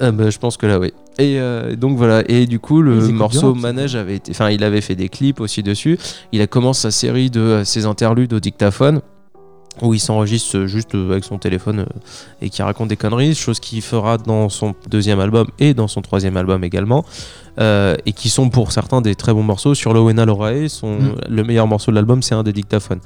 Ah 0.00 0.12
bah, 0.12 0.30
je 0.30 0.38
pense 0.38 0.56
que 0.56 0.66
là, 0.66 0.78
oui. 0.78 0.92
Et 1.18 1.40
euh, 1.40 1.74
donc 1.74 1.96
voilà. 1.98 2.22
Et 2.28 2.46
du 2.46 2.60
coup, 2.60 2.82
le 2.82 3.08
morceau 3.08 3.52
c'est 3.54 3.60
Manège 3.60 3.96
avait 3.96 4.16
été. 4.16 4.30
Enfin, 4.30 4.50
il 4.50 4.62
avait 4.62 4.80
fait 4.80 4.94
des 4.94 5.08
clips 5.08 5.40
aussi 5.40 5.62
dessus. 5.64 5.98
Il 6.30 6.40
a 6.40 6.46
commencé 6.46 6.82
sa 6.82 6.90
série 6.92 7.30
de 7.30 7.40
euh, 7.40 7.64
ses 7.64 7.84
interludes 7.86 8.32
au 8.32 8.40
dictaphone. 8.40 9.00
Où 9.80 9.94
il 9.94 10.00
s'enregistre 10.00 10.66
juste 10.66 10.94
euh, 10.94 11.12
avec 11.12 11.24
son 11.24 11.38
téléphone 11.38 11.86
et 12.42 12.50
qui 12.50 12.60
raconte 12.60 12.88
des 12.88 12.98
conneries, 12.98 13.34
chose 13.34 13.58
qu'il 13.58 13.80
fera 13.80 14.18
dans 14.18 14.50
son 14.50 14.74
deuxième 14.90 15.18
album 15.18 15.46
et 15.58 15.72
dans 15.72 15.88
son 15.88 16.02
troisième 16.02 16.36
album 16.36 16.62
également, 16.62 17.06
euh, 17.58 17.96
et 18.04 18.12
qui 18.12 18.28
sont 18.28 18.50
pour 18.50 18.70
certains 18.70 19.00
des 19.00 19.14
très 19.14 19.32
bons 19.32 19.42
morceaux. 19.42 19.74
Sur 19.74 19.94
Lowena 19.94 20.26
Lorae, 20.26 20.68
son, 20.68 20.98
Mm. 21.00 21.14
le 21.26 21.42
meilleur 21.44 21.66
morceau 21.66 21.90
de 21.90 21.96
l'album, 21.96 22.20
c'est 22.20 22.34
un 22.34 22.42
des 22.42 22.52
dictaphones. 22.52 23.00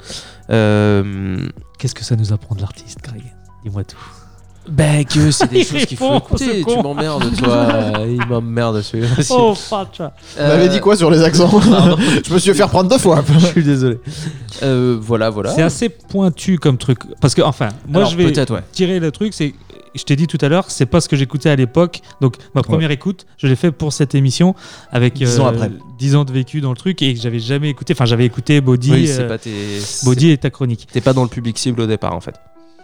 Euh, 0.50 1.38
Qu'est-ce 1.78 1.94
que 1.94 2.02
ça 2.04 2.16
nous 2.16 2.32
apprend 2.32 2.56
de 2.56 2.62
l'artiste, 2.62 2.98
Greg? 3.00 3.22
Dis-moi 3.62 3.84
tout. 3.84 3.96
Bah 4.68 5.04
que 5.04 5.30
c'est 5.30 5.50
des 5.50 5.60
Il 5.60 5.64
choses 5.64 5.84
qu'il 5.86 5.96
faut 5.96 6.10
répond, 6.10 6.36
ce 6.36 6.44
écouter. 6.44 6.58
Tu 6.58 6.64
con. 6.64 6.82
m'emmerdes, 6.82 7.36
toi. 7.36 7.68
Il 8.06 8.26
m'emmerde 8.26 8.80
celui-là 8.82 9.08
aussi. 9.18 9.32
Oh, 9.34 9.54
facha. 9.54 10.12
On 10.38 10.42
avait 10.44 10.68
dit 10.68 10.80
quoi 10.80 10.96
sur 10.96 11.10
les 11.10 11.22
accents 11.22 11.60
Je 11.60 12.32
me 12.32 12.38
suis 12.38 12.50
fait 12.52 12.56
faire 12.56 12.68
prendre 12.68 12.90
deux 12.90 12.98
fois. 12.98 13.24
Je 13.38 13.46
suis 13.46 13.62
désolé. 13.64 13.98
Euh, 14.62 14.98
voilà, 15.00 15.30
voilà. 15.30 15.50
C'est 15.54 15.62
assez 15.62 15.88
pointu 15.88 16.58
comme 16.58 16.78
truc. 16.78 16.98
Parce 17.20 17.34
que, 17.34 17.42
enfin, 17.42 17.68
moi 17.86 17.98
Alors, 18.02 18.10
je 18.10 18.16
vais 18.16 18.24
peut-être, 18.30 18.54
ouais. 18.54 18.62
tirer 18.72 18.98
le 19.00 19.10
truc, 19.10 19.34
c'est. 19.34 19.54
Je 19.94 20.02
t'ai 20.02 20.14
dit 20.14 20.26
tout 20.26 20.36
à 20.42 20.50
l'heure, 20.50 20.66
c'est 20.68 20.84
pas 20.84 21.00
ce 21.00 21.08
que 21.08 21.16
j'écoutais 21.16 21.48
à 21.48 21.56
l'époque. 21.56 22.00
Donc, 22.20 22.34
ma 22.54 22.62
première 22.62 22.90
écoute, 22.90 23.24
je 23.38 23.46
l'ai 23.46 23.56
fait 23.56 23.70
pour 23.70 23.94
cette 23.94 24.14
émission 24.14 24.54
avec 24.92 25.14
Dix 25.14 25.40
ans 25.40 25.46
après. 25.46 25.70
10 25.98 26.16
ans 26.16 26.24
de 26.26 26.32
vécu 26.32 26.60
dans 26.60 26.68
le 26.68 26.76
truc 26.76 27.00
et 27.00 27.14
que 27.14 27.18
j'avais 27.20 27.38
jamais 27.38 27.70
écouté. 27.70 27.94
Enfin, 27.94 28.04
j'avais 28.04 28.26
écouté 28.26 28.60
Body, 28.60 28.92
Oui, 28.92 29.06
c'est 29.08 29.22
euh, 29.22 29.28
pas 29.28 29.38
tes. 29.38 29.50
Body 30.04 30.32
et 30.32 30.36
ta 30.36 30.50
chronique. 30.50 30.86
T'es 30.92 31.00
pas 31.00 31.14
dans 31.14 31.22
le 31.22 31.30
public 31.30 31.56
cible 31.56 31.80
au 31.80 31.86
départ 31.86 32.14
en 32.14 32.20
fait. 32.20 32.34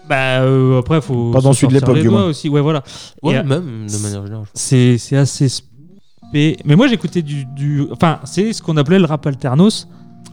Bah, 0.08 0.40
euh, 0.42 0.78
après, 0.80 1.00
faut. 1.00 1.30
Pas 1.30 1.40
dans 1.40 1.52
celui 1.52 1.68
de 1.68 1.74
l'époque, 1.74 1.98
du 1.98 2.08
moins. 2.08 2.24
aussi. 2.26 2.48
Ouais, 2.48 2.60
voilà. 2.60 2.82
Ouais, 3.22 3.34
Et, 3.34 3.38
euh, 3.38 3.42
même 3.44 3.86
de 3.86 3.98
manière 3.98 4.22
générale. 4.24 4.46
c'est 4.54 4.98
c'est 4.98 5.16
assez 5.16 5.48
spé. 5.48 6.56
Mais 6.64 6.76
moi, 6.76 6.86
j'écoutais 6.88 7.22
du, 7.22 7.44
du. 7.44 7.86
Enfin, 7.92 8.18
c'est 8.24 8.52
ce 8.52 8.62
qu'on 8.62 8.76
appelait 8.76 8.98
le 8.98 9.04
rap 9.06 9.26
alternos. 9.26 9.88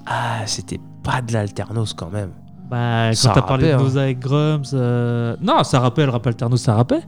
Ah, 0.06 0.42
c'était 0.46 0.80
pas 1.04 1.22
de 1.22 1.34
l'alternos 1.34 1.94
quand 1.94 2.10
même. 2.12 2.30
Bah, 2.70 3.10
quand 3.12 3.32
t'as 3.34 3.42
parlé 3.42 3.68
de 3.68 3.72
rappait, 3.72 3.82
hein. 3.82 3.86
Noza 3.88 4.10
et 4.10 4.16
Grums. 4.16 4.62
euh, 4.74 5.36
Non, 5.42 5.64
ça 5.64 5.80
rappelle, 5.80 6.10
rap 6.10 6.26
alternos, 6.26 6.62
ça 6.62 6.74
rappelle. 6.76 7.02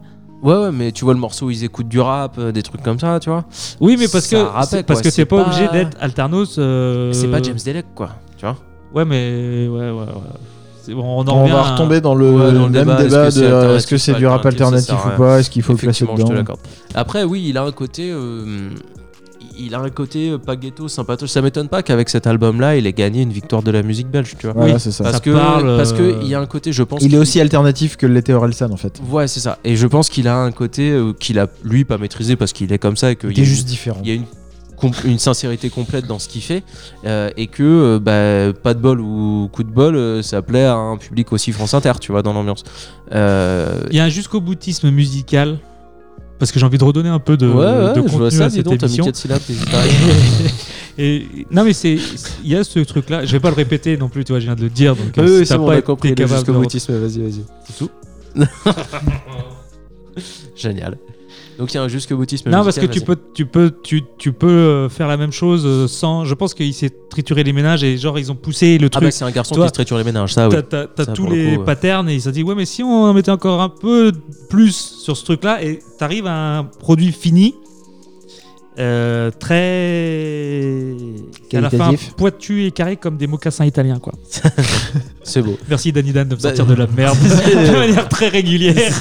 Ouais, 0.43 0.55
ouais, 0.55 0.72
mais 0.72 0.91
tu 0.91 1.05
vois 1.05 1.14
le 1.14 1.20
morceau, 1.20 1.51
ils 1.51 1.64
écoutent 1.64 1.88
du 1.88 1.99
rap, 1.99 2.36
euh, 2.39 2.51
des 2.51 2.64
trucs 2.64 2.82
comme 2.82 2.97
ça, 2.99 3.20
tu 3.20 3.30
vois. 3.30 3.45
Oui, 3.80 3.95
mais 3.99 4.07
parce 4.07 4.26
Ça 4.26 4.38
que 4.38 4.41
rappelle, 4.41 4.84
parce 4.86 5.01
quoi, 5.01 5.03
que 5.03 5.09
c'est 5.16 5.22
t'es 5.22 5.26
pas, 5.28 5.38
pas- 5.43 5.45
obligé 5.49 5.68
d'être 5.68 5.95
alternos. 6.01 6.55
euh, 6.57 7.14
C'est 7.14 7.28
pas 7.28 7.41
James 7.43 7.59
Delec, 7.64 7.86
quoi, 7.93 8.09
tu 8.38 8.45
vois. 8.45 8.57
Ouais, 8.95 9.05
mais 9.05 9.68
ouais, 9.68 9.91
ouais, 9.91 9.91
ouais. 9.91 10.05
On 10.90 11.00
en 11.00 11.28
On 11.28 11.44
revient 11.44 11.52
va 11.54 11.62
retomber 11.64 12.02
dans 12.02 12.16
le 12.16 12.32
Ouais, 12.32 12.46
dans 12.46 12.52
le 12.52 12.60
même 12.60 12.72
débat, 12.72 13.04
débat, 13.04 13.28
est-ce 13.28 13.40
que 13.40 13.42
de 13.42 13.46
c'est 13.48 13.52
euh, 13.52 13.78
est-ce 13.78 13.88
que 13.88 13.98
c'est 13.98 14.14
du 14.14 14.26
rap 14.28 14.46
alternatif, 14.46 14.96
ou 15.06 15.18
pas 15.18 15.40
Est-ce 15.40 15.50
qu'il 15.50 15.62
faut 15.64 15.74
le 15.74 15.78
classer 15.78 16.06
dedans. 16.06 16.54
Après, 16.96 17.24
oui, 17.24 17.46
il 17.48 17.58
a 17.58 17.64
un 17.64 17.72
côté. 17.72 18.10
euh, 18.12 18.70
il 19.60 19.76
a 19.76 19.80
un 19.80 19.90
côté 19.90 20.32
euh, 20.32 20.38
pas 20.40 20.56
ghetto, 20.56 20.88
sympatoche. 20.88 21.30
Ça 21.30 21.42
m'étonne 21.42 21.68
pas 21.68 21.84
qu'avec 21.84 22.10
cet 22.10 22.26
album-là, 22.26 22.78
il 22.78 22.88
ait 22.88 22.94
gagné 22.94 23.22
une 23.22 23.32
victoire 23.32 23.62
de 23.62 23.70
la 23.70 23.84
musique 23.84 24.08
belge, 24.10 24.34
tu 24.40 24.48
vois. 24.48 24.56
Voilà, 24.56 24.80
c'est 24.80 24.92
ça. 24.92 25.04
Parce 25.04 25.18
Ça 25.18 25.22
que 25.22 25.32
parle, 25.32 25.78
parce 25.78 25.94
que 25.94 26.20
il 26.22 26.28
y 26.28 26.34
a 26.36 26.40
un 26.40 26.46
côté, 26.48 26.72
je 26.74 26.82
pense. 26.84 27.04
Il 27.04 27.14
est 27.14 27.18
aussi 27.20 27.40
alternatif 27.40 27.96
que 27.98 28.08
l'était 28.08 28.34
Orelsan 28.34 28.72
en 28.72 28.78
fait. 28.78 29.00
Ouais, 29.12 29.28
c'est 29.28 29.40
ça. 29.42 29.60
Et 29.64 29.76
je 29.76 29.86
pense 29.88 30.10
qu'il 30.10 30.28
a 30.28 30.38
un 30.38 30.52
côté 30.52 30.90
euh, 30.92 31.14
qu'il 31.14 31.38
a 31.38 31.48
lui 31.64 31.84
pas 31.86 31.98
maîtrisé 32.00 32.36
parce 32.36 32.54
qu'il 32.54 32.72
est 32.74 32.80
comme 32.80 32.96
ça 32.98 33.12
et 33.12 33.16
qu'il 33.16 33.32
Il 33.32 33.38
y 33.38 33.42
a 33.42 33.44
est 33.44 33.46
une- 33.46 33.52
juste 33.52 33.68
différent. 33.68 34.00
Il 34.04 34.10
y 34.10 34.12
a 34.14 34.16
une 34.16 34.26
une 35.06 35.20
sincérité 35.20 35.70
complète 35.70 36.08
dans 36.08 36.20
ce 36.20 36.28
qu'il 36.28 36.42
fait 36.42 36.64
euh, 37.06 37.30
et 37.38 37.48
que 37.48 37.64
euh, 37.64 38.00
bah, 38.00 38.58
pas 38.62 38.74
de 38.74 38.80
bol 38.80 39.00
ou 39.00 39.50
coup 39.52 39.64
de 39.64 39.72
bol 39.72 39.96
euh, 39.96 40.22
ça 40.22 40.42
plaît 40.42 40.66
à 40.66 40.76
un 40.76 40.98
public 40.98 41.32
aussi 41.34 41.52
France 41.52 41.74
Inter 41.74 41.94
tu 42.00 42.12
vois 42.12 42.22
dans 42.22 42.34
l'ambiance 42.34 42.64
Il 43.12 43.96
y 43.96 44.00
a 44.00 44.04
un 44.04 44.10
jusqu'au 44.10 44.42
boutisme 44.42 44.90
musical. 44.90 45.58
Parce 46.40 46.52
que 46.52 46.60
j'ai 46.60 46.66
envie 46.66 46.80
de 46.80 46.84
redonner 46.84 47.10
un 47.10 47.20
peu 47.20 47.38
de, 47.38 47.48
ouais, 47.48 47.54
ouais, 47.54 47.94
de 47.94 47.96
je 47.98 48.00
vois 48.00 48.30
contenu 48.30 48.32
ça 48.32 48.46
à 48.46 48.50
cette 48.50 48.66
donc 48.66 48.82
émission. 48.82 49.06
4 49.06 49.16
syllabes 49.16 49.42
t'hésites 49.46 49.70
pas. 49.70 49.84
Et 50.98 51.28
non 51.52 51.64
mais 51.64 51.74
c'est 51.74 52.00
il 52.44 52.50
y 52.50 52.56
a 52.56 52.64
ce 52.64 52.80
truc 52.80 53.12
là, 53.12 53.24
je 53.24 53.32
vais 53.32 53.40
pas 53.40 53.50
le 53.50 53.56
répéter 53.56 53.96
non 53.96 54.10
plus, 54.10 54.24
tu 54.26 54.32
vois, 54.32 54.40
je 54.40 54.46
viens 54.46 54.56
de 54.56 54.64
le 54.64 54.70
dire 54.72 54.96
donc 54.96 55.14
oui, 55.18 55.46
si 55.46 55.50
t'as 55.50 55.60
bon, 55.60 55.68
pas 55.68 55.84
compris 55.84 56.10
le 56.10 56.16
capable 56.16 56.38
jusqu'au 56.40 56.54
boutisme 56.54 56.94
vas-y 56.96 57.20
vas-y 57.20 57.44
C'est 57.68 57.78
tout. 57.78 57.92
génial 60.56 60.98
donc 61.62 61.72
il 61.74 61.76
y 61.76 61.78
a 61.80 61.84
un 61.84 61.88
jusqu'au 61.88 62.18
boutisme 62.18 62.49
Non 62.49 62.64
parce 62.64 62.80
que 62.80 62.88
tu 62.88 63.01
peux 63.01 63.16
tu 63.34 63.45
peux 63.45 63.72
tu, 63.84 64.01
tu 64.18 64.34
peux 64.34 64.47
euh, 64.49 64.89
faire 64.89 65.07
la 65.07 65.16
même 65.16 65.32
chose 65.32 65.64
euh, 65.66 65.88
sans 65.88 66.26
je 66.26 66.34
pense 66.34 66.53
qu'il 66.55 66.74
s'est 66.74 66.91
trituré 67.09 67.43
les 67.43 67.53
ménages 67.53 67.84
et 67.84 67.97
genre 67.97 68.18
ils 68.18 68.32
ont 68.32 68.36
poussé 68.36 68.78
le 68.80 68.88
ah 68.88 68.89
truc. 68.89 69.03
bah 69.03 69.12
c'est 69.12 69.24
un 69.24 69.32
garçon 69.32 69.53
Toi, 69.55 69.66
qui 69.66 69.70
se 69.70 69.74
triture 69.74 69.97
les 69.99 70.03
ménages 70.03 70.34
ça 70.34 70.49
oui. 70.49 70.55
T'as, 70.55 70.64
t'as- 70.64 70.88
t'as 70.88 71.05
Ça, 71.05 71.12
tous 71.14 71.28
le 71.28 71.36
les 71.36 71.55
coup, 71.57 71.64
patterns 71.64 72.09
et 72.09 72.16
il 72.16 72.22
s'est 72.22 72.32
dit 72.32 72.41
ouais 72.43 72.55
mais 72.55 72.66
si 72.66 72.82
on 72.84 73.03
en 73.05 73.14
mettait 73.14 73.32
encore 73.32 73.62
un 73.62 73.70
peu 73.70 74.12
plus 74.49 74.76
sur 74.76 75.16
ce 75.16 75.24
truc 75.24 75.43
là 75.43 75.64
et 75.64 75.80
t'arrives 75.99 76.26
à 76.26 76.57
un 76.57 76.64
produit 76.64 77.12
fini 77.12 77.53
euh, 78.80 79.32
très 79.38 80.96
à 81.54 81.62
la 81.62 81.70
fin 81.70 81.78
Qualitatif. 81.78 82.14
pointu 82.16 82.66
et 82.66 82.72
carré 82.72 82.96
comme 82.96 83.18
des 83.18 83.28
mocassins 83.28 83.66
italiens 83.66 84.00
quoi. 84.00 84.14
c'est 85.24 85.42
beau 85.42 85.58
Merci 85.70 85.92
Danny 85.92 86.14
Dan 86.14 86.30
de 86.30 86.36
me 86.36 86.40
Bah, 86.42 86.50
sortir 86.50 86.66
de 86.66 86.74
la 86.76 86.88
merde 86.88 87.18
de 87.22 87.78
manière 87.78 88.08
très 88.08 88.30
régulière. 88.30 88.94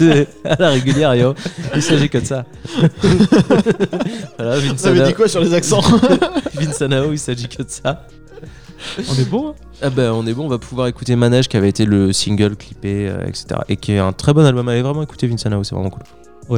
À 0.45 0.57
la 0.59 0.71
régulière 0.71 1.15
yo 1.15 1.35
il 1.75 1.83
s'agit 1.83 2.09
que 2.09 2.19
de 2.19 2.25
ça 2.27 2.45
voilà 4.39 4.59
Vous 4.59 4.87
avez 4.87 5.03
dit 5.03 5.15
quoi 5.15 5.29
sur 5.29 5.41
les 5.41 5.55
accents 5.55 5.83
Vince 6.55 6.81
Nao, 6.83 7.13
il 7.13 7.19
s'agit 7.19 7.49
que 7.49 7.63
de 7.63 7.69
ça. 7.71 8.07
On 9.09 9.15
est 9.15 9.29
bon. 9.29 9.51
hein 9.51 9.55
Ah 9.83 9.91
bah 9.91 10.13
on 10.15 10.27
est 10.27 10.33
bon, 10.33 10.47
on 10.47 10.49
va 10.49 10.59
pouvoir 10.59 10.87
écouter 10.89 11.15
Manège 11.17 11.49
qui 11.49 11.57
avait 11.57 11.69
été 11.69 11.85
le 11.85 12.13
single 12.13 12.57
clippé, 12.57 13.09
euh, 13.09 13.27
etc. 13.27 13.61
Et 13.69 13.77
qui 13.77 13.93
est 13.93 13.99
un 13.99 14.13
très 14.13 14.33
bon 14.33 14.45
album. 14.45 14.67
Allez 14.69 14.83
vraiment 14.83 15.03
écouter 15.03 15.27
Vince 15.27 15.45
Nao, 15.47 15.63
c'est 15.65 15.75
vraiment 15.75 15.91
cool. 15.91 16.03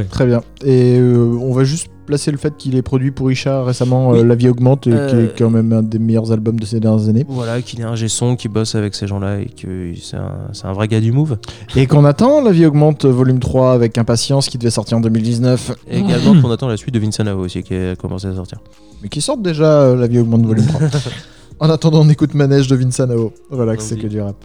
Très 0.09 0.25
bien. 0.27 0.41
Et 0.65 0.99
euh, 0.99 1.37
on 1.41 1.53
va 1.53 1.65
juste 1.65 1.89
placer 2.05 2.31
le 2.31 2.37
fait 2.39 2.57
qu'il 2.57 2.77
ait 2.77 2.83
produit 2.83 3.11
pour 3.11 3.29
Richard 3.29 3.67
récemment 3.67 4.15
euh. 4.15 4.25
La 4.25 4.35
vie 4.35 4.49
augmente, 4.49 4.87
et 4.87 4.91
qui 4.91 4.97
Euh, 4.97 5.27
est 5.27 5.39
quand 5.39 5.51
même 5.51 5.73
un 5.73 5.83
des 5.83 5.99
meilleurs 5.99 6.33
albums 6.33 6.59
de 6.59 6.65
ces 6.65 6.81
dernières 6.81 7.09
années. 7.09 7.25
Voilà, 7.29 7.61
qu'il 7.63 7.81
est 7.81 7.85
un 7.85 7.95
G-son 7.95 8.37
qui 8.37 8.49
bosse 8.49 8.75
avec 8.75 8.95
ces 8.95 9.07
gens-là 9.07 9.41
et 9.41 9.47
que 9.47 9.93
c'est 10.01 10.17
un, 10.17 10.73
vrai 10.73 10.89
gars 10.89 11.01
du 11.01 11.13
move. 11.13 11.39
Et 11.77 11.87
qu'on 11.87 12.05
attend 12.05 12.43
La 12.43 12.51
vie 12.53 12.67
augmente 12.67 13.05
euh, 13.05 13.11
volume 13.11 13.39
3 13.39 13.73
avec 13.73 13.99
impatience 13.99 14.49
qui 14.49 14.59
devait 14.59 14.71
sortir 14.71 14.99
en 14.99 15.01
2019. 15.01 15.73
Et 15.91 15.99
également 15.99 16.41
qu'on 16.41 16.51
attend 16.51 16.69
la 16.69 16.77
suite 16.77 16.95
de 16.95 16.99
Vince 16.99 17.21
Nao 17.21 17.39
aussi 17.39 17.63
qui 17.63 17.75
a 17.75 17.97
commencé 17.97 18.27
à 18.27 18.35
sortir. 18.35 18.59
Mais 19.03 19.09
qui 19.09 19.21
sortent 19.21 19.43
déjà 19.43 19.83
euh, 19.83 19.97
La 19.97 20.07
vie 20.07 20.19
augmente 20.19 20.45
volume 20.45 20.67
3. 20.67 20.81
en 21.61 21.71
attendant, 21.71 22.01
on 22.01 22.09
écoute 22.09 22.35
Manège 22.35 22.69
de 22.69 22.77
Vincent 22.77 23.07
Nao. 23.07 23.33
Relax, 23.51 23.85
c'est 23.85 23.97
que 23.97 24.07
du 24.07 24.21
rap. 24.21 24.37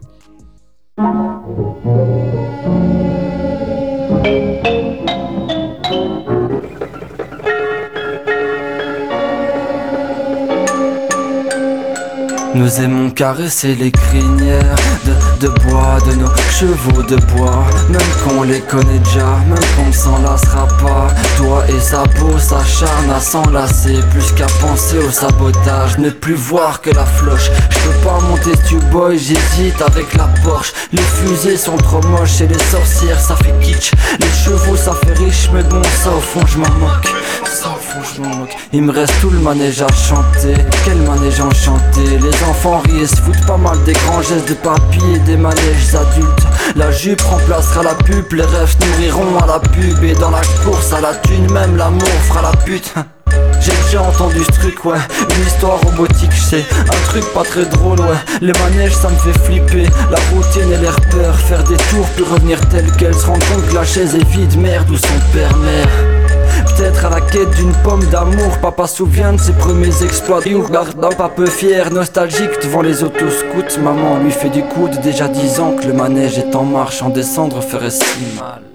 Nous 12.57 12.81
aimons 12.81 13.11
caresser 13.11 13.75
les 13.75 13.91
crinières 13.91 14.75
de, 15.39 15.47
bois 15.47 15.99
de 16.07 16.15
nos 16.15 16.35
chevaux 16.49 17.03
de 17.03 17.15
bois. 17.33 17.63
Même 17.87 18.01
qu'on 18.25 18.41
les 18.41 18.61
connaît 18.61 18.97
déjà, 18.97 19.27
même 19.47 19.59
qu'on 19.75 19.85
ne 19.85 19.91
s'en 19.91 20.19
lassera 20.23 20.67
pas. 20.81 21.07
Toi 21.37 21.63
et 21.69 21.79
sa 21.79 22.01
peau 22.01 22.35
s'acharne 22.39 23.11
à 23.11 23.19
s'enlacer. 23.19 23.99
Plus 24.09 24.31
qu'à 24.31 24.47
penser 24.59 24.97
au 24.97 25.11
sabotage, 25.11 25.99
ne 25.99 26.09
plus 26.09 26.33
voir 26.33 26.81
que 26.81 26.89
la 26.89 27.05
floche. 27.05 27.51
Je 27.69 27.77
peux 27.77 28.07
pas 28.07 28.19
monter 28.21 28.57
tu 28.67 28.77
boy, 28.91 29.19
j'hésite 29.19 29.79
avec 29.79 30.15
la 30.15 30.27
Porsche. 30.43 30.73
Les 30.91 31.03
fusées 31.03 31.57
sont 31.57 31.77
trop 31.77 32.01
moches 32.07 32.41
et 32.41 32.47
les 32.47 32.63
sorcières 32.71 33.19
ça 33.19 33.35
fait 33.35 33.53
kitsch. 33.61 33.91
Les 34.19 34.43
chevaux 34.43 34.75
ça 34.75 34.93
fait 34.93 35.13
riche 35.13 35.47
mais 35.53 35.61
bon 35.61 35.83
ça 36.03 36.09
au 36.09 36.19
fond 36.19 36.41
je 36.47 36.57
m'en 36.57 36.69
moque 36.79 37.07
Il 38.73 38.83
me 38.83 38.91
reste 38.91 39.13
tout 39.21 39.29
le 39.29 39.39
manège 39.39 39.81
à 39.81 39.87
chanter 39.87 40.53
Quel 40.85 40.97
manège 40.97 41.39
enchanté 41.39 42.01
Les 42.21 42.43
enfants 42.49 42.81
rient 42.85 43.07
se 43.07 43.15
foutent 43.17 43.45
pas 43.45 43.57
mal 43.57 43.81
des 43.83 43.93
grands 43.93 44.21
gestes 44.21 44.49
de 44.49 44.53
papy 44.55 45.01
et 45.15 45.19
des 45.19 45.37
manèges 45.37 45.95
adultes 45.95 46.47
La 46.75 46.91
jupe 46.91 47.21
remplacera 47.21 47.83
la 47.83 47.95
pub 47.95 48.31
Les 48.33 48.43
rêves 48.43 48.75
nourriront 48.81 49.37
à 49.39 49.47
la 49.47 49.59
pub 49.59 50.03
Et 50.03 50.13
dans 50.13 50.31
la 50.31 50.41
course 50.63 50.93
à 50.93 51.01
la 51.01 51.15
thune 51.15 51.51
même 51.51 51.77
l'amour 51.77 52.07
fera 52.27 52.41
la 52.41 52.51
pute 52.57 52.93
J'ai 53.59 53.71
déjà 53.85 54.01
entendu 54.01 54.39
ce 54.43 54.51
truc, 54.59 54.85
ouais. 54.85 54.97
Une 55.35 55.45
histoire 55.45 55.81
robotique, 55.81 56.31
c'est 56.31 56.63
un 56.79 57.09
truc 57.09 57.25
pas 57.33 57.43
très 57.43 57.65
drôle, 57.65 57.99
ouais. 57.99 58.15
Les 58.39 58.53
manèges, 58.53 58.93
ça 58.93 59.09
me 59.09 59.17
fait 59.17 59.37
flipper. 59.39 59.87
La 60.09 60.19
routine 60.31 60.71
et 60.71 60.77
l'air 60.77 60.95
peur. 61.11 61.35
Faire 61.35 61.63
des 61.63 61.75
tours, 61.75 62.07
puis 62.15 62.23
revenir 62.23 62.59
tel 62.69 62.85
quel. 62.97 63.13
Se 63.13 63.25
rendre 63.25 63.45
compte 63.47 63.67
que 63.67 63.75
la 63.75 63.83
chaise 63.83 64.15
est 64.15 64.29
vide, 64.29 64.57
merde, 64.57 64.89
où 64.89 64.95
son 64.95 65.19
père, 65.33 65.57
mère? 65.57 66.16
Peut-être 66.65 67.05
à 67.05 67.09
la 67.09 67.21
quête 67.21 67.51
d'une 67.51 67.73
pomme 67.83 68.05
d'amour 68.05 68.57
Papa 68.61 68.87
souvient 68.87 69.33
de 69.33 69.39
ses 69.39 69.53
premiers 69.53 70.03
exploits 70.03 70.41
You 70.45 70.63
regarde 70.63 71.03
un 71.19 71.29
peu 71.29 71.45
fier, 71.47 71.91
nostalgique 71.91 72.61
devant 72.61 72.81
les 72.81 73.03
autoscouts. 73.03 73.79
Maman 73.81 74.19
lui 74.19 74.31
fait 74.31 74.49
du 74.49 74.63
coude, 74.63 74.99
déjà 75.01 75.27
dix 75.27 75.59
ans 75.59 75.75
que 75.75 75.87
le 75.87 75.93
manège 75.93 76.37
est 76.37 76.55
en 76.55 76.63
marche 76.63 77.01
En 77.01 77.09
descendre 77.09 77.61
ferait 77.61 77.89
si 77.89 78.03
mal? 78.39 78.66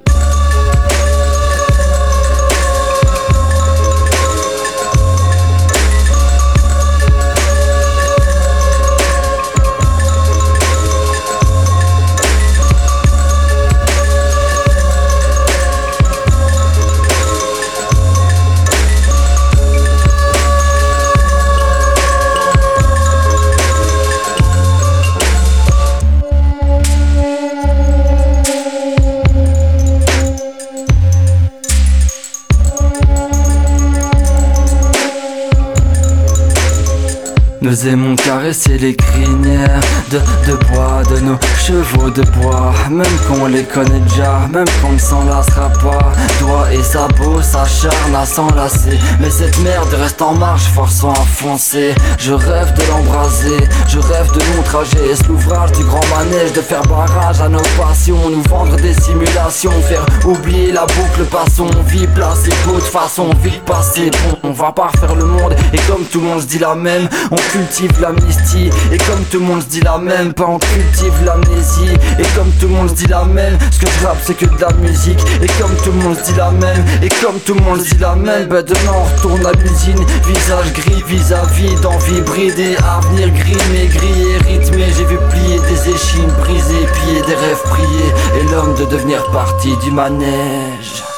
Nous 37.73 37.89
aimons 37.89 38.15
caresser 38.17 38.77
les 38.77 38.95
crinières 38.95 39.81
de, 40.11 40.19
bois 40.67 41.03
de 41.09 41.21
nos 41.21 41.39
chevaux 41.59 42.11
de 42.11 42.21
bois. 42.21 42.75
Même 42.91 43.07
qu'on 43.27 43.47
les 43.47 43.65
connaît 43.65 44.01
déjà, 44.01 44.47
même 44.53 44.67
qu'on 44.83 44.93
ne 44.93 44.99
s'en 44.99 45.25
lassera 45.25 45.71
pas. 45.71 46.13
Doigts 46.39 46.71
et 46.71 46.83
sabots 46.83 47.41
s'acharnent 47.41 48.15
à 48.15 48.27
s'enlacer. 48.27 48.99
Mais 49.21 49.31
cette 49.31 49.59
merde 49.61 49.89
reste 49.95 50.21
en 50.21 50.35
marche, 50.35 50.65
forçant 50.65 51.13
à 51.13 51.25
foncer. 51.25 51.95
Je 52.19 52.35
rêve 52.35 52.75
de 52.75 52.83
l'embraser, 52.91 53.67
je 53.89 53.99
rêve 53.99 54.31
de 54.33 54.41
mon 54.55 54.63
trajet. 54.65 55.09
Est-ce 55.11 55.27
l'ouvrage 55.29 55.73
du 55.73 55.83
grand 55.85 56.07
manège 56.15 56.53
de 56.53 56.61
faire 56.61 56.83
barrage 56.83 57.41
à 57.41 57.49
nos 57.49 57.63
passions 57.79 58.29
Nous 58.29 58.43
vendre 58.51 58.77
des 58.77 58.93
simulations, 58.93 59.73
faire 59.89 60.05
oublier 60.27 60.73
la 60.73 60.85
boucle 60.85 61.25
Passons, 61.31 61.71
vie 61.87 62.07
placée, 62.09 62.51
de 62.51 62.81
façon, 62.81 63.31
vite 63.43 63.65
passée. 63.65 64.11
Bon, 64.11 64.51
on 64.51 64.53
va 64.53 64.73
pas 64.73 64.89
refaire 64.89 65.15
le 65.15 65.25
monde 65.25 65.55
et 65.73 65.79
comme 65.91 66.05
tout 66.05 66.21
le 66.21 66.27
monde 66.27 66.43
se 66.43 66.47
dit 66.47 66.59
la 66.59 66.75
même 66.75 67.09
On 67.31 67.37
cultive 67.63 68.01
l'amnistie. 68.01 68.71
Et 68.93 68.99
comme 68.99 69.23
tout 69.31 69.39
le 69.39 69.47
monde 69.47 69.63
se 69.63 69.69
dit 69.69 69.81
la 69.81 69.99
même 69.99 70.33
Pas 70.33 70.47
on 70.47 70.59
cultive 70.59 71.15
l'amnésie. 71.25 71.95
Et 72.19 72.27
comme 72.37 72.51
tout 72.59 72.67
le 72.67 72.75
monde 72.75 72.91
se 72.91 72.95
dit 72.95 73.07
la 73.07 73.25
même 73.25 73.57
Ce 73.71 73.79
que 73.79 73.87
je 73.87 74.07
rappe 74.07 74.19
c'est 74.23 74.35
que 74.35 74.47
de 74.47 74.61
la 74.61 74.73
musique. 74.75 75.21
Et 75.43 75.47
comme 75.61 75.75
tout 75.85 75.93
le 75.93 76.03
monde 76.03 76.17
se 76.17 76.33
dit 76.33 76.37
la 76.37 76.51
même 76.51 76.85
Et 77.03 77.09
comme 77.09 77.39
tout 77.45 77.55
le 77.55 77.61
monde 77.61 77.81
se 77.81 77.95
dit 77.95 78.01
la 78.01 78.15
même 78.15 78.49
Bah 78.49 78.63
demain 78.63 78.95
on 78.95 79.17
retourne 79.17 79.47
à 79.47 79.53
l'usine. 79.53 80.05
Visage 80.27 80.73
gris 80.73 81.03
vis-à-vis 81.07 81.75
d'envie 81.81 82.21
bridée. 82.23 82.77
Avenir 82.97 83.31
gris 83.31 83.57
mais 83.73 83.87
gris 83.87 84.23
et 84.33 84.39
rythmé. 84.39 84.87
J'ai 84.97 85.05
vu 85.05 85.19
plier 85.31 85.61
des 85.69 85.91
échines 85.91 86.33
brisées 86.41 86.87
Piller 86.95 87.23
des 87.23 87.35
rêves 87.35 87.63
priés. 87.65 88.13
Et 88.41 88.51
l'homme 88.51 88.75
de 88.75 88.85
devenir 88.87 89.25
partie 89.31 89.77
du 89.85 89.91
manège 89.91 91.12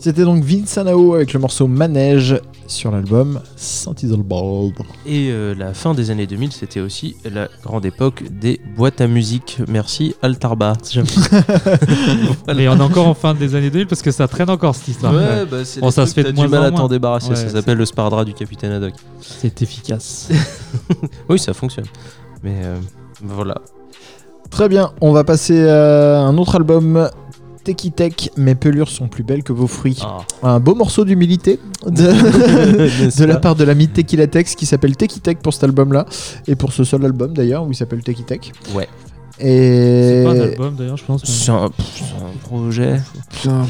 C'était 0.00 0.22
donc 0.22 0.44
Vince 0.44 0.78
Anao 0.78 1.14
avec 1.14 1.32
le 1.32 1.40
morceau 1.40 1.66
Manège 1.66 2.40
sur 2.68 2.92
l'album 2.92 3.40
Sentinel 3.56 4.22
Bald. 4.22 4.74
Et 5.06 5.30
euh, 5.32 5.56
la 5.56 5.74
fin 5.74 5.92
des 5.92 6.12
années 6.12 6.28
2000, 6.28 6.52
c'était 6.52 6.78
aussi 6.78 7.16
la 7.28 7.48
grande 7.64 7.84
époque 7.84 8.22
des 8.30 8.60
boîtes 8.76 9.00
à 9.00 9.08
musique. 9.08 9.58
Merci 9.66 10.14
Altarba. 10.22 10.74
Et 12.56 12.68
on 12.68 12.76
est 12.76 12.80
encore 12.80 13.08
en 13.08 13.14
fin 13.14 13.34
des 13.34 13.54
années 13.56 13.70
2000 13.70 13.86
parce 13.88 14.02
que 14.02 14.10
ça 14.12 14.28
traîne 14.28 14.50
encore 14.50 14.76
cette 14.76 14.88
histoire. 14.88 15.12
Ouais, 15.14 15.44
bah, 15.50 15.58
Bon, 15.80 15.90
ça 15.90 16.06
se 16.06 16.14
fait 16.14 16.24
de 16.24 16.30
du 16.30 16.46
mal 16.46 16.60
en 16.60 16.66
à 16.66 16.70
t'en 16.70 16.88
débarrasser. 16.88 17.30
Ouais, 17.30 17.36
ça 17.36 17.48
c'est- 17.48 17.54
s'appelle 17.56 17.78
le 17.78 17.86
sparadrap 17.86 18.24
du 18.24 18.34
capitaine 18.34 18.70
Haddock. 18.72 18.94
C'est 19.20 19.62
efficace. 19.62 20.28
oui, 21.28 21.38
ça 21.40 21.54
fonctionne. 21.54 21.86
Mais 22.44 22.60
euh, 22.64 22.76
voilà. 23.22 23.56
Très 24.50 24.68
bien, 24.68 24.92
on 25.00 25.12
va 25.12 25.24
passer 25.24 25.68
à 25.68 26.20
un 26.20 26.38
autre 26.38 26.54
album. 26.54 27.08
Techie 27.62 27.92
Tech, 27.92 28.30
mes 28.36 28.54
pelures 28.54 28.88
sont 28.88 29.08
plus 29.08 29.24
belles 29.24 29.42
que 29.42 29.52
vos 29.52 29.66
fruits. 29.66 29.98
Ah. 30.02 30.18
Un 30.42 30.60
beau 30.60 30.74
morceau 30.74 31.04
d'humilité 31.04 31.58
de, 31.86 33.24
la 33.24 33.36
part 33.36 33.54
de 33.56 33.64
l'ami 33.64 33.88
Tequila 33.88 34.26
Tex 34.26 34.54
qui 34.54 34.66
s'appelle 34.66 34.96
Techie 34.96 35.20
Tech 35.20 35.36
pour 35.42 35.52
cet 35.52 35.64
album-là. 35.64 36.06
Et 36.46 36.54
pour 36.54 36.72
ce 36.72 36.84
seul 36.84 37.04
album 37.04 37.34
d'ailleurs, 37.34 37.64
où 37.64 37.70
il 37.70 37.74
s'appelle 37.74 38.02
Techie 38.02 38.24
Tech. 38.24 38.40
Ouais. 38.74 38.88
Et. 39.40 40.22
C'est 40.22 40.24
pas 40.24 40.32
un 40.32 40.40
album 40.40 40.74
d'ailleurs, 40.74 40.96
je 40.96 41.04
pense. 41.04 41.22
mais- 41.22 41.30
C'est 41.30 41.50
un, 41.50 41.70
projet. 42.42 43.00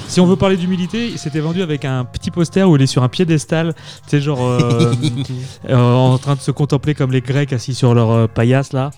Si 0.09 0.21
on 0.21 0.27
veut 0.27 0.37
parler 0.37 0.57
d'humilité, 0.57 1.09
il 1.09 1.19
s'était 1.19 1.41
vendu 1.41 1.63
avec 1.63 1.85
un 1.85 2.05
petit 2.05 2.31
poster 2.31 2.69
où 2.69 2.77
il 2.77 2.83
est 2.83 2.87
sur 2.87 3.03
un 3.03 3.09
piédestal, 3.09 3.75
tu 3.75 4.11
sais, 4.11 4.21
genre 4.21 4.47
euh, 4.47 4.95
euh, 5.69 5.77
en 5.77 6.17
train 6.19 6.37
de 6.37 6.41
se 6.41 6.51
contempler 6.51 6.95
comme 6.95 7.11
les 7.13 7.21
Grecs 7.21 7.53
assis 7.53 7.75
sur 7.75 7.95
leur 7.95 8.11
euh, 8.11 8.27
paillasse 8.27 8.73
là. 8.73 8.91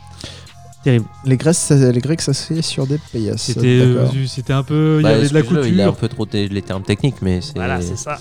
Terrible. 0.83 1.05
Les, 1.27 1.37
Grecs, 1.37 1.55
ça, 1.55 1.75
les 1.75 2.01
Grecs, 2.01 2.21
ça 2.23 2.33
se 2.33 2.47
fait 2.55 2.63
sur 2.63 2.87
des 2.87 2.99
paillasses. 3.13 3.43
C'était 3.43 3.81
euh, 3.83 4.07
c'était 4.27 4.53
un 4.55 4.63
peu. 4.63 4.97
Il 4.99 5.01
y 5.01 5.03
Bah, 5.05 5.11
avait 5.11 5.29
de 5.29 5.35
la 5.35 5.41
excuse-le, 5.41 5.69
Il 5.69 5.81
a 5.81 5.85
un 5.85 5.87
couture. 5.93 6.01
peu 6.01 6.09
trop 6.09 6.27
les 6.33 6.63
termes 6.63 6.83
techniques, 6.83 7.17
mais 7.23 7.41
c'est. 7.43 7.55
Voilà, 7.57 7.81
c'est 7.83 7.99
ça. 7.99 8.17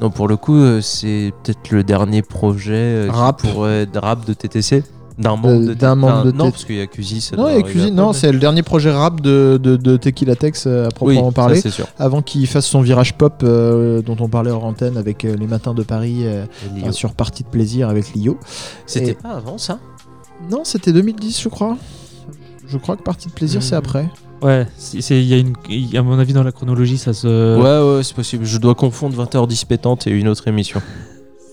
Non, 0.00 0.10
pour 0.10 0.28
le 0.28 0.36
coup, 0.36 0.56
euh, 0.56 0.80
c'est 0.82 1.32
peut-être 1.42 1.70
le 1.70 1.82
dernier 1.82 2.22
projet 2.22 2.72
euh, 2.74 3.08
qui 3.08 3.14
Rap. 3.14 3.40
pourrait 3.42 3.82
être 3.82 3.98
rap 4.00 4.24
de 4.26 4.32
TTC. 4.34 4.84
D'un 5.18 5.30
membre 5.34 5.66
de 5.66 5.74
d'un 5.74 5.96
membre 5.96 6.26
de 6.26 6.30
Non, 6.30 6.52
parce 6.52 6.64
qu'il 6.64 6.76
y 6.76 6.80
a 6.80 6.86
ça 7.20 7.36
Non, 7.36 7.48
non, 7.92 8.12
c'est 8.12 8.30
le 8.30 8.38
dernier 8.38 8.62
projet 8.62 8.92
rap 8.92 9.20
de, 9.20 9.58
de, 9.60 9.74
de 9.74 9.96
Tequila 9.96 10.36
Tex 10.36 10.68
à 10.68 10.90
proprement 10.94 11.22
Oui, 11.22 11.26
ça, 11.30 11.32
parler. 11.34 11.60
c'est 11.60 11.70
sûr. 11.70 11.88
Avant 11.98 12.22
qu'il 12.22 12.46
fasse 12.46 12.66
son 12.66 12.82
virage 12.82 13.14
pop 13.18 13.40
euh, 13.42 14.00
dont 14.00 14.16
on 14.20 14.28
parlait 14.28 14.52
hors 14.52 14.64
antenne 14.64 14.96
avec 14.96 15.24
euh, 15.24 15.34
les 15.36 15.48
matins 15.48 15.74
de 15.74 15.82
Paris 15.82 16.20
euh, 16.24 16.44
sur 16.92 17.14
Partie 17.14 17.42
de 17.42 17.48
plaisir 17.48 17.88
avec 17.88 18.14
Lio. 18.14 18.38
C'était 18.86 19.10
Et- 19.10 19.14
pas 19.14 19.30
avant 19.30 19.58
ça? 19.58 19.80
Non, 20.50 20.62
c'était 20.64 20.92
2010, 20.92 21.40
je 21.42 21.48
crois. 21.48 21.76
Je 22.66 22.76
crois 22.78 22.96
que 22.96 23.02
Partie 23.02 23.28
de 23.28 23.32
plaisir, 23.32 23.62
c'est 23.62 23.74
Mhm. 23.74 23.78
après. 23.78 24.08
Ouais, 24.42 24.66
il 24.92 25.24
y 25.24 25.34
a 25.34 25.38
une, 25.38 25.54
à 25.96 26.02
mon 26.02 26.18
avis 26.18 26.32
dans 26.32 26.44
la 26.44 26.52
chronologie 26.52 26.96
ça 26.96 27.12
se. 27.12 27.26
Ouais, 27.56 27.96
ouais, 27.96 28.02
c'est 28.04 28.14
possible. 28.14 28.44
Je 28.44 28.58
dois 28.58 28.74
confondre 28.76 29.16
20h10 29.16 29.64
pétante 29.64 30.06
et 30.06 30.10
une 30.10 30.28
autre 30.28 30.46
émission. 30.48 30.80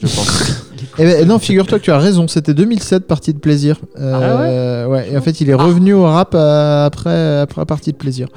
Je 0.02 0.08
pense. 0.08 0.62
Eh 1.00 1.04
ben, 1.04 1.28
non, 1.28 1.40
figure-toi 1.40 1.80
que 1.80 1.84
tu 1.84 1.92
as 1.92 1.98
raison, 1.98 2.28
c'était 2.28 2.54
2007, 2.54 3.06
Partie 3.08 3.34
de 3.34 3.40
plaisir. 3.40 3.80
Euh, 3.98 4.86
ouais, 4.88 5.12
et 5.12 5.18
en 5.18 5.22
fait, 5.22 5.42
il 5.42 5.50
est 5.50 5.54
revenu 5.56 5.94
au 5.94 6.04
rap 6.04 6.34
euh, 6.36 6.86
après, 6.86 7.40
après 7.40 7.66
Partie 7.66 7.92
de 7.92 7.98
plaisir. 7.98 8.28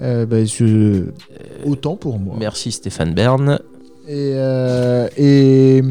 Euh, 0.00 0.26
bah, 0.26 0.44
je- 0.44 1.04
Autant 1.64 1.96
pour 1.96 2.18
moi. 2.18 2.34
Merci 2.38 2.72
Stéphane 2.72 3.14
Bern. 3.14 3.58
Et, 4.08 4.32
euh, 4.34 5.08
et 5.16 5.82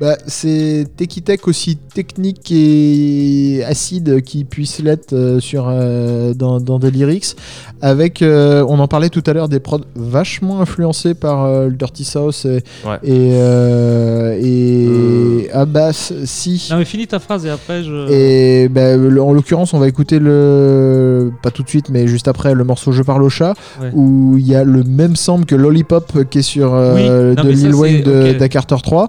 Bah, 0.00 0.16
c'est 0.28 0.86
Techie 0.96 1.22
Tech 1.22 1.40
aussi 1.46 1.76
technique 1.76 2.52
et 2.52 3.64
acide 3.66 4.22
qui 4.22 4.44
puisse 4.44 4.78
l'être 4.78 5.12
euh, 5.12 5.40
sur 5.40 5.66
euh, 5.68 6.34
dans, 6.34 6.60
dans 6.60 6.78
des 6.78 6.92
lyrics. 6.92 7.34
Avec, 7.80 8.22
euh, 8.22 8.64
on 8.68 8.78
en 8.78 8.86
parlait 8.86 9.08
tout 9.08 9.24
à 9.26 9.32
l'heure, 9.32 9.48
des 9.48 9.58
prods 9.58 9.80
vachement 9.96 10.60
influencés 10.60 11.14
par 11.14 11.44
euh, 11.44 11.66
le 11.66 11.72
Dirty 11.74 12.04
South 12.04 12.44
et, 12.44 12.62
Ouais. 12.86 12.96
et, 13.02 13.30
euh, 13.34 14.38
et 14.40 15.50
Abbas, 15.52 16.12
si. 16.24 16.68
Non 16.70 16.78
mais 16.78 16.84
finis 16.84 17.08
ta 17.08 17.18
phrase 17.18 17.44
et 17.44 17.50
après 17.50 17.82
je. 17.82 18.08
Et 18.12 18.68
bah, 18.68 18.94
en 18.96 19.32
l'occurrence, 19.32 19.74
on 19.74 19.80
va 19.80 19.88
écouter 19.88 20.20
le. 20.20 21.32
Pas 21.42 21.50
tout 21.50 21.64
de 21.64 21.68
suite, 21.68 21.88
mais 21.90 22.06
juste 22.06 22.28
après, 22.28 22.54
le 22.54 22.62
morceau 22.62 22.92
Je 22.92 23.02
parle 23.02 23.22
au 23.24 23.28
chat, 23.30 23.54
Ouais. 23.80 23.90
où 23.94 24.36
il 24.38 24.46
y 24.46 24.54
a 24.54 24.62
le 24.62 24.84
même 24.84 25.16
sample 25.16 25.44
que 25.44 25.56
Lollipop 25.56 26.28
qui 26.30 26.38
est 26.38 26.42
sur 26.42 26.72
euh, 26.74 26.94
Oui, 27.32 27.36
non, 27.36 27.42
de 27.44 27.50
Lil 27.50 27.74
Wayne 27.74 28.02
de 28.04 28.30
ok. 28.32 28.36
Da 28.38 28.48
Carter 28.48 28.76
3. 28.80 29.08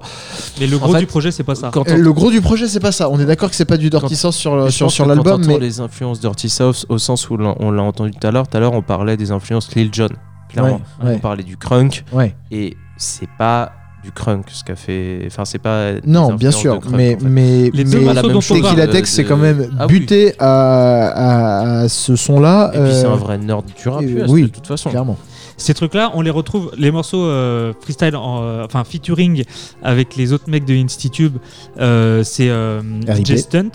Mais 0.59 0.65
le 0.67 0.78
En 0.81 0.85
gros 0.85 0.93
fait, 0.93 0.99
du 0.99 1.05
projet 1.05 1.31
c'est 1.31 1.43
pas 1.43 1.55
ça. 1.55 1.69
quand 1.73 1.87
le 1.89 2.13
gros 2.13 2.31
du 2.31 2.41
projet, 2.41 2.67
c'est 2.67 2.79
pas 2.79 2.91
ça. 2.91 3.09
On 3.09 3.19
est 3.19 3.25
d'accord 3.25 3.49
que 3.49 3.55
c'est 3.55 3.65
pas 3.65 3.77
du 3.77 3.89
Dirty 3.89 4.15
South 4.15 4.33
sur, 4.33 4.55
Mais 4.55 4.65
je 4.67 4.71
sur, 4.71 4.91
sur 4.91 5.05
l'album, 5.05 5.43
mais. 5.45 5.59
les 5.59 5.79
influences 5.79 6.19
Dirty 6.19 6.49
South 6.49 6.85
au 6.89 6.97
sens 6.97 7.29
où 7.29 7.37
on 7.59 7.71
l'a 7.71 7.83
entendu 7.83 8.11
tout 8.11 8.25
à 8.27 8.31
l'heure, 8.31 8.47
tout 8.47 8.57
à 8.57 8.59
l'heure 8.59 8.73
on 8.73 8.81
parlait 8.81 9.17
des 9.17 9.31
influences 9.31 9.73
Lil 9.75 9.89
Jon, 9.93 10.09
clairement. 10.49 10.81
Ouais, 11.01 11.09
ouais. 11.09 11.15
On 11.15 11.19
parlait 11.19 11.43
du 11.43 11.57
crunk 11.57 12.03
Ouais. 12.11 12.35
et 12.51 12.75
c'est 12.97 13.29
pas 13.37 13.71
du 14.03 14.11
crunk 14.13 14.45
ce 14.49 14.63
qu'a 14.63 14.77
fait. 14.77 15.23
Enfin, 15.27 15.43
c'est 15.43 15.59
pas. 15.59 15.91
Non, 16.05 16.33
bien 16.33 16.51
sûr, 16.51 16.79
crunk, 16.79 16.95
mais, 16.95 17.15
en 17.15 17.19
fait. 17.19 17.25
mais, 17.27 17.69
Les 17.73 17.83
mais 17.83 17.91
deux 17.91 17.99
pas 18.05 18.13
la 18.13 18.21
morceaux 18.21 18.27
même 18.27 18.33
dont 18.33 18.41
chose. 18.41 18.57
s'est 19.07 19.23
de- 19.23 19.27
quand 19.27 19.37
même 19.37 19.69
Ah 19.77 19.87
oui. 19.87 19.99
buté 19.99 20.33
à, 20.39 21.07
à, 21.07 21.79
à 21.81 21.89
ce 21.89 22.15
son-là. 22.15 22.71
Et 22.73 22.79
puis 22.79 22.93
c'est 22.93 23.05
euh, 23.05 23.11
un 23.13 23.17
vrai 23.17 23.37
nerd 23.37 23.65
du 23.65 23.89
rap 23.89 24.01
oui, 24.29 24.43
de 24.43 24.47
toute 24.47 24.67
façon. 24.67 24.89
Clairement. 24.89 25.17
Ces 25.59 25.73
trucs-là, 25.75 26.11
on 26.15 26.21
les 26.21 26.31
retrouve, 26.31 26.71
les 26.77 26.89
morceaux 26.89 27.23
euh, 27.25 27.73
freestyle, 27.81 28.15
en, 28.15 28.41
euh, 28.41 28.63
enfin 28.65 28.83
featuring 28.83 29.43
avec 29.83 30.15
les 30.15 30.33
autres 30.33 30.49
mecs 30.49 30.65
de 30.65 30.73
Institube, 30.73 31.37
euh, 31.79 32.23
c'est. 32.23 32.49
Jay 33.25 33.37
Stunt. 33.37 33.71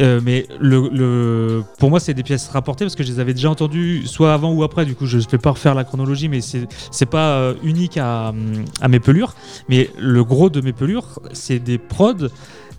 Euh, 0.00 0.20
mais 0.22 0.46
le, 0.60 0.88
le- 0.92 1.64
pour 1.80 1.90
moi, 1.90 1.98
c'est 1.98 2.14
des 2.14 2.22
pièces 2.22 2.48
rapportées 2.50 2.84
parce 2.84 2.94
que 2.94 3.02
je 3.02 3.10
les 3.10 3.18
avais 3.18 3.34
déjà 3.34 3.50
entendues 3.50 4.06
soit 4.06 4.32
avant 4.32 4.52
ou 4.52 4.62
après. 4.62 4.84
Du 4.86 4.94
coup, 4.94 5.06
je 5.06 5.16
ne 5.18 5.22
vais 5.28 5.38
pas 5.38 5.50
refaire 5.50 5.74
la 5.74 5.82
chronologie, 5.82 6.28
mais 6.28 6.40
c'est 6.40 6.68
c'est 6.92 7.06
pas 7.06 7.30
euh, 7.32 7.54
unique 7.64 7.96
à, 7.96 8.32
à 8.80 8.86
mes 8.88 9.00
pelures. 9.00 9.34
Mais 9.68 9.90
le 9.98 10.22
gros 10.22 10.50
de 10.50 10.60
mes 10.60 10.72
pelures, 10.72 11.18
c'est 11.32 11.58
des 11.58 11.78
prods. 11.78 12.28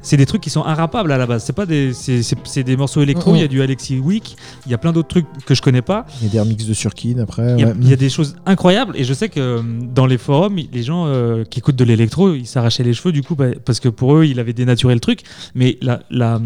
C'est 0.01 0.15
des 0.17 0.25
trucs 0.25 0.41
qui 0.41 0.49
sont 0.49 0.63
inrapables 0.63 1.11
à 1.11 1.17
la 1.17 1.25
base. 1.27 1.43
C'est 1.43 1.53
pas 1.53 1.65
des, 1.65 1.93
c'est- 1.93 2.23
c'est 2.23 2.37
c'est 2.45 2.63
des 2.63 2.77
morceaux 2.77 3.01
électro. 3.01 3.35
Il 3.35 3.41
y 3.41 3.43
a 3.43 3.47
du 3.47 3.61
Alexis 3.61 3.99
Wick. 3.99 4.37
Il 4.65 4.71
y 4.71 4.73
a 4.73 4.77
plein 4.77 4.93
d'autres 4.93 5.09
trucs 5.09 5.25
que 5.45 5.53
je 5.53 5.61
connais 5.61 5.81
pas. 5.81 6.05
Il 6.21 6.27
y 6.27 6.29
a 6.29 6.31
des 6.33 6.39
remixes 6.39 6.65
de 6.65 6.73
Surkin 6.73 7.17
après. 7.19 7.55
Il 7.57 7.61
y, 7.61 7.63
a, 7.63 7.67
ouais. 7.67 7.73
il 7.81 7.89
y 7.89 7.93
a 7.93 7.97
des 7.97 8.09
choses 8.09 8.35
incroyables 8.45 8.95
et 8.95 9.03
je 9.03 9.13
sais 9.13 9.27
que 9.29 9.39
euh, 9.39 9.61
dans 9.93 10.05
les 10.05 10.17
forums, 10.17 10.55
les 10.71 10.83
gens 10.83 11.05
euh, 11.07 11.43
qui 11.43 11.59
écoutent 11.59 11.75
de 11.75 11.83
l'électro, 11.83 12.33
ils 12.33 12.47
s'arrachaient 12.47 12.83
les 12.83 12.93
cheveux 12.93 13.11
du 13.11 13.23
coup 13.23 13.35
bah, 13.35 13.47
parce 13.65 13.79
que 13.81 13.89
pour 13.89 14.15
eux, 14.15 14.25
il 14.25 14.39
avait 14.39 14.53
dénaturé 14.53 14.93
le 14.93 14.99
truc. 15.01 15.21
Mais 15.53 15.77
la, 15.81 15.99
la- 16.09 16.39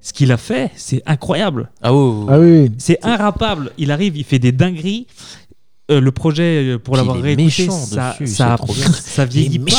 ce 0.00 0.12
qu'il 0.12 0.30
a 0.32 0.36
fait, 0.36 0.70
c'est 0.76 1.02
incroyable. 1.06 1.70
Ah, 1.82 1.94
ouais, 1.94 2.26
Ah 2.28 2.38
oui, 2.38 2.60
oui. 2.64 2.72
C'est 2.76 2.98
inrapable. 3.02 3.72
Il 3.78 3.90
arrive, 3.90 4.18
il 4.18 4.24
fait 4.24 4.38
des 4.38 4.52
dingueries. 4.52 5.06
Euh, 5.90 6.00
le 6.00 6.12
projet, 6.12 6.64
euh, 6.74 6.78
pour 6.78 6.96
l'avoir 6.96 7.16
il 7.18 7.20
est 7.20 7.34
réécouté, 7.34 7.44
méchant 7.66 7.70
ça, 7.78 8.12
dessus, 8.18 8.26
ça, 8.34 8.56
c'est 8.58 8.64
trop 8.64 8.72
bien. 8.72 8.90
ça 8.90 9.24
vieillit 9.26 9.58
pas. 9.58 9.74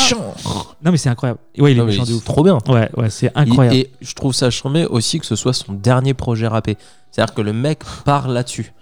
Non 0.84 0.92
mais 0.92 0.98
c'est 0.98 1.08
incroyable. 1.08 1.40
Ouais, 1.58 1.72
il 1.72 1.78
est 1.78 1.80
Non, 1.80 1.86
méchant 1.86 2.04
de 2.04 2.12
ouf. 2.12 2.24
trop 2.24 2.44
bien. 2.44 2.58
Ouais, 2.68 2.88
ouais, 2.96 3.10
c'est 3.10 3.32
incroyable. 3.34 3.76
Et, 3.76 3.80
et 3.80 3.90
je 4.02 4.14
trouve 4.14 4.32
ça 4.32 4.48
charmé 4.50 4.86
aussi 4.86 5.18
que 5.18 5.26
ce 5.26 5.34
soit 5.34 5.52
son 5.52 5.72
dernier 5.72 6.14
projet 6.14 6.46
rappé. 6.46 6.76
C'est-à-dire 7.10 7.34
que 7.34 7.40
le 7.42 7.52
mec 7.52 7.80
part 8.04 8.28
là-dessus. 8.28 8.72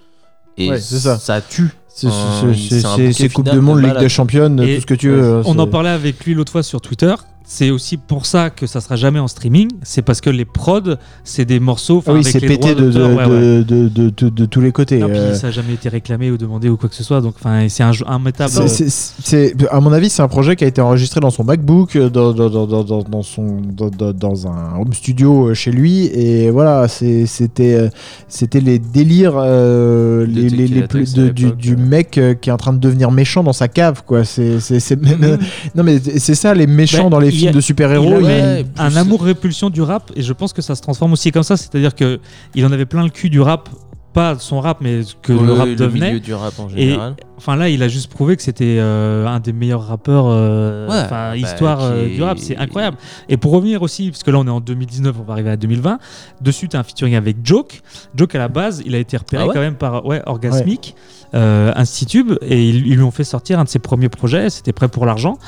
Et 0.59 0.69
Ouais, 0.69 0.79
c'est 0.81 0.99
ça. 0.99 1.19
ça 1.19 1.41
tue. 1.41 1.71
C'est 1.89 3.29
Coupe 3.33 3.47
de 3.49 3.59
Monde, 3.59 3.81
de 3.81 3.87
Ligue 3.87 3.99
des 3.99 4.09
Championnes, 4.09 4.61
Et 4.61 4.75
tout 4.77 4.81
ce 4.83 4.87
que 4.87 4.95
tu 4.95 5.09
veux. 5.11 5.23
euh, 5.23 5.43
on 5.47 5.59
en 5.59 5.67
parlait 5.67 5.91
avec 5.91 6.23
lui 6.25 6.35
l'autre 6.35 6.53
fois 6.53 6.63
sur 6.63 6.81
Twitter. 6.81 7.15
C'est 7.47 7.69
aussi 7.71 7.99
pour 7.99 8.25
ça 8.25 8.49
que 8.49 8.67
ça 8.67 8.81
sera 8.81 8.97
jamais 8.97 9.19
en 9.19 9.29
streaming. 9.29 9.69
C'est 9.83 10.01
parce 10.01 10.23
que 10.23 10.31
les 10.31 10.47
prods, 10.47 10.97
c'est 11.25 11.45
des 11.45 11.61
morceaux. 11.61 12.03
Ah 12.07 12.15
oui, 12.15 12.25
c'est 12.25 12.41
pété 12.41 12.75
de, 12.75 12.91
de, 12.91 13.05
ouais, 13.05 13.65
de, 13.65 13.89
de, 14.31 14.45
tous 14.47 14.61
les 14.63 14.73
côtés. 14.73 14.99
Non, 14.99 15.09
puis 15.09 15.19
euh. 15.19 15.35
ça 15.35 15.49
n'a 15.49 15.53
jamais 15.53 15.75
été 15.75 15.91
réclamé 15.91 16.31
ou 16.31 16.39
demandé 16.39 16.71
ou 16.71 16.79
quoi 16.79 16.89
que 16.89 16.95
ce 16.95 17.05
soit. 17.05 17.21
Donc, 17.21 17.35
enfin, 17.39 17.67
c'est 17.69 17.83
un, 17.83 17.93
jeu- 17.93 18.07
un 18.09 18.19
méta. 18.19 18.49
C'est- 18.49 18.69
c'est- 18.69 18.89
c'est- 19.23 19.55
à 19.71 19.79
mon 19.81 19.93
avis, 19.93 20.09
c'est 20.09 20.23
un 20.23 20.29
projet 20.29 20.57
qui 20.57 20.65
a 20.65 20.67
été 20.67 20.81
enregistré 20.81 21.21
dans 21.21 21.29
son 21.29 21.45
MacBook, 21.45 21.97
euh, 21.97 22.09
dans, 22.09 22.33
dans, 22.33 22.49
dans, 22.49 23.03
dans, 23.03 23.23
son, 23.23 23.61
dans, 23.61 24.47
un 24.49 24.81
home 24.81 24.95
studio 24.95 25.51
euh, 25.51 25.55
chez 25.55 25.71
lui. 25.71 26.07
Et 26.07 26.51
voilà, 26.51 26.89
c'était 26.89 27.91
c'était 28.27 28.61
les 28.61 28.79
délires 28.79 29.35
euh, 29.37 30.27
les, 30.27 30.49
les, 30.49 30.67
les 30.67 30.83
Tequila 30.83 30.89
plus 30.89 31.15
du, 31.59 31.77
mec 31.77 32.19
qui 32.41 32.49
est 32.49 32.53
en 32.53 32.57
train 32.57 32.73
de 32.73 32.79
devenir 32.79 33.11
méchant 33.11 33.43
dans 33.45 33.53
sa 33.53 33.69
cave. 33.69 34.03
quoi. 34.07 34.25
C'est 34.25 34.97
même- 34.97 35.39
non, 35.75 35.83
mais 35.83 35.99
c'est 36.01 36.35
ça, 36.35 36.55
les 36.55 36.67
méchants 36.67 37.05
Bah, 37.05 37.11
dans 37.11 37.21
les 37.21 37.34
films 37.39 37.49
a- 37.49 37.53
de 37.53 37.59
il 37.59 37.63
super-héros. 37.63 38.13
avait 38.15 38.65
un 38.79 38.97
amour-répulsion 38.97 39.71
du 39.71 39.83
rap 39.83 40.11
et 40.17 40.23
je 40.23 40.33
pense 40.33 40.53
que 40.53 40.63
ça 40.63 40.75
se 40.75 40.83
transforme 40.83 41.13
aussi 41.13 41.31
comme 41.33 41.43
ça. 41.43 41.57
C'est-à-dire 41.57 41.95
que 41.95 42.21
il 42.55 42.65
en 42.67 42.73
avait 42.73 42.87
plein 42.87 43.03
le 43.03 43.11
cul 43.11 43.31
du 43.31 43.41
rap. 43.41 43.69
Pas 44.15 44.39
son 44.39 44.61
rap, 44.61 44.79
mais 44.81 45.01
que 45.23 45.33
Ouais, 45.33 45.45
le 45.47 45.53
rap 45.53 45.67
le 45.67 45.75
devenait. 45.75 46.07
milieu 46.09 46.21
du 46.21 46.33
rap 46.33 46.59
en 46.61 46.69
Et 46.77 46.91
général. 46.91 47.17
enfin 47.37 47.57
là, 47.57 47.69
il 47.69 47.83
a 47.83 47.89
juste 47.89 48.09
prouvé 48.11 48.37
que 48.37 48.43
c'était 48.43 48.77
euh, 48.79 49.27
un 49.27 49.41
des 49.41 49.53
meilleurs 49.53 49.87
rappeurs. 49.87 50.27
euh, 50.29 50.87
Ouais, 50.89 50.95
enfin, 51.05 51.31
bah, 51.33 51.37
histoire 51.37 51.81
euh, 51.83 52.07
du 52.09 52.23
rap, 52.23 52.39
c'est 52.39 52.57
incroyable. 52.57 52.97
Et 53.29 53.37
pour 53.37 53.51
revenir 53.53 53.83
aussi, 53.83 54.11
parce 54.11 54.23
que 54.23 54.31
là 54.31 54.39
on 54.39 54.47
est 54.47 54.51
en 54.51 54.61
2019, 54.61 55.17
on 55.21 55.25
va 55.25 55.33
arriver 55.33 55.51
à 55.51 55.57
2020. 55.57 55.99
Dessus, 56.41 56.69
tu 56.69 56.77
as 56.77 56.81
un 56.81 56.85
featuring 56.85 57.17
avec 57.17 57.39
Joke. 57.43 57.83
Joke 58.15 58.35
à 58.37 58.39
la 58.39 58.49
base, 58.49 58.83
il 58.87 58.95
a 58.95 58.99
été 58.99 59.17
repéré 59.17 59.43
Ah 59.43 59.47
ouais 59.49 59.53
quand 59.55 59.61
même 59.61 59.75
par 59.75 60.07
ouais, 60.07 60.23
Orgasmic, 60.27 60.95
euh, 61.35 61.73
Institube, 61.75 62.39
et 62.41 62.63
ils, 62.69 62.87
ils 62.87 62.95
lui 62.97 63.03
ont 63.03 63.11
fait 63.11 63.25
sortir 63.25 63.59
un 63.59 63.65
de 63.65 63.69
ses 63.69 63.81
premiers 63.81 64.09
projets. 64.09 64.49
C'était 64.49 64.73
prêt 64.73 64.87
pour 64.89 65.07
l'argent. 65.07 65.39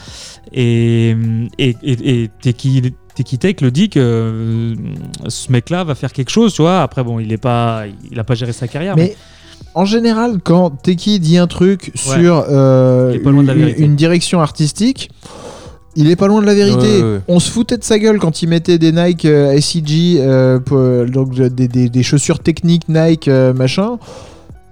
Et, 0.53 1.17
et, 1.59 1.77
et, 1.83 2.23
et 2.25 2.31
Teki- 3.17 3.25
Teki 3.25 3.39
Tech 3.39 3.61
le 3.63 3.71
dit 3.71 3.89
que 3.89 3.99
euh, 4.01 4.75
ce 5.29 5.51
mec-là 5.51 5.85
va 5.85 5.95
faire 5.95 6.13
quelque 6.13 6.31
chose, 6.31 6.53
tu 6.55 6.63
vois. 6.63 6.83
Après, 6.83 7.03
bon, 7.03 7.19
il 7.19 7.33
est 7.33 7.39
pas, 7.39 7.85
il 8.11 8.19
a 8.21 8.25
pas 8.25 8.35
géré 8.35 8.53
sa 8.53 8.69
carrière. 8.69 8.97
Mais 8.97 9.17
en 9.75 9.85
général, 9.85 10.39
quand 10.43 10.71
Teki 10.71 11.19
dit 11.21 11.39
un 11.39 11.47
truc 11.47 11.93
Ouais. 12.07 12.15
sur 12.21 12.45
euh, 12.49 13.15
une, 13.79 13.97
direction 13.97 14.41
artistique, 14.41 15.11
il 15.97 16.11
est 16.11 16.17
pas 16.17 16.27
loin 16.29 16.43
de 16.43 16.47
la 16.47 16.55
vérité. 16.55 16.99
Ouais, 16.99 17.03
ouais, 17.03 17.13
ouais. 17.15 17.21
On 17.29 17.41
se 17.41 17.51
foutait 17.51 17.79
de 17.79 17.85
sa 17.85 17.99
gueule 17.99 18.19
quand 18.19 18.43
il 18.43 18.49
mettait 18.49 18.79
des 18.79 18.93
Nike 18.93 19.25
euh, 19.25 19.59
SCG, 19.59 20.17
euh, 20.21 20.59
pour- 20.61 21.07
donc 21.11 21.35
des, 21.35 21.69
des- 21.69 21.89
des 21.89 22.03
chaussures 22.03 22.39
techniques 22.41 22.89
Nike, 22.89 23.29
euh, 23.29 23.53
machin. 23.55 23.99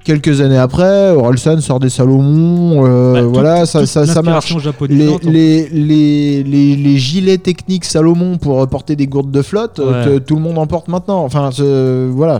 Quelques 0.04 0.42
années 0.42 0.58
après, 0.58 1.12
Orelsan 1.12 1.60
sort 1.62 1.80
des 1.80 1.88
Salomon, 1.88 2.84
euh, 2.86 3.12
Bah, 3.14 3.20
toute- 3.22 3.32
voilà, 3.32 3.64
ça, 3.66 3.80
toute 3.80 3.88
ça, 3.88 4.06
ça 4.06 4.20
marche. 4.20 4.50
l'inspiration 4.52 4.86
Les, 4.88 5.18
les, 5.32 5.68
les, 5.70 6.42
les, 6.42 6.76
les 6.76 6.96
gilets 6.98 7.38
techniques 7.38 7.86
Salomon 7.86 8.36
pour 8.36 8.68
porter 8.68 8.96
des 8.96 9.06
gourdes 9.06 9.30
de 9.30 9.40
flotte, 9.40 9.78
euh, 9.78 10.14
Ouais. 10.16 10.20
tout 10.20 10.34
le 10.36 10.42
monde 10.42 10.58
en 10.58 10.66
porte 10.66 10.88
maintenant. 10.88 11.24
Enfin, 11.24 11.48
voilà. 12.10 12.38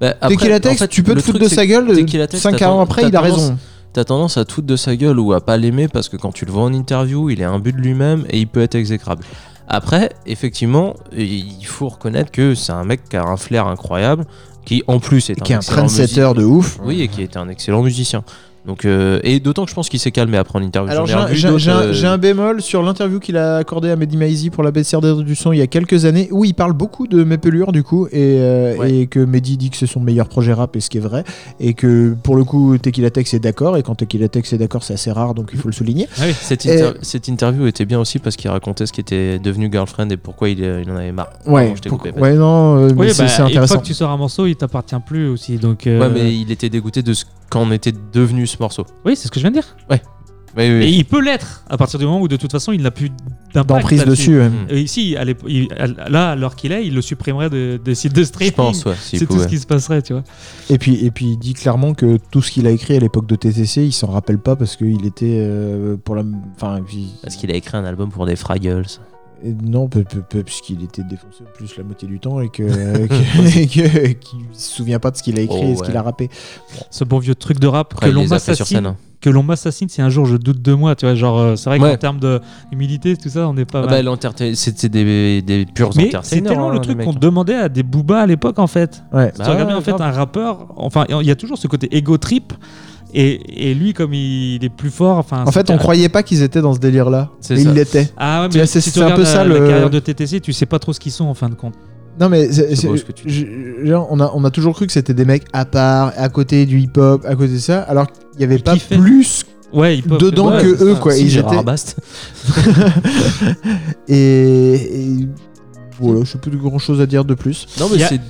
Bah, 0.00 0.14
après, 0.20 0.36
Tequila 0.36 0.56
en 0.56 0.60
Tex, 0.60 0.78
fait, 0.78 0.88
tu 0.88 1.02
peux 1.02 1.14
te 1.14 1.20
foutre 1.20 1.38
de 1.38 1.48
sa 1.48 1.66
gueule, 1.66 1.88
Tequila 1.94 2.26
Tex, 2.26 2.42
5 2.42 2.56
t'as 2.56 2.70
ans 2.70 2.80
après, 2.80 3.02
il 3.02 3.06
a 3.16 3.20
tendance- 3.20 3.32
raison. 3.34 3.58
T'as 3.92 4.04
tendance 4.04 4.36
à 4.38 4.44
te 4.44 4.52
foutre 4.52 4.66
de 4.66 4.76
sa 4.76 4.94
gueule 4.96 5.18
ou 5.18 5.32
à 5.34 5.40
pas 5.40 5.56
l'aimer 5.58 5.88
parce 5.88 6.08
que 6.10 6.16
quand 6.18 6.32
tu 6.32 6.44
le 6.46 6.52
vois 6.52 6.64
en 6.64 6.72
interview, 6.72 7.28
il 7.30 7.40
est 7.40 7.44
un 7.44 7.58
but 7.58 7.74
de 7.74 7.80
lui-même 7.80 8.24
et 8.30 8.38
il 8.38 8.46
peut 8.46 8.60
être 8.60 8.74
exécrable. 8.74 9.24
Après, 9.68 10.10
effectivement, 10.26 10.94
il 11.16 11.64
faut 11.64 11.88
reconnaître 11.88 12.30
que 12.30 12.54
c'est 12.54 12.72
un 12.72 12.84
mec 12.84 13.08
qui 13.08 13.16
a 13.16 13.24
un 13.24 13.36
flair 13.36 13.66
incroyable, 13.66 14.24
qui 14.66 14.82
en 14.86 15.00
plus 15.00 15.30
est 15.30 15.40
un 15.40 15.44
Qui 15.44 15.52
est 15.52 15.56
un 15.56 15.60
trendsetter 15.60 16.32
de 16.34 16.44
ouf. 16.44 16.78
Oui, 16.82 17.00
et 17.00 17.08
qui 17.08 17.22
était 17.22 17.38
un 17.38 17.48
excellent 17.48 17.82
musicien. 17.82 18.22
Donc, 18.66 18.84
euh, 18.84 19.20
et 19.22 19.38
d'autant 19.38 19.64
que 19.64 19.70
je 19.70 19.74
pense 19.76 19.88
qu'il 19.88 20.00
s'est 20.00 20.10
calmé 20.10 20.36
après 20.36 20.58
en 20.58 20.62
interview. 20.62 20.90
Alors 20.90 21.06
j'ai 21.06 21.14
un, 21.14 21.28
euh, 21.28 21.92
j'ai 21.92 22.06
un 22.06 22.18
bémol 22.18 22.60
sur 22.60 22.82
l'interview 22.82 23.20
qu'il 23.20 23.36
a 23.36 23.56
accordé 23.56 23.90
à 23.90 23.96
Mehdi 23.96 24.16
Maizi 24.16 24.50
pour 24.50 24.62
la 24.64 24.70
BCRD 24.72 25.22
du 25.24 25.34
son 25.36 25.52
il 25.52 25.58
y 25.58 25.62
a 25.62 25.66
quelques 25.68 26.04
années 26.04 26.28
où 26.32 26.44
il 26.44 26.52
parle 26.54 26.72
beaucoup 26.72 27.06
de 27.06 27.22
mes 27.22 27.38
pelures 27.38 27.70
du 27.72 27.82
coup 27.84 28.06
et, 28.08 28.38
euh, 28.40 28.76
Ouais. 28.76 28.92
et 28.92 29.06
que 29.06 29.20
Mehdi 29.20 29.56
dit 29.56 29.70
que 29.70 29.76
c'est 29.76 29.86
son 29.86 30.00
meilleur 30.00 30.28
projet 30.28 30.52
rap 30.52 30.74
et 30.74 30.80
ce 30.80 30.90
qui 30.90 30.98
est 30.98 31.00
vrai 31.00 31.22
et 31.60 31.74
que 31.74 32.16
pour 32.22 32.34
le 32.36 32.42
coup 32.44 32.76
Tequila 32.78 33.10
Tex 33.10 33.34
est 33.34 33.38
d'accord 33.38 33.76
et 33.76 33.82
quand 33.84 33.94
Tequila 33.94 34.28
Tex 34.28 34.52
est 34.52 34.58
d'accord 34.58 34.82
c'est 34.82 34.94
assez 34.94 35.12
rare 35.12 35.34
donc 35.34 35.50
il 35.52 35.58
faut 35.60 35.68
le 35.68 35.74
souligner. 35.74 36.08
Ah 36.18 36.22
oui. 36.26 36.32
Cette, 36.40 36.66
Et- 36.66 36.82
inter- 36.82 36.98
cette 37.02 37.28
interview 37.28 37.66
était 37.66 37.84
bien 37.84 38.00
aussi 38.00 38.18
parce 38.18 38.34
qu'il 38.36 38.50
racontait 38.50 38.86
ce 38.86 38.92
qui 38.92 39.00
était 39.00 39.38
devenu 39.38 39.68
Girlfriend 39.70 40.10
et 40.10 40.16
pourquoi 40.16 40.48
il, 40.48 40.58
il 40.58 40.90
en 40.90 40.96
avait 40.96 41.12
marre. 41.12 41.28
Ouais, 41.46 41.72
pour- 41.86 41.98
coupé, 41.98 42.12
non 42.34 42.78
euh, 42.78 42.90
Oui, 42.96 43.08
c'est 43.12 43.22
bah, 43.22 43.28
c'est 43.28 43.42
une 43.42 43.48
intéressant. 43.48 43.74
fois 43.74 43.82
que 43.82 43.86
tu 43.86 43.94
sors 43.94 44.10
un 44.10 44.16
morceau, 44.16 44.46
il 44.46 44.56
t'appartient 44.56 44.96
plus 45.06 45.28
aussi. 45.28 45.56
Donc, 45.56 45.86
euh, 45.86 46.00
Ouais, 46.00 46.08
mais 46.12 46.34
il 46.34 46.50
était 46.50 46.68
dégoûté 46.68 47.02
de 47.02 47.12
ce 47.14 47.24
qu'en 47.48 47.70
était 47.70 47.92
devenu 48.12 48.46
ce 48.46 48.55
morceau. 48.60 48.84
Oui, 49.04 49.16
c'est 49.16 49.26
ce 49.28 49.30
que 49.32 49.38
je 49.40 49.44
viens 49.44 49.50
de 49.50 49.56
dire. 49.60 49.76
Ouais. 49.90 50.02
Oui, 50.56 50.64
oui. 50.70 50.84
Et 50.84 50.88
il 50.88 51.04
peut 51.04 51.20
l'être 51.22 51.64
à 51.68 51.76
partir 51.76 51.98
du 51.98 52.06
moment 52.06 52.18
où 52.18 52.28
de 52.28 52.36
toute 52.36 52.50
façon 52.50 52.72
il 52.72 52.80
n'a 52.80 52.90
plus 52.90 53.10
d'impact 53.52 53.68
D'emprise 53.82 54.04
dessus. 54.06 54.40
Et 54.70 54.80
ici, 54.80 55.14
à 55.14 55.24
l'ép- 55.24 55.42
il- 55.46 55.68
à- 55.78 56.08
là, 56.08 56.34
l'heure 56.34 56.56
qu'il 56.56 56.72
est, 56.72 56.86
il 56.86 56.94
le 56.94 57.02
supprimerait 57.02 57.50
de- 57.50 57.78
des 57.84 57.94
sites 57.94 58.14
de 58.14 58.24
streaming. 58.24 58.52
Je 58.52 58.56
pense, 58.56 58.84
ouais, 58.86 58.94
C'est 58.98 59.18
tout 59.26 59.38
ce 59.38 59.48
qui 59.48 59.58
se 59.58 59.66
passerait, 59.66 60.00
tu 60.00 60.14
vois. 60.14 60.24
Et 60.70 60.78
puis, 60.78 61.04
et 61.04 61.10
puis 61.10 61.26
il 61.32 61.36
dit 61.38 61.52
clairement 61.52 61.92
que 61.92 62.16
tout 62.30 62.40
ce 62.40 62.50
qu'il 62.50 62.66
a 62.66 62.70
écrit 62.70 62.96
à 62.96 63.00
l'époque 63.00 63.26
de 63.26 63.36
TTC, 63.36 63.84
il 63.84 63.92
s'en 63.92 64.06
rappelle 64.06 64.38
pas 64.38 64.56
parce 64.56 64.76
qu'il 64.76 65.04
était 65.04 65.40
euh, 65.42 65.98
pour 66.02 66.14
la. 66.16 66.22
Enfin, 66.54 66.80
puis- 66.86 67.10
Parce 67.22 67.36
qu'il 67.36 67.50
a 67.50 67.54
écrit 67.54 67.76
un 67.76 67.84
album 67.84 68.08
pour 68.08 68.24
des 68.24 68.36
Fraggles. 68.36 68.86
Et 69.44 69.52
non, 69.52 69.86
peu- 69.88 70.02
peu- 70.04 70.22
peu, 70.22 70.42
puisqu'il 70.42 70.82
était 70.82 71.02
défoncé 71.02 71.44
plus 71.54 71.76
la 71.76 71.84
moitié 71.84 72.08
du 72.08 72.18
temps 72.18 72.40
et 72.40 72.48
que 72.48 72.62
que- 73.06 73.58
et 73.58 73.66
que- 73.66 74.12
qu'il 74.14 74.40
se 74.52 74.70
souvient 74.76 74.98
pas 74.98 75.10
de 75.10 75.16
ce 75.16 75.22
qu'il 75.22 75.38
a 75.38 75.42
écrit 75.42 75.58
Oh, 75.62 75.72
et 75.72 75.76
ce 75.76 75.82
qu'il 75.82 75.96
a 75.96 76.02
rappé. 76.02 76.30
Ce 76.90 77.04
bon 77.04 77.18
vieux 77.18 77.34
truc 77.34 77.60
de 77.60 77.66
rap 77.66 77.92
Après, 77.92 78.08
que 78.08 78.14
l'on 78.14 78.22
les 78.22 78.32
a 78.32 78.38
fait 78.38 78.54
sur 78.54 78.64
m'assassine. 78.64 78.76
scène. 78.84 78.94
Que 79.20 79.30
l'on 79.30 79.42
m'assassine 79.42 79.88
si 79.88 80.00
un 80.02 80.08
jour 80.08 80.24
je 80.26 80.36
doute 80.36 80.60
de 80.62 80.72
moi, 80.74 80.94
tu 80.94 81.04
vois. 81.06 81.14
Genre, 81.14 81.38
euh, 81.38 81.56
c'est 81.56 81.68
vrai 81.70 81.78
Ouais. 81.80 81.90
qu'en 81.92 81.96
termes 81.96 82.18
de 82.20 82.40
humilité, 82.70 83.16
tout 83.16 83.28
ça, 83.30 83.48
on 83.48 83.56
est 83.56 83.64
pas 83.64 83.82
Ah 83.88 84.02
bah, 84.02 84.18
c'était 84.54 84.88
des, 84.88 85.42
des 85.42 85.66
purs 85.66 85.90
Mais 85.96 86.10
c'est 86.22 86.40
tellement 86.42 86.70
hein, 86.70 86.74
le 86.74 86.80
truc 86.80 87.02
qu'on 87.02 87.12
demandait 87.12 87.54
à 87.54 87.68
des 87.68 87.82
boobas 87.82 88.20
à 88.22 88.26
l'époque 88.26 88.58
en 88.58 88.66
fait. 88.66 89.02
Ouais. 89.12 89.32
Si 89.32 89.38
Bah 89.38 89.44
tu 89.44 89.50
regardes 89.50 89.58
ouais, 89.60 89.66
bien, 89.66 89.76
en 89.76 89.80
fait 89.80 89.92
grave. 89.92 90.02
un 90.02 90.10
rappeur, 90.12 90.66
enfin 90.76 91.04
il 91.08 91.26
y 91.26 91.30
a 91.30 91.36
toujours 91.36 91.58
ce 91.58 91.66
côté 91.66 91.94
ego 91.96 92.16
trip 92.18 92.52
et, 93.18 93.70
et 93.70 93.74
lui 93.74 93.92
comme 93.94 94.12
il 94.14 94.64
est 94.64 94.68
plus 94.68 94.90
fort, 94.90 95.16
enfin. 95.18 95.44
En 95.46 95.52
fait, 95.52 95.70
on 95.70 95.78
croyait 95.78 96.08
pas 96.08 96.22
qu'ils 96.22 96.42
étaient 96.42 96.60
dans 96.60 96.74
ce 96.74 96.78
délire-là. 96.78 97.30
Ça. 97.40 97.54
ils 97.54 97.70
l'étaient. 97.72 98.10
Ah 98.16 98.42
ouais, 98.42 98.48
mais 98.54 98.66
c'est- 98.66 98.80
si 98.80 98.90
un 99.00 99.06
peu 99.06 99.12
regardes 99.12 99.24
ça, 99.24 99.44
la, 99.44 99.54
la 99.54 99.60
le- 99.60 99.68
carrière 99.68 99.90
de 99.90 99.98
TTC, 99.98 100.40
tu 100.40 100.52
sais 100.52 100.66
pas 100.66 100.78
trop 100.78 100.92
ce 100.92 101.00
qu'ils 101.00 101.12
sont 101.12 101.24
en 101.24 101.34
fin 101.34 101.48
de 101.48 101.54
compte. 101.54 101.74
Non 102.18 102.28
mais 102.30 102.48
tu 102.48 103.26
dis. 103.26 103.46
je- 103.82 103.86
genre, 103.86 104.06
on 104.10 104.20
a 104.20 104.30
on 104.34 104.42
a 104.44 104.50
toujours 104.50 104.74
cru 104.74 104.86
que 104.86 104.92
c'était 104.92 105.12
des 105.12 105.24
mecs 105.26 105.44
à 105.52 105.64
part, 105.66 106.12
à 106.16 106.28
côté 106.30 106.64
du 106.64 106.78
hip-hop, 106.80 107.24
à 107.26 107.34
côté 107.36 107.52
de 107.54 107.58
ça, 107.58 107.80
alors 107.82 108.06
qu'il 108.10 108.40
y 108.40 108.44
avait 108.44 108.58
pas 108.58 108.74
plus 108.76 109.44
Ouais, 109.72 110.00
dedans 110.00 110.52
ouais, 110.54 110.62
que 110.62 110.82
eux 110.84 110.94
ça. 110.94 111.00
quoi. 111.00 111.12
Si, 111.12 111.24
Ils 111.26 111.36
étaient- 111.38 111.62
Bast. 111.62 111.96
et, 114.08 114.74
et 114.74 115.28
voilà, 116.00 116.20
je 116.24 116.30
sais 116.32 116.38
plus 116.38 116.50
de 116.50 116.56
grand 116.56 116.78
chose 116.78 117.00
à 117.00 117.06
dire 117.06 117.24
de 117.24 117.34
plus. 117.34 117.66
Non, 117.80 117.88
mais 117.92 117.98
c'est. 117.98 118.20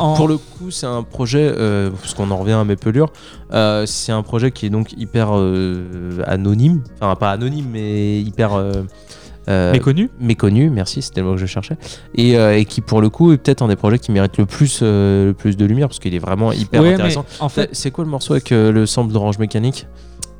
En- 0.00 0.14
Pour 0.14 0.28
le 0.28 0.36
coup, 0.38 0.70
c'est 0.70 0.86
un 0.86 1.02
projet, 1.02 1.42
euh, 1.56 1.90
parce 1.90 2.14
qu'on 2.14 2.30
en 2.30 2.36
revient 2.36 2.52
à 2.52 2.64
mes 2.64 2.76
pelures, 2.76 3.12
euh, 3.52 3.84
c'est 3.86 4.12
un 4.12 4.22
projet 4.22 4.50
qui 4.50 4.66
est 4.66 4.70
donc 4.70 4.92
hyper 4.96 5.28
euh, 5.32 6.22
anonyme, 6.26 6.82
enfin 7.00 7.14
pas 7.16 7.30
anonyme, 7.30 7.66
mais 7.72 8.20
hyper 8.20 8.54
euh, 8.54 8.72
euh, 9.48 9.70
Méconnu 9.72 10.10
méconnu, 10.20 10.70
merci, 10.70 11.02
c'était 11.02 11.20
le 11.20 11.26
mot 11.28 11.32
que 11.34 11.40
je 11.40 11.46
cherchais, 11.46 11.76
et, 12.16 12.36
euh, 12.36 12.58
et 12.58 12.64
qui 12.64 12.80
pour 12.80 13.00
le 13.00 13.08
coup 13.10 13.32
est 13.32 13.36
peut-être 13.36 13.62
un 13.62 13.68
des 13.68 13.76
projets 13.76 13.98
qui 14.00 14.10
mérite 14.12 14.38
le 14.38 14.46
plus, 14.46 14.80
euh, 14.82 15.26
le 15.28 15.34
plus 15.34 15.56
de 15.56 15.64
lumière, 15.64 15.86
parce 15.88 16.00
qu'il 16.00 16.14
est 16.14 16.18
vraiment 16.18 16.52
hyper 16.52 16.82
Ouais, 16.82 16.94
intéressant. 16.94 17.24
en 17.40 17.48
fait, 17.48 17.68
C'est 17.72 17.90
quoi 17.92 18.04
le 18.04 18.10
morceau 18.10 18.32
avec 18.32 18.50
euh, 18.52 18.72
le 18.72 18.86
sample 18.86 19.12
d'orange 19.12 19.38
mécanique? 19.38 19.86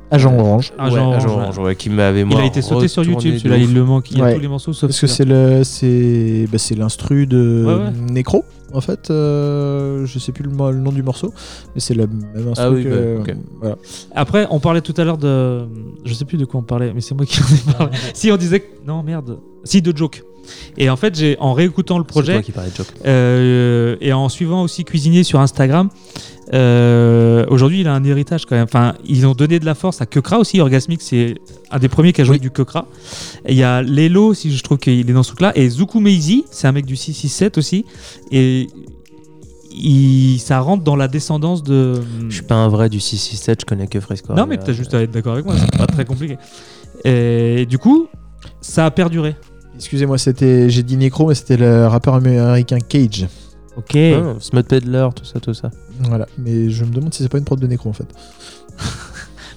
Agent 0.09 0.33
Orange. 0.39 0.71
Agent 0.79 0.93
Ouais, 0.95 0.99
Orange, 1.01 1.15
Agent 1.17 1.27
ouais. 1.35 1.41
Orange, 1.43 1.57
ouais, 1.59 1.75
qui 1.75 1.89
m'avait 1.89 2.21
il 2.29 2.37
a 2.37 2.45
été 2.45 2.61
sauté 2.61 2.87
sur 2.87 3.03
YouTube, 3.03 3.35
celui-là, 3.37 3.57
il 3.57 3.73
le 3.73 3.83
manque, 3.83 4.09
il 4.11 4.17
y 4.17 4.21
a 4.21 4.25
Ouais. 4.25 4.35
tous 4.35 4.39
les 4.39 4.47
morceaux 4.47 4.71
sauf 4.71 4.89
Parce 4.89 5.01
que 5.01 5.07
c'est 5.07 5.25
le 5.25 5.65
c'est 5.65 6.47
bah, 6.49 6.57
c'est 6.57 6.75
l'instru 6.75 7.27
de 7.27 7.65
Ouais, 7.67 7.73
ouais. 7.73 8.13
Necro 8.13 8.45
en 8.73 8.81
fait. 8.81 9.09
euh, 9.09 10.05
je 10.05 10.19
sais 10.19 10.31
plus 10.31 10.43
le, 10.43 10.49
nom 10.51 10.91
du 10.91 11.03
morceau, 11.03 11.33
mais 11.75 11.81
c'est 11.81 11.93
le 11.93 12.07
même 12.07 12.47
instru. 12.49 12.65
Ah 12.65 12.71
oui, 12.71 12.83
que- 12.83 13.15
bah, 13.17 13.21
ok. 13.31 13.37
voilà. 13.59 13.77
Après, 14.13 14.47
on 14.49 14.59
parlait 14.59 14.81
tout 14.81 14.93
à 14.97 15.03
l'heure 15.03 15.17
de. 15.17 15.65
Je 16.05 16.13
sais 16.13 16.25
plus 16.25 16.37
de 16.37 16.45
quoi 16.45 16.59
on 16.59 16.63
parlait, 16.63 16.93
mais 16.93 17.01
c'est 17.01 17.15
moi 17.15 17.25
qui 17.25 17.39
en 17.41 17.45
ai 17.45 17.73
parlé. 17.77 17.97
si, 18.13 18.31
on 18.31 18.37
disait. 18.37 18.59
que- 18.61 18.85
Non, 18.85 19.03
merde. 19.03 19.39
Si, 19.63 19.81
de 19.81 19.95
Joke. 19.95 20.23
Et 20.77 20.89
en 20.89 20.95
fait, 20.95 21.15
j'ai 21.15 21.37
en 21.39 21.53
réécoutant 21.53 21.97
le 21.97 22.03
toi 22.03 22.21
projet 22.21 22.41
qui 22.41 22.51
parlais 22.51 22.69
de 22.69 22.75
Joke. 22.75 22.87
euh, 23.05 23.95
et 24.01 24.13
en 24.13 24.29
suivant 24.29 24.63
aussi 24.63 24.83
Cuisinier 24.83 25.23
sur 25.23 25.39
Instagram, 25.39 25.89
euh, 26.53 27.45
aujourd'hui, 27.49 27.81
il 27.81 27.87
a 27.87 27.93
un 27.93 28.03
héritage 28.03 28.45
quand 28.45 28.55
même. 28.55 28.65
Enfin, 28.65 28.93
ils 29.05 29.25
ont 29.25 29.33
donné 29.33 29.59
de 29.59 29.65
la 29.65 29.75
force 29.75 30.01
à 30.01 30.05
Kekra 30.05 30.39
aussi. 30.39 30.59
Orgasmic, 30.59 31.01
c'est 31.01 31.35
un 31.71 31.79
des 31.79 31.89
premiers 31.89 32.13
qui 32.13 32.21
a 32.21 32.23
joué 32.23 32.39
du 32.39 32.51
Kekra. 32.51 32.87
Il 33.47 33.55
y 33.55 33.63
a 33.63 33.81
Lelo, 33.81 34.33
si 34.33 34.55
je 34.55 34.63
trouve 34.63 34.77
qu'il 34.77 35.09
est 35.09 35.13
dans 35.13 35.23
ce 35.23 35.29
truc-là. 35.29 35.51
Et 35.55 35.69
Zuku 35.69 35.99
Meizi, 35.99 36.45
c'est 36.51 36.67
un 36.67 36.71
mec 36.71 36.85
du 36.85 36.95
667 36.95 37.57
aussi. 37.57 37.85
Et 38.31 38.67
il, 39.71 40.39
ça 40.39 40.59
rentre 40.59 40.83
dans 40.83 40.95
la 40.95 41.07
descendance 41.07 41.63
de. 41.63 42.01
Je 42.29 42.35
suis 42.35 42.43
pas 42.45 42.55
un 42.55 42.69
vrai 42.69 42.89
du 42.89 42.99
667, 42.99 43.61
je 43.61 43.65
connais 43.65 43.87
que 43.87 43.99
Fresco. 43.99 44.33
Non, 44.33 44.45
mais 44.47 44.57
t'as 44.57 44.73
juste 44.73 44.93
à 44.93 45.01
être 45.01 45.11
d'accord 45.11 45.33
avec 45.33 45.45
moi, 45.45 45.55
c'est 45.57 45.77
pas 45.77 45.87
très 45.87 46.05
compliqué. 46.05 46.37
Et 47.03 47.65
du 47.65 47.77
coup, 47.77 48.07
ça 48.61 48.85
a 48.85 48.91
perduré. 48.91 49.35
Excusez-moi, 49.77 50.17
c'était 50.17 50.69
j'ai 50.69 50.83
dit 50.83 50.97
Necro, 50.97 51.27
mais 51.27 51.35
c'était 51.35 51.57
le 51.57 51.87
rappeur 51.87 52.15
américain 52.15 52.77
Cage. 52.79 53.27
Ok. 53.77 53.95
Ah, 53.95 54.33
Smut 54.39 54.63
Peddler, 54.63 55.07
tout 55.15 55.23
ça, 55.25 55.39
tout 55.39 55.53
ça. 55.53 55.69
Voilà, 56.01 56.27
mais 56.37 56.69
je 56.69 56.83
me 56.83 56.89
demande 56.91 57.13
si 57.13 57.23
c'est 57.23 57.29
pas 57.29 57.37
une 57.37 57.43
prod 57.43 57.59
de 57.59 57.67
Necro 57.67 57.89
en 57.89 57.93
fait. 57.93 58.07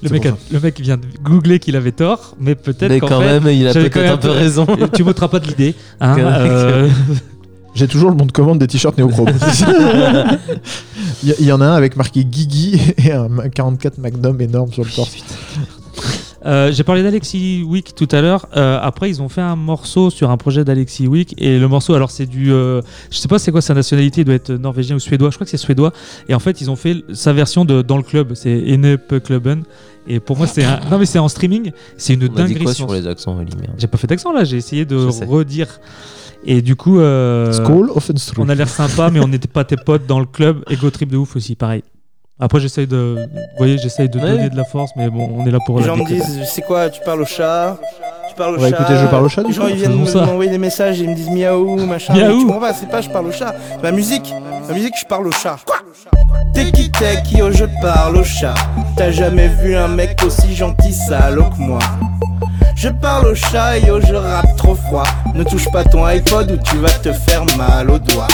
Le 0.02 0.09
mec, 0.09 0.24
a- 0.26 0.36
le 0.51 0.60
mec 0.60 0.80
vient 0.80 0.97
de 0.97 1.05
googler 1.22 1.59
qu'il 1.59 1.76
avait 1.76 1.92
tort, 1.92 2.34
mais 2.40 2.55
peut-être 2.55 2.88
Mais 2.90 3.01
quand 3.01 3.20
fait, 3.20 3.40
même, 3.40 3.47
il 3.55 3.68
a 3.68 3.72
peut-être 3.74 3.98
un 3.98 4.16
peu 4.16 4.30
raison. 4.30 4.66
tu 4.94 5.02
voteras 5.02 5.28
pas 5.28 5.40
de 5.40 5.47
l'idée. 5.47 5.74
hein, 6.01 6.16
euh, 6.18 6.88
J'ai 7.74 7.86
toujours 7.86 8.10
le 8.10 8.16
bon 8.16 8.26
de 8.26 8.32
commande 8.32 8.59
des 8.59 8.66
t-shirts 8.66 8.97
néochrome. 8.98 9.28
Il 11.22 11.28
y, 11.28 11.34
il 11.40 11.47
y 11.47 11.52
en 11.52 11.60
a 11.60 11.66
un 11.66 11.74
avec 11.74 11.97
marqué 11.97 12.24
Guigui 12.24 12.80
et 12.98 13.12
un 13.12 13.28
44 13.55 13.98
Magnum 13.98 14.40
énorme 14.40 14.72
sur 14.72 14.84
le 14.84 14.90
torse. 14.90 15.16
Euh, 16.47 16.73
J'ai 16.73 16.85
parlé 16.85 17.03
d'Alexis 17.03 17.62
Wick 17.62 17.95
tout 17.95 18.09
à 18.12 18.21
l'heure. 18.21 18.47
Euh, 18.57 18.79
après, 18.83 19.09
ils 19.11 19.21
ont 19.23 19.29
fait 19.29 19.41
un 19.41 19.57
morceau 19.57 20.11
sur 20.11 20.31
un 20.31 20.37
projet 20.37 20.65
d'Alexis 20.65 21.07
Wick. 21.07 21.35
Et 21.39 21.59
le 21.59 21.69
morceau, 21.69 21.95
alors 21.95 22.11
c'est 22.11 22.27
du. 22.27 22.53
euh, 22.53 22.81
je 23.11 23.19
sais 23.19 23.29
pas 23.29 23.39
c'est 23.39 23.53
quoi 23.53 23.61
sa 23.61 23.75
nationalité, 23.75 24.23
il 24.23 24.25
doit 24.25 24.35
être 24.35 24.53
norvégien 24.53 24.97
ou 24.97 24.99
suédois. 24.99 25.31
Je 25.31 25.37
crois 25.37 25.45
que 25.45 25.51
c'est 25.51 25.57
suédois. 25.57 25.93
Et 26.29 26.35
en 26.35 26.39
fait, 26.41 26.61
ils 26.61 26.71
ont 26.71 26.77
fait 26.77 26.97
sa 27.12 27.33
version 27.33 27.65
de 27.65 27.83
Dans 27.83 27.97
le 27.97 28.03
club. 28.03 28.33
C'est 28.35 28.51
Enepe 28.53 29.23
Klubben. 29.23 29.62
Et 30.07 30.19
pour 30.21 30.37
moi, 30.37 30.47
c'est 30.47 30.65
un. 30.65 30.81
Non, 30.91 30.99
mais 30.99 31.07
c'est 31.07 31.19
en 31.19 31.29
streaming. 31.29 31.73
C'est 31.97 32.15
une 32.15 32.23
On 32.23 32.27
a 32.27 32.29
dit 32.29 32.35
dinguerie. 32.55 32.65
quoi 32.65 32.75
sur- 32.75 32.93
les 32.93 33.07
accents, 33.07 33.35
merde. 33.35 33.55
J'ai 33.79 33.87
pas 33.87 33.99
fait 33.99 34.07
d'accent 34.07 34.33
là, 34.33 34.45
j'ai 34.45 34.57
essayé 34.57 34.85
de 34.85 34.97
redire. 35.27 35.69
Et 36.45 36.62
du 36.62 36.75
coup, 36.75 36.99
euh, 37.01 37.53
on 38.39 38.49
a 38.49 38.55
l'air 38.55 38.69
sympa, 38.69 39.11
mais 39.11 39.21
on 39.21 39.29
n'était 39.29 39.47
pas 39.47 39.65
tes 39.65 39.77
potes 39.77 40.07
dans 40.07 40.19
le 40.21 40.25
club. 40.27 40.65
Ego 40.71 40.89
trip 40.91 41.11
de 41.11 41.19
ouf 41.19 41.37
aussi, 41.37 41.55
pareil. 41.55 41.83
Après, 42.41 42.61
j'essaye 42.61 42.87
de. 42.87 43.29
Vous 43.33 43.41
voyez, 43.59 43.79
j'essaye 43.79 44.09
de 44.09 44.19
Ouais. 44.19 44.31
donner 44.31 44.49
de 44.51 44.57
la 44.57 44.65
force, 44.65 44.91
mais 44.97 45.09
bon, 45.11 45.31
on 45.37 45.47
est 45.47 45.51
là 45.51 45.59
pour 45.67 45.77
Les 45.79 45.83
la 45.87 45.89
gens 45.89 45.97
me 45.97 46.07
disent, 46.07 46.43
c'est 46.53 46.62
quoi, 46.62 46.89
tu 46.89 47.01
parles 47.03 47.21
au 47.23 47.27
chat? 47.27 47.77
Tu 48.29 48.35
parles 48.35 48.55
au 48.57 48.59
va 48.59 48.71
chat 48.71 48.77
écouter 48.77 48.95
Je 49.01 49.07
parle 49.07 49.25
au 49.25 49.29
chat, 49.29 49.43
du 49.43 49.49
Les 49.49 49.55
gens 49.55 49.67
ils 49.67 49.77
viennent 49.77 49.97
m'envoyer 50.27 50.51
des 50.51 50.59
messages 50.59 51.01
et 51.01 51.05
ils 51.05 51.11
me 51.11 51.15
disent 51.15 51.31
miaou, 51.31 51.77
machin. 51.87 52.15
Miaou. 52.15 52.41
Tu 52.41 52.47
comprends 52.47 52.61
pas, 52.61 52.73
c'est 52.73 52.89
pas 52.89 53.01
je 53.03 53.11
parle 53.11 53.27
au 53.27 53.33
chat. 53.33 53.55
Ma 53.83 53.91
musique, 53.91 54.33
ma 54.69 54.75
musique, 54.75 54.95
je 55.01 55.05
parle 55.07 55.27
au 55.27 55.33
chat. 55.33 55.57
Quoi 55.67 55.77
T'es 56.55 56.71
qui 56.73 56.91
t'es 56.91 57.23
qui 57.23 57.39
yo 57.39 57.51
je 57.53 57.65
parle 57.83 58.17
au 58.17 58.25
chat 58.25 58.55
T'as 58.97 59.11
jamais 59.11 59.49
vu 59.49 59.77
un 59.77 59.89
mec 59.89 60.21
aussi 60.25 60.55
gentil 60.55 60.93
salaud 60.93 61.45
que 61.51 61.61
moi 61.61 61.79
je 62.77 62.89
parle 62.89 63.27
au 63.27 63.35
chat, 63.35 63.77
yo, 63.79 64.01
je 64.01 64.15
rappe 64.15 64.57
trop 64.57 64.75
froid. 64.75 65.03
Ne 65.35 65.45
touche 65.45 65.71
pas 65.71 65.85
ton 65.85 66.03
iPod 66.07 66.51
ou 66.51 66.57
tu 66.57 66.79
vas 66.79 66.89
te 66.89 67.12
faire 67.12 67.45
mal 67.59 67.91
aux 67.91 67.99
doigts. 67.99 68.27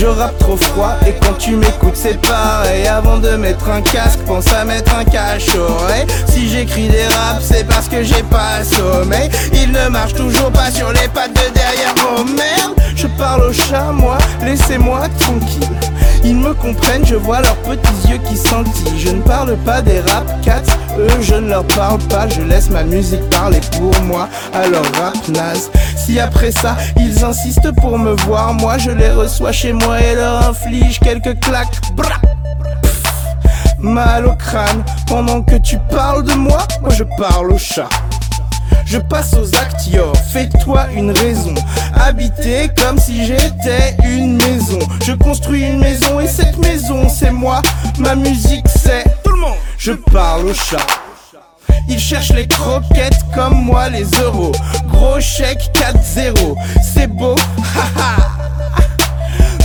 Je 0.00 0.06
rappe 0.06 0.38
trop 0.38 0.56
froid 0.56 0.96
et 1.06 1.12
quand 1.20 1.34
tu 1.34 1.56
m'écoutes 1.56 1.94
c'est 1.94 2.18
pareil. 2.22 2.86
Avant 2.86 3.18
de 3.18 3.36
mettre 3.36 3.68
un 3.68 3.82
casque 3.82 4.20
pense 4.26 4.50
à 4.50 4.64
mettre 4.64 4.96
un 4.96 5.04
cache-oreille 5.04 6.06
Si 6.26 6.48
j'écris 6.48 6.88
des 6.88 7.04
raps 7.04 7.44
c'est 7.44 7.68
parce 7.68 7.86
que 7.86 8.02
j'ai 8.02 8.22
pas 8.22 8.64
sommeil. 8.64 9.28
Il 9.52 9.72
ne 9.72 9.88
marche 9.90 10.14
toujours 10.14 10.50
pas 10.52 10.70
sur 10.70 10.90
les 10.90 11.06
pattes 11.08 11.34
de 11.34 11.52
derrière. 11.52 11.94
Oh 12.16 12.24
merde 12.24 12.80
Je 12.96 13.08
parle 13.18 13.42
au 13.42 13.52
chat 13.52 13.92
moi. 13.92 14.16
Laissez-moi 14.42 15.02
tranquille 15.18 15.68
Ils 16.24 16.36
me 16.36 16.52
comprennent 16.54 17.04
je 17.06 17.14
vois 17.14 17.40
leurs 17.40 17.56
petits 17.56 18.08
yeux 18.08 18.18
qui 18.18 18.36
scintillent. 18.36 18.98
Je 18.98 19.10
ne 19.10 19.22
parle 19.22 19.56
pas 19.58 19.80
des 19.82 20.00
rap 20.00 20.26
cats. 20.42 20.62
Eux 20.98 21.20
je 21.20 21.34
ne 21.34 21.48
leur 21.48 21.64
parle 21.64 22.00
pas. 22.08 22.28
Je 22.28 22.42
laisse 22.42 22.70
ma 22.70 22.84
musique 22.84 23.28
parler 23.30 23.60
pour 23.78 23.94
moi. 24.02 24.28
Alors 24.52 24.84
rap 25.00 25.16
naze 25.28 25.70
Si 25.96 26.20
après 26.20 26.52
ça 26.52 26.76
ils 26.96 27.24
insistent 27.24 27.72
pour 27.80 27.98
me 27.98 28.12
voir 28.26 28.54
Moi 28.54 28.78
je 28.78 28.90
les 28.90 29.10
reçois 29.10 29.52
chez 29.52 29.72
moi 29.72 30.00
et 30.00 30.14
leur 30.14 30.48
inflige 30.48 31.00
quelques 31.00 31.38
claques. 31.40 31.80
Bra 31.94 32.16
Mal 33.78 34.26
au 34.26 34.34
crâne. 34.34 34.84
Pendant 35.06 35.42
que 35.42 35.56
tu 35.56 35.78
parles 35.90 36.24
de 36.24 36.34
moi 36.34 36.58
Moi 36.82 36.90
je 36.90 37.04
parle 37.16 37.52
au 37.52 37.58
chat 37.58 37.88
je 38.90 38.98
passe 38.98 39.34
aux 39.34 39.56
actes, 39.56 39.86
yo, 39.86 40.12
fais-toi 40.32 40.86
une 40.92 41.12
raison. 41.12 41.54
Habiter 41.94 42.70
comme 42.76 42.98
si 42.98 43.24
j'étais 43.24 43.96
une 44.02 44.36
maison. 44.36 44.80
Je 45.06 45.12
construis 45.12 45.62
une 45.62 45.78
maison 45.78 46.18
et 46.18 46.26
cette 46.26 46.58
maison 46.58 47.08
c'est 47.08 47.30
moi. 47.30 47.62
Ma 47.98 48.16
musique 48.16 48.66
c'est 48.66 49.04
tout 49.22 49.30
le 49.30 49.38
monde. 49.38 49.56
Je 49.78 49.92
parle 49.92 50.46
au 50.46 50.54
chat. 50.54 50.84
Ils 51.88 52.00
cherchent 52.00 52.32
les 52.32 52.48
croquettes 52.48 53.20
comme 53.32 53.62
moi 53.62 53.88
les 53.90 54.06
euros. 54.24 54.52
Gros 54.88 55.20
chèque 55.20 55.70
4-0, 56.16 56.56
c'est 56.82 57.06
beau. 57.06 57.36
haha. 57.76 58.16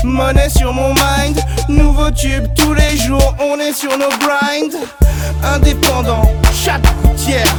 Monnaie 0.04 0.50
sur 0.50 0.72
mon 0.72 0.94
mind, 0.94 1.40
nouveau 1.68 2.12
tube 2.12 2.46
tous 2.56 2.76
les 2.76 2.96
jours, 2.96 3.36
on 3.40 3.60
est 3.60 3.74
sur 3.74 3.98
nos 3.98 4.10
grinds. 4.20 4.78
Indépendant, 5.44 6.32
chape 6.54 6.88
gouttière, 7.04 7.54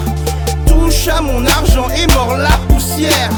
à 1.09 1.21
mon 1.21 1.45
argent 1.47 1.87
et 1.91 2.07
mort 2.15 2.37
la 2.37 2.57
poussière. 2.69 3.31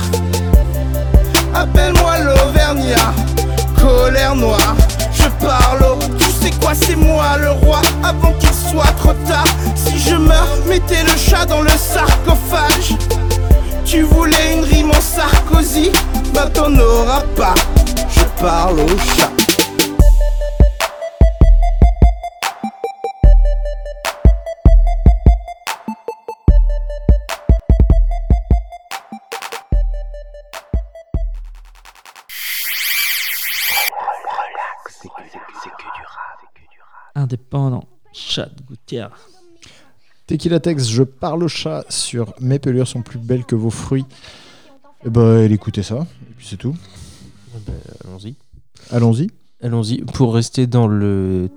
Appelle-moi 1.55 2.19
l'Auvergnat, 2.21 3.13
colère 3.79 4.35
noire. 4.35 4.75
Je 5.13 5.29
parle 5.45 5.83
au, 5.83 5.99
tu 6.19 6.31
sais 6.31 6.51
quoi, 6.61 6.73
c'est 6.75 6.97
moi 6.97 7.37
le 7.39 7.51
roi, 7.51 7.81
avant 8.03 8.33
qu'il 8.35 8.53
soit 8.53 8.93
trop 8.99 9.13
tard. 9.27 9.45
Si 9.75 9.99
je 9.99 10.15
meurs, 10.15 10.49
mettez 10.67 11.03
le 11.03 11.17
chat 11.17 11.45
dans 11.47 11.63
le 11.63 11.71
sarcophage. 11.71 12.97
Tu 13.85 14.03
voulais 14.03 14.55
une 14.55 14.65
rime 14.65 14.91
en 14.91 15.01
Sarkozy, 15.01 15.91
bah 16.35 16.49
t'en 16.53 16.75
auras 16.79 17.23
pas. 17.37 17.55
Je 18.11 18.25
parle 18.41 18.81
au 18.81 18.89
chat. 18.89 19.38
Indépendant. 37.29 37.85
Chat 38.15 38.49
gouttière. 38.67 39.11
Tequila 40.27 40.61
Tex, 40.61 40.89
je 40.89 41.03
parle 41.03 41.45
au 41.45 41.49
chat 41.49 41.85
sur 41.91 42.33
Mes 42.41 42.59
pelures 42.59 42.89
sont 42.89 43.03
plus 43.03 43.19
belles 43.19 43.45
que 43.45 43.55
vos 43.55 43.71
fruits. 43.71 44.07
Et 45.05 45.11
bah, 45.11 45.45
écoutez 45.45 45.83
ça, 45.83 46.07
et 46.23 46.35
puis 46.37 46.47
c'est 46.47 46.57
tout. 46.57 46.75
Ben, 47.67 47.75
Allons-y. 48.05 48.35
Allons-y. 48.91 49.29
Allons-y. 49.63 49.99
Pour 50.03 50.35
rester 50.35 50.67
dans 50.67 50.87
le 50.87 51.51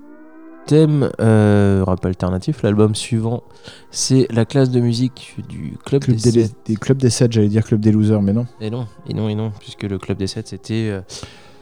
thème 0.66 1.10
euh, 1.20 1.82
rap 1.86 2.04
alternatif, 2.04 2.62
l'album 2.62 2.94
suivant, 2.94 3.42
c'est 3.90 4.26
la 4.30 4.44
classe 4.44 4.70
de 4.70 4.80
musique 4.80 5.36
du 5.48 5.76
Club, 5.84 6.02
Club 6.02 6.16
des, 6.18 6.32
des, 6.32 6.44
Sept. 6.44 6.56
des 6.66 6.76
clubs 6.76 6.98
des 6.98 7.10
7, 7.10 7.32
j'allais 7.32 7.48
dire 7.48 7.64
club 7.64 7.80
des 7.80 7.92
losers, 7.92 8.22
mais 8.22 8.32
non. 8.34 8.46
Et 8.60 8.70
non, 8.70 8.86
et 9.08 9.14
non, 9.14 9.28
et 9.28 9.34
non, 9.34 9.52
puisque 9.58 9.84
le 9.84 9.98
Club 9.98 10.18
des 10.18 10.26
7, 10.26 10.48
c'était 10.48 10.88
euh, 10.90 11.00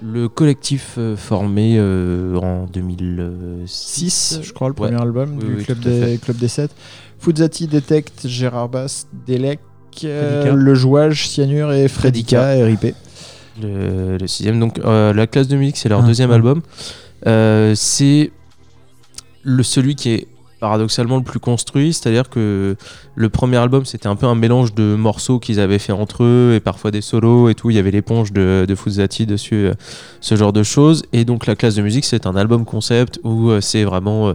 le 0.02 0.28
collectif 0.28 0.94
euh, 0.98 1.16
formé 1.16 1.76
euh, 1.78 2.36
en 2.36 2.66
2006, 2.66 4.40
je 4.42 4.52
crois, 4.52 4.68
le 4.68 4.74
Ouais. 4.74 4.88
premier 4.88 5.00
album 5.02 5.38
Oui, 5.40 5.44
du 5.48 5.54
oui, 5.56 5.64
club, 5.64 5.78
des, 5.80 6.18
club 6.22 6.36
des 6.36 6.48
7. 6.48 6.70
Fuzati, 7.18 7.66
Detect, 7.66 8.26
Gérard 8.26 8.68
Bass, 8.68 9.06
Delec, 9.26 9.60
euh. 10.04 10.54
Le 10.54 10.74
Jouage, 10.74 11.28
Cyanure 11.28 11.72
et 11.72 11.88
Fredika, 11.88 12.50
RIP. 12.64 12.94
le, 13.60 14.16
le 14.18 14.26
sixième. 14.26 14.58
Donc, 14.58 14.78
euh, 14.78 15.12
la 15.12 15.26
classe 15.26 15.48
de 15.48 15.56
musique, 15.56 15.76
c'est 15.76 15.88
leur 15.88 16.02
Ah, 16.02 16.06
deuxième 16.06 16.30
album. 16.30 16.62
Euh, 17.26 17.74
c'est 17.76 18.30
le 19.42 19.62
celui 19.62 19.94
qui 19.96 20.10
est 20.10 20.28
paradoxalement 20.60 21.16
le 21.16 21.22
plus 21.22 21.40
construit, 21.40 21.92
c'est-à-dire 21.92 22.28
que 22.28 22.76
le 23.14 23.28
premier 23.28 23.56
album 23.56 23.84
c'était 23.84 24.06
un 24.06 24.16
peu 24.16 24.26
un 24.26 24.34
mélange 24.34 24.74
de 24.74 24.94
morceaux 24.94 25.38
qu'ils 25.38 25.58
avaient 25.58 25.78
fait 25.78 25.92
entre 25.92 26.22
eux 26.22 26.52
et 26.54 26.60
parfois 26.60 26.90
des 26.90 27.00
solos 27.00 27.48
et 27.48 27.54
tout. 27.54 27.70
Il 27.70 27.76
y 27.76 27.78
avait 27.78 27.90
l'éponge 27.90 28.32
de, 28.32 28.66
de 28.68 28.74
Fuzati 28.74 29.26
dessus, 29.26 29.66
euh, 29.66 29.74
ce 30.20 30.36
genre 30.36 30.52
de 30.52 30.62
choses. 30.62 31.02
Et 31.12 31.24
donc 31.24 31.46
la 31.46 31.56
classe 31.56 31.74
de 31.74 31.82
musique 31.82 32.04
c'est 32.04 32.26
un 32.26 32.36
album 32.36 32.64
concept 32.64 33.18
où 33.24 33.50
euh, 33.50 33.60
c'est 33.60 33.84
vraiment 33.84 34.28
euh, 34.28 34.34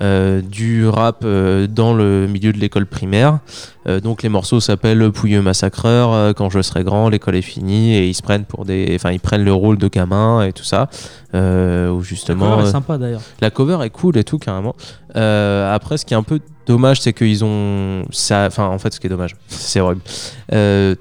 du 0.00 0.88
rap 0.88 1.22
euh, 1.24 1.66
dans 1.66 1.94
le 1.94 2.26
milieu 2.26 2.52
de 2.52 2.58
l'école 2.58 2.86
primaire. 2.86 3.40
Euh, 3.86 4.00
donc 4.00 4.22
les 4.22 4.28
morceaux 4.28 4.60
s'appellent 4.60 5.10
Pouilleux 5.10 5.40
Massacreur, 5.42 6.12
euh, 6.12 6.32
Quand 6.32 6.50
je 6.50 6.60
serai 6.60 6.84
grand, 6.84 7.08
l'école 7.08 7.36
est 7.36 7.42
finie 7.42 7.94
et 7.94 8.08
ils 8.08 8.14
se 8.14 8.22
prennent 8.22 8.44
pour 8.44 8.64
des, 8.64 8.92
enfin 8.94 9.10
ils 9.10 9.20
prennent 9.20 9.44
le 9.44 9.52
rôle 9.52 9.78
de 9.78 9.88
gamin 9.88 10.42
et 10.42 10.52
tout 10.52 10.64
ça. 10.64 10.88
Euh, 11.34 11.90
où 11.90 12.02
justement 12.02 12.50
cover 12.50 12.62
est 12.62 12.66
euh, 12.68 12.70
sympa, 12.70 12.98
d'ailleurs. 12.98 13.22
La 13.40 13.50
cover 13.50 13.78
est 13.82 13.90
cool 13.90 14.18
et 14.18 14.24
tout 14.24 14.38
carrément. 14.38 14.74
Euh, 15.16 15.74
après 15.74 15.96
ce 15.96 16.04
qui 16.04 16.14
est 16.14 16.16
un 16.16 16.22
peu 16.22 16.40
dommage 16.66 17.00
c'est 17.00 17.12
qu'ils 17.12 17.44
ont 17.44 18.04
ça, 18.10 18.44
enfin 18.46 18.66
en 18.66 18.78
fait 18.78 18.92
ce 18.92 19.00
qui 19.00 19.06
est 19.06 19.10
dommage 19.10 19.36
c'est 19.48 19.80
horrible. 19.80 20.02
Euh, 20.52 20.94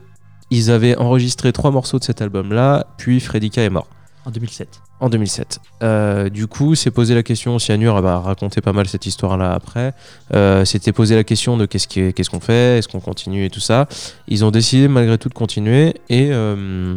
ils 0.51 0.71
avaient 0.71 0.97
enregistré 0.97 1.51
trois 1.51 1.71
morceaux 1.71 1.99
de 1.99 2.03
cet 2.03 2.21
album 2.21 2.53
là, 2.53 2.87
puis 2.97 3.19
Fredika 3.19 3.61
est 3.61 3.69
mort. 3.69 3.87
En 4.29 4.31
2007. 4.31 4.81
En 4.99 5.09
2007. 5.09 5.59
Euh, 5.81 6.29
du 6.29 6.45
coup, 6.45 6.75
c'est 6.75 6.91
posé 6.91 7.15
la 7.15 7.23
question, 7.23 7.57
Cyanure 7.57 7.97
elle 7.97 8.03
va 8.03 8.19
raconter 8.19 8.61
pas 8.61 8.73
mal 8.73 8.87
cette 8.87 9.05
histoire-là 9.07 9.53
après. 9.53 9.93
Euh, 10.35 10.65
C'était 10.65 10.91
posé 10.91 11.15
la 11.15 11.23
question 11.23 11.57
de 11.57 11.65
qu'est-ce 11.65 12.29
qu'on 12.29 12.39
fait, 12.39 12.77
est-ce 12.77 12.87
qu'on 12.87 12.99
continue 12.99 13.45
et 13.45 13.49
tout 13.49 13.59
ça. 13.59 13.87
Ils 14.27 14.45
ont 14.45 14.51
décidé 14.51 14.87
malgré 14.87 15.17
tout 15.17 15.29
de 15.29 15.33
continuer 15.33 15.95
et, 16.09 16.29
euh, 16.31 16.95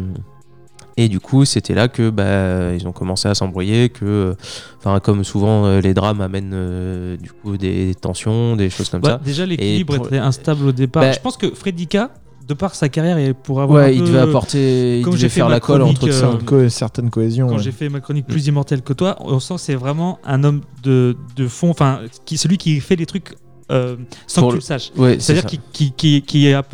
et 0.95 1.09
du 1.09 1.19
coup, 1.19 1.43
c'était 1.45 1.73
là 1.73 1.87
que 1.87 2.11
bah, 2.11 2.71
ils 2.75 2.87
ont 2.87 2.91
commencé 2.91 3.27
à 3.27 3.33
s'embrouiller, 3.33 3.89
que, 3.89 4.35
enfin, 4.77 4.99
comme 4.99 5.23
souvent 5.23 5.65
euh, 5.65 5.81
les 5.81 5.95
drames 5.95 6.21
amènent 6.21 6.51
euh, 6.53 7.17
du 7.17 7.31
coup 7.31 7.57
des 7.57 7.95
tensions, 7.99 8.55
des 8.55 8.69
choses 8.69 8.89
comme 8.89 9.01
Bah, 9.01 9.09
ça. 9.09 9.17
déjà, 9.25 9.45
l'équilibre 9.47 9.95
était 9.95 10.19
instable 10.19 10.67
au 10.67 10.71
départ. 10.71 11.01
Bah, 11.01 11.11
Je 11.11 11.19
pense 11.19 11.37
que 11.37 11.49
Fredika, 11.49 12.11
de 12.47 12.53
par 12.53 12.75
sa 12.75 12.89
carrière 12.89 13.17
et 13.17 13.33
pour 13.33 13.61
avoir. 13.61 13.83
Ouais, 13.83 13.89
un 13.89 13.91
il 13.91 13.99
peu- 14.01 14.07
devait 14.07 14.19
apporter- 14.19 14.99
il 14.99 15.03
Comme 15.03 15.13
devait 15.13 15.21
j'ai 15.21 15.29
fait 15.29 15.35
faire 15.35 15.45
ma 15.47 15.53
la 15.53 15.59
colle 15.59 15.79
chronique, 15.81 16.03
entre 16.03 16.09
euh, 16.25 16.37
Co- 16.45 16.69
certaines 16.69 17.09
cohésions. 17.09 17.47
Quand 17.47 17.55
ouais. 17.57 17.63
j'ai 17.63 17.71
fait 17.71 17.89
ma 17.89 17.99
chronique 17.99 18.27
plus 18.27 18.47
immortelle 18.47 18.81
que 18.81 18.93
toi, 18.93 19.15
on 19.21 19.39
sent 19.39 19.55
que 19.55 19.59
c'est 19.61 19.75
vraiment 19.75 20.19
un 20.25 20.43
homme 20.43 20.61
de, 20.83 21.15
de 21.35 21.47
fond, 21.47 21.69
enfin, 21.69 22.01
qui, 22.25 22.37
celui 22.37 22.57
qui 22.57 22.79
fait 22.79 22.95
les 22.95 23.05
trucs 23.05 23.35
euh, 23.71 23.95
sans 24.27 24.41
Pour 24.41 24.49
que 24.49 24.55
tu 24.55 24.57
le- 24.57 24.61
saches. 24.61 24.91
Ouais, 24.97 25.17
C'est-à-dire 25.19 25.45
qui, 25.45 25.59
qui, 25.71 26.21
qui, 26.21 26.21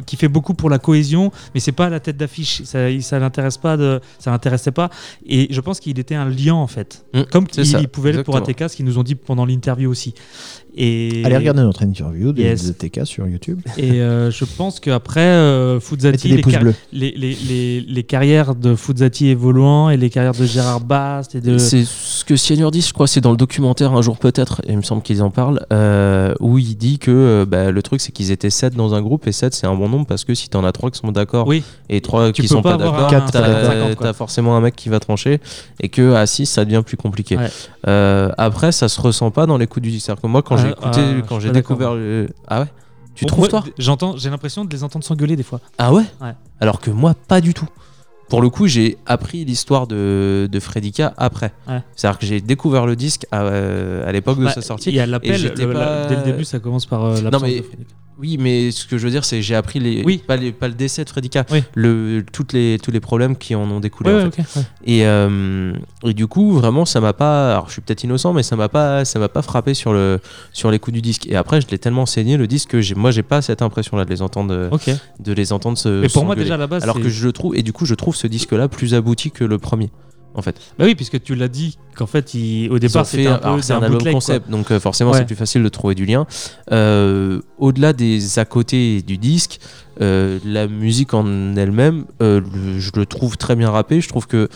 qui, 0.05 0.15
fait 0.15 0.27
beaucoup 0.27 0.55
pour 0.55 0.71
la 0.71 0.79
cohésion, 0.79 1.31
mais 1.53 1.59
c'est 1.59 1.71
pas 1.71 1.87
la 1.87 1.99
tête 1.99 2.17
d'affiche. 2.17 2.63
Ça, 2.63 2.89
il- 2.89 3.03
ça 3.03 3.19
l'intéresse 3.19 3.57
pas, 3.59 3.77
de, 3.77 4.01
ça 4.17 4.31
l'intéressait 4.31 4.71
pas. 4.71 4.89
Et 5.25 5.47
je 5.53 5.61
pense 5.61 5.79
qu'il 5.79 5.99
était 5.99 6.15
un 6.15 6.27
liant 6.27 6.57
en 6.57 6.67
fait, 6.67 7.05
Mm, 7.13 7.21
comme 7.31 7.45
il, 7.55 7.65
ça, 7.65 7.79
pouvait 7.83 8.11
l'être 8.11 8.25
pour. 8.25 8.35
ATK, 8.37 8.69
ce 8.71 8.75
qu'ils 8.75 8.85
nous 8.85 8.97
ont 8.97 9.03
dit 9.03 9.13
pendant 9.13 9.45
l'interview 9.45 9.89
aussi. 9.89 10.15
Et 10.81 11.23
Allez 11.25 11.35
regarder 11.35 11.61
notre 11.61 11.83
interview 11.83 12.31
de, 12.31 12.41
Yes. 12.41 12.65
de 12.67 12.71
TK 12.71 13.05
sur 13.05 13.27
YouTube. 13.27 13.59
Et 13.77 13.99
euh, 14.01 14.31
je 14.31 14.45
pense 14.45 14.79
qu'après, 14.79 15.19
euh, 15.19 15.79
Fuzzati, 15.81 16.29
les, 16.29 16.37
pouces 16.41 16.55
bleus. 16.57 16.73
les, 16.93 17.11
les, 17.17 17.35
les, 17.49 17.81
les 17.81 18.03
carrières 18.03 18.55
de 18.55 18.75
Fuzzati 18.75 19.27
évoluant 19.27 19.89
et 19.89 19.97
les 19.97 20.09
carrières 20.09 20.33
de 20.33 20.45
Gérard 20.45 20.79
Bast 20.79 21.35
et 21.35 21.41
de. 21.41 21.57
C'est 21.57 21.83
ce 21.85 22.23
que 22.23 22.37
Cyanure 22.37 22.71
dit, 22.71 22.79
je 22.81 22.93
crois, 22.93 23.07
c'est 23.07 23.19
dans 23.19 23.31
le 23.31 23.37
documentaire 23.37 23.91
Un 23.93 24.01
jour 24.01 24.17
peut-être, 24.17 24.61
et 24.65 24.71
il 24.71 24.77
me 24.77 24.81
semble 24.81 25.01
qu'ils 25.01 25.21
en 25.21 25.31
parlent, 25.31 25.59
euh, 25.73 26.33
où 26.39 26.57
il 26.57 26.75
dit 26.77 26.97
que 26.97 27.11
euh, 27.11 27.45
bah, 27.45 27.71
le 27.71 27.81
truc 27.83 27.99
c'est 27.99 28.13
qu'ils 28.13 28.31
étaient 28.31 28.49
7 28.49 28.73
dans 28.75 28.93
un 28.93 29.01
groupe, 29.01 29.27
et 29.27 29.33
7 29.33 29.53
c'est 29.53 29.67
un 29.67 29.75
bon 29.75 29.89
nombre 29.89 30.05
parce 30.05 30.23
que 30.23 30.33
si 30.33 30.47
t'en 30.47 30.63
as 30.63 30.71
3 30.71 30.91
qui 30.91 30.99
sont 30.99 31.11
d'accord 31.11 31.45
Oui. 31.45 31.61
et 31.89 31.99
3 31.99 32.31
Tu 32.31 32.43
qui 32.43 32.47
sont 32.47 32.61
pas 32.61 32.77
d'accord, 32.77 33.09
t'as 33.31 33.65
50, 33.65 33.95
quoi. 33.95 34.07
t'as 34.07 34.13
forcément 34.13 34.55
un 34.55 34.61
mec 34.61 34.77
qui 34.77 34.87
va 34.87 35.01
trancher, 35.01 35.41
et 35.81 35.89
que 35.89 36.13
à 36.13 36.25
6 36.25 36.45
ça 36.45 36.63
devient 36.63 36.83
plus 36.85 36.95
compliqué. 36.95 37.35
Ouais. 37.35 37.49
Euh, 37.87 38.29
après, 38.37 38.71
ça 38.71 38.87
se 38.87 39.01
ressent 39.01 39.31
pas 39.31 39.45
dans 39.45 39.57
les 39.57 39.67
coups 39.67 39.83
du 39.83 39.89
disque. 39.91 40.05
C'est-à-dire 40.05 40.21
que 40.21 40.27
moi, 40.27 40.41
quand 40.41 40.55
j'ai 40.57 40.68
écouté, 40.69 40.99
ah, 41.01 41.25
quand 41.27 41.39
j'ai 41.39 41.51
découvert 41.51 41.93
le. 41.95 42.29
Ah 42.47 42.61
ouais 42.61 42.67
Tu 43.15 43.25
Bon, 43.25 43.29
trouves 43.29 43.43
ouais, 43.43 43.49
toi 43.49 43.63
J'entends, 43.77 44.15
j'ai 44.17 44.29
l'impression 44.29 44.65
de 44.65 44.71
les 44.71 44.83
entendre 44.83 45.03
s'engueuler 45.05 45.35
des 45.35 45.43
fois. 45.43 45.59
Ah 45.77 45.93
ouais, 45.93 46.03
Ouais. 46.21 46.33
Alors 46.59 46.79
que 46.79 46.89
moi, 46.91 47.13
pas 47.27 47.41
du 47.41 47.53
tout. 47.53 47.67
Pour 48.29 48.41
le 48.43 48.49
coup, 48.49 48.67
j'ai 48.67 48.97
appris 49.07 49.43
l'histoire 49.43 49.87
de, 49.87 50.47
de 50.51 50.59
Fredika 50.59 51.13
après. 51.17 51.51
Ouais. 51.67 51.81
C'est-à-dire 51.95 52.19
que 52.19 52.25
j'ai 52.27 52.41
découvert 52.41 52.85
le 52.85 52.95
disque 52.95 53.25
à, 53.31 53.41
euh, 53.41 54.07
à 54.07 54.11
l'époque 54.11 54.37
de 54.39 54.45
Bah, 54.45 54.51
sa 54.51 54.61
sortie. 54.61 54.89
Il 54.89 54.95
y 54.95 54.99
a 54.99 55.07
l'appel, 55.07 55.41
le- 55.41 55.73
pas- 55.73 56.05
dès 56.07 56.15
le 56.15 56.21
début, 56.23 56.43
ça 56.43 56.59
commence 56.59 56.85
par 56.85 57.05
euh, 57.05 57.15
Non, 57.17 57.21
l'absence 57.23 57.41
mais 57.41 57.57
de 57.57 57.61
Frédéric. 57.63 57.87
Oui, 58.19 58.37
mais 58.39 58.71
ce 58.71 58.85
que 58.85 58.97
je 58.97 59.05
veux 59.05 59.11
dire, 59.11 59.23
c'est 59.23 59.41
j'ai 59.41 59.55
appris 59.55 59.79
les, 59.79 60.03
Oui. 60.03 60.21
pas, 60.25 60.35
les, 60.35 60.51
pas 60.51 60.67
le 60.67 60.73
décès 60.73 61.03
de 61.05 61.09
Fredika, 61.09 61.45
Oui. 61.51 61.63
le, 61.73 62.23
toutes 62.31 62.53
les, 62.53 62.77
tous 62.83 62.91
les 62.91 62.99
problèmes 62.99 63.35
qui 63.37 63.55
en 63.55 63.69
ont 63.71 63.79
découlé. 63.79 64.11
En 64.11 64.29
fait. 64.31 64.43
Et, 64.85 65.05
euh, 65.05 65.73
et 66.03 66.13
du 66.13 66.27
coup, 66.27 66.51
vraiment, 66.51 66.85
ça 66.85 66.99
m'a 66.99 67.13
pas. 67.13 67.51
Alors, 67.53 67.67
je 67.67 67.73
suis 67.73 67.81
peut-être 67.81 68.03
innocent, 68.03 68.33
mais 68.33 68.43
ça 68.43 68.55
m'a 68.55 68.67
pas, 68.69 69.05
ça 69.05 69.19
m'a 69.19 69.29
pas 69.29 69.41
frappé 69.41 69.73
sur 69.73 69.93
le, 69.93 70.19
sur 70.51 70.69
les 70.71 70.79
coups 70.79 70.93
du 70.95 71.01
disque. 71.01 71.27
Et 71.27 71.35
après, 71.35 71.61
je 71.61 71.67
l'ai 71.67 71.79
tellement 71.79 72.05
saigné 72.05 72.35
le 72.37 72.47
disque 72.47 72.69
que 72.71 72.81
j'ai, 72.81 72.95
moi, 72.95 73.11
j'ai 73.11 73.23
pas 73.23 73.41
cette 73.41 73.61
impression-là 73.61 74.03
de 74.05 74.09
les 74.09 74.21
entendre, 74.21 74.53
euh, 74.53 74.69
de 75.19 75.33
les 75.33 75.53
entendre 75.53 75.77
se. 75.77 75.87
Mais 76.01 76.09
pour 76.09 76.25
moi, 76.25 76.35
déjà, 76.35 76.55
à 76.55 76.57
la 76.57 76.67
base, 76.67 76.83
Alors 76.83 76.99
que 76.99 77.09
je 77.09 77.25
le 77.25 77.31
trouve, 77.31 77.55
et 77.55 77.63
du 77.63 77.71
coup, 77.73 77.85
je 77.85 77.95
trouve 77.95 78.15
ce 78.15 78.27
disque-là 78.27 78.67
plus 78.67 78.93
abouti 78.93 79.31
que 79.31 79.43
le 79.45 79.57
premier, 79.57 79.89
en 80.35 80.41
fait. 80.41 80.55
Bah 80.77 80.85
oui, 80.85 80.95
puisque 80.95 81.21
tu 81.21 81.35
l'as 81.35 81.47
dit 81.47 81.77
qu'en 81.95 82.05
fait, 82.05 82.33
il- 82.33 82.69
au 82.71 82.79
départ, 82.79 83.05
c'était 83.05 83.27
un 83.27 83.37
peu 83.37 83.61
c'est 83.61 83.73
un, 83.73 83.77
un 83.77 83.83
album 83.83 83.97
bootleg, 83.97 84.13
quoi. 84.13 84.19
concept, 84.21 84.49
donc 84.49 84.71
euh, 84.71 84.79
forcément 84.79 85.11
Ouais. 85.11 85.17
c'est 85.17 85.25
plus 85.25 85.35
facile 85.35 85.63
de 85.63 85.69
trouver 85.69 85.95
du 85.95 86.05
lien. 86.05 86.25
Euh, 86.71 87.41
Au-delà 87.57 87.93
des 87.93 88.39
à 88.39 88.45
côté 88.45 89.01
du 89.01 89.17
disque, 89.17 89.59
euh, 90.01 90.39
la 90.45 90.67
musique 90.67 91.13
en 91.13 91.55
elle-même, 91.55 92.05
le- 92.19 92.43
je 92.79 92.91
le 92.95 93.05
trouve 93.05 93.37
très 93.37 93.55
bien 93.55 93.69
rappé. 93.69 93.99
Je 94.01 94.07
trouve 94.07 94.27
que 94.27 94.47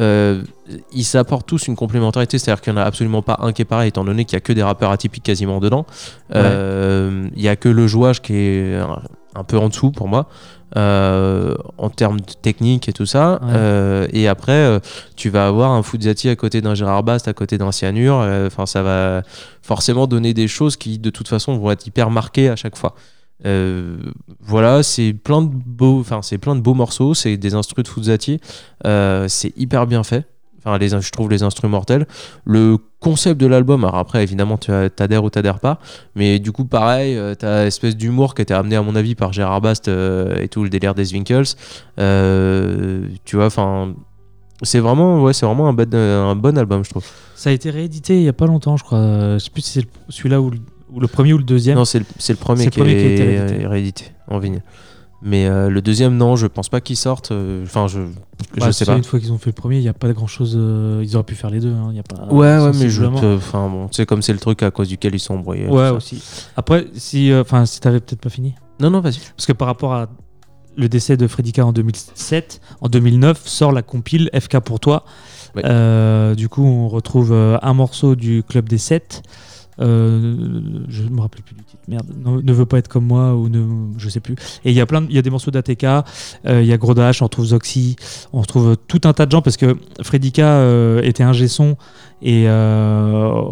euh, 0.00 0.42
ils 0.92 1.04
s'apportent 1.04 1.46
tous 1.46 1.68
une 1.68 1.76
complémentarité, 1.76 2.38
c'est-à-dire 2.38 2.60
qu'il 2.60 2.72
n'y 2.72 2.78
en 2.80 2.82
a 2.82 2.84
absolument 2.84 3.22
pas 3.22 3.38
un 3.40 3.52
qui 3.52 3.62
est 3.62 3.64
pareil, 3.64 3.88
étant 3.88 4.04
donné 4.04 4.24
qu'il 4.24 4.36
n'y 4.36 4.38
a 4.38 4.40
que 4.40 4.52
des 4.52 4.62
rappeurs 4.62 4.90
atypiques 4.90 5.22
quasiment 5.22 5.58
dedans. 5.60 5.86
Il 6.34 7.30
n'y 7.36 7.48
a 7.48 7.56
que 7.56 7.68
le 7.68 7.86
jouage 7.86 8.20
qui 8.22 8.34
est 8.34 8.76
un, 8.76 9.00
un 9.34 9.44
peu 9.44 9.58
en 9.58 9.68
dessous 9.68 9.90
pour 9.90 10.08
moi. 10.08 10.28
Euh, 10.76 11.54
en 11.78 11.90
termes 11.90 12.20
de 12.20 12.32
technique 12.40 12.88
et 12.88 12.92
tout 12.92 13.06
ça. 13.06 13.40
Ouais. 13.42 13.52
Euh, 13.54 14.06
et 14.12 14.28
après, 14.28 14.52
euh, 14.52 14.80
tu 15.16 15.30
vas 15.30 15.46
avoir 15.46 15.70
un 15.70 15.82
Fuzzati 15.82 16.28
à 16.28 16.36
côté 16.36 16.60
d'un 16.60 16.74
Gérard 16.74 17.02
Bast, 17.02 17.28
à 17.28 17.32
côté 17.32 17.58
d'un 17.58 17.72
Cyanure. 17.72 18.16
Enfin, 18.46 18.66
ça 18.66 18.82
va 18.82 19.22
forcément 19.62 20.06
donner 20.06 20.34
des 20.34 20.48
choses 20.48 20.76
qui, 20.76 20.98
de 20.98 21.10
toute 21.10 21.28
façon, 21.28 21.56
vont 21.58 21.70
être 21.70 21.86
hyper 21.86 22.10
marquées 22.10 22.48
à 22.48 22.56
chaque 22.56 22.76
fois. 22.76 22.94
Euh, 23.46 23.96
voilà, 24.40 24.82
c'est 24.82 25.12
plein 25.12 25.42
de 25.42 25.50
beaux, 25.52 26.00
enfin 26.00 26.22
c'est 26.22 26.38
plein 26.38 26.54
de 26.56 26.60
beaux 26.60 26.74
morceaux, 26.74 27.14
c'est 27.14 27.36
des 27.36 27.54
instruments 27.54 27.82
de 27.82 27.88
Fuzzati, 27.88 28.40
euh, 28.86 29.26
c'est 29.28 29.52
hyper 29.56 29.86
bien 29.86 30.02
fait. 30.02 30.26
Enfin, 30.64 30.78
les, 30.78 30.88
je 30.88 31.10
trouve 31.10 31.28
les 31.28 31.42
instruments 31.42 31.72
mortels. 31.72 32.06
Le 32.46 32.78
concept 33.04 33.40
de 33.40 33.46
l'album, 33.46 33.84
alors 33.84 33.96
après, 33.98 34.22
évidemment, 34.22 34.56
tu 34.58 34.72
as- 34.72 34.88
t'adhères 34.90 35.22
ou 35.24 35.30
t'adhères 35.30 35.60
pas, 35.60 35.78
mais 36.16 36.38
du 36.38 36.50
coup, 36.52 36.64
pareil, 36.64 37.16
euh, 37.16 37.34
t'as 37.34 37.66
espèce 37.66 37.96
d'humour 37.96 38.34
qui 38.34 38.42
était 38.42 38.54
amené, 38.54 38.76
à 38.76 38.82
mon 38.82 38.96
avis, 38.96 39.14
par 39.14 39.32
Gérard 39.32 39.60
Bast 39.60 39.88
euh, 39.88 40.40
et 40.40 40.48
tout 40.48 40.62
le 40.64 40.70
délire 40.70 40.94
des 40.94 41.12
Winkles. 41.12 41.54
Euh, 41.98 43.06
tu 43.24 43.36
vois, 43.36 43.46
enfin, 43.46 43.94
c'est 44.62 44.78
vraiment, 44.80 45.22
ouais, 45.22 45.32
c'est 45.32 45.46
vraiment 45.46 45.68
un 45.68 45.72
bon, 45.72 45.94
un 45.94 46.36
bon 46.36 46.56
album, 46.58 46.84
je 46.84 46.90
trouve. 46.90 47.04
Ça 47.34 47.50
a 47.50 47.52
été 47.52 47.70
réédité 47.70 48.16
il 48.16 48.22
y 48.24 48.28
a 48.28 48.32
pas 48.32 48.46
longtemps, 48.46 48.76
je 48.76 48.84
crois. 48.84 48.98
Je 49.34 49.38
sais 49.38 49.50
plus 49.50 49.62
si 49.62 49.80
c'est 49.80 49.86
celui-là 50.08 50.40
ou, 50.40 50.50
le- 50.50 50.58
ou 50.92 51.00
le 51.00 51.06
premier 51.08 51.32
ou 51.32 51.38
le 51.38 51.44
deuxième. 51.44 51.76
Non, 51.76 51.84
c'est 51.84 51.98
le, 51.98 52.04
le 52.28 52.34
premier, 52.36 52.64
le 52.64 52.70
qui, 52.70 52.80
qui 52.80 52.82
a 52.82 52.86
est 52.86 53.12
été 53.14 53.22
réédité. 53.24 53.66
réédité 53.66 54.04
en 54.28 54.38
vinyle. 54.38 54.62
Mais 55.22 55.46
euh, 55.46 55.70
le 55.70 55.80
deuxième, 55.80 56.16
non, 56.16 56.36
je 56.36 56.46
pense 56.46 56.68
pas 56.68 56.80
qu'il 56.82 56.96
sorte. 56.96 57.32
euh, 57.32 57.64
Enfin, 57.64 57.86
je, 57.88 58.00
je 58.54 58.60
Bah, 58.60 58.72
sais 58.72 58.84
pas. 58.84 58.96
Une 58.96 59.04
fois 59.04 59.18
qu'ils 59.18 59.32
ont 59.32 59.38
fait 59.38 59.50
le 59.50 59.54
premier, 59.54 59.76
il 59.78 59.82
n'y 59.82 59.88
a 59.88 59.94
pas 59.94 60.12
grand 60.12 60.26
chose. 60.26 60.52
ils 61.02 61.14
auraient 61.16 61.24
pu 61.24 61.34
faire 61.34 61.50
les 61.50 61.60
deux. 61.60 61.72
hein, 61.72 61.92
y 61.94 61.98
a 61.98 62.02
pas, 62.02 62.26
Ouais, 62.32 62.58
ouais, 62.58 62.72
mais 62.78 62.90
je. 62.90 63.04
Enfin, 63.04 63.68
bon, 63.68 63.88
tu 63.88 63.94
sais, 63.96 64.06
comme 64.06 64.20
c'est 64.22 64.32
le 64.34 64.38
truc 64.38 64.62
à 64.62 64.70
cause 64.70 64.88
duquel 64.88 65.14
ils 65.14 65.18
sont 65.20 65.34
embrouillés. 65.34 65.66
Ouais, 65.66 65.88
aussi. 65.90 66.22
Après, 66.56 66.86
si, 66.94 67.32
euh, 67.32 67.42
si 67.64 67.80
t'avais 67.80 68.00
peut-être 68.00 68.20
pas 68.20 68.28
fini. 68.30 68.54
Non, 68.80 68.90
non, 68.90 69.00
vas-y. 69.00 69.20
Parce 69.36 69.46
que 69.46 69.52
par 69.52 69.66
rapport 69.68 69.94
à 69.94 70.08
le 70.76 70.88
décès 70.88 71.16
de 71.16 71.26
Fredika 71.28 71.64
en 71.64 71.72
2007, 71.72 72.60
en 72.80 72.88
2009 72.88 73.46
sort 73.46 73.70
la 73.72 73.82
compile 73.82 74.28
FK 74.38 74.58
pour 74.58 74.80
toi. 74.80 75.04
Euh, 75.64 76.34
du 76.34 76.48
coup, 76.48 76.64
on 76.64 76.88
retrouve 76.88 77.30
euh, 77.32 77.56
un 77.62 77.74
morceau 77.74 78.16
du 78.16 78.42
Club 78.42 78.68
des 78.68 78.78
7. 78.78 79.22
Euh, 79.80 80.84
je 80.88 81.02
me 81.04 81.20
rappelle 81.20 81.42
plus 81.42 81.54
du 81.54 81.64
titre. 81.64 81.82
Merde, 81.88 82.06
ne, 82.24 82.40
ne 82.40 82.52
veut 82.52 82.66
pas 82.66 82.78
être 82.78 82.88
comme 82.88 83.06
moi 83.06 83.34
ou 83.34 83.48
ne, 83.48 83.64
je 83.98 84.08
sais 84.08 84.20
plus. 84.20 84.34
Et 84.64 84.70
il 84.70 84.74
y 84.74 84.80
a 84.80 84.86
plein, 84.86 85.04
il 85.08 85.14
y 85.14 85.18
a 85.18 85.22
des 85.22 85.30
morceaux 85.30 85.50
d'ATK. 85.50 85.84
euh, 85.84 86.04
Il 86.62 86.66
y 86.66 86.72
a 86.72 86.76
Grodash, 86.76 87.22
on 87.22 87.26
retrouve 87.26 87.46
Zoxy, 87.46 87.96
on 88.32 88.40
retrouve 88.40 88.76
tout 88.88 89.00
un 89.04 89.12
tas 89.12 89.26
de 89.26 89.32
gens 89.32 89.42
parce 89.42 89.56
que 89.56 89.76
Fredika 90.02 90.46
euh, 90.46 91.02
était 91.02 91.22
un 91.22 91.32
son 91.48 91.76
et, 92.22 92.44
euh, 92.48 93.42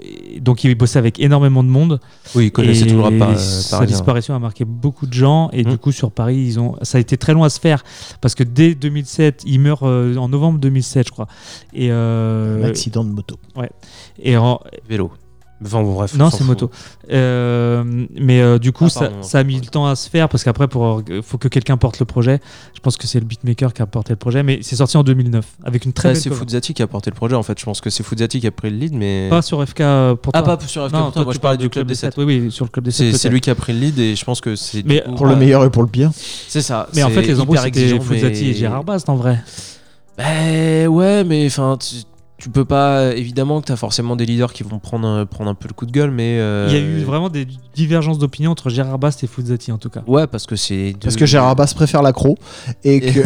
et 0.00 0.40
donc 0.40 0.64
il 0.64 0.74
bossait 0.74 0.98
avec 0.98 1.20
énormément 1.20 1.62
de 1.64 1.68
monde. 1.68 2.00
Oui, 2.34 2.46
il 2.46 2.50
connaissait 2.52 2.86
tout 2.86 2.94
le 2.94 3.00
rap 3.02 3.18
par- 3.18 3.30
euh, 3.30 3.36
Sa 3.36 3.84
disparition 3.84 4.34
a 4.34 4.38
marqué 4.38 4.64
beaucoup 4.64 5.06
de 5.06 5.12
gens 5.12 5.50
et 5.52 5.64
Mm. 5.64 5.70
du 5.70 5.78
coup 5.78 5.92
sur 5.92 6.12
Paris, 6.12 6.36
ils 6.38 6.60
ont, 6.60 6.76
ça 6.82 6.98
a 6.98 7.00
été 7.00 7.16
très 7.16 7.34
long 7.34 7.42
à 7.44 7.50
se 7.50 7.60
faire 7.60 7.82
parce 8.20 8.34
que 8.34 8.44
dès 8.44 8.74
2007, 8.74 9.42
il 9.46 9.60
meurt 9.60 9.82
euh, 9.82 10.16
en 10.16 10.28
novembre 10.28 10.58
2007, 10.60 11.08
je 11.08 11.12
crois. 11.12 11.26
Et 11.74 11.88
euh, 11.90 12.62
Un 12.62 12.68
accident 12.68 13.04
de 13.04 13.10
moto. 13.10 13.36
Ouais. 13.56 13.70
Et 14.22 14.36
en- 14.36 14.60
Vélo. 14.88 15.10
Enfin, 15.64 15.82
bon, 15.82 15.94
bref. 15.94 16.14
non, 16.16 16.28
c'est 16.30 16.44
moto. 16.44 16.70
Euh, 17.10 17.82
mais 18.20 18.40
euh, 18.42 18.58
du 18.58 18.72
coup, 18.72 18.84
Ah, 18.86 18.90
ça, 18.90 19.00
pardon. 19.08 19.22
ça 19.22 19.38
a 19.38 19.44
mis 19.44 19.56
le 19.58 19.66
temps 19.66 19.86
à 19.86 19.96
se 19.96 20.10
faire 20.10 20.28
parce 20.28 20.44
qu'après, 20.44 20.68
pour 20.68 21.02
faut 21.22 21.38
que 21.38 21.48
quelqu'un 21.48 21.76
porte 21.78 21.98
le 21.98 22.04
projet. 22.04 22.40
Je 22.74 22.80
pense 22.80 22.96
que 22.98 23.06
c'est 23.06 23.18
le 23.20 23.24
beatmaker 23.24 23.72
qui 23.72 23.80
a 23.80 23.86
porté 23.86 24.12
le 24.12 24.16
projet, 24.18 24.42
mais 24.42 24.58
c'est 24.62 24.76
sorti 24.76 24.96
en 24.98 25.02
2009 25.02 25.44
avec 25.64 25.84
une 25.86 25.92
très 25.94 26.10
belle 26.10 26.20
c'est. 26.20 26.30
Fuzzati 26.30 26.74
qui 26.74 26.82
a 26.82 26.86
porté 26.86 27.10
le 27.10 27.16
projet 27.16 27.34
en 27.36 27.42
fait. 27.42 27.58
Je 27.58 27.64
pense 27.64 27.80
que 27.80 27.88
c'est 27.88 28.02
Fuzzati 28.02 28.40
qui 28.40 28.46
a 28.46 28.50
pris 28.50 28.68
le 28.70 28.76
lead, 28.76 28.92
mais. 28.94 29.28
Pas 29.30 29.40
sur 29.42 29.66
FK 29.66 29.80
euh, 29.80 30.14
pour 30.14 30.32
Ah, 30.36 30.42
toi. 30.42 30.58
pas 30.58 30.66
sur 30.66 30.86
FK 30.86 30.92
Non, 30.92 30.98
pour 31.04 31.12
toi. 31.12 31.12
toi, 31.12 31.24
Moi, 31.24 31.32
tu 31.32 31.36
je 31.36 31.40
parlais 31.40 31.58
du 31.58 31.70
Club 31.70 31.86
des 31.86 31.94
7. 31.94 32.14
Oui, 32.18 32.24
oui, 32.24 32.50
sur 32.52 32.64
le 32.66 32.70
Club 32.70 32.84
des 32.84 32.90
7. 32.90 33.16
C'est 33.16 33.28
lui 33.30 33.40
qui 33.40 33.48
a 33.50 33.54
pris 33.54 33.72
le 33.72 33.78
lead 33.80 33.98
et 33.98 34.14
je 34.14 34.24
pense 34.26 34.40
que 34.42 34.56
c'est. 34.56 34.84
Mais 34.84 35.02
coup, 35.02 35.14
Pour 35.14 35.26
le 35.26 35.32
euh, 35.32 35.36
meilleur 35.36 35.64
et 35.64 35.70
pour 35.70 35.82
le 35.82 35.88
pire. 35.88 36.10
C'est 36.14 36.60
ça. 36.62 36.88
Mais 36.94 37.02
en 37.02 37.08
fait, 37.10 37.22
les 37.22 37.40
embrouilles, 37.40 37.58
hyper 37.66 37.74
c'était 37.82 37.98
Fuzzati 37.98 38.50
et 38.50 38.54
Gérard 38.54 38.84
Bast 38.84 39.08
en 39.08 39.16
vrai. 39.16 39.42
Ben 40.18 40.86
ouais, 40.88 41.24
mais 41.24 41.46
enfin, 41.46 41.78
tu, 42.38 42.44
tu 42.44 42.50
peux 42.50 42.64
pas. 42.64 43.14
Évidemment 43.14 43.60
que 43.60 43.66
t'as 43.66 43.76
forcément 43.76 44.16
des 44.16 44.26
leaders 44.26 44.52
qui 44.52 44.62
vont 44.62 44.78
prendre 44.78 45.06
un, 45.08 45.26
prendre 45.26 45.50
un 45.50 45.54
peu 45.54 45.68
le 45.68 45.74
coup 45.74 45.86
de 45.86 45.92
gueule, 45.92 46.10
mais. 46.10 46.38
euh, 46.38 46.66
Il 46.70 46.74
y 46.74 46.78
a 46.78 46.80
eu 46.80 46.98
vraiment 47.02 47.28
des 47.28 47.46
divergences 47.74 48.18
d'opinion 48.18 48.50
entre 48.52 48.70
Gérard 48.70 48.98
Bast 48.98 49.22
et 49.24 49.26
Fuzzati 49.26 49.72
en 49.72 49.78
tout 49.78 49.90
cas. 49.90 50.02
Ouais, 50.06 50.26
parce 50.26 50.46
que 50.46 50.56
c'est. 50.56 50.94
Parce 51.02 51.16
que 51.16 51.26
Gérard 51.26 51.56
Bass 51.56 51.74
préfère 51.74 52.02
l'accro 52.02 52.36
et 52.84 53.00
que. 53.00 53.20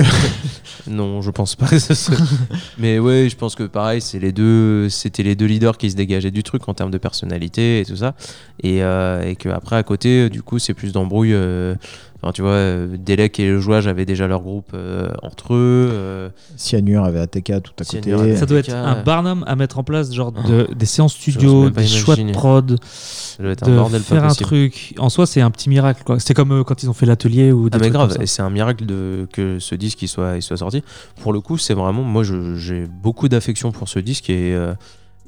non, 0.88 1.20
je 1.22 1.30
pense 1.30 1.54
pas. 1.56 1.66
que 1.66 1.78
ce 1.78 1.94
soit- 1.94 2.16
Mais 2.78 2.98
ouais, 2.98 3.28
je 3.30 3.36
pense 3.36 3.54
que 3.54 3.64
pareil, 3.64 4.00
c'est 4.00 4.18
les 4.18 4.32
deux, 4.32 4.88
c'était 4.88 5.22
les 5.22 5.34
deux 5.36 5.46
leaders 5.46 5.76
qui 5.76 5.90
se 5.90 5.96
dégageaient 5.96 6.30
du 6.30 6.42
truc 6.42 6.68
en 6.68 6.74
termes 6.74 6.90
de 6.90 6.98
personnalité 6.98 7.80
et 7.80 7.84
tout 7.84 7.96
ça, 7.96 8.14
et, 8.62 8.82
euh, 8.82 9.22
et 9.28 9.36
que 9.36 9.48
après 9.48 9.76
à 9.76 9.82
côté, 9.82 10.30
du 10.30 10.42
coup, 10.42 10.58
c'est 10.58 10.74
plus 10.74 10.92
d'embrouille. 10.92 11.34
euh, 11.34 11.74
Enfin, 12.22 12.32
tu 12.32 12.42
vois, 12.42 12.50
euh, 12.50 12.96
Delec 12.98 13.40
et 13.40 13.48
le 13.48 13.60
jouage 13.60 13.86
avaient 13.86 14.04
déjà 14.04 14.26
leur 14.26 14.42
groupe 14.42 14.72
euh, 14.74 15.08
entre 15.22 15.54
eux. 15.54 15.88
euh, 15.90 16.28
Cyanure 16.56 17.04
avait 17.04 17.20
ATK 17.20 17.62
tout 17.62 17.72
à 17.80 17.84
Cyanure 17.84 18.18
côté. 18.20 18.36
Ça 18.36 18.44
doit 18.44 18.58
être 18.58 18.74
un 18.74 18.96
ouais. 18.96 19.02
Barnum 19.04 19.42
à 19.46 19.56
mettre 19.56 19.78
en 19.78 19.84
place, 19.84 20.12
genre 20.12 20.30
de, 20.30 20.68
des 20.74 20.84
séances 20.84 21.14
studio, 21.14 21.70
des 21.70 21.86
choix 21.86 22.16
de 22.16 22.30
prod, 22.32 22.78
Ça 22.84 23.42
doit 23.42 23.52
être 23.52 23.62
un 23.66 23.70
de 23.70 23.76
bordel 23.76 24.02
pas 24.02 24.14
faire 24.16 24.24
un 24.24 24.34
truc. 24.34 24.94
En 24.98 25.08
soi, 25.08 25.24
c'est 25.26 25.40
un 25.40 25.50
petit 25.50 25.70
miracle. 25.70 26.02
C'est 26.18 26.34
comme 26.34 26.52
euh, 26.52 26.62
quand 26.62 26.82
ils 26.82 26.90
ont 26.90 26.94
fait 26.94 27.06
l'atelier 27.06 27.52
ou 27.52 27.70
des 27.70 27.76
Ah 27.76 27.78
mais 27.78 27.84
trucs 27.86 27.92
grave, 27.94 28.08
comme 28.08 28.16
ça. 28.18 28.22
et 28.22 28.26
c'est 28.26 28.42
un 28.42 28.50
miracle 28.50 28.84
de, 28.84 29.26
que 29.32 29.58
ce 29.58 29.74
disque 29.74 30.02
il 30.02 30.08
soit, 30.08 30.36
il 30.36 30.42
soit 30.42 30.58
sorti. 30.58 30.82
Pour 31.22 31.32
le 31.32 31.40
coup, 31.40 31.56
c'est 31.56 31.72
vraiment, 31.74 32.02
moi 32.02 32.22
je- 32.22 32.54
j'ai 32.56 32.84
beaucoup 32.86 33.28
d'affection 33.30 33.72
pour 33.72 33.88
ce 33.88 33.98
disque 33.98 34.28
et, 34.28 34.54
euh, 34.54 34.74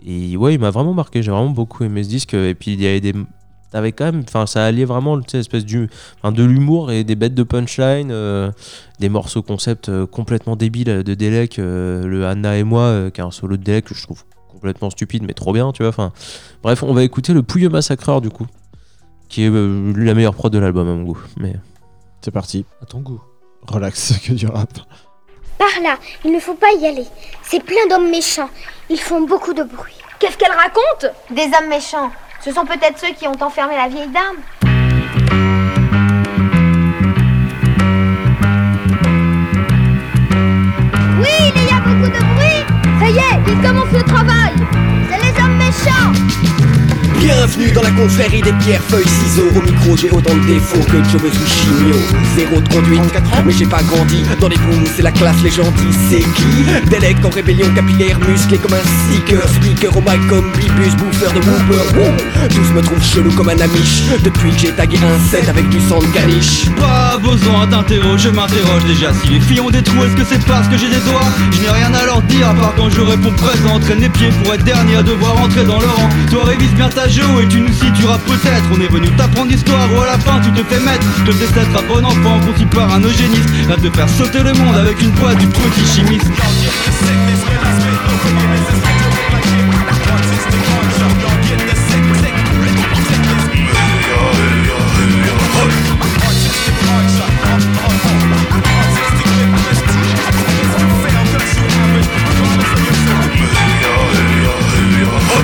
et 0.05 0.37
ouais, 0.37 0.53
il 0.55 0.61
m'a 0.61 0.71
vraiment 0.71 0.93
marqué. 0.93 1.23
J'ai 1.23 1.31
vraiment 1.31 1.49
beaucoup 1.49 1.85
aimé 1.85 2.05
ce 2.05 2.09
disque. 2.11 2.35
Et 2.35 2.55
puis 2.55 2.75
il 2.75 2.83
y 2.83 2.87
avait 2.87 3.01
des, 3.01 3.15
t'avais 3.73 3.93
quand 3.93 4.05
même, 4.05 4.23
enfin 4.29 4.47
ça 4.47 4.65
alliait 4.65 4.85
vraiment, 4.85 5.19
tu 5.21 5.31
sais, 5.31 5.39
espèce 5.39 5.65
du, 5.65 5.89
enfin, 6.19 6.31
de 6.31 6.45
l'humour 6.45 6.93
et 6.93 7.05
des 7.05 7.17
bêtes 7.17 7.35
de 7.35 7.43
punchline, 7.43 8.11
euh, 8.13 8.51
des 9.01 9.09
morceaux 9.09 9.43
concept 9.43 9.89
euh, 9.89 10.07
complètement 10.07 10.57
débiles 10.57 11.03
de 11.03 11.15
Delec, 11.15 11.59
euh, 11.59 12.07
le 12.07 12.27
Anna 12.27 12.57
et 12.59 12.65
moi, 12.65 12.83
euh, 12.83 13.11
qui 13.11 13.21
est 13.21 13.25
un 13.25 13.31
solo 13.31 13.57
de 13.57 13.63
Delec 13.65 13.87
que 13.87 13.95
je 13.95 14.03
trouve 14.03 14.25
complètement 14.49 14.91
stupide 14.91 15.25
mais 15.27 15.33
trop 15.33 15.53
bien, 15.53 15.73
tu 15.73 15.83
vois. 15.83 15.89
Enfin, 15.89 16.13
bref, 16.63 16.83
on 16.83 16.93
va 16.93 17.03
écouter 17.03 17.33
le 17.33 17.43
Pouilleux 17.43 17.71
Massacreur 17.71 18.21
du 18.21 18.31
coup, 18.31 18.47
qui 19.29 19.45
est 19.45 19.51
euh, 19.51 19.93
la 19.97 20.15
meilleure 20.15 20.35
prod 20.35 20.53
de 20.53 20.59
l'album 20.59 20.89
à 20.89 20.93
mon 20.93 21.03
goût. 21.03 21.19
Mais 21.39 21.57
C'est 22.21 22.31
parti. 22.31 22.65
À 22.83 22.87
ton 22.87 23.01
goût. 23.01 23.21
Relax, 23.67 24.13
que 24.25 24.33
du 24.35 24.47
rap. 24.47 24.71
Par 25.59 25.83
là, 25.83 25.97
il 26.25 26.33
ne 26.33 26.39
faut 26.41 26.55
pas 26.55 26.73
y 26.79 26.87
aller. 26.87 27.07
C'est 27.43 27.65
plein 27.65 27.87
d'hommes 27.89 28.11
méchants. 28.11 28.51
Ils 28.91 29.01
font 29.01 29.23
beaucoup 29.27 29.55
de 29.55 29.63
bruit. 29.63 29.95
Qu'est-ce 30.19 30.37
qu'elle 30.37 30.53
raconte? 30.53 31.15
Des 31.31 31.45
hommes 31.45 31.69
méchants. 31.69 32.11
Ce 32.45 32.51
sont 32.51 32.65
peut-être 32.65 32.99
ceux 32.99 33.13
qui 33.13 33.29
ont 33.29 33.41
enfermé 33.41 33.77
la 33.77 33.87
vieille 33.87 34.09
dame. 34.09 34.39
Oui, 41.21 41.53
il 41.55 41.65
y 41.65 41.71
a 41.71 41.81
beaucoup 41.81 42.11
de 42.11 42.19
bruit. 42.35 42.65
Ça 42.99 43.09
y 43.09 43.19
est, 43.19 43.39
il 43.47 43.61
commence 43.63 43.93
le 43.93 44.03
travail. 44.03 44.55
C'est 45.09 45.23
les 45.23 45.41
hommes 45.41 45.57
méchants 45.57 46.13
Bienvenue 47.23 47.71
dans 47.71 47.83
la 47.83 47.91
confrérie 47.93 48.43
des 48.43 48.53
pierres, 48.55 48.83
feuilles, 48.83 49.07
ciseaux. 49.07 49.49
Au 49.55 49.63
micro 49.63 49.97
j'ai 49.97 50.11
autant 50.11 50.35
de 50.35 50.45
défauts 50.45 50.83
que 50.83 50.97
Joe 51.09 51.31
Chimio. 51.47 51.95
Zéro 52.37 52.61
de 52.61 52.69
conduite, 52.69 53.01
mais 53.47 53.53
j'ai 53.53 53.67
pas 53.67 53.81
grandi. 53.85 54.25
Dans 54.41 54.49
les 54.49 54.57
booms 54.57 54.85
c'est 54.97 55.03
la 55.03 55.13
classe, 55.13 55.37
les 55.45 55.51
gentils 55.51 55.95
c'est 56.11 56.19
qui? 56.19 56.91
Délec 56.91 57.25
en 57.25 57.31
rébellion 57.31 57.69
capillaire, 57.77 58.19
musclé 58.29 58.59
comme 58.59 58.73
un 58.75 59.13
seeker 59.13 59.41
Speaker 59.49 59.97
au 59.97 60.01
mic 60.01 60.27
comme 60.29 60.51
Bibus, 60.51 60.97
bouffeur 60.97 61.33
de 61.33 61.39
whooper. 61.39 61.97
Wouh 61.97 62.49
Tous 62.49 62.75
me 62.75 62.83
trouvent 62.83 63.05
chelou 63.05 63.31
comme 63.33 63.51
un 63.51 63.61
amiche 63.61 64.03
Depuis 64.25 64.51
que 64.51 64.59
j'ai 64.59 64.73
tagué 64.73 64.99
un 64.99 65.31
set 65.31 65.49
avec 65.49 65.69
du 65.69 65.79
sang 65.81 66.01
de 66.01 66.07
caniche. 66.07 66.67
Pas 66.81 67.19
besoin 67.19 67.69
d'interroger, 67.69 68.25
je 68.25 68.29
m'interroge 68.31 68.85
déjà. 68.87 69.13
Si 69.23 69.29
les 69.29 69.41
filles 69.41 69.61
ont 69.61 69.71
des 69.71 69.83
trous, 69.83 70.05
est-ce 70.05 70.17
que 70.17 70.25
c'est 70.29 70.45
parce 70.45 70.67
que 70.67 70.77
j'ai 70.77 70.89
des 70.89 71.01
doigts? 71.07 71.31
Je 71.53 71.61
n'ai 71.61 71.71
rien 71.71 71.95
à 71.95 72.05
leur 72.05 72.21
dire 72.23 72.49
à 72.49 72.55
part 72.55 72.75
quand 72.77 72.91
je 72.91 73.01
réponds 73.01 73.33
présent. 73.33 73.79
Traîne 73.79 74.01
les 74.01 74.09
pieds 74.09 74.31
pour 74.43 74.55
être 74.55 74.65
dernier 74.65 74.97
à 74.97 75.03
devoir 75.05 75.41
entrer 75.41 75.65
dans 75.65 75.79
le 75.79 75.87
rang. 75.87 76.09
Toi 76.31 76.45
révise 76.47 76.73
bien 76.73 76.89
ta 76.89 77.09
et 77.21 77.49
tu 77.49 77.61
nous 77.61 77.73
situeras 77.73 78.19
peut-être. 78.19 78.65
On 78.73 78.81
est 78.81 78.89
venu 78.89 79.11
t'apprendre 79.17 79.51
l'histoire 79.51 79.87
ou 79.93 80.01
à 80.01 80.07
la 80.07 80.19
fin 80.19 80.41
tu 80.41 80.51
te 80.53 80.65
fais 80.65 80.81
mettre 80.81 81.07
Club 81.25 81.39
des 81.39 81.47
7 81.47 81.57
rap 81.75 81.87
bon 81.87 82.05
enfant 82.05 82.41
conçu 82.41 82.65
par 82.67 82.93
un 82.93 83.01
eugéniste. 83.01 83.51
Rêve 83.69 83.83
de 83.83 83.91
faire 83.91 84.09
sauter 84.09 84.43
le 84.43 84.53
monde 84.55 84.77
avec 84.77 85.01
une 85.03 85.11
boîte 85.11 85.39
du 85.39 85.47
petit 85.47 85.87
chimiste 85.95 86.31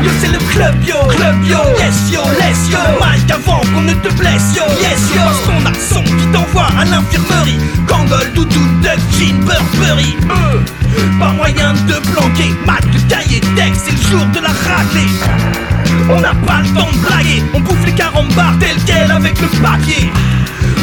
Yo 0.03 0.11
c'est 0.21 0.29
le 0.29 0.39
club 0.39 0.75
yo, 0.85 0.97
club 1.09 1.37
yo, 1.45 1.59
yes 1.79 2.11
yo, 2.13 2.21
let's 2.39 2.71
yo 2.71 2.79
Mike 3.01 3.31
avant 3.31 3.61
qu'on 3.75 3.83
ne 3.83 3.95
te 3.95 4.09
blesse 4.15 4.55
yo, 4.57 4.63
yes 4.81 5.11
yo. 5.15 5.23
Parce 5.23 5.41
qu'on 5.41 5.67
a 5.67 5.73
qui 6.03 6.27
t'envoie 6.33 6.69
à 6.79 6.85
l'infirmerie. 6.85 7.59
Kangol, 7.87 8.33
doudou, 8.35 8.61
duck, 8.83 8.99
jean, 9.19 9.39
Burberry 9.41 10.17
euh, 10.31 10.61
Pas 11.19 11.33
moyen 11.33 11.73
de 11.73 11.95
planquer, 12.13 12.55
mat, 12.67 12.81
le 12.93 13.01
cahier 13.09 13.41
texte, 13.57 13.87
c'est 13.87 13.93
le 13.93 14.11
jour 14.11 14.27
de 14.27 14.41
la 14.41 14.49
raclée. 14.49 15.11
On 16.11 16.21
n'a 16.21 16.35
pas 16.47 16.61
le 16.63 16.69
temps 16.75 16.91
de 16.93 16.99
blaguer, 17.07 17.43
on 17.55 17.61
bouffe 17.61 17.85
les 17.85 17.93
carambars 17.93 18.55
tel 18.61 18.77
quel 18.87 19.11
avec 19.11 19.41
le 19.41 19.49
papier 19.61 20.11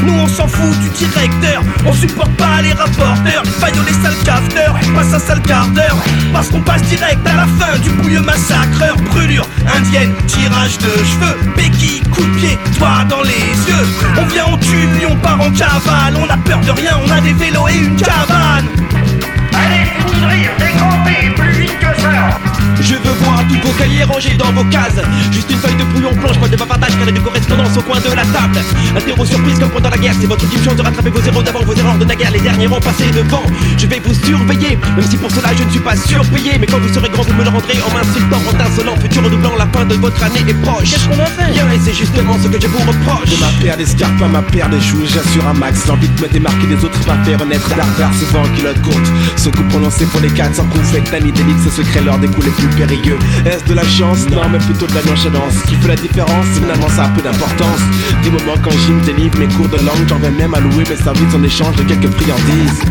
nous 0.03 0.13
on 0.13 0.27
s'en 0.27 0.47
fout 0.47 0.77
du 0.79 0.89
directeur, 0.89 1.61
on 1.85 1.93
supporte 1.93 2.31
pas 2.37 2.61
les 2.61 2.73
rapporteurs, 2.73 3.43
faillot 3.59 3.83
les 3.85 3.93
sales 3.93 4.23
cafeteurs, 4.23 4.75
passe 4.95 5.13
un 5.13 5.19
sale 5.19 5.41
quart 5.41 5.67
d'heure, 5.69 5.97
parce 6.33 6.49
qu'on 6.49 6.61
passe 6.61 6.81
direct 6.83 7.25
à 7.27 7.35
la 7.35 7.45
fin 7.45 7.77
du 7.79 7.89
bouilleux 7.91 8.21
massacreur, 8.21 8.95
brûlure 9.11 9.47
indienne, 9.77 10.13
tirage 10.27 10.77
de 10.77 10.89
cheveux, 11.03 11.37
béquille, 11.55 12.01
coup 12.11 12.23
de 12.23 12.35
pied, 12.37 12.59
toi 12.77 13.03
dans 13.09 13.21
les 13.21 13.31
yeux, 13.31 13.85
on 14.17 14.25
vient, 14.25 14.45
on 14.51 14.57
tue, 14.57 14.87
puis 14.95 15.05
on 15.05 15.15
part 15.17 15.39
en 15.39 15.51
cavale, 15.51 16.15
on 16.17 16.29
a 16.29 16.37
peur 16.37 16.59
de 16.59 16.71
rien, 16.71 16.99
on 17.05 17.11
a 17.11 17.21
des 17.21 17.33
vélos 17.33 17.67
et 17.67 17.77
une 17.77 17.95
cabane. 17.95 18.64
Rangés 24.05 24.35
dans 24.35 24.51
vos 24.51 24.63
cases. 24.65 24.99
Juste 25.31 25.49
une 25.51 25.57
feuille 25.57 25.75
de 25.75 25.83
brouillon 25.83 26.11
blanche, 26.13 26.39
pas 26.39 26.47
de 26.47 26.55
bavardage 26.55 26.97
car 26.97 27.11
des 27.11 27.19
correspondances 27.19 27.77
au 27.77 27.81
coin 27.81 27.99
de 27.99 28.09
la 28.09 28.23
table. 28.23 28.59
Interro 28.95 29.25
surprise 29.25 29.59
comme 29.59 29.69
pendant 29.69 29.89
la 29.89 29.97
guerre 29.97 30.13
C'est 30.19 30.27
votre 30.27 30.43
ultime 30.43 30.63
chance 30.63 30.75
de 30.75 30.81
rattraper 30.81 31.09
vos 31.09 31.21
zéros 31.21 31.43
d'avant 31.43 31.63
Vos 31.65 31.73
erreurs 31.73 31.97
de 31.97 32.05
naguère, 32.05 32.31
les 32.31 32.39
derniers 32.39 32.67
ont 32.67 32.79
passé 32.79 33.05
devant. 33.11 33.43
Je 33.77 33.87
vais 33.87 33.99
vous 33.99 34.13
surveiller, 34.13 34.77
même 34.95 35.07
si 35.09 35.17
pour 35.17 35.31
cela 35.31 35.49
je 35.57 35.63
ne 35.63 35.69
suis 35.69 35.79
pas 35.79 35.95
surpayé. 35.95 36.57
Mais 36.59 36.67
quand 36.67 36.79
vous 36.79 36.93
serez 36.93 37.09
grand 37.09 37.23
vous 37.23 37.33
me 37.33 37.43
le 37.43 37.49
rendrez 37.49 37.77
en 37.81 37.91
m'insultant 37.93 38.41
En 38.49 38.59
insolent, 38.59 38.95
futur 39.01 39.23
redoublant, 39.23 39.55
la 39.57 39.67
fin 39.67 39.85
de 39.85 39.95
votre 39.95 40.21
année 40.23 40.43
est 40.47 40.61
proche. 40.61 40.91
Qu'est-ce 40.91 41.07
qu'on 41.07 41.19
a 41.19 41.25
fait? 41.25 41.51
Bien 41.51 41.69
et 41.71 41.79
c'est 41.83 41.93
justement 41.93 42.37
ce 42.41 42.47
que 42.47 42.61
je 42.61 42.67
vous 42.67 42.79
reproche. 42.79 43.29
De 43.29 43.39
ma 43.39 43.51
paire 43.61 43.77
d'escarpes 43.77 44.21
à 44.21 44.27
ma 44.27 44.41
paire 44.41 44.69
de 44.69 44.79
choux, 44.79 45.03
j'assure 45.05 45.47
un 45.47 45.53
max. 45.53 45.85
L'envie 45.87 46.09
de 46.09 46.21
me 46.21 46.27
démarquer 46.27 46.67
des 46.67 46.83
autres 46.83 46.99
va 47.05 47.17
faire 47.23 47.45
naître 47.45 47.69
d'ardard, 47.75 48.13
souvent 48.13 48.43
en 48.43 48.49
culotte 48.55 48.81
courte. 48.81 49.11
Ce 49.35 49.49
coup 49.49 49.63
prononcé 49.69 50.05
pour 50.05 50.21
les 50.21 50.29
400 50.29 50.65
coups, 50.65 50.89
fait 50.89 51.21
ni 51.21 51.31
d'élite, 51.31 51.57
ce 51.63 51.69
secret 51.69 52.01
lors 52.01 52.17
des 52.17 52.27
coups 52.27 52.45
les 52.45 52.51
plus 52.51 52.67
périlleux. 52.69 53.17
Est-ce 53.45 53.65
de 53.65 53.73
la 53.73 53.83
non, 54.01 54.49
mais 54.51 54.57
plutôt 54.57 54.87
de 54.87 54.93
la 54.93 55.01
nonchalance. 55.03 55.53
Ce 55.53 55.67
qui 55.67 55.75
fait 55.75 55.87
la 55.87 55.95
différence, 55.95 56.45
finalement, 56.53 56.89
ça 56.89 57.05
a 57.05 57.07
peu 57.09 57.21
d'importance. 57.21 57.79
Des 58.23 58.29
moments 58.29 58.57
quand 58.61 58.71
Jim 58.71 58.99
délivre 59.05 59.39
mes 59.39 59.47
cours 59.47 59.69
de 59.69 59.77
langue, 59.77 60.05
j'en 60.07 60.17
vais 60.17 60.31
même 60.31 60.53
à 60.53 60.59
louer 60.59 60.83
mes 60.89 60.97
services 60.97 61.33
en 61.33 61.41
échange 61.43 61.75
de 61.77 61.83
quelques 61.83 62.11
friandises. 62.11 62.81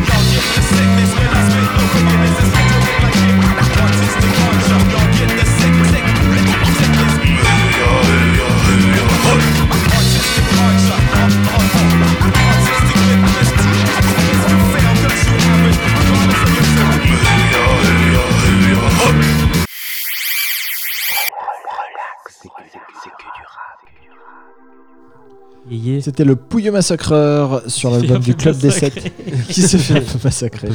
C'était 26.01 26.25
le 26.25 26.37
Pouilleux 26.37 26.73
Massacreur 26.73 27.63
sur 27.67 27.91
l'album 27.93 28.21
du 28.21 28.35
Club 28.35 28.57
des. 28.59 28.71
Sept 28.71 29.13
qui 29.49 29.63
s'est 29.63 29.79
fait 29.79 30.25
massacrer. 30.25 30.69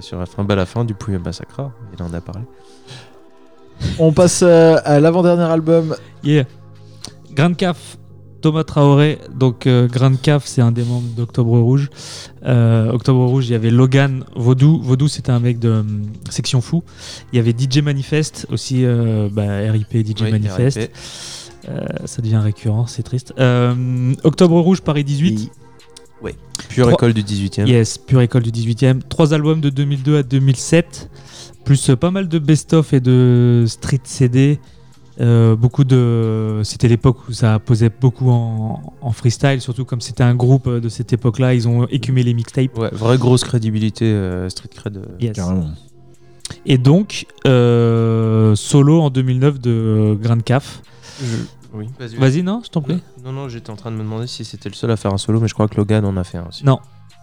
Sur 0.00 0.18
la 0.18 0.26
fin. 0.26 0.44
Bah, 0.44 0.54
la 0.54 0.66
fin 0.66 0.84
du 0.84 0.94
Pouilleux 0.94 1.18
Massacre, 1.18 1.70
il 1.96 2.02
en 2.02 2.12
a 2.12 2.20
parlé. 2.20 2.42
On 3.98 4.12
passe 4.12 4.40
euh, 4.42 4.76
à 4.84 5.00
l'avant-dernier 5.00 5.42
album. 5.42 5.96
Yeah. 6.24 6.44
Grand 7.34 7.54
Caf, 7.54 7.98
Thomas 8.40 8.64
Traoré. 8.64 9.18
Donc, 9.34 9.66
euh, 9.66 9.88
Grand 9.88 10.16
Caf, 10.20 10.46
c'est 10.46 10.62
un 10.62 10.72
des 10.72 10.84
membres 10.84 11.08
d'Octobre 11.16 11.58
Rouge. 11.58 11.90
Euh, 12.44 12.90
Octobre 12.92 13.26
Rouge, 13.26 13.48
il 13.48 13.52
y 13.52 13.54
avait 13.54 13.70
Logan 13.70 14.24
Vaudou. 14.34 14.80
Vaudou, 14.82 15.08
c'était 15.08 15.32
un 15.32 15.40
mec 15.40 15.58
de 15.58 15.70
hum, 15.70 16.02
Section 16.30 16.60
Fou. 16.60 16.82
Il 17.32 17.36
y 17.36 17.40
avait 17.40 17.52
DJ 17.52 17.78
Manifest 17.78 18.46
aussi, 18.50 18.84
euh, 18.84 19.28
bah, 19.30 19.70
RIP 19.70 20.06
DJ 20.06 20.22
Oui, 20.22 20.30
Manifest. 20.30 20.78
RIP. 20.78 20.90
Euh, 21.68 21.84
ça 22.04 22.22
devient 22.22 22.36
récurrent, 22.38 22.86
c'est 22.86 23.02
triste. 23.02 23.34
Euh, 23.38 24.14
Octobre 24.24 24.58
Rouge, 24.60 24.82
Paris 24.82 25.04
18. 25.04 25.50
Oui. 26.22 26.32
Pure 26.68 26.90
école 26.90 27.12
du 27.12 27.22
18e. 27.22 27.66
Yes, 27.66 27.98
pure 27.98 28.20
école 28.20 28.42
du 28.42 28.50
18e. 28.50 29.00
Trois 29.08 29.34
albums 29.34 29.60
de 29.60 29.70
2002 29.70 30.18
à 30.18 30.22
2007, 30.22 31.10
plus 31.64 31.90
euh, 31.90 31.96
pas 31.96 32.10
mal 32.10 32.28
de 32.28 32.38
best-of 32.38 32.92
et 32.92 33.00
de 33.00 33.64
street 33.66 34.00
CD. 34.04 34.58
Euh, 35.20 35.56
beaucoup 35.56 35.84
de. 35.84 36.60
C'était 36.62 36.88
l'époque 36.88 37.28
où 37.28 37.32
ça 37.32 37.58
posait 37.58 37.90
beaucoup 37.90 38.30
en, 38.30 38.94
en 39.00 39.12
freestyle, 39.12 39.60
surtout 39.60 39.84
comme 39.84 40.00
c'était 40.00 40.22
un 40.22 40.34
groupe 40.34 40.68
de 40.68 40.88
cette 40.88 41.12
époque-là, 41.12 41.54
ils 41.54 41.66
ont 41.68 41.86
écumé 41.86 42.22
les 42.22 42.34
mixtapes. 42.34 42.76
Ouais, 42.78 42.90
vraie 42.92 43.16
grosse 43.16 43.44
crédibilité, 43.44 44.04
euh, 44.04 44.48
street 44.50 44.70
cred. 44.74 45.00
Yes. 45.20 45.38
Et 46.66 46.78
donc, 46.78 47.26
euh, 47.46 48.54
solo 48.54 49.00
en 49.00 49.10
2009 49.10 49.58
de 49.58 50.16
Grand 50.20 50.42
Caf. 50.42 50.82
Oui. 51.76 51.86
Vas-y, 52.18 52.42
non, 52.42 52.62
je 52.64 52.70
t'en 52.70 52.80
prie. 52.82 53.00
Non, 53.24 53.32
non, 53.32 53.48
j'étais 53.48 53.70
en 53.70 53.76
train 53.76 53.90
de 53.90 53.96
me 53.96 54.02
demander 54.02 54.26
si 54.26 54.44
c'était 54.44 54.68
le 54.68 54.74
seul 54.74 54.90
à 54.90 54.96
faire 54.96 55.12
un 55.12 55.18
solo, 55.18 55.40
mais 55.40 55.48
je 55.48 55.54
crois 55.54 55.68
que 55.68 55.76
Logan 55.76 56.04
en 56.04 56.16
a 56.16 56.24
fait 56.24 56.38
un 56.38 56.46
aussi. 56.48 56.64
Non. 56.64 56.78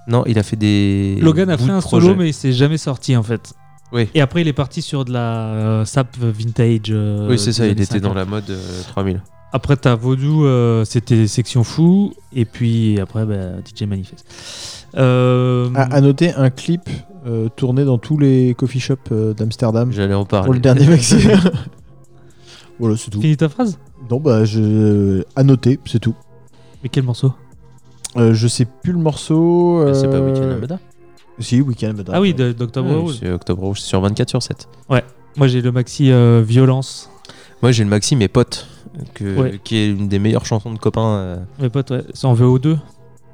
Non, 0.07 0.23
il 0.27 0.38
a 0.38 0.43
fait 0.43 0.55
des. 0.57 1.17
Logan 1.21 1.49
a 1.49 1.57
fait 1.57 1.69
un 1.71 1.80
projet. 1.80 2.05
solo, 2.07 2.15
mais 2.19 2.30
il 2.30 2.34
s'est 2.34 2.51
jamais 2.53 2.77
sorti 2.77 3.15
en 3.15 3.23
fait. 3.23 3.53
Oui. 3.93 4.09
Et 4.13 4.21
après, 4.21 4.41
il 4.41 4.47
est 4.47 4.53
parti 4.53 4.81
sur 4.81 5.05
de 5.05 5.13
la 5.13 5.47
euh, 5.53 5.85
sap 5.85 6.17
vintage. 6.17 6.89
euh, 6.89 7.27
Oui, 7.30 7.38
c'est 7.39 7.53
ça, 7.53 7.65
il 7.67 7.80
était 7.80 7.99
dans 7.99 8.09
50. 8.13 8.15
la 8.15 8.25
mode 8.25 8.49
euh, 8.49 8.81
3000. 8.89 9.21
Après, 9.53 9.77
t'as 9.77 9.93
Vaudou, 9.95 10.45
euh, 10.45 10.84
c'était 10.84 11.27
Section 11.27 11.63
Fou. 11.63 12.13
Et 12.35 12.45
puis 12.45 12.99
après, 12.99 13.25
bah, 13.25 13.59
DJ 13.63 13.84
Manifest. 13.84 14.25
Euh, 14.95 15.69
À, 15.75 15.84
à 15.95 16.01
noter 16.01 16.34
un 16.34 16.49
clip 16.49 16.89
euh, 17.27 17.49
tourné 17.55 17.85
dans 17.85 17.99
tous 17.99 18.17
les 18.17 18.55
coffee 18.55 18.80
shops 18.80 18.97
euh, 19.11 19.34
d'Amsterdam. 19.35 19.91
J'allais 19.91 20.15
en 20.15 20.25
parler. 20.25 20.45
Pour 20.45 20.53
le 20.55 20.59
dernier 20.59 20.88
maxi. 20.89 21.17
voilà, 22.80 22.97
c'est 22.97 23.11
tout. 23.11 23.21
Finis 23.21 23.38
ta 23.38 23.47
phrase? 23.47 23.77
Non, 24.09 24.19
bah, 24.19 24.45
je... 24.45 25.23
à 25.35 25.43
noter, 25.43 25.80
c'est 25.85 25.99
tout. 25.99 26.15
Mais 26.84 26.89
quel 26.89 27.03
morceau? 27.03 27.34
Euh, 28.17 28.34
Je 28.34 28.47
sais 28.47 28.65
plus 28.65 28.91
le 28.91 28.99
morceau. 28.99 29.84
C'est 29.93 30.07
pas 30.07 30.15
euh, 30.17 30.27
Weekend 30.31 30.51
Abada 30.51 30.80
Si, 31.39 31.61
Weekend 31.61 31.91
Abada. 31.99 32.13
Ah 32.15 32.21
oui, 32.21 32.34
d'Octobre 32.34 32.89
Ouais, 32.89 32.95
Rouge. 32.97 33.17
C'est 33.19 33.31
Octobre 33.31 33.63
Rouge, 33.63 33.80
c'est 33.81 33.88
sur 33.88 34.01
24 34.01 34.30
sur 34.30 34.43
7. 34.43 34.67
Ouais. 34.89 35.03
Moi, 35.38 35.47
j'ai 35.47 35.61
le 35.61 35.71
maxi 35.71 36.11
euh, 36.11 36.43
Violence. 36.45 37.09
Moi, 37.61 37.71
j'ai 37.71 37.84
le 37.85 37.89
Maxi, 37.89 38.15
mes 38.17 38.27
potes, 38.27 38.67
que, 39.13 39.39
Ouais. 39.39 39.59
qui 39.63 39.77
est 39.77 39.89
une 39.89 40.09
des 40.09 40.19
meilleures 40.19 40.45
chansons 40.45 40.73
de 40.73 40.77
copains. 40.77 41.07
euh, 41.15 41.38
Mes 41.59 41.69
potes, 41.69 41.91
ouais. 41.91 42.03
C'est 42.13 42.27
en 42.27 42.35
VO2. 42.35 42.77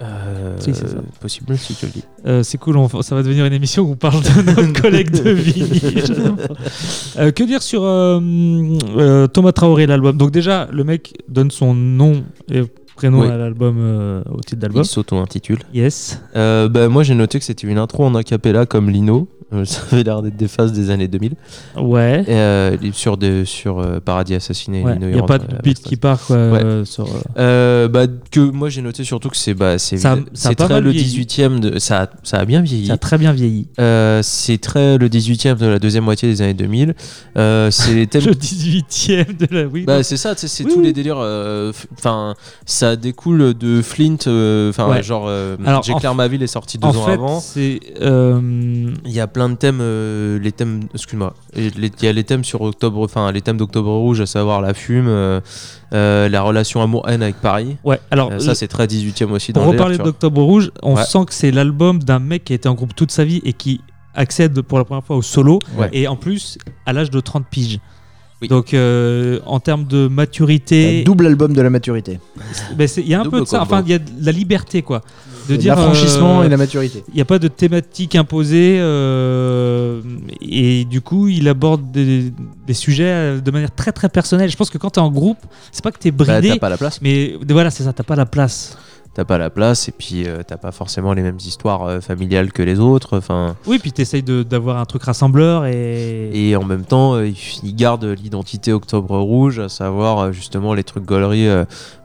Euh, 0.01 0.55
Si, 0.59 0.73
c'est 0.73 0.87
ça. 0.87 0.97
Possible, 1.19 1.57
si 1.57 1.73
tu 1.75 1.85
le 1.85 1.91
dis. 1.91 2.03
Euh, 2.25 2.43
c'est 2.43 2.57
cool, 2.57 2.77
on- 2.77 3.01
ça 3.01 3.15
va 3.15 3.23
devenir 3.23 3.45
une 3.45 3.53
émission 3.53 3.83
où 3.83 3.91
on 3.91 3.95
parle 3.95 4.21
de 4.23 4.41
notre 4.51 4.73
collègue 4.81 5.11
de 5.11 5.29
Vigny. 5.31 5.81
Euh, 7.17 7.31
que 7.31 7.43
dire 7.43 7.61
sur 7.61 7.81
Thomas 9.33 9.51
Traoré, 9.51 9.87
l'album? 9.87 10.15
Donc 10.17 10.31
déjà, 10.31 10.67
le 10.71 10.83
mec 10.83 11.13
donne 11.27 11.51
son 11.51 11.73
nom 11.73 12.23
et 12.51 12.61
prénom 12.99 13.21
Oui. 13.21 13.27
à 13.29 13.37
l'album, 13.37 13.77
euh, 13.79 14.21
au 14.29 14.41
titre 14.41 14.57
d'album. 14.61 14.81
Il 14.83 14.85
s'auto-intitule. 14.85 15.59
Yes. 15.73 16.21
Euh, 16.35 16.67
bah, 16.67 16.89
moi, 16.89 17.03
j'ai 17.03 17.15
noté 17.15 17.39
que 17.39 17.45
c'était 17.45 17.65
une 17.67 17.77
intro 17.77 18.03
en 18.05 18.13
acapella 18.13 18.65
comme 18.65 18.89
Lino. 18.89 19.29
Euh, 19.53 19.63
Ça 19.65 19.81
avait 19.91 20.03
l'air 20.03 20.21
d'être 20.21 20.35
des 20.35 20.47
phases 20.49 20.73
des 20.73 20.89
années 20.91 21.07
2000. 21.07 21.33
Ouais. 21.77 22.23
Et, 22.27 22.33
euh, 22.33 22.77
sur 22.91 23.17
de, 23.17 23.43
sur 23.45 23.83
Paradis 24.01 24.35
Assassiné. 24.35 24.83
Ouais, 24.83 24.93
Lino, 24.95 25.09
y 25.09 25.17
a 25.17 25.23
pas 25.23 25.37
de 25.39 25.45
beat 25.63 25.79
qui 25.81 25.95
part, 25.95 26.19
quoi, 26.25 26.35
Ouais. 26.51 26.81
sur, 26.85 27.05
bah, 27.35 28.05
que 28.31 28.39
moi, 28.41 28.69
j'ai 28.69 28.81
noté 28.81 29.03
surtout 29.05 29.29
que 29.29 29.37
c'est 29.37 29.53
bah, 29.53 29.79
c'est 29.79 29.97
très 30.55 30.81
le 30.81 30.91
vieilli. 30.91 31.21
18e. 31.25 31.59
De, 31.61 31.79
ça, 31.79 32.03
a, 32.03 32.09
ça 32.23 32.37
a 32.39 32.45
bien 32.45 32.61
vieilli. 32.61 32.87
Ça 32.87 32.93
a 32.93 32.97
très 32.97 33.17
bien 33.17 33.31
vieilli. 33.31 33.67
C'est 34.21 34.59
très 34.61 34.97
le 34.97 35.07
18e 35.07 35.55
de 35.55 35.65
la 35.67 35.79
deuxième 35.79 36.03
moitié 36.03 36.27
des 36.29 36.41
années 36.41 36.53
2000. 36.53 36.93
Euh, 37.37 37.71
c'est 37.71 37.95
les 37.95 38.07
thèmes. 38.11 38.25
Le 38.25 38.33
18ème 38.33 39.37
de 39.37 39.55
la. 39.55 39.65
Oui, 39.67 39.83
Bah, 39.85 40.03
c'est 40.03 40.17
ça, 40.17 40.33
c'est 40.35 40.63
Oui, 40.65 40.71
tous 40.73 40.79
oui. 40.79 40.85
les 40.87 40.93
délires. 40.93 41.17
Enfin, 41.97 42.35
ça 42.65 42.88
découle 42.95 43.53
de 43.53 43.81
Flint. 43.81 44.17
euh, 44.27 44.69
Enfin, 44.69 44.89
Ouais. 44.89 45.03
genre, 45.03 45.25
euh, 45.27 45.55
J'éclaire 45.83 46.15
ma 46.15 46.27
ville 46.27 46.43
est 46.43 46.47
sorti 46.47 46.77
deux 46.77 46.87
en 46.87 46.95
ans 46.95 47.05
fait, 47.05 47.11
avant. 47.13 47.41
euh, 48.01 48.91
Il 49.05 49.11
y 49.11 49.19
a 49.19 49.27
plein 49.27 49.49
de 49.49 49.55
thèmes, 49.55 49.79
les 50.41 50.51
thèmes, 50.51 50.81
excuse-moi, 50.93 51.33
il 51.55 51.91
y 52.01 52.07
a 52.07 52.13
les 52.13 52.23
thèmes 52.23 52.43
sur 52.43 52.61
octobre, 52.61 53.01
enfin 53.03 53.31
les 53.31 53.41
thèmes 53.41 53.57
d'octobre 53.57 53.91
rouge, 53.91 54.21
à 54.21 54.25
savoir 54.25 54.61
la 54.61 54.73
fume, 54.73 55.07
la 55.91 56.41
relation 56.41 56.81
amour-haine 56.81 57.21
avec 57.23 57.37
Paris. 57.41 57.77
Ouais, 57.83 57.99
alors, 58.11 58.31
ça 58.41 58.55
c'est 58.55 58.67
très 58.67 58.87
18e 58.87 59.31
aussi. 59.31 59.53
Pour 59.53 59.63
dans 59.63 59.71
délire, 59.71 59.85
reparler 59.85 59.97
d'Octobre 59.97 60.41
Rouge, 60.41 60.71
on 60.83 60.95
Ouais. 60.95 61.03
sent 61.03 61.25
que 61.27 61.33
c'est 61.33 61.51
l'album 61.51 61.99
d'un 61.99 62.19
mec 62.19 62.43
qui 62.45 62.53
a 62.53 62.55
été 62.55 62.69
en 62.69 62.73
groupe 62.75 62.95
toute 62.95 63.11
sa 63.11 63.23
vie 63.23 63.41
et 63.43 63.53
qui 63.53 63.81
accède 64.15 64.61
pour 64.61 64.77
la 64.77 64.83
première 64.85 65.03
fois 65.03 65.15
au 65.15 65.21
solo 65.21 65.59
Ouais. 65.77 65.89
et 65.93 66.07
en 66.07 66.15
plus 66.15 66.57
à 66.85 66.93
l'âge 66.93 67.09
de 67.11 67.19
30 67.19 67.45
piges. 67.49 67.79
Donc 68.47 68.73
euh, 68.73 69.39
en 69.45 69.59
termes 69.59 69.85
de 69.85 70.07
maturité, 70.07 71.03
Double 71.03 71.25
album 71.25 71.51
de 71.53 71.61
la 71.61 71.69
maturité. 71.69 72.19
ben, 72.77 72.87
il 72.97 73.07
y 73.07 73.13
a 73.13 73.19
un 73.19 73.23
Double 73.23 73.37
peu 73.39 73.43
de 73.43 73.47
ça. 73.49 73.59
combo. 73.59 73.73
Enfin, 73.73 73.83
il 73.85 73.91
y 73.91 73.93
a 73.95 73.99
de 73.99 74.05
la 74.21 74.31
liberté 74.31 74.81
quoi. 74.81 75.01
De 75.49 75.55
dire 75.55 75.75
l'affranchissement 75.75 76.41
euh, 76.41 76.43
et 76.43 76.49
la 76.49 76.57
maturité. 76.57 77.03
Il 77.09 77.15
n'y 77.15 77.21
a 77.21 77.25
pas 77.25 77.39
de 77.39 77.47
thématique 77.47 78.15
imposée 78.15 78.77
euh, 78.79 80.01
et 80.41 80.85
du 80.85 81.01
coup 81.01 81.27
il 81.27 81.47
aborde 81.47 81.91
des, 81.91 82.31
des 82.67 82.73
sujets 82.73 83.41
de 83.41 83.51
manière 83.51 83.73
très 83.73 83.91
très 83.91 84.09
personnelle. 84.09 84.49
Je 84.49 84.55
pense 84.55 84.69
que 84.69 84.77
quand 84.77 84.91
tu 84.91 84.99
es 84.99 85.03
en 85.03 85.11
groupe, 85.11 85.39
c'est 85.71 85.83
pas 85.83 85.91
que 85.91 85.99
tu 85.99 86.07
es 86.07 86.11
Bah, 86.11 86.23
bridé, 86.23 86.49
t'as 86.49 86.57
pas 86.59 86.69
la 86.69 86.77
place. 86.77 86.99
mais 87.01 87.35
voilà 87.49 87.71
c'est 87.71 87.83
ça, 87.83 87.93
t'as 87.93 88.03
pas 88.03 88.15
la 88.15 88.25
place. 88.27 88.77
T'as 89.19 89.25
pas 89.25 89.37
la 89.37 89.49
place 89.49 89.89
et 89.89 89.91
puis 89.91 90.25
euh, 90.25 90.43
t'as 90.47 90.55
pas 90.55 90.71
forcément 90.71 91.11
les 91.11 91.21
mêmes 91.21 91.39
histoires 91.45 91.83
euh, 91.83 91.99
familiales 91.99 92.53
que 92.53 92.63
les 92.63 92.79
autres. 92.79 93.17
Enfin. 93.17 93.57
Oui, 93.67 93.77
puis 93.77 93.91
tu 93.91 94.01
essayes 94.01 94.23
d'avoir 94.23 94.77
un 94.77 94.85
truc 94.85 95.03
rassembleur 95.03 95.65
et. 95.65 96.29
Et 96.33 96.55
en 96.55 96.63
même 96.63 96.85
temps, 96.85 97.15
euh, 97.15 97.29
garde 97.65 98.05
l'identité 98.05 98.71
Octobre 98.71 99.19
Rouge, 99.19 99.59
à 99.59 99.67
savoir 99.67 100.19
euh, 100.19 100.31
justement 100.31 100.73
les 100.73 100.85
trucs 100.85 101.03
gauleries. 101.03 101.49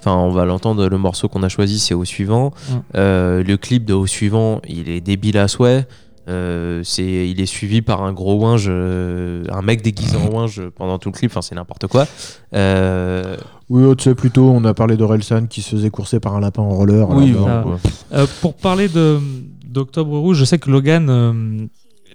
Enfin, 0.01 0.17
on 0.17 0.31
va 0.31 0.45
l'entendre, 0.45 0.89
le 0.89 0.99
morceau 0.99 1.29
qu'on 1.29 1.45
a 1.45 1.49
choisi, 1.49 1.79
c'est 1.79 1.95
Au 1.95 2.05
Suivant. 2.05 2.53
Mm. 2.69 2.75
Le 2.95 3.55
clip 3.55 3.85
de 3.85 3.95
Au 3.95 4.09
Suivant, 4.09 4.61
il 4.67 4.89
est 4.89 5.01
débile 5.01 5.39
à 5.39 5.47
souhait. 5.47 5.87
Euh, 6.29 6.81
c'est, 6.85 7.29
il 7.29 7.41
est 7.41 7.47
suivi 7.47 7.83
par 7.83 8.03
un 8.03 8.13
gros 8.13 8.37
winge, 8.37 8.67
euh, 8.69 9.45
un 9.51 9.63
mec 9.63 9.83
déguisé 9.83 10.17
en 10.17 10.29
winge 10.33 10.63
pendant 10.71 10.99
tout 10.99 11.11
le 11.11 11.15
clip. 11.15 11.31
Enfin, 11.31 11.43
c'est 11.43 11.55
n'importe 11.55 11.87
quoi. 11.87 12.07
Euh, 12.55 13.37
Oui, 13.71 13.97
tu 13.97 14.05
sais, 14.05 14.15
plutôt, 14.15 14.51
on 14.51 14.65
a 14.65 14.75
parlé 14.75 14.97
d'Orelsan 14.97 15.47
qui 15.47 15.63
se 15.63 15.71
faisait 15.71 15.91
courser 15.91 16.21
par 16.21 16.37
un 16.37 16.41
lapin 16.41 16.63
en 16.63 16.71
roller. 16.71 17.09
Oui, 17.11 17.31
alors, 17.31 17.67
Ouais. 17.67 17.77
Euh, 18.13 18.27
pour 18.41 18.55
parler 18.55 18.89
d'Octobre 19.67 20.19
Rouge, 20.19 20.37
je 20.39 20.45
sais 20.45 20.59
que 20.59 20.71
Logan 20.71 21.69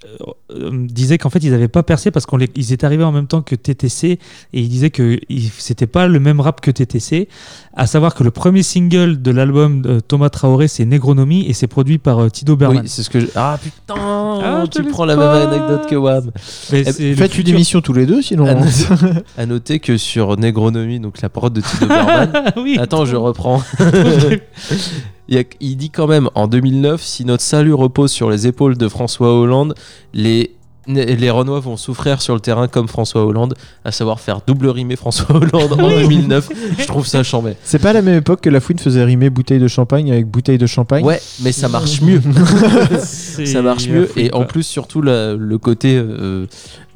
euh, 0.05 0.25
euh, 0.51 0.87
disait 0.87 1.17
qu'en 1.17 1.29
fait 1.29 1.39
ils 1.43 1.51
n'avaient 1.51 1.67
pas 1.67 1.83
percé 1.83 2.11
parce 2.11 2.25
qu'ils 2.25 2.73
étaient 2.73 2.85
arrivés 2.85 3.03
en 3.03 3.11
même 3.11 3.27
temps 3.27 3.41
que 3.41 3.55
TTC 3.55 4.07
et 4.11 4.19
il 4.53 4.69
disait 4.69 4.89
que 4.89 5.19
c'était 5.57 5.87
pas 5.87 6.07
le 6.07 6.19
même 6.19 6.39
rap 6.39 6.61
que 6.61 6.71
TTC. 6.71 7.27
À 7.73 7.87
savoir 7.87 8.15
que 8.15 8.23
le 8.23 8.31
premier 8.31 8.63
single 8.63 9.21
de 9.21 9.31
l'album 9.31 9.81
de 9.81 9.99
Thomas 9.99 10.29
Traoré 10.29 10.67
c'est 10.67 10.85
Negronomy 10.85 11.45
et 11.47 11.53
c'est 11.53 11.67
produit 11.67 11.97
par 11.97 12.19
euh, 12.19 12.29
Tido 12.29 12.55
Berman. 12.55 12.81
oui, 12.83 12.89
c'est 12.89 13.03
ce 13.03 13.09
que. 13.09 13.19
je- 13.19 13.27
Ah 13.35 13.57
putain, 13.61 13.95
Ah, 13.97 14.63
tu 14.69 14.83
prends 14.83 15.05
la 15.05 15.15
pas. 15.15 15.39
même 15.39 15.49
anecdote 15.49 15.87
que 15.89 15.95
Wam. 15.95 16.31
Eh, 16.73 16.83
Faites 17.15 17.37
une 17.37 17.47
émission 17.47 17.81
tous 17.81 17.93
les 17.93 18.05
deux, 18.05 18.21
sinon. 18.21 18.45
À 18.45 18.55
noter, 18.55 18.71
à 19.37 19.45
noter 19.45 19.79
que 19.79 19.97
sur 19.97 20.37
Negronomy, 20.37 20.99
donc 20.99 21.21
la 21.21 21.29
parole 21.29 21.51
de 21.53 21.61
Tito 21.61 21.85
Berman. 21.87 22.31
Oui. 22.57 22.77
Attends, 22.79 23.05
je 23.05 23.15
reprends. 23.15 23.61
il, 25.59 25.77
dit 25.77 25.89
quand 25.89 26.07
même 26.07 26.29
en 26.35 26.47
2009 26.47 27.01
si 27.01 27.25
notre 27.25 27.43
salut 27.43 27.73
repose 27.73 28.11
sur 28.11 28.29
les 28.29 28.47
épaules 28.47 28.77
de 28.77 28.87
François 28.87 29.33
Hollande, 29.33 29.75
les 30.13 30.51
les 30.87 31.29
Renois 31.29 31.59
vont 31.59 31.77
souffrir 31.77 32.19
sur 32.19 32.33
le 32.33 32.39
terrain 32.39 32.67
comme 32.67 32.87
François 32.87 33.23
Hollande, 33.23 33.53
à 33.85 33.91
savoir 33.91 34.19
faire 34.19 34.41
double 34.47 34.69
rimer 34.69 34.95
François 34.95 35.35
Hollande 35.35 35.73
en 35.73 35.87
2009. 35.89 36.49
Je 36.79 36.85
trouve 36.87 37.05
ça 37.05 37.21
chambé. 37.23 37.53
C'est 37.63 37.77
pas 37.77 37.91
à 37.91 37.93
la 37.93 38.01
même 38.01 38.17
époque 38.17 38.41
que 38.41 38.49
la 38.49 38.59
fouine 38.59 38.79
faisait 38.79 39.03
rimer 39.03 39.29
bouteille 39.29 39.59
de 39.59 39.67
champagne 39.67 40.11
avec 40.11 40.25
bouteille 40.25 40.57
de 40.57 40.65
champagne 40.65 41.05
Ouais, 41.05 41.21
mais 41.43 41.51
ça 41.51 41.67
marche 41.69 42.01
mieux. 42.01 42.21
Ça 43.45 43.61
marche 43.61 43.87
mieux. 43.87 44.07
fouine, 44.07 44.25
Et 44.25 44.33
en 44.33 44.45
plus, 44.45 44.63
surtout, 44.63 45.01
la- 45.01 45.35
le 45.35 45.57
côté 45.59 45.95
euh, 45.95 46.47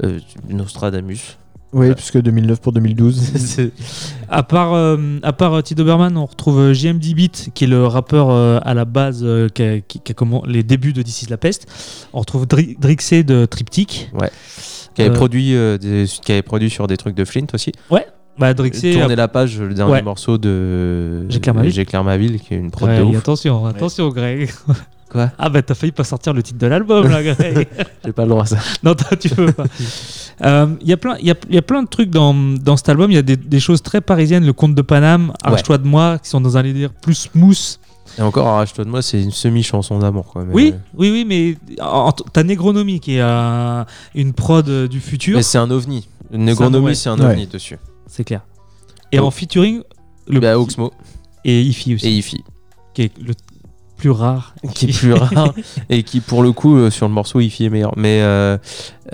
euh, 0.03 0.19
Nostradamus. 0.49 1.38
Oui, 1.73 1.93
puisque 1.95 2.21
2009 2.21 2.61
pour 2.61 2.71
2012. 2.71 3.15
C'est- 3.35 3.71
À 4.29 4.43
part, 4.43 4.73
euh, 4.73 4.97
à 5.23 5.33
part 5.33 5.53
euh, 5.53 5.61
T. 5.61 5.75
Doberman, 5.75 6.15
on 6.17 6.25
retrouve 6.25 6.59
euh, 6.59 6.73
JMD 6.73 7.13
Beat, 7.15 7.49
qui 7.53 7.63
est 7.63 7.67
le 7.67 7.85
rappeur 7.87 8.29
euh, 8.29 8.59
à 8.63 8.73
la 8.73 8.85
base 8.85 9.21
euh, 9.23 9.49
qui 9.49 9.63
a, 9.63 9.79
qui- 9.79 9.99
qui 9.99 10.11
a 10.11 10.15
commen- 10.15 10.45
les 10.47 10.63
débuts 10.63 10.93
de 10.93 11.01
This 11.01 11.23
is 11.23 11.27
la 11.29 11.37
peste. 11.37 11.65
On 12.13 12.19
retrouve 12.19 12.45
Dri- 12.47 12.77
Drixé 12.79 13.23
de 13.23 13.45
Triptych. 13.45 14.09
Ouais. 14.13 14.31
Qui 14.95 15.01
avait, 15.01 15.09
Euh, 15.11 15.13
produit, 15.13 15.55
euh, 15.55 15.77
des- 15.77 16.05
qui 16.07 16.31
avait 16.31 16.41
produit 16.43 16.69
sur 16.69 16.85
des 16.87 16.97
trucs 16.97 17.15
de 17.15 17.25
Flint 17.25 17.47
aussi. 17.53 17.71
Ouais. 17.89 18.05
Bah, 18.37 18.53
Drixé. 18.53 18.93
Tourner 18.93 19.13
euh, 19.13 19.15
la 19.15 19.27
page, 19.27 19.59
le 19.59 19.73
dernier 19.73 19.93
ouais. 19.93 20.01
morceau 20.01 20.37
de 20.39 21.29
J'éclaire 21.29 21.53
ma 21.55 21.61
ville. 21.63 21.71
J'éclaire 21.71 22.03
ma 22.03 22.17
ville, 22.17 22.39
qui 22.39 22.53
est 22.53 22.57
une 22.57 22.71
prod 22.71 22.89
de 22.89 22.95
Greg, 22.95 23.07
ouf. 23.09 23.17
attention, 23.17 23.65
attention, 23.65 24.09
Greg. 24.09 24.49
Quoi 25.14 25.31
Ah 25.38 25.48
bah 25.49 25.61
t'as 25.61 25.76
failli 25.76 25.91
pas 25.94 26.03
sortir 26.03 26.34
le 26.34 26.44
titre 26.44 26.57
de 26.60 26.68
l'album 26.68 27.07
là, 27.07 27.23
Greg. 27.34 27.68
J'ai 28.03 28.11
pas 28.11 28.23
le 28.23 28.30
droit 28.30 28.44
à 28.44 28.48
ça. 28.48 28.57
non, 28.84 28.94
toi, 28.95 29.15
tu 29.15 29.30
peux 29.30 29.52
pas. 29.53 29.64
Euh, 30.44 30.68
Il 30.81 30.88
y, 30.90 30.94
a 30.94 30.98
plein- 30.98 31.15
il 31.22 31.27
y, 31.27 31.31
a, 31.31 31.35
il 31.48 31.56
y 31.56 31.57
a 31.57 31.61
plein 31.61 31.84
de 31.84 31.88
trucs 31.88 32.10
dans, 32.10 32.34
dans 32.34 32.76
cet 32.76 32.90
album. 32.90 33.11
Il 33.11 33.14
y 33.14 33.18
a 33.18 33.22
des, 33.22 33.38
des 33.38 33.60
choses 33.61 33.81
très 33.81 34.02
parisiennes. 34.02 34.45
Le 34.45 34.52
Conte 34.53 34.76
de 34.76 34.81
Paname, 34.81 35.31
Arrache-toi 35.44 35.77
de 35.77 35.88
moi, 35.88 36.18
qui 36.19 36.30
sont 36.30 36.41
dans 36.41 36.57
un 36.57 36.64
délire 36.64 36.91
plus 36.91 37.14
smooth. 37.31 37.80
Et 38.18 38.22
encore, 38.22 38.48
arrache-toi 38.48 38.84
de 38.85 38.90
moi, 38.90 39.02
c'est 39.02 39.22
une 39.22 39.31
semi-chanson 39.31 39.98
d'amour. 39.99 40.26
quoi, 40.26 40.44
mais- 40.44 40.53
Oui, 40.53 40.73
oui, 40.95 41.11
oui, 41.11 41.26
mais 41.26 41.56
t'as 42.34 42.44
Négronomie 42.44 42.99
qui 42.99 43.15
est 43.15 43.22
un- 43.22 43.85
une 44.15 44.34
prod 44.34 44.68
euh, 44.68 44.88
du 44.88 44.99
futur. 44.99 45.38
Mais 45.38 45.44
c'est 45.44 45.57
un 45.57 45.69
ovni. 45.72 46.07
Negronomie, 46.31 46.95
c'est 46.95 47.10
un 47.10 47.19
Ouais. 47.19 47.26
ovni 47.31 47.48
dessus. 47.48 47.77
C'est 48.07 48.23
clair. 48.23 48.41
Et 49.11 49.19
Oh. 49.19 49.26
en 49.27 49.31
featuring, 49.31 49.81
le 50.27 50.40
Bah, 50.40 50.57
Oxmo. 50.60 50.91
et 51.45 51.61
Ifi 51.61 51.95
aussi. 51.95 52.07
Et 52.07 52.11
Ifi. 52.11 52.44
Qui 52.95 53.03
est 53.03 53.11
le 53.19 53.34
plus 54.03 54.11
rare. 54.11 54.53
qui 54.75 54.89
est 54.89 54.97
plus 54.97 55.13
rare 55.13 55.53
et 55.89 56.03
qui 56.03 56.19
pour 56.19 56.43
le 56.43 56.51
coup 56.51 56.75
euh, 56.75 56.89
sur 56.89 57.07
le 57.07 57.13
morceau 57.13 57.39
Ifi 57.39 57.65
est 57.65 57.69
meilleur 57.69 57.93
mais 57.95 58.19
euh, 58.21 58.57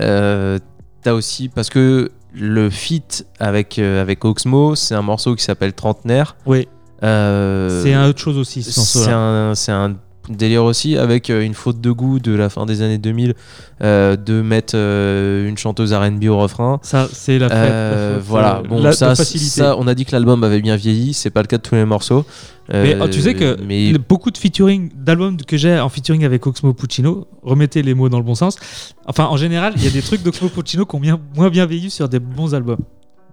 euh, 0.00 0.58
t'as 1.02 1.12
aussi 1.12 1.48
parce 1.48 1.70
que 1.70 2.10
le 2.34 2.70
feat 2.70 3.24
avec 3.38 3.78
avec 3.78 4.24
Oxmo 4.24 4.74
c'est 4.74 4.96
un 4.96 5.02
morceau 5.02 5.36
qui 5.36 5.44
s'appelle 5.44 5.72
Trentenaire 5.74 6.34
Oui. 6.46 6.66
Euh, 7.04 7.82
C'est 7.82 7.94
un 7.94 8.08
autre 8.08 8.18
chose 8.20 8.36
aussi, 8.36 8.62
ce 8.62 8.72
c'est 8.80 9.10
un 9.12 9.54
c'est 9.54 9.72
un 9.72 9.94
délire 10.28 10.62
aussi 10.64 10.96
avec 10.96 11.30
euh, 11.30 11.42
une 11.42 11.54
faute 11.54 11.80
de 11.80 11.90
goût 11.90 12.20
de 12.20 12.32
la 12.32 12.48
fin 12.48 12.66
des 12.66 12.82
années 12.82 12.98
2000 12.98 13.34
euh, 13.82 14.16
de 14.16 14.42
mettre 14.42 14.74
euh, 14.76 15.48
une 15.48 15.56
chanteuse 15.58 15.92
R&B 15.92 16.24
au 16.24 16.38
refrain. 16.38 16.78
Ça, 16.82 17.08
c'est 17.12 17.38
la 17.38 17.48
fa- 17.48 17.54
Euh, 17.56 18.10
la 18.16 18.16
fa- 18.20 18.24
voilà. 18.28 18.62
bon 18.68 18.80
la- 18.82 18.92
ça, 18.92 19.14
on 19.78 19.86
a 19.88 19.94
dit 19.94 20.04
que 20.04 20.12
l'album 20.12 20.44
avait 20.44 20.60
bien 20.60 20.76
vieilli 20.76 21.14
c'est 21.14 21.30
pas 21.30 21.40
le 21.42 21.46
cas 21.46 21.56
de 21.56 21.62
tous 21.62 21.74
les 21.74 21.84
morceaux. 21.84 22.24
Mais 22.72 22.96
oh, 23.00 23.08
tu 23.08 23.20
sais 23.20 23.34
que 23.34 23.56
mais 23.66 23.94
beaucoup 23.94 24.30
de 24.30 24.38
featuring 24.38 24.90
d'albums 24.94 25.36
que 25.38 25.56
j'ai 25.56 25.80
en 25.80 25.88
featuring 25.88 26.24
avec 26.24 26.46
Oxmo 26.46 26.72
Puccino, 26.72 27.26
remettez 27.42 27.82
les 27.82 27.94
mots 27.94 28.08
dans 28.08 28.18
le 28.18 28.22
bon 28.24 28.36
sens. 28.36 28.56
Enfin, 29.06 29.24
en 29.24 29.36
général, 29.36 29.72
il 29.76 29.82
y 29.84 29.88
a 29.88 29.90
des 29.90 30.02
trucs 30.02 30.22
d'Oxmo 30.22 30.48
Puccino 30.50 30.86
qui 30.86 30.94
ont 30.94 31.00
bien, 31.00 31.18
moins 31.34 31.50
bien 31.50 31.66
vieilli 31.66 31.90
sur 31.90 32.08
des 32.08 32.20
bons 32.20 32.54
albums. 32.54 32.78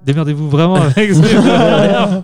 Démerdez-vous 0.06 0.50
vraiment 0.50 0.76
avec 0.76 1.14
ce 1.14 1.20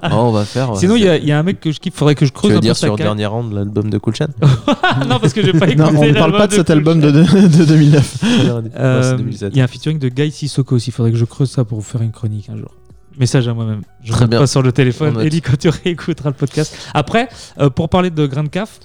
Oh, 0.04 0.08
on 0.14 0.32
va 0.32 0.45
faire 0.45 0.76
Sinon, 0.78 0.95
il 0.95 1.04
y, 1.04 1.08
a- 1.10 1.18
il 1.18 1.26
y 1.26 1.32
a 1.32 1.40
un 1.40 1.44
mec 1.44 1.60
que 1.60 1.72
je 1.72 1.80
kiffe, 1.80 1.94
faudrait 1.95 2.16
que 2.16 2.26
je 2.26 2.32
creuse 2.32 2.50
tu 2.50 2.52
veux 2.54 2.58
un 2.58 2.60
peu 2.62 2.66
dire 2.66 2.78
sur 2.78 2.88
carrière. 2.90 3.08
dernier 3.08 3.26
round 3.26 3.52
l'album 3.54 3.90
de 3.90 3.98
Cool 3.98 4.14
non, 5.08 5.20
parce 5.20 5.34
que 5.34 5.44
j'ai 5.44 5.52
pas 5.54 5.68
écouté. 5.68 5.91
Non, 5.91 6.00
on 6.00 6.06
ne 6.06 6.14
parle 6.14 6.32
pas 6.34 6.48
de 6.48 6.54
cet 6.54 6.68
Cool 6.68 6.76
album 6.78 7.00
de, 7.02 7.12
de- 7.12 7.48
de 7.48 7.66
2009. 7.66 8.24
Euh, 8.76 9.02
Non, 9.02 9.04
c'est 9.04 9.18
2007. 9.18 9.50
Il 9.54 9.58
y 9.58 9.62
a 9.62 9.64
un 9.66 9.68
featuring 9.68 10.00
de 10.00 10.10
Guy 10.10 10.32
Sissoko 10.32 10.76
aussi. 10.76 10.90
Il 10.90 10.94
faudrait 10.94 11.12
que 11.12 11.18
je 11.18 11.26
creuse 11.26 11.50
ça 11.52 11.64
pour 11.66 11.80
vous 11.80 11.84
faire 11.84 12.02
une 12.02 12.12
chronique 12.12 12.50
un 12.50 12.58
jour. 12.58 12.70
Message 13.20 13.48
à 13.48 13.54
moi-même. 13.54 13.82
Je 14.04 14.12
Très 14.12 14.26
ne 14.26 14.30
bien. 14.30 14.40
pas 14.40 14.48
sur 14.48 14.62
le 14.62 14.72
téléphone. 14.72 15.20
Ellie, 15.22 15.41
quand 15.41 15.58
tu 15.58 15.70
réécouteras 15.70 16.30
le 16.30 16.36
podcast. 16.36 16.76
Après, 16.94 17.30
euh, 17.60 17.70
pour 17.70 17.90
parler 17.90 18.10
de 18.10 18.26
Grand 18.26 18.48
Caf, 18.50 18.80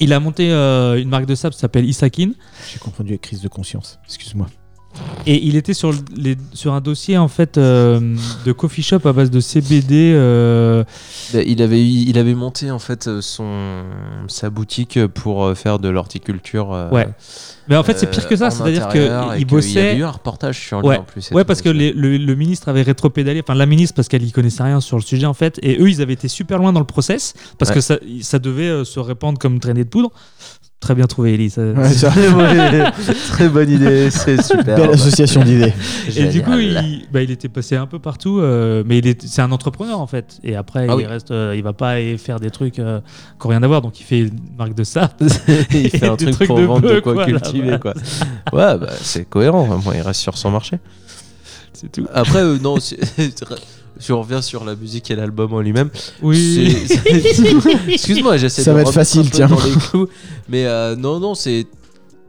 il 0.00 0.12
a 0.12 0.20
monté 0.20 0.52
euh, 0.52 1.00
une 1.00 1.08
marque 1.08 1.26
de 1.26 1.34
sable 1.34 1.54
qui 1.54 1.60
s'appelle 1.60 1.84
Isakin. 1.84 2.30
J'ai 2.72 2.78
confondu 2.78 3.10
avec 3.12 3.22
crise 3.22 3.40
de 3.40 3.48
conscience. 3.48 3.98
Excuse-moi. 4.06 4.46
Et 5.26 5.44
il 5.46 5.56
était 5.56 5.74
sur, 5.74 5.90
le- 5.92 5.98
les, 6.16 6.36
sur 6.52 6.74
un 6.74 6.80
dossier 6.80 7.16
en 7.18 7.28
fait 7.28 7.56
euh, 7.58 8.14
de 8.44 8.52
coffee 8.52 8.82
shop 8.82 9.00
à 9.06 9.12
base 9.12 9.30
de 9.30 9.40
CBD. 9.40 10.12
euh, 10.14 10.84
Bah, 11.32 11.40
il 11.44 11.62
avait 11.62 11.82
il 11.84 12.18
avait 12.18 12.34
monté 12.34 12.70
en 12.70 12.78
fait 12.78 13.06
euh, 13.08 13.20
son 13.22 13.84
sa 14.28 14.50
boutique 14.50 14.98
pour 15.08 15.56
faire 15.56 15.78
de 15.78 15.88
l'horticulture. 15.88 16.72
euh, 16.74 16.90
Ouais. 16.90 17.08
Mais 17.68 17.76
en 17.76 17.82
fait, 17.82 17.98
c'est 17.98 18.10
pire 18.10 18.28
que 18.28 18.36
ça. 18.36 18.50
C'est-à-dire 18.50 18.88
qu'il 18.88 19.00
qu'il 19.32 19.40
y 19.40 19.44
bossait. 19.46 19.88
avait 19.90 19.96
eu 19.98 20.04
un 20.04 20.10
reportage 20.10 20.60
sur 20.60 20.80
lui 20.82 20.88
ouais. 20.88 20.98
en 20.98 21.02
plus. 21.04 21.30
Ouais, 21.30 21.44
parce 21.44 21.62
que 21.62 21.70
les- 21.70 21.92
le, 21.94 22.18
le 22.18 22.34
ministre 22.34 22.68
avait 22.68 22.82
rétropédalé, 22.82 23.40
enfin 23.42 23.54
la 23.54 23.64
ministre, 23.64 23.94
parce 23.96 24.08
qu'elle 24.08 24.22
y 24.22 24.32
connaissait 24.32 24.62
rien 24.62 24.80
sur 24.82 24.98
le 24.98 25.02
sujet 25.02 25.24
en 25.26 25.32
fait, 25.32 25.58
et 25.62 25.80
eux, 25.80 25.88
ils 25.88 26.02
avaient 26.02 26.12
été 26.12 26.28
super 26.28 26.58
loin 26.58 26.74
dans 26.74 26.80
le 26.80 26.84
process, 26.86 27.32
parce 27.58 27.70
Ouais. 27.70 27.76
que 27.76 27.80
ça, 27.80 27.96
ça 28.20 28.38
devait 28.38 28.84
se 28.84 29.00
répandre 29.00 29.38
comme 29.38 29.58
traînée 29.60 29.84
de 29.84 29.88
poudre. 29.88 30.10
Très 30.80 30.94
bien 30.94 31.06
trouvé, 31.06 31.32
Ouais, 31.38 31.48
Ouais, 31.56 32.90
très 33.30 33.48
bonne 33.48 33.70
idée, 33.70 34.10
c'est 34.10 34.42
super. 34.42 34.76
Belle 34.76 34.90
association 34.90 35.42
d'idées. 35.42 35.72
Et 36.16 36.26
du 36.26 36.42
coup, 36.42 36.58
il, 36.58 37.06
bah, 37.10 37.22
il 37.22 37.30
était 37.30 37.48
passé 37.48 37.74
un 37.76 37.86
peu 37.86 37.98
partout, 37.98 38.38
euh, 38.40 38.82
mais 38.84 39.00
c'est 39.24 39.40
un 39.40 39.50
entrepreneur 39.50 39.98
en 39.98 40.06
fait. 40.06 40.38
Et 40.44 40.54
après, 40.56 40.80
Ah 40.88 40.92
il 40.92 40.96
oui. 40.96 41.06
reste, 41.06 41.30
euh, 41.30 41.54
il 41.56 41.62
va 41.62 41.72
pas 41.72 41.90
aller 41.92 42.18
faire 42.18 42.38
des 42.38 42.50
trucs 42.50 42.78
euh, 42.78 43.00
qui 43.40 43.46
n'ont 43.46 43.50
rien 43.50 43.62
à 43.62 43.66
voir. 43.66 43.80
Donc, 43.80 43.98
il 43.98 44.02
fait 44.04 44.18
une 44.20 44.38
marque 44.58 44.74
de 44.74 44.84
ça. 44.84 45.10
il 45.70 45.88
fait 45.88 46.06
un 46.06 46.16
truc 46.16 46.36
pour 46.46 46.60
vendre 46.60 46.86
de 46.92 47.00
quoi 47.00 47.14
quoi, 47.14 47.24
cultiver 47.24 47.78
quoi. 47.80 47.94
Ouais, 48.52 48.76
bah, 48.78 48.90
c'est 49.00 49.24
cohérent. 49.26 49.80
Il 49.94 50.02
reste 50.02 50.20
sur 50.20 50.36
son 50.36 50.50
marché. 50.50 50.78
C'est 51.72 51.90
tout. 51.90 52.06
Après, 52.12 52.40
euh, 52.42 52.58
non, 52.62 52.78
c'est- 52.78 52.98
je 53.98 54.12
reviens 54.12 54.42
sur 54.42 54.64
la 54.64 54.74
musique 54.74 55.10
et 55.10 55.16
l'album 55.16 55.52
en 55.52 55.60
lui-même. 55.60 55.90
Oui. 56.22 56.76
C'est- 56.86 56.98
c'est- 57.34 57.88
Excuse-moi, 57.88 58.36
j'essaie 58.36 58.62
Ça 58.62 58.70
de 58.72 58.76
va 58.76 58.82
être 58.82 58.92
facile, 58.92 59.30
tiens. 59.30 59.48
dans 59.48 59.56
les 59.64 59.72
clous. 59.72 60.08
Mais 60.48 60.66
euh, 60.66 60.96
non, 60.96 61.20
non, 61.20 61.34
c'est 61.34 61.66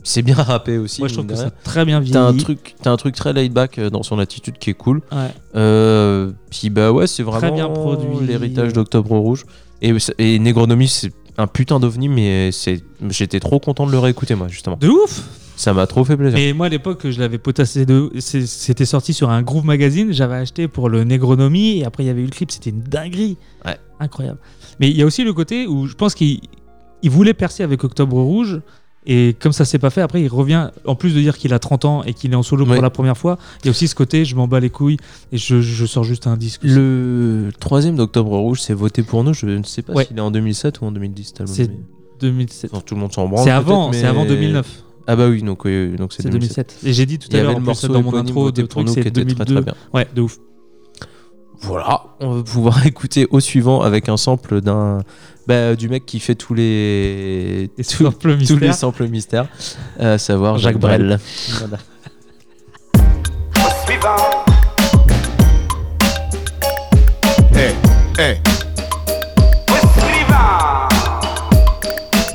c'est 0.03 0.21
bien 0.21 0.35
rappé 0.35 0.77
aussi. 0.77 1.01
Moi, 1.01 1.07
je 1.07 1.13
trouve 1.15 1.25
que 1.25 1.35
ça 1.35 1.47
a 1.47 1.49
très 1.49 1.83
bien 1.83 1.99
T'as 2.03 2.19
un 2.21 2.29
vieilli. 2.31 2.43
truc, 2.43 2.75
t'as 2.81 2.91
un 2.91 2.97
truc 2.97 3.15
très 3.15 3.33
laid 3.33 3.49
back 3.51 3.79
euh, 3.79 3.89
dans 3.89 4.03
son 4.03 4.19
attitude 4.19 4.59
qui 4.59 4.69
est 4.69 4.73
cool. 4.75 5.01
Ouais. 5.11 5.29
Euh, 5.55 6.31
puis 6.51 6.69
bah 6.69 6.91
ouais, 6.91 7.07
c'est 7.07 7.23
Très 7.23 7.31
vraiment 7.39 7.55
bien 7.55 7.69
produit. 7.69 8.27
l'héritage 8.27 8.73
d'Octobre 8.73 9.17
Rouge. 9.17 9.45
Et, 9.81 9.93
et 10.19 10.37
Negronomie, 10.39 10.87
c'est 10.87 11.11
un 11.39 11.47
putain 11.47 11.79
d'ovni, 11.79 12.07
mais 12.07 12.51
c'est, 12.51 12.83
j'étais 13.09 13.39
trop 13.39 13.59
content 13.59 13.87
de 13.87 13.91
le 13.91 13.97
réécouter 13.99 14.35
moi 14.35 14.47
justement. 14.47 14.77
De 14.79 14.87
ouf 14.89 15.23
Ça 15.55 15.73
m'a 15.73 15.87
trop 15.87 16.03
fait 16.03 16.17
plaisir. 16.17 16.37
Et 16.37 16.53
moi, 16.53 16.65
à 16.65 16.69
l'époque, 16.69 17.09
je 17.09 17.19
l'avais 17.19 17.37
potassé 17.37 17.85
de. 17.85 18.11
C'était 18.19 18.85
sorti 18.85 19.13
sur 19.13 19.29
un 19.29 19.41
Groove 19.41 19.65
Magazine. 19.65 20.11
J'avais 20.11 20.35
acheté 20.35 20.67
pour 20.67 20.89
le 20.89 21.03
Negronomie. 21.03 21.79
Et 21.79 21.85
après, 21.85 22.03
il 22.03 22.07
y 22.07 22.09
avait 22.09 22.21
eu 22.21 22.25
le 22.25 22.31
clip. 22.31 22.51
C'était 22.51 22.69
une 22.71 22.81
dinguerie. 22.81 23.37
Ouais. 23.65 23.77
Incroyable. 23.99 24.39
Mais 24.79 24.89
il 24.89 24.97
y 24.97 25.01
a 25.01 25.05
aussi 25.05 25.23
le 25.23 25.33
côté 25.33 25.67
où 25.67 25.87
je 25.87 25.95
pense 25.95 26.13
qu'il 26.15 26.41
il 27.01 27.09
voulait 27.09 27.33
percer 27.33 27.63
avec 27.63 27.83
Octobre 27.83 28.17
Rouge. 28.21 28.61
Et 29.07 29.35
comme 29.39 29.51
ça 29.51 29.65
s'est 29.65 29.77
pas 29.77 29.91
fait, 29.91 30.01
après, 30.01 30.21
il 30.23 30.27
revient. 30.27 30.71
En 30.85 30.95
plus 30.95 31.13
de 31.13 31.19
dire 31.21 31.37
qu'il 31.37 31.53
a 31.53 31.59
30 31.59 31.85
ans 31.85 32.03
et 32.03 32.13
qu'il 32.15 32.31
est 32.33 32.35
en 32.35 32.41
solo 32.43 32.65
pour 32.65 32.81
la 32.81 32.89
première 32.89 33.15
fois, 33.17 33.37
il 33.63 33.67
y 33.67 33.69
a 33.69 33.71
aussi 33.71 33.87
ce 33.87 33.93
côté 33.93 34.25
je 34.25 34.35
m'en 34.35 34.47
bats 34.47 34.59
les 34.59 34.71
couilles 34.71 34.97
et 35.31 35.37
je, 35.37 35.61
je 35.61 35.85
sors 35.85 36.03
juste 36.03 36.25
un 36.25 36.37
disque. 36.37 36.61
Le 36.63 37.51
troisième 37.59 37.95
d'Octobre 37.95 38.35
Rouge, 38.37 38.61
c'est 38.61 38.73
voté 38.73 39.03
pour 39.03 39.23
nous. 39.23 39.33
Je 39.35 39.45
ne 39.45 39.61
sais 39.63 39.83
pas 39.83 39.93
Ouais. 39.93 40.05
s'il 40.05 40.17
est 40.17 40.21
en 40.21 40.31
2007 40.31 40.81
ou 40.81 40.85
en 40.85 40.91
2010. 40.91 41.23
cet 41.27 41.41
album, 41.41 41.55
C'est 41.55 41.67
mais- 41.69 41.77
2007. 42.19 42.71
Enfin, 42.73 42.81
tout 42.83 42.95
le 42.95 43.01
monde 43.01 43.13
s'en 43.13 43.27
branle. 43.27 43.43
C'est 43.43 43.51
avant, 43.51 43.91
c'est 43.93 44.05
avant 44.05 44.23
mais- 44.23 44.29
2009. 44.29 44.83
Ah 45.07 45.15
bah 45.15 45.27
oui, 45.27 45.41
donc 45.43 45.65
oui, 45.65 45.95
donc 45.97 46.13
c'est 46.13 46.23
C'est 46.23 46.29
2007. 46.29 46.67
2007. 46.81 46.89
Et 46.89 46.93
j'ai 46.93 47.05
dit 47.05 47.19
tout 47.19 47.29
à 47.31 47.35
avait 47.35 47.43
l'heure 47.43 47.53
le 47.59 47.59
morceau 47.63 47.87
dans 47.87 48.01
mon 48.01 48.15
intro 48.15 48.51
de 48.51 48.61
pour 48.63 48.69
truc, 48.83 48.87
nous 48.87 48.93
c'est 48.93 49.01
qui 49.01 49.07
était 49.07 49.23
très, 49.23 49.33
2002. 49.35 49.53
très 49.53 49.61
bien. 49.63 49.73
Ouais, 49.93 50.07
de 50.15 50.21
ouf. 50.21 50.37
Voilà, 51.61 52.03
on 52.19 52.35
va 52.37 52.43
pouvoir 52.43 52.85
écouter 52.87 53.27
au 53.29 53.39
suivant 53.39 53.81
avec 53.81 54.09
un 54.09 54.17
sample 54.17 54.61
d'un 54.61 54.99
bah, 55.47 55.75
du 55.75 55.89
mec 55.89 56.05
qui 56.05 56.19
fait 56.19 56.35
tous 56.35 56.53
les 56.53 57.69
Les 57.77 57.83
tous, 57.83 58.03
samples 58.03 58.31
tous 58.33 58.37
mystères. 58.37 58.59
les 58.59 58.73
samples 58.73 59.07
mystères, 59.07 59.47
à 59.99 60.17
savoir 60.17 60.57
Jacques, 60.57 60.73
Jacques 60.73 60.81
Brel. 60.81 61.05
Brel. 61.05 61.19
Voilà. 61.59 61.77
Eh, 67.55 67.73
eh. 68.19 68.64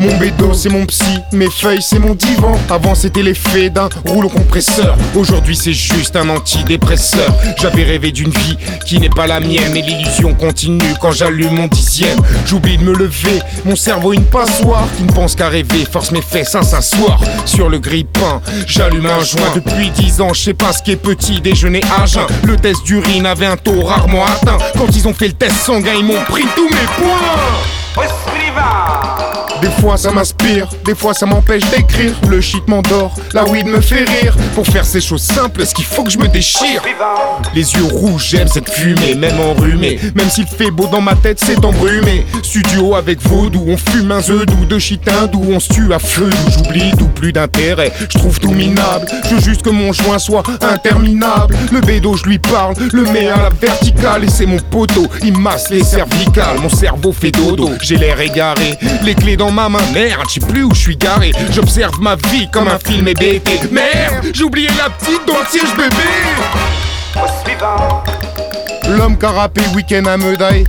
Mon 0.00 0.16
bédo 0.16 0.54
c'est 0.54 0.70
mon 0.70 0.86
psy, 0.86 1.18
mes 1.32 1.50
feuilles 1.50 1.82
c'est 1.82 1.98
mon 1.98 2.14
divan. 2.14 2.58
Avant 2.70 2.94
c'était 2.94 3.22
l'effet 3.22 3.68
d'un 3.68 3.90
rouleau 4.06 4.30
compresseur. 4.30 4.96
Aujourd'hui 5.14 5.54
c'est 5.54 5.74
juste 5.74 6.16
un 6.16 6.30
antidépresseur. 6.30 7.30
J'avais 7.60 7.82
rêvé 7.84 8.10
d'une 8.10 8.30
vie 8.30 8.56
qui 8.86 8.98
n'est 8.98 9.10
pas 9.10 9.26
la 9.26 9.40
mienne 9.40 9.76
Et 9.76 9.82
l'illusion 9.82 10.32
continue 10.32 10.94
quand 11.02 11.12
j'allume 11.12 11.52
mon 11.52 11.66
dixième. 11.66 12.18
J'oublie 12.46 12.78
de 12.78 12.84
me 12.84 12.94
lever, 12.94 13.40
mon 13.66 13.76
cerveau 13.76 14.14
une 14.14 14.24
passoire 14.24 14.88
Qui 14.96 15.02
ne 15.02 15.12
pense 15.12 15.34
qu'à 15.34 15.50
rêver, 15.50 15.84
force 15.84 16.12
mes 16.12 16.22
fesses 16.22 16.54
un 16.54 16.62
s'asseoir 16.62 17.20
Sur 17.44 17.68
le 17.68 17.78
grille-pain, 17.78 18.40
j'allume 18.66 19.04
un 19.04 19.22
joint 19.22 19.52
Depuis 19.54 19.90
dix 19.90 20.22
ans 20.22 20.32
je 20.32 20.40
sais 20.40 20.54
pas 20.54 20.72
ce 20.72 20.82
qui 20.82 20.92
est 20.92 20.96
petit 20.96 21.42
déjeuner 21.42 21.82
à 22.00 22.06
jeun. 22.06 22.24
Le 22.44 22.56
test 22.56 22.84
d'urine 22.84 23.26
avait 23.26 23.44
un 23.44 23.58
taux 23.58 23.82
rarement 23.82 24.24
atteint. 24.24 24.56
Quand 24.78 24.88
ils 24.96 25.06
ont 25.06 25.14
fait 25.14 25.28
le 25.28 25.34
test 25.34 25.56
sanguin 25.56 25.92
ils 25.98 26.06
m'ont 26.06 26.24
pris 26.26 26.46
tous 26.56 26.70
mes 26.70 26.86
points 26.96 27.20
Des 29.60 29.70
fois 29.80 29.96
ça 29.96 30.10
m'inspire, 30.10 30.68
des 30.84 30.94
fois 30.94 31.14
ça 31.14 31.26
m'empêche 31.26 31.68
d'écrire. 31.70 32.14
Le 32.28 32.40
shit 32.40 32.66
m'endort, 32.68 33.14
la 33.32 33.44
weed 33.44 33.66
me 33.66 33.80
fait 33.80 34.04
rire. 34.04 34.36
Pour 34.54 34.66
faire 34.66 34.84
ces 34.84 35.00
choses 35.00 35.22
simples, 35.22 35.62
est-ce 35.62 35.74
qu'il 35.74 35.84
faut 35.84 36.04
que 36.04 36.10
je 36.10 36.18
me 36.18 36.28
déchire? 36.28 36.82
Les 37.54 37.72
yeux 37.74 37.84
rouges, 37.84 38.28
j'aime 38.30 38.48
cette 38.48 38.70
fumée, 38.70 39.14
même 39.14 39.38
enrhumée. 39.40 39.98
Même 40.14 40.30
s'il 40.30 40.46
fait 40.46 40.70
beau 40.70 40.86
dans 40.86 41.00
ma 41.00 41.14
tête, 41.14 41.40
c'est 41.44 41.64
embrumé. 41.64 42.26
Studio 42.42 42.94
avec 42.94 43.20
vaudou, 43.22 43.64
on 43.66 43.76
fume 43.76 44.12
un 44.12 44.20
doux 44.20 44.64
de 44.64 44.78
shit 44.78 45.06
hindou, 45.08 45.42
on 45.52 45.60
se 45.60 45.68
tue 45.68 45.92
à 45.92 45.98
feu 45.98 46.30
doux. 46.30 46.52
J'oublie 46.56 46.92
tout, 46.98 47.08
plus 47.08 47.32
d'intérêt, 47.32 47.92
je 48.08 48.18
trouve 48.18 48.38
tout 48.38 48.52
minable. 48.52 49.06
Je 49.28 49.34
veux 49.34 49.40
juste 49.40 49.62
que 49.62 49.70
mon 49.70 49.92
joint 49.92 50.18
soit 50.18 50.42
interminable. 50.62 51.56
Le 51.72 51.80
bédo, 51.80 52.16
je 52.16 52.24
lui 52.24 52.38
parle, 52.38 52.74
le 52.92 53.02
mets 53.04 53.28
à 53.28 53.36
la 53.36 53.50
verticale. 53.60 54.24
Et 54.24 54.28
c'est 54.28 54.46
mon 54.46 54.58
poteau, 54.58 55.06
il 55.22 55.36
masse 55.36 55.70
les 55.70 55.84
cervicales. 55.84 56.58
Mon 56.60 56.68
cerveau 56.68 57.12
fait 57.12 57.30
dodo, 57.30 57.70
j'ai 57.80 57.96
l'air 57.96 58.20
égaré. 58.20 58.78
Les 59.04 59.14
clés 59.14 59.36
dans 59.36 59.49
ma 59.50 59.68
main, 59.68 59.82
merde, 59.92 60.22
je 60.28 60.34
sais 60.34 60.46
plus 60.46 60.64
où 60.64 60.74
je 60.74 60.80
suis 60.80 60.96
garé. 60.96 61.32
J'observe 61.50 62.00
ma 62.00 62.16
vie 62.16 62.48
comme 62.50 62.68
un 62.68 62.78
film 62.78 63.08
hébété. 63.08 63.60
Merde, 63.70 64.30
j'ai 64.32 64.44
oublié 64.44 64.68
la 64.78 64.90
petite 64.90 65.26
dans 65.26 65.38
le 65.38 65.46
siège 65.50 65.74
bébé. 65.76 65.96
L'homme 68.88 69.16
qu'a 69.18 69.30
rappé 69.30 69.62
week-end 69.74 70.04
à 70.06 70.16
Meudai, 70.16 70.64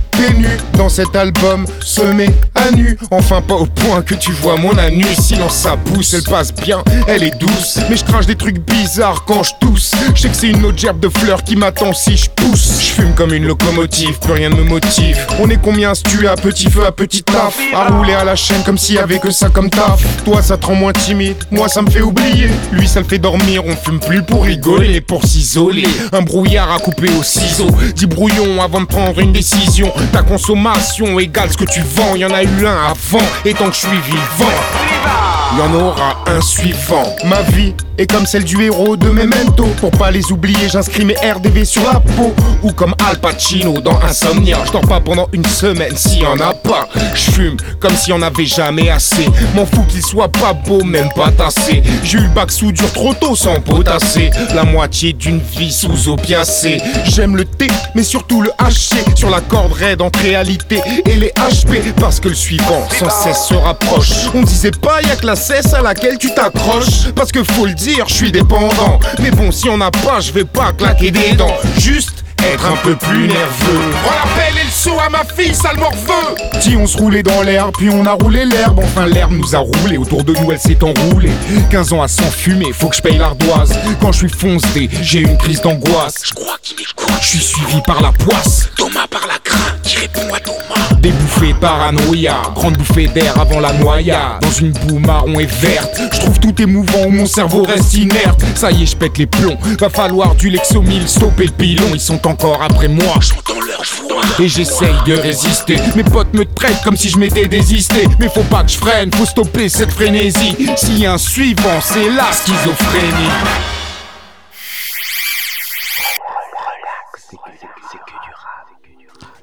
dans 0.74 0.88
cet 0.88 1.14
album, 1.14 1.66
semé 1.80 2.30
à 2.54 2.70
nu. 2.70 2.98
Enfin, 3.10 3.40
pas 3.40 3.54
au 3.54 3.66
point 3.66 4.02
que 4.02 4.14
tu 4.14 4.32
vois 4.32 4.56
mon 4.56 4.76
anus. 4.78 5.18
Sinon, 5.20 5.48
ça 5.48 5.76
pousse, 5.76 6.14
elle 6.14 6.22
passe 6.22 6.52
bien, 6.52 6.82
elle 7.06 7.22
est 7.22 7.38
douce. 7.38 7.78
Mais 7.88 7.96
je 7.96 8.04
crache 8.04 8.26
des 8.26 8.36
trucs 8.36 8.58
bizarres 8.58 9.24
quand 9.26 9.42
je 9.42 9.52
tousse. 9.60 9.92
Je 10.14 10.22
sais 10.22 10.28
que 10.28 10.36
c'est 10.36 10.48
une 10.48 10.64
autre 10.64 10.78
gerbe 10.78 11.00
de 11.00 11.08
fleurs 11.08 11.44
qui 11.44 11.56
m'attend 11.56 11.92
si 11.92 12.16
je 12.16 12.28
pousse. 12.30 12.78
Je 12.80 13.02
fume 13.02 13.14
comme 13.14 13.32
une 13.32 13.46
locomotive, 13.46 14.18
plus 14.18 14.32
rien 14.32 14.50
ne 14.50 14.56
me 14.56 14.64
motive. 14.64 15.18
On 15.40 15.48
est 15.50 15.60
combien 15.62 15.94
se 15.94 16.02
tuer 16.02 16.28
à 16.28 16.36
petit 16.36 16.70
feu, 16.70 16.84
à 16.86 16.92
petit 16.92 17.22
taf? 17.22 17.58
À 17.74 17.88
rouler 17.92 18.14
à 18.14 18.24
la 18.24 18.36
chaîne 18.36 18.62
comme 18.64 18.78
s'il 18.78 18.96
y 18.96 18.98
avait 18.98 19.18
que 19.18 19.30
ça 19.30 19.48
comme 19.48 19.70
taf. 19.70 20.02
Toi, 20.24 20.42
ça 20.42 20.56
te 20.56 20.66
rend 20.66 20.74
moins 20.74 20.92
timide, 20.92 21.36
moi, 21.50 21.68
ça 21.68 21.82
me 21.82 21.90
fait 21.90 22.02
oublier. 22.02 22.48
Lui, 22.72 22.88
ça 22.88 23.00
le 23.00 23.06
fait 23.06 23.18
dormir, 23.18 23.62
on 23.66 23.76
fume 23.76 24.00
plus 24.00 24.22
pour 24.22 24.44
rigoler, 24.44 25.00
pour 25.00 25.24
s'isoler. 25.24 25.88
Un 26.12 26.22
brouillard 26.22 26.72
à 26.72 26.78
couper 26.78 27.10
au 27.18 27.22
ciseau. 27.22 27.68
Dis 27.94 28.06
brouillon 28.06 28.60
avant 28.62 28.80
de 28.80 28.86
prendre 28.86 29.18
une 29.20 29.32
décision. 29.32 29.92
Ta 30.12 30.22
consommation 30.22 31.18
égale 31.18 31.50
ce 31.50 31.56
que 31.56 31.64
tu 31.64 31.80
vends. 31.80 32.14
Y 32.16 32.24
en 32.24 32.30
a 32.30 32.42
eu 32.42 32.66
un 32.66 32.90
avant, 32.90 33.24
et 33.44 33.54
tant 33.54 33.68
que 33.68 33.74
je 33.74 33.80
suis 33.80 34.00
vivant. 34.00 35.31
Y 35.54 35.60
en 35.60 35.74
aura 35.74 36.16
un 36.26 36.40
suivant. 36.40 37.04
Ma 37.24 37.42
vie 37.42 37.74
est 37.98 38.10
comme 38.10 38.24
celle 38.24 38.44
du 38.44 38.62
héros 38.62 38.96
de 38.96 39.10
Memento. 39.10 39.66
Pour 39.80 39.90
pas 39.90 40.10
les 40.10 40.32
oublier, 40.32 40.70
j'inscris 40.70 41.04
mes 41.04 41.14
RDV 41.14 41.66
sur 41.66 41.82
la 41.84 42.00
peau. 42.00 42.32
Ou 42.62 42.72
comme 42.72 42.94
Al 43.06 43.18
Pacino 43.18 43.80
dans 43.80 44.00
Insomnia. 44.00 44.56
Je 44.64 44.72
dors 44.72 44.80
pas 44.88 45.00
pendant 45.00 45.28
une 45.32 45.44
semaine 45.44 45.94
s'il 45.94 46.22
y 46.22 46.26
en 46.26 46.40
a 46.40 46.54
pas. 46.54 46.88
Je 47.14 47.30
fume 47.32 47.56
comme 47.80 47.94
s'il 47.94 48.14
y 48.14 48.16
en 48.16 48.22
avait 48.22 48.46
jamais 48.46 48.88
assez. 48.88 49.26
M'en 49.54 49.66
fous 49.66 49.84
qu'il 49.90 50.02
soit 50.02 50.28
pas 50.28 50.54
beau, 50.54 50.82
même 50.84 51.10
pas 51.14 51.30
tassé. 51.30 51.82
J'ai 52.02 52.16
eu 52.16 52.22
le 52.22 52.28
bac 52.28 52.50
sous 52.50 52.72
dur 52.72 52.90
trop 52.92 53.12
tôt 53.12 53.36
sans 53.36 53.60
potasser. 53.60 54.30
La 54.54 54.64
moitié 54.64 55.12
d'une 55.12 55.40
vie 55.40 55.72
sous 55.72 56.08
opiacé. 56.08 56.80
J'aime 57.04 57.36
le 57.36 57.44
thé, 57.44 57.66
mais 57.94 58.04
surtout 58.04 58.40
le 58.40 58.50
haché. 58.56 59.04
Sur 59.14 59.28
la 59.28 59.42
corde 59.42 59.72
raide 59.72 60.00
entre 60.00 60.20
réalité 60.20 60.80
et 61.04 61.16
les 61.16 61.32
HP. 61.36 61.92
Parce 62.00 62.20
que 62.20 62.28
le 62.28 62.34
suivant 62.34 62.88
sans 62.98 63.10
cesse 63.10 63.48
se 63.48 63.54
rapproche. 63.54 64.30
On 64.34 64.42
disait 64.42 64.70
pas, 64.70 65.02
y 65.02 65.10
a 65.10 65.16
que 65.16 65.26
la 65.26 65.36
cesse 65.42 65.74
à 65.74 65.82
laquelle 65.82 66.18
tu 66.18 66.32
t'accroches. 66.32 67.10
Parce 67.14 67.32
que 67.32 67.42
faut 67.42 67.66
le 67.66 67.74
dire, 67.74 68.06
je 68.08 68.14
suis 68.14 68.32
dépendant. 68.32 69.00
Mais 69.20 69.30
bon, 69.30 69.50
si 69.50 69.68
on 69.68 69.76
n'a 69.76 69.90
pas, 69.90 70.20
je 70.20 70.32
vais 70.32 70.44
pas 70.44 70.72
claquer 70.72 71.10
des 71.10 71.32
dents. 71.32 71.56
Juste 71.78 72.24
être 72.52 72.66
un 72.66 72.76
peu 72.76 72.96
plus 72.96 73.26
nerveux. 73.28 73.92
On 74.04 74.10
l'appelle 74.10 74.58
et 74.60 74.64
le 74.64 74.70
saut 74.70 74.98
à 75.04 75.08
ma 75.08 75.24
fille, 75.24 75.54
sale 75.54 75.76
morveux. 75.78 76.34
Si 76.60 76.76
on 76.76 76.86
se 76.86 76.96
roulait 76.96 77.22
dans 77.22 77.42
l'herbe, 77.42 77.72
puis 77.76 77.90
on 77.90 78.04
a 78.06 78.12
roulé 78.12 78.44
l'herbe. 78.44 78.80
Enfin, 78.82 79.06
l'herbe 79.06 79.32
nous 79.32 79.54
a 79.54 79.58
roulé, 79.58 79.96
autour 79.96 80.24
de 80.24 80.34
nous 80.34 80.52
elle 80.52 80.58
s'est 80.58 80.78
enroulée. 80.82 81.32
15 81.70 81.92
ans 81.92 82.02
à 82.02 82.08
s'enfumer, 82.08 82.72
faut 82.72 82.88
que 82.88 82.96
je 82.96 83.02
paye 83.02 83.18
l'ardoise. 83.18 83.78
Quand 84.00 84.12
je 84.12 84.18
suis 84.18 84.28
foncé, 84.28 84.88
j'ai 85.02 85.20
une 85.20 85.36
crise 85.36 85.60
d'angoisse. 85.60 86.22
Je 86.24 86.32
crois 86.34 86.56
qu'il 86.62 86.76
m'écoute, 86.76 87.12
je 87.20 87.26
suis 87.26 87.38
suivi 87.38 87.80
par 87.86 88.00
la 88.02 88.12
poisse. 88.12 88.68
Thomas 88.76 89.06
par 89.10 89.26
la 89.26 89.38
crainte, 89.42 89.80
qui 89.82 89.98
répond 89.98 90.32
à 90.34 90.40
Thomas. 90.40 90.98
Des 91.00 91.10
bouffées 91.10 91.54
paranoïa, 91.60 92.36
grande 92.54 92.76
bouffée 92.76 93.08
d'air 93.08 93.38
avant 93.40 93.58
la 93.60 93.72
noyade. 93.72 94.40
Dans 94.40 94.52
une 94.52 94.70
boue 94.70 94.98
marron 95.00 95.40
et 95.40 95.46
verte, 95.46 96.00
je 96.12 96.20
trouve 96.20 96.38
tout 96.38 96.62
émouvant 96.62 97.06
où 97.06 97.10
mon 97.10 97.26
cerveau 97.26 97.64
reste 97.64 97.94
inerte. 97.94 98.40
Ça 98.54 98.70
y 98.70 98.84
est, 98.84 98.86
je 98.86 98.96
pète 98.96 99.18
les 99.18 99.26
plombs. 99.26 99.58
Va 99.80 99.90
falloir 99.90 100.34
du 100.36 100.48
Lexomil, 100.48 101.08
stopper 101.08 101.46
le 101.46 101.50
pilon. 101.50 101.86
Ils 101.92 102.00
sont 102.00 102.18
encore 102.32 102.62
après 102.62 102.88
moi. 102.88 103.14
J'entends 103.20 103.60
leur 103.60 103.82
voix 103.82 104.22
et 104.40 104.48
j'essaye 104.48 104.94
de 105.06 105.12
résister. 105.12 105.76
Mes 105.94 106.04
potes 106.04 106.32
me 106.32 106.44
traitent 106.44 106.82
comme 106.82 106.96
si 106.96 107.08
je 107.10 107.18
m'étais 107.18 107.46
désisté. 107.46 108.08
Mais 108.18 108.28
faut 108.28 108.42
pas 108.44 108.64
que 108.64 108.70
je 108.70 108.78
freine, 108.78 109.12
faut 109.12 109.26
stopper 109.26 109.68
cette 109.68 109.90
frénésie. 109.90 110.56
S'il 110.76 110.98
y 110.98 111.06
a 111.06 111.12
un 111.12 111.18
suivant, 111.18 111.80
c'est 111.80 112.08
la 112.08 112.32
schizophrénie. 112.32 113.32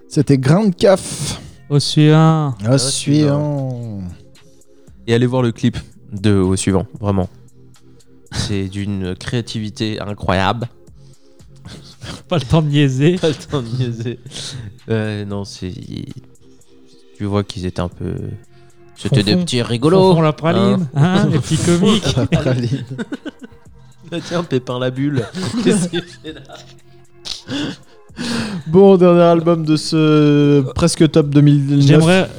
C'était 0.08 0.40
Grande 0.40 0.76
Caf. 0.76 1.40
Au 1.70 1.80
suivant. 1.80 2.56
Au 2.68 2.78
suivant. 2.80 4.02
Et 5.06 5.14
allez 5.14 5.28
voir 5.28 5.44
le 5.44 5.52
clip 5.52 5.78
de 6.12 6.34
au 6.34 6.56
suivant, 6.56 6.88
vraiment. 7.00 7.30
C'est 8.32 8.68
d'une 8.68 9.16
créativité 9.16 10.00
incroyable. 10.00 10.68
Pas 12.28 12.38
le 12.38 12.44
temps 12.46 12.62
de 12.62 12.68
niaiser. 12.70 13.16
Pas 13.18 13.30
le 13.30 13.36
temps 13.36 13.62
de 13.62 13.68
niaiser. 13.68 14.20
Euh, 14.90 15.26
non, 15.26 15.46
c'est. 15.46 15.74
Tu 17.18 17.26
vois 17.26 17.44
qu'ils 17.44 17.66
étaient 17.66 17.82
un 17.82 17.90
peu. 17.90 18.14
C'était 18.96 19.24
des 19.24 19.36
petits 19.38 19.62
rigolos. 19.62 20.10
Fonfon 20.12 20.22
la 20.22 20.34
praline, 20.34 20.88
hein, 20.96 21.28
les 21.32 21.40
petits 21.40 21.58
comiques. 21.58 22.16
La 22.16 22.26
praline. 22.42 22.86
Ah, 24.12 24.18
tiens, 24.26 24.44
Pépin 24.44 24.80
la 24.80 24.90
bulle. 24.92 25.26
Qu'est-ce 25.64 25.88
qu'il 25.90 26.02
fait 26.02 26.34
là 26.34 26.42
Bon, 28.68 28.98
dernier 28.98 29.22
album 29.22 29.64
de 29.66 29.76
ce 29.78 30.62
presque 30.74 31.10
top 31.12 31.30
2009. 31.30 31.86
J'aimerais 31.86 32.30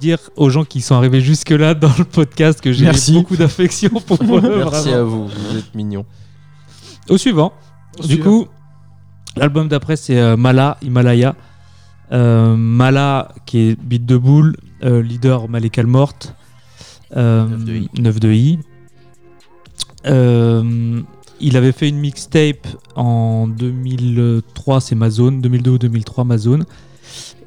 dire 0.00 0.18
aux 0.36 0.50
gens 0.50 0.64
qui 0.64 0.82
sont 0.82 0.94
arrivés 0.94 1.20
jusque-là 1.20 1.74
dans 1.74 1.92
le 1.98 2.04
podcast 2.04 2.60
que 2.60 2.72
j'ai 2.72 2.90
beaucoup 3.12 3.36
d'affection 3.36 3.88
pour 3.88 4.18
eux. 4.22 4.40
Merci 4.58 4.88
vraiment. 4.88 4.96
à 4.96 5.02
vous, 5.02 5.28
vous 5.28 5.56
êtes 5.56 5.74
mignons. 5.74 6.04
Au 7.08 7.16
suivant. 7.16 7.52
Au 7.98 8.02
du 8.02 8.14
suivant. 8.14 8.24
coup, 8.24 8.48
l'album 9.36 9.68
d'après, 9.68 9.96
c'est 9.96 10.18
euh, 10.18 10.36
Mala, 10.36 10.76
Himalaya. 10.82 11.34
Euh, 12.12 12.54
Mala, 12.56 13.32
qui 13.46 13.58
est 13.70 13.80
beat 13.80 14.04
de 14.06 14.16
boule, 14.16 14.56
euh, 14.84 15.02
leader 15.02 15.48
Malekal 15.48 15.86
Morte. 15.86 16.34
Euh, 17.16 17.46
9 17.98 18.20
de 18.20 18.32
I. 18.32 18.58
Euh, 20.06 21.00
il 21.40 21.56
avait 21.56 21.72
fait 21.72 21.88
une 21.88 21.98
mixtape 21.98 22.66
en 22.94 23.48
2003, 23.48 24.80
c'est 24.80 24.94
ma 24.94 25.10
zone, 25.10 25.40
2002 25.40 25.70
ou 25.72 25.78
2003, 25.78 26.24
ma 26.24 26.38
zone. 26.38 26.64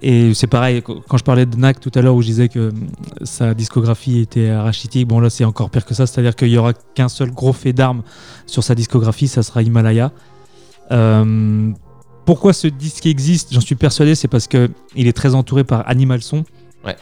Et 0.01 0.33
c'est 0.33 0.47
pareil, 0.47 0.81
qu- 0.83 0.91
quand 1.07 1.17
je 1.17 1.23
parlais 1.23 1.45
de 1.45 1.55
Nak 1.57 1.79
tout 1.79 1.91
à 1.95 2.01
l'heure 2.01 2.15
où 2.15 2.21
je 2.21 2.27
disais 2.27 2.49
que 2.49 2.71
sa 3.23 3.53
discographie 3.53 4.19
était 4.19 4.55
rachitique, 4.55 5.07
bon 5.07 5.19
là 5.19 5.29
c'est 5.29 5.43
encore 5.45 5.69
pire 5.71 5.85
que 5.85 5.93
ça, 5.95 6.05
c'est-à-dire 6.05 6.35
qu'il 6.35 6.49
y 6.49 6.57
aura 6.57 6.73
qu'un 6.73 7.09
seul 7.09 7.31
gros 7.31 7.53
fait 7.53 7.73
d'armes 7.73 8.03
sur 8.45 8.63
sa 8.63 8.75
discographie, 8.75 9.27
ça 9.27 9.41
sera 9.41 9.63
Himalaya. 9.63 10.11
Euh, 10.91 11.71
pourquoi 12.25 12.53
ce 12.53 12.67
disque 12.67 13.05
existe 13.05 13.53
J'en 13.53 13.61
suis 13.61 13.75
persuadé, 13.75 14.15
c'est 14.15 14.27
parce 14.27 14.47
que 14.47 14.69
il 14.95 15.07
est 15.07 15.13
très 15.13 15.35
entouré 15.35 15.63
par 15.63 15.87
Animal 15.89 16.21
Son. 16.21 16.43
Ouais. 16.85 16.95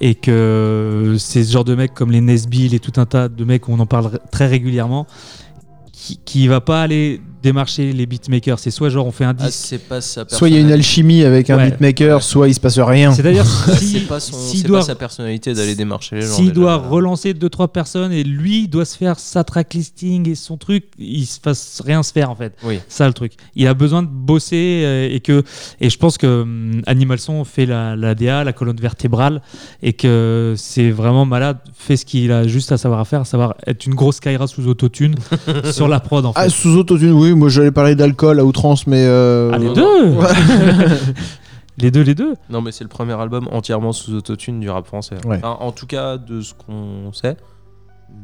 Et 0.00 0.14
que 0.14 1.16
c'est 1.18 1.44
ce 1.44 1.52
genre 1.52 1.64
de 1.64 1.74
mecs 1.74 1.94
comme 1.94 2.10
les 2.10 2.20
Nesbill 2.20 2.74
et 2.74 2.80
tout 2.80 3.00
un 3.00 3.06
tas 3.06 3.28
de 3.28 3.44
mecs 3.44 3.68
où 3.68 3.72
on 3.72 3.80
en 3.80 3.86
parle 3.86 4.18
très 4.30 4.46
régulièrement, 4.46 5.06
qui, 5.92 6.20
qui 6.24 6.48
va 6.48 6.60
pas 6.60 6.82
aller 6.82 7.20
démarcher 7.42 7.92
les 7.92 8.06
beatmakers. 8.06 8.58
C'est 8.58 8.70
soit 8.70 8.88
genre 8.90 9.06
on 9.06 9.12
fait 9.12 9.24
un 9.24 9.30
Ah, 9.38 9.46
disque. 9.46 9.52
c'est 9.68 9.78
pas 9.78 10.00
sa 10.00 10.24
Soit 10.28 10.48
il 10.48 10.54
y 10.54 10.58
a 10.58 10.60
une 10.60 10.72
alchimie 10.72 11.22
avec 11.24 11.50
un 11.50 11.56
Ouais. 11.56 11.70
beatmaker, 11.70 12.22
soit 12.22 12.48
il 12.48 12.54
se 12.54 12.60
passe 12.60 12.78
rien. 12.78 13.12
C'est-à-dire 13.12 13.44
Ah, 13.68 13.72
si- 13.78 13.86
c'est 13.92 14.00
pas, 14.00 14.20
son- 14.20 14.36
doit- 14.66 14.80
pas 14.80 14.84
sa 14.84 14.94
personnalité 14.94 15.54
d'aller 15.54 15.74
démarcher 15.74 16.16
les 16.16 16.22
gens. 16.22 16.34
S'il 16.34 16.52
doit 16.52 16.76
relancer 16.76 17.34
deux 17.34 17.48
trois 17.48 17.68
personnes 17.68 18.12
et 18.12 18.24
lui 18.24 18.68
doit 18.68 18.84
se 18.84 18.96
faire 18.96 19.18
sa 19.18 19.44
track 19.44 19.74
listing 19.74 20.28
et 20.28 20.34
son 20.34 20.56
truc, 20.56 20.84
il 20.98 21.24
se 21.26 21.38
fasse 21.40 21.82
rien 21.84 22.02
se 22.02 22.12
faire 22.12 22.30
en 22.30 22.36
fait. 22.36 22.54
Oui. 22.64 22.80
Ça 22.88 23.06
le 23.06 23.12
truc. 23.12 23.32
Il 23.54 23.66
a 23.66 23.74
besoin 23.74 24.02
de 24.02 24.08
bosser 24.08 24.82
euh, 24.84 25.08
et 25.10 25.20
que 25.20 25.42
et 25.80 25.90
je 25.90 25.98
pense 25.98 26.18
que 26.18 26.42
hum, 26.42 26.82
Animal 26.86 27.18
Son 27.18 27.44
fait 27.44 27.66
la, 27.66 27.96
la 27.96 28.14
DA, 28.14 28.44
la 28.44 28.52
colonne 28.52 28.76
vertébrale 28.80 29.42
et 29.82 29.92
que 29.92 30.54
c'est 30.56 30.90
vraiment 30.90 31.24
malade. 31.24 31.58
Fait 31.74 31.96
ce 31.96 32.04
qu'il 32.04 32.32
a 32.32 32.46
juste 32.46 32.72
à 32.72 32.78
savoir 32.78 33.00
à 33.00 33.04
faire, 33.04 33.20
à 33.20 33.24
savoir 33.24 33.54
être 33.66 33.86
une 33.86 33.94
grosse 33.94 34.20
Kyra 34.20 34.46
sous 34.46 34.66
autotune 34.66 35.14
sur 35.72 35.88
la 35.88 36.00
prod 36.00 36.24
en 36.24 36.32
fait. 36.32 36.40
Ah, 36.40 36.48
sous 36.48 36.76
autotune, 36.76 37.12
oui, 37.12 37.25
moi 37.34 37.48
j'allais 37.48 37.70
parler 37.70 37.94
d'alcool 37.94 38.38
à 38.40 38.44
outrance, 38.44 38.86
mais. 38.86 39.04
euh, 39.06 39.50
Ah, 39.52 39.58
les 39.58 39.66
non, 39.66 39.72
deux 39.74 40.04
Ouais. 40.16 40.26
Les 41.78 41.90
deux, 41.90 42.00
les 42.00 42.14
deux. 42.14 42.34
Non, 42.48 42.62
mais 42.62 42.72
c'est 42.72 42.84
le 42.84 42.88
premier 42.88 43.12
album 43.12 43.48
entièrement 43.52 43.92
sous 43.92 44.14
autotune 44.14 44.60
du 44.60 44.70
rap 44.70 44.86
français. 44.86 45.16
Ouais. 45.26 45.36
Enfin, 45.42 45.58
en 45.60 45.72
tout 45.72 45.86
cas, 45.86 46.16
de 46.16 46.40
ce 46.40 46.54
qu'on 46.54 47.12
sait. 47.12 47.36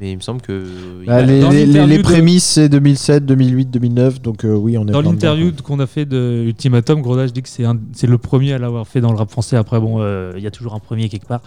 Mais 0.00 0.12
il 0.12 0.16
me 0.16 0.22
semble 0.22 0.40
que. 0.40 0.64
Bah, 1.06 1.20
les, 1.20 1.40
de- 1.40 2.02
prémices, 2.02 2.44
c'est 2.44 2.70
2007, 2.70 3.26
2008, 3.26 3.70
2009. 3.70 4.22
Donc 4.22 4.44
euh, 4.46 4.54
oui, 4.54 4.78
on 4.78 4.86
est 4.88 4.92
Dans 4.92 5.02
l'interview 5.02 5.52
qu'on 5.62 5.80
a 5.80 5.86
fait 5.86 6.06
de 6.06 6.44
Ultimatum, 6.46 7.02
Grodage 7.02 7.34
dit 7.34 7.42
que 7.42 7.48
c'est 7.48 7.66
un- 7.66 7.76
c'est 7.92 8.06
le 8.06 8.16
premier 8.16 8.54
à 8.54 8.58
l'avoir 8.58 8.86
fait 8.86 9.02
dans 9.02 9.10
le 9.12 9.18
rap 9.18 9.30
français. 9.30 9.56
Après, 9.56 9.78
bon, 9.80 9.96
euh, 10.00 10.32
il 10.38 10.42
y 10.42 10.46
a 10.46 10.50
toujours 10.50 10.72
un 10.74 10.78
premier 10.78 11.10
quelque 11.10 11.26
part. 11.26 11.42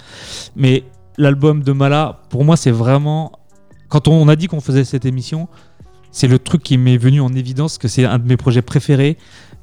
Mais 0.55 0.83
l'album 1.17 1.63
de 1.63 1.71
Mala, 1.71 2.19
pour 2.29 2.43
moi, 2.45 2.55
c'est 2.55 2.71
vraiment. 2.71 3.31
Quand 3.89 4.07
on 4.07 4.27
a 4.27 4.35
dit 4.35 4.45
qu'on 4.45 4.61
faisait 4.61 4.83
cette 4.83 5.05
émission, 5.05 5.47
c'est 6.17 6.29
le 6.29 6.39
truc 6.39 6.61
qui 6.63 6.77
m'est 6.77 6.97
venu 7.07 7.19
en 7.19 7.33
évidence 7.33 7.77
que 7.77 7.87
c'est 7.89 8.05
un 8.05 8.19
de 8.19 8.27
mes 8.27 8.37
projets 8.37 8.61
préférés. 8.61 9.17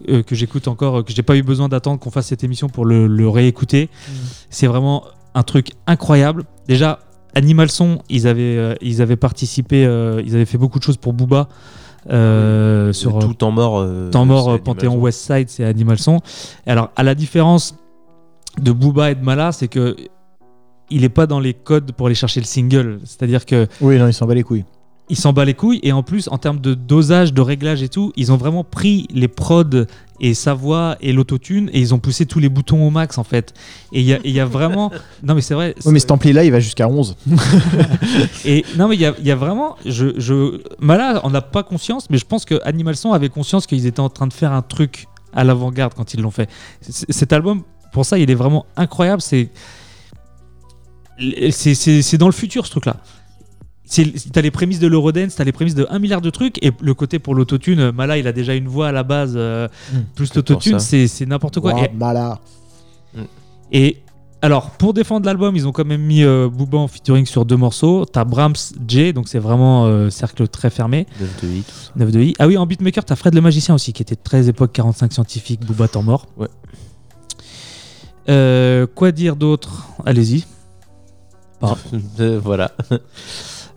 euh, 0.09 0.23
que 0.23 0.35
j'écoute 0.35 0.67
encore, 0.67 0.95
euh, 0.99 1.03
que 1.05 1.13
j'ai 1.13 1.23
pas 1.23 1.37
eu 1.37 1.43
besoin 1.45 1.69
d'attendre 1.69 1.99
qu'on 2.01 2.11
fasse 2.11 2.27
cette 2.27 2.43
émission 2.45 2.69
pour 2.69 2.85
le, 2.85 3.07
le 3.07 3.29
réécouter. 3.29 3.89
C'est 4.51 4.67
vraiment 4.67 5.05
un 5.35 5.45
truc 5.45 5.69
incroyable. 5.87 6.43
Déjà, 6.67 6.99
Animal 7.37 7.71
Son, 7.71 8.01
ils 8.11 8.27
avaient, 8.27 8.57
euh, 8.59 8.75
ils 8.83 9.01
avaient 9.01 9.17
participé, 9.29 9.87
euh, 9.87 10.21
ils 10.27 10.35
avaient 10.35 10.45
fait 10.45 10.59
beaucoup 10.59 10.79
de 10.81 10.85
choses 10.85 10.97
pour 10.97 11.13
Booba. 11.13 11.49
euh, 12.11 12.93
sur 12.93 13.19
tout 13.21 13.33
temps 13.35 13.53
mort. 13.53 13.79
euh, 13.79 14.11
Temps 14.11 14.25
mort, 14.25 14.45
c'est 14.45 14.51
Animal 14.51 14.63
Panthéon. 14.65 14.97
West 15.01 15.21
Side, 15.25 15.49
c'est 15.49 15.65
Animal 15.65 15.99
Son. 15.99 16.19
Et 16.67 16.71
alors, 16.71 16.91
à 16.97 17.03
la 17.05 17.15
différence 17.15 17.77
de 18.61 18.73
Booba 18.73 19.13
et 19.13 19.15
de 19.15 19.23
Mala, 19.25 19.53
c'est 19.53 19.69
que 19.69 19.97
il 20.91 21.05
est 21.05 21.09
pas 21.09 21.27
dans 21.27 21.41
les 21.41 21.55
codes 21.55 21.93
pour 21.93 22.07
aller 22.09 22.15
chercher 22.17 22.41
le 22.41 22.47
single. 22.47 23.01
C'est-à-dire 23.05 23.47
que 23.47 23.67
Oui, 23.81 23.99
non, 23.99 24.09
il 24.09 24.13
s'en 24.13 24.27
bat 24.27 24.35
les 24.35 24.43
couilles. 24.43 24.65
Il 25.09 25.17
s'en 25.17 25.33
bat 25.33 25.45
les 25.45 25.55
couilles 25.55 25.81
et 25.83 25.93
en 25.93 26.03
plus 26.03 26.29
en 26.29 26.39
termes 26.39 26.61
de 26.61 26.75
dosage, 26.75 27.35
de 27.35 27.41
réglage 27.43 27.83
et 27.83 27.89
tout, 27.89 28.13
ils 28.17 28.33
ont 28.33 28.37
vraiment 28.37 28.65
pris 28.65 29.07
les 29.11 29.29
prods 29.29 29.85
et 30.21 30.33
sa 30.35 30.55
voix 30.55 30.97
et 31.01 31.13
l'autotune 31.13 31.69
et 31.73 31.81
ils 31.81 31.93
ont 31.93 31.99
poussé 31.99 32.25
tous 32.25 32.39
les 32.39 32.49
boutons 32.49 32.87
au 32.87 32.91
max 32.91 33.19
en 33.19 33.25
fait. 33.25 33.53
Et 33.93 34.01
il 34.01 34.07
y 34.07 34.15
a, 34.15 34.21
y 34.25 34.39
vraiment 34.49 34.91
non 35.23 35.35
mais 35.35 35.41
c'est 35.41 35.55
vrai. 35.55 35.75
Oui, 35.85 35.93
mais 35.93 35.99
cet 35.99 36.13
ampli-là, 36.13 36.45
il 36.45 36.53
va 36.53 36.61
jusqu'à 36.61 36.89
11. 36.89 37.17
Et 38.45 38.65
non, 38.79 38.89
mais 38.89 38.95
il 38.97 39.01
y 39.01 39.07
a, 39.07 39.15
il 39.19 39.27
y 39.27 39.31
a 39.31 39.37
vraiment. 39.37 39.77
Je, 39.85 40.19
je, 40.19 40.61
Mala, 40.81 41.21
on 41.25 41.31
n'a 41.31 41.43
pas 41.43 41.63
conscience, 41.63 42.09
mais 42.09 42.19
je 42.19 42.25
pense 42.25 42.45
que 42.45 42.61
Animal 42.65 42.97
Son 42.97 43.13
avait 43.13 43.29
conscience 43.29 43.67
qu'ils 43.67 43.87
étaient 43.87 44.01
en 44.01 44.09
train 44.09 44.27
de 44.29 44.33
faire 44.33 44.53
un 44.53 44.63
truc 44.63 45.07
à 45.35 45.45
l'avant-garde 45.45 45.95
quand 45.95 46.15
ils 46.15 46.21
l'ont 46.21 46.31
fait. 46.31 46.49
C- 46.81 47.07
Cet 47.09 47.33
album, 47.33 47.63
pour 47.93 48.07
ça, 48.07 48.19
il 48.19 48.31
est 48.31 48.35
vraiment 48.35 48.67
incroyable. 48.77 49.21
C'est. 49.21 49.51
C'est 51.51 51.75
c'est- 51.75 52.03
c'est 52.03 52.19
dans 52.19 52.27
le 52.27 52.33
futur, 52.33 52.67
ce 52.67 52.71
truc-là. 52.73 52.97
C'est- 53.05 53.22
T'as 54.33 54.41
les 54.41 54.51
prémices 54.51 54.79
de 54.79 54.87
l'Eurodance, 54.87 55.35
t'as 55.35 55.45
les 55.45 55.53
prémices 55.53 55.75
de 55.75 55.87
1 55.91 55.99
milliard 55.99 56.21
de 56.21 56.31
trucs, 56.31 56.63
et 56.65 56.73
le 56.81 56.95
côté 56.95 57.19
pour 57.19 57.35
l'autotune, 57.35 57.91
Mala, 57.91 58.17
il 58.17 58.27
a 58.27 58.33
déjà 58.33 58.55
une 58.55 58.69
voix 58.69 58.89
à 58.89 58.93
la 58.93 59.03
base, 59.03 59.35
euh, 59.37 59.69
plus 60.15 60.29
pour 60.31 60.37
l'autotune, 60.39 60.79
c'est 60.81 61.09
c'est 61.09 61.27
n'importe 61.27 61.61
quoi. 61.61 61.75
Ouah, 61.75 61.85
Et- 61.85 61.91
Mala. 61.95 62.41
et 63.73 63.99
alors, 64.45 64.71
pour 64.71 64.93
défendre 64.93 65.27
l'album, 65.27 65.55
ils 65.55 65.69
ont 65.69 65.73
quand 65.73 65.85
même 65.85 66.03
mis 66.03 66.25
euh, 66.25 66.49
Booba 66.49 66.77
en 66.79 66.89
featuring 66.89 67.27
sur 67.27 67.45
deux 67.45 67.57
morceaux. 67.57 68.05
T'as 68.07 68.25
Brahms 68.25 68.57
J, 68.89 69.13
donc 69.13 69.29
c'est 69.29 69.39
vraiment 69.39 69.87
euh, 69.87 70.11
cercle 70.11 70.49
très 70.49 70.69
fermé. 70.69 71.07
9 71.21 71.43
de 71.43 71.49
I, 71.49 71.61
tout 71.63 71.71
ça. 71.73 71.91
9 71.95 72.11
de 72.11 72.21
I. 72.23 72.35
Ah 72.41 72.49
oui, 72.49 72.57
en 72.57 72.67
beatmaker, 72.67 73.05
t'as 73.05 73.15
Fred 73.15 73.35
le 73.37 73.41
magicien 73.41 73.73
aussi, 73.75 73.93
qui 73.93 74.03
était 74.03 74.17
très 74.17 74.49
époque 74.49 74.73
45 74.73 75.13
scientifique, 75.13 75.65
Booba 75.65 75.87
temps 75.87 76.03
mort. 76.03 76.27
Ouais. 76.37 76.49
Euh, 78.29 78.87
quoi 78.93 79.13
dire 79.13 79.37
d'autre? 79.37 79.89
Allez-y. 80.07 80.45
Voilà. 82.43 82.73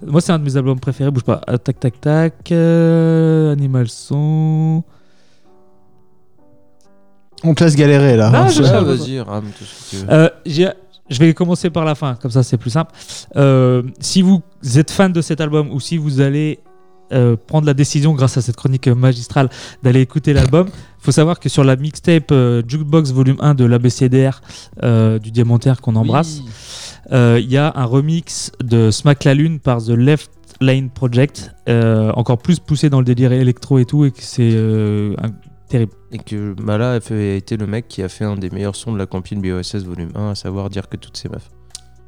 Moi, 0.05 0.21
c'est 0.21 0.31
un 0.31 0.39
de 0.39 0.43
mes 0.43 0.57
albums 0.57 0.79
préférés. 0.79 1.11
Bouge 1.11 1.23
pas. 1.23 1.41
Euh, 1.49 1.57
tac, 1.57 1.79
tac, 1.79 1.99
tac. 2.01 2.51
euh, 2.51 3.51
Animal 3.53 3.87
Son. 3.89 4.83
On 7.43 7.53
te 7.53 7.63
laisse 7.63 7.75
galérer 7.75 8.15
là. 8.15 8.29
Non, 8.29 8.37
hein. 8.39 8.47
je- 8.49 8.63
Ah, 8.63 8.79
je- 8.79 8.85
vas-y, 8.85 9.19
rame 9.19 9.45
tout 9.57 9.63
ce 9.65 9.83
que 9.83 9.89
tu 10.01 10.05
veux. 10.05 10.11
Euh, 10.13 10.29
j'ai- 10.45 10.69
je 11.09 11.19
vais 11.19 11.33
commencer 11.33 11.69
par 11.69 11.85
la 11.85 11.93
fin, 11.95 12.15
comme 12.15 12.31
ça 12.31 12.41
c'est 12.43 12.57
plus 12.57 12.71
simple. 12.71 12.91
Euh, 13.35 13.83
si 13.99 14.21
vous 14.21 14.41
êtes 14.75 14.89
fan 14.89 15.11
de 15.11 15.21
cet 15.21 15.41
album 15.41 15.71
ou 15.71 15.79
si 15.79 15.97
vous 15.97 16.21
allez 16.21 16.59
euh, 17.13 17.35
prendre 17.35 17.67
la 17.67 17.75
décision, 17.75 18.13
grâce 18.13 18.35
à 18.37 18.41
cette 18.41 18.55
chronique 18.55 18.87
magistrale, 18.87 19.47
d'aller 19.83 20.01
écouter 20.01 20.33
l'album, 20.33 20.69
faut 20.97 21.11
savoir 21.11 21.39
que 21.39 21.49
sur 21.49 21.63
la 21.63 21.75
mixtape 21.75 22.31
euh, 22.31 22.63
Jukebox 22.67 23.11
Volume 23.11 23.35
1 23.41 23.53
de 23.53 23.63
l'ABCDR 23.63 24.41
euh, 24.81 25.19
du 25.19 25.29
Diamantaire 25.29 25.81
qu'on 25.81 25.95
embrasse, 25.97 26.41
il 27.11 27.49
y 27.51 27.57
a 27.57 27.71
un 27.75 27.85
remix 27.85 28.51
de 28.63 28.91
Smack 28.91 29.23
la 29.23 29.33
Lune 29.33 29.59
par 29.59 29.83
The 29.83 29.89
Left 29.89 30.31
Lane 30.61 30.89
Project, 30.89 31.51
euh, 31.67 32.11
encore 32.13 32.37
plus 32.37 32.59
poussé 32.59 32.89
dans 32.89 32.99
le 32.99 33.05
délire 33.05 33.31
électro 33.33 33.77
et 33.77 33.85
tout, 33.85 34.05
et 34.05 34.11
que 34.11 34.21
c'est 34.21 34.51
euh, 34.53 35.13
terrible. 35.69 35.91
Et 36.13 36.17
que 36.17 36.55
Mala 36.61 36.93
a, 36.93 36.99
fait- 37.01 37.33
a 37.33 37.35
été 37.35 37.57
le 37.57 37.67
mec 37.67 37.87
qui 37.89 38.01
a 38.01 38.07
fait 38.09 38.23
un 38.23 38.35
des 38.37 38.49
meilleurs 38.49 38.75
sons 38.77 38.93
de 38.93 38.97
la 38.97 39.05
compile 39.05 39.39
BOSS 39.41 39.83
volume 39.83 40.11
1, 40.15 40.29
à 40.31 40.35
savoir 40.35 40.69
dire 40.69 40.87
que 40.87 40.95
toutes 40.95 41.17
ces 41.17 41.27
meufs. 41.27 41.49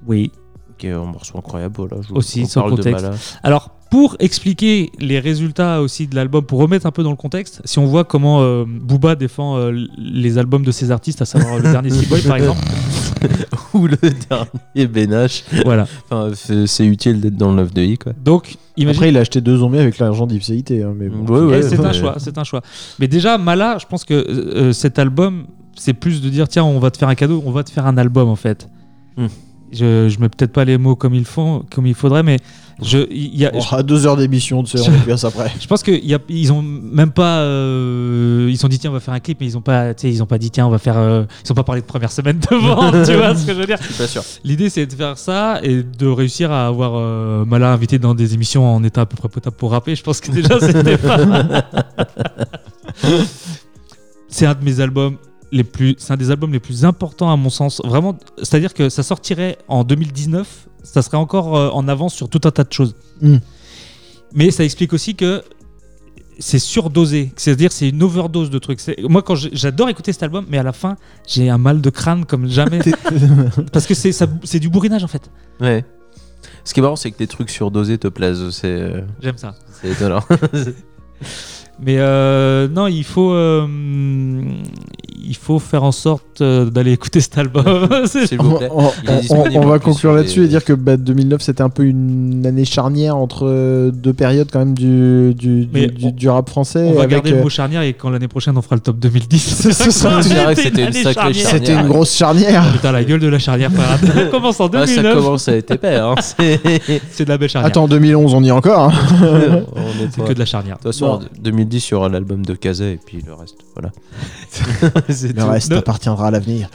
Oui. 0.07 0.31
Qui 0.77 0.87
est 0.87 0.91
un 0.91 1.03
morceau 1.05 1.37
incroyable, 1.37 1.73
voilà. 1.77 1.97
je- 2.07 2.13
aussi 2.13 2.45
sans 2.45 2.61
parle 2.61 2.71
de 2.71 2.77
contexte. 2.77 3.03
Mala. 3.03 3.15
Alors 3.43 3.71
pour 3.91 4.15
expliquer 4.19 4.91
les 4.99 5.19
résultats 5.19 5.81
aussi 5.81 6.07
de 6.07 6.15
l'album, 6.15 6.45
pour 6.45 6.59
remettre 6.59 6.85
un 6.85 6.91
peu 6.91 7.03
dans 7.03 7.09
le 7.11 7.15
contexte, 7.17 7.61
si 7.65 7.79
on 7.79 7.85
voit 7.85 8.03
comment 8.05 8.41
euh, 8.41 8.63
Booba 8.67 9.15
défend 9.15 9.57
euh, 9.57 9.71
les 9.97 10.37
albums 10.37 10.63
de 10.63 10.71
ses 10.71 10.91
artistes, 10.91 11.21
à 11.21 11.25
savoir 11.25 11.57
le 11.57 11.63
dernier 11.71 11.89
Sea 11.89 12.05
Boy 12.05 12.21
par 12.21 12.35
exemple. 12.37 12.59
Ou 13.73 13.88
le 13.88 13.98
dernier 13.98 14.88
Benache. 14.88 15.44
Voilà. 15.65 15.88
Enfin, 16.10 16.31
c'est 16.65 16.85
utile 16.85 17.19
d'être 17.22 17.35
dans 17.35 17.49
le 17.49 17.57
9 17.57 17.73
de 17.73 17.81
I, 17.81 17.98
quoi. 17.98 18.14
Donc 18.23 18.56
imagine. 18.76 18.99
Après, 18.99 19.10
il 19.10 19.18
a 19.18 19.22
acheté 19.22 19.41
deux 19.41 19.57
zombies 19.57 19.80
avec 19.80 19.98
l'argent 19.99 20.27
d'Ipséité. 20.27 20.84
Hein, 20.84 20.94
mais 20.95 21.10
bon. 21.10 21.52
Eh, 21.52 21.61
c'est 21.61 21.80
un 21.80 21.94
choix, 21.94 22.15
c'est 22.18 22.38
un 22.38 22.44
choix. 22.44 22.61
Mais 22.99 23.07
déjà 23.07 23.38
Mala, 23.38 23.77
je 23.80 23.85
pense 23.85 24.06
que 24.06 24.14
euh, 24.14 24.73
cet 24.73 24.99
album, 24.99 25.48
c'est 25.76 25.94
plus 25.94 26.22
de 26.22 26.30
dire 26.30 26.48
tiens, 26.48 26.64
on 26.64 26.80
va 26.80 26.91
te 26.91 26.98
faire 26.98 27.10
un 27.10 27.15
cadeau, 27.15 27.44
on 27.45 27.52
va 27.52 27.64
te 27.64 27.72
faire 27.72 27.85
un 27.85 27.98
album 27.98 28.30
en 28.30 28.35
fait. 28.35 28.68
Hmm. 29.18 29.27
Je, 29.72 30.07
je 30.07 30.19
mets 30.19 30.30
peut-être 30.30 30.53
pas 30.53 30.64
les 30.64 30.77
mots 30.77 30.95
comme 30.95 31.14
il 31.14 31.26
faut, 31.26 31.64
comme 31.73 31.88
il 31.88 31.94
faudrait, 31.94 32.23
mais 32.23 32.38
je, 32.81 32.99
y 33.11 33.45
a, 33.45 33.51
Oh, 33.55 33.61
à 33.75 33.81
deux 33.83 34.05
heures 34.05 34.17
d'émission, 34.17 34.63
est 34.63 35.05
bien 35.05 35.17
ça 35.17 35.27
après. 35.27 35.51
Je 35.59 35.65
pense 35.67 35.81
qu'ils 35.83 36.51
ont 36.53 36.61
même 36.61 37.11
pas. 37.11 37.39
euh, 37.39 38.47
ils 38.51 38.65
ont 38.65 38.69
dit 38.69 38.77
tiens 38.79 38.91
on 38.91 38.93
va 38.93 38.99
faire 38.99 39.13
un 39.13 39.19
clip, 39.19 39.37
mais 39.39 39.47
ils 39.47 39.57
ont 39.57 39.61
pas. 39.61 39.93
Ils 40.03 40.21
ont 40.21 40.25
pas 40.27 40.37
dit 40.37 40.51
tiens 40.51 40.67
on 40.67 40.69
va 40.69 40.77
faire. 40.77 40.97
euh, 40.97 41.23
ils 41.43 41.51
ont 41.51 41.55
pas 41.55 41.63
parlé 41.63 41.81
de 41.81 41.87
première 41.87 42.11
semaine 42.11 42.39
de 42.39 42.55
vente, 42.55 42.93
tu 43.05 43.13
vois 43.15 43.35
ce 43.35 43.45
que 43.45 43.53
je 43.53 43.59
veux 43.59 43.65
dire? 43.65 43.79
Je. 43.81 44.19
L'idée 44.43 44.69
c'est 44.69 44.85
de 44.85 44.93
faire 44.93 45.17
ça 45.17 45.59
et 45.63 45.81
de 45.83 46.07
réussir 46.07 46.51
à 46.51 46.67
avoir 46.67 46.93
euh, 46.95 47.45
Mala 47.45 47.71
invité 47.71 47.97
dans 47.99 48.13
des 48.13 48.33
émissions 48.33 48.65
en 48.75 48.83
état 48.83 49.01
à 49.01 49.05
peu 49.05 49.17
près 49.17 49.29
potable 49.29 49.55
pour 49.55 49.71
rapper. 49.71 49.95
Je 49.95 50.03
pense 50.03 50.19
que 50.21 50.31
déjà 50.31 50.59
c'était 50.59 50.97
pas 50.97 51.17
c'est 54.29 54.45
un 54.45 54.53
de 54.53 54.63
mes 54.63 54.79
albums 54.79 55.17
les 55.51 55.63
plus. 55.63 55.95
C'est 55.97 56.13
un 56.13 56.17
des 56.17 56.29
albums 56.31 56.51
les 56.51 56.59
plus 56.59 56.85
importants 56.85 57.31
à 57.31 57.35
mon 57.35 57.49
sens. 57.49 57.81
Vraiment, 57.83 58.17
c'est-à-dire 58.39 58.73
que 58.73 58.89
ça 58.89 59.03
sortirait 59.03 59.57
en 59.67 59.83
2019, 59.83 60.66
ça 60.83 61.01
serait 61.01 61.17
encore 61.17 61.55
euh, 61.57 61.69
en 61.69 61.87
avance 61.87 62.13
sur 62.13 62.29
tout 62.29 62.41
un 62.45 62.51
tas 62.51 62.63
de 62.63 62.71
choses. 62.73 62.95
Mm. 63.21 63.37
Mais 64.33 64.51
ça 64.51 64.63
explique 64.63 64.93
aussi 64.93 65.15
que 65.15 65.43
c'est 66.39 66.59
surdosé. 66.59 67.31
C'est-à-dire 67.35 67.71
c'est 67.71 67.89
une 67.89 68.03
overdose 68.03 68.49
de 68.49 68.59
trucs. 68.59 68.79
Moi, 69.03 69.21
quand 69.23 69.35
j'adore 69.35 69.89
écouter 69.89 70.13
cet 70.13 70.23
album, 70.23 70.45
mais 70.49 70.57
à 70.57 70.63
la 70.63 70.73
fin, 70.73 70.95
j'ai 71.27 71.49
un 71.49 71.57
mal 71.57 71.81
de 71.81 71.89
crâne 71.89 72.25
comme 72.25 72.47
jamais. 72.47 72.79
Parce 73.71 73.85
que 73.87 73.93
c'est 73.95 74.11
ça- 74.11 74.27
c'est 74.43 74.59
du 74.59 74.69
bourrinage 74.69 75.03
en 75.03 75.07
fait. 75.07 75.29
Ouais. 75.59 75.83
Ce 76.63 76.73
qui 76.73 76.79
est 76.81 76.83
marrant, 76.83 76.95
c'est 76.95 77.09
que 77.11 77.17
des 77.17 77.27
trucs 77.27 77.49
surdosés 77.49 77.97
te 77.97 78.07
plaisent. 78.07 78.49
C'est. 78.51 78.67
euh, 78.67 79.01
J'aime 79.21 79.37
ça. 79.37 79.55
C'est 79.81 79.89
étonnant. 79.91 80.21
Mais 81.79 81.97
euh, 81.99 82.67
non, 82.67 82.87
il 82.87 83.03
faut, 83.03 83.31
euh, 83.33 83.67
il 85.23 85.35
faut 85.35 85.59
faire 85.59 85.83
en 85.83 85.91
sorte 85.91 86.41
euh, 86.41 86.65
d'aller 86.65 86.91
écouter 86.91 87.21
cet 87.21 87.37
album. 87.37 87.65
On, 89.29 89.67
va 89.67 89.77
conclure 89.77 90.13
là-dessus 90.13 90.45
et 90.45 90.47
dire 90.47 90.63
que 90.63 90.73
bah, 90.73 90.97
2009, 90.97 91.39
c'était 91.41 91.61
un 91.61 91.69
peu 91.69 91.83
une 91.83 92.45
année 92.47 92.65
charnière 92.65 93.15
entre 93.15 93.91
deux 93.91 94.13
périodes 94.13 94.49
quand 94.51 94.59
même 94.59 94.73
du, 94.73 95.35
du, 95.35 95.67
du, 95.67 96.29
rap 96.29 96.49
français. 96.49 96.91
On 96.91 96.97
va 96.97 97.05
garder 97.05 97.33
euh... 97.33 97.43
le 97.43 97.49
charnière 97.49 97.83
et 97.83 97.93
quand 97.93 98.09
l'année 98.09 98.27
prochaine, 98.27 98.57
on 98.57 98.61
fera 98.63 98.75
le 98.75 98.81
top 98.81 98.97
2010. 98.97 99.71
c'était 99.71 100.81
une, 100.81 100.87
une 100.87 100.93
sacrée 100.93 101.33
charnière. 101.33 101.47
C'était 101.51 101.73
une 101.73 101.87
grosse 101.87 102.15
charnière. 102.15 102.71
Putain, 102.71 102.91
la 102.91 103.03
gueule 103.03 103.19
de 103.19 103.27
la 103.27 103.39
charnière 103.39 103.71
parade. 103.71 104.31
commence 104.31 104.59
en 104.59 104.67
2009. 104.67 104.97
Ah, 104.97 105.09
ça 105.09 105.13
commence 105.15 105.47
à 105.47 105.55
être 105.57 105.71
épais. 105.71 105.95
Hein. 105.95 106.15
C'est 106.19 107.25
de 107.25 107.29
la 107.29 107.37
belle 107.37 107.49
charnière. 107.49 107.67
Attends, 107.67 107.87
2011, 107.87 108.33
on 108.33 108.43
y 108.43 108.47
est 108.47 108.51
encore. 108.51 108.91
Hein. 108.91 109.63
C'est 110.11 110.23
que 110.23 110.33
de 110.33 110.39
la 110.39 110.45
charnière. 110.45 110.77
De 110.77 110.83
toute 110.83 110.91
façon, 110.93 111.19
dit 111.68 111.80
sur 111.80 112.07
l'album 112.10 112.45
de 112.45 112.53
Kazé 112.53 112.94
et 112.94 112.99
puis 113.03 113.22
le 113.26 113.34
reste, 113.34 113.57
voilà. 113.76 113.91
le 115.10 115.44
reste 115.44 115.72
appartiendra 115.72 116.27
à 116.27 116.31
l'avenir. 116.31 116.69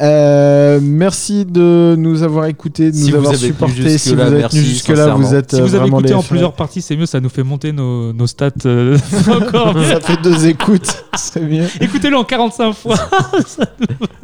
Euh, 0.00 0.80
merci 0.82 1.44
de 1.44 1.94
nous 1.98 2.22
avoir 2.22 2.46
écoutés, 2.46 2.90
de 2.90 2.96
nous 2.96 3.14
avoir 3.14 3.34
supportés. 3.34 3.98
Si 3.98 4.14
vous 4.14 4.20
avez 4.20 4.42
tenu 4.48 4.62
jusque-là, 4.62 5.14
vous 5.14 5.34
êtes 5.34 5.54
Si 5.54 5.60
vous 5.60 5.74
euh, 5.74 5.78
avez 5.78 5.88
écouté 5.88 6.14
en 6.14 6.22
plusieurs 6.22 6.54
parties, 6.54 6.82
c'est 6.82 6.96
mieux, 6.96 7.06
ça 7.06 7.20
nous 7.20 7.28
fait 7.28 7.42
monter 7.42 7.72
nos, 7.72 8.26
stats 8.26 8.50
euh, 8.66 8.98
encore. 9.28 9.74
ça 9.84 10.00
fait 10.00 10.20
deux 10.22 10.46
écoutes, 10.46 11.04
c'est 11.16 11.42
mieux. 11.42 11.66
Écoutez-le 11.80 12.16
en 12.16 12.24
45 12.24 12.72
fois. 12.72 12.96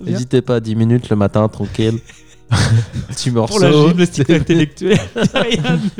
N'hésitez 0.02 0.42
pas, 0.42 0.60
10 0.60 0.76
minutes 0.76 1.08
le 1.10 1.16
matin, 1.16 1.48
tranquille. 1.48 1.98
Petit 3.08 3.30
morceau. 3.30 3.54
Pour 3.58 3.64
la 3.64 3.72
gymnastique 3.72 4.30
intellectuelle. 4.30 4.98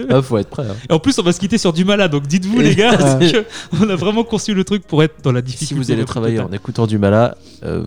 Ah, 0.08 0.20
faut 0.22 0.38
être 0.38 0.48
prêt. 0.50 0.64
hein. 0.68 0.74
Et 0.88 0.92
en 0.92 0.98
plus, 0.98 1.18
on 1.18 1.22
va 1.22 1.32
se 1.32 1.40
quitter 1.40 1.58
sur 1.58 1.72
du 1.72 1.84
malade, 1.84 2.10
donc 2.12 2.26
dites-vous, 2.26 2.60
les 2.60 2.74
gars, 2.74 2.96
parce 2.96 3.14
que 3.32 3.44
on 3.80 3.88
a 3.88 3.96
vraiment 3.96 4.24
conçu 4.24 4.52
le 4.54 4.64
truc 4.64 4.86
pour 4.86 5.02
être 5.02 5.16
dans 5.22 5.32
la 5.32 5.40
difficulté. 5.42 5.74
Si 5.74 5.74
vous 5.74 5.90
allez 5.90 6.04
travailler 6.04 6.40
en 6.40 6.52
écoutant 6.52 6.86
du 6.86 6.98
Mala, 6.98 7.36
euh, 7.64 7.84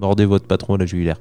mordez 0.00 0.24
votre 0.24 0.46
patron 0.46 0.74
à 0.74 0.78
la 0.78 0.86
jugulaire. 0.86 1.16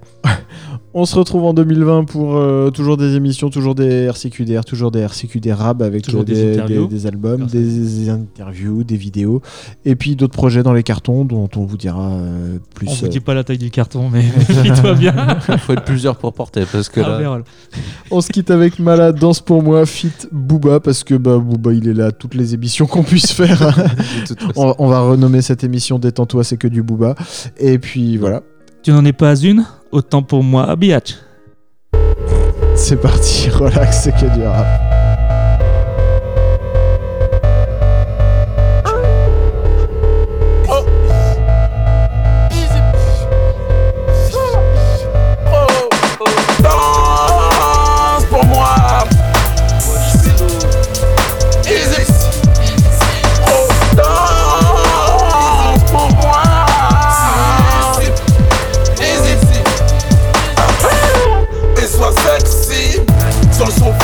On 0.93 1.05
se 1.05 1.15
retrouve 1.15 1.43
en 1.45 1.53
2020 1.53 2.05
pour 2.05 2.35
euh, 2.37 2.69
toujours 2.71 2.97
des 2.97 3.15
émissions, 3.15 3.49
toujours 3.49 3.75
des 3.75 4.05
RCQDR, 4.05 4.63
toujours 4.65 4.91
des 4.91 4.99
RCQD 5.01 5.51
Rab 5.53 5.81
avec 5.81 6.03
Toujours 6.03 6.23
des 6.23 6.33
des, 6.33 6.53
interviews. 6.53 6.87
des- 6.87 6.95
des 6.95 7.07
albums, 7.07 7.45
des 7.45 8.09
interviews, 8.09 8.83
des 8.83 8.97
vidéos, 8.97 9.41
et 9.85 9.95
puis 9.95 10.15
d'autres 10.15 10.33
projets 10.33 10.63
dans 10.63 10.73
les 10.73 10.83
cartons 10.83 11.25
dont 11.25 11.49
on 11.55 11.65
vous 11.65 11.77
dira 11.77 12.11
euh, 12.13 12.57
plus. 12.73 12.87
On 12.87 12.93
vous 12.93 13.05
euh, 13.05 13.09
dit 13.09 13.19
pas 13.19 13.33
la 13.33 13.43
taille 13.43 13.57
du 13.57 13.71
carton, 13.71 14.09
mais 14.09 14.23
méfie-toi 14.49 14.93
bien. 14.93 15.39
faut 15.59 15.73
être 15.73 15.83
plusieurs 15.85 16.15
pour 16.17 16.33
porter 16.33 16.64
parce 16.71 16.89
que 16.89 16.99
là. 17.01 17.41
On 18.11 18.21
se 18.21 18.29
quitte 18.29 18.51
avec 18.51 18.79
Malade, 18.79 19.19
Danse 19.19 19.41
pour 19.41 19.61
moi, 19.63 19.85
fit 19.85 20.11
Booba, 20.31 20.79
parce 20.79 21.03
que 21.03 21.15
bah, 21.15 21.37
Booba 21.37 21.73
il 21.73 21.87
est 21.87 21.93
là 21.93 22.07
à 22.07 22.11
toutes 22.11 22.35
les 22.35 22.53
émissions 22.53 22.85
qu'on 22.87 23.03
puisse 23.03 23.31
faire. 23.31 23.75
On 24.55 24.87
va 24.87 25.01
renommer 25.01 25.41
cette 25.41 25.63
émission 25.63 25.99
Détends-toi, 25.99 26.43
c'est 26.43 26.57
que 26.57 26.67
du 26.67 26.83
Booba. 26.83 27.15
Et 27.57 27.79
puis 27.79 28.17
voilà, 28.17 28.41
Tu 28.83 28.91
n'en 28.91 29.03
es 29.05 29.13
pas 29.13 29.35
une? 29.35 29.65
Autant 29.91 30.21
pour 30.23 30.43
moi, 30.43 30.75
Biatch. 30.75 31.15
c'est 32.75 32.97
parti, 33.01 33.49
relax, 33.53 34.03
c'est 34.03 34.11
que 34.11 34.35
du 34.35 34.43
rap. 34.43 34.94
Sur 63.55 63.65
le 63.67 63.94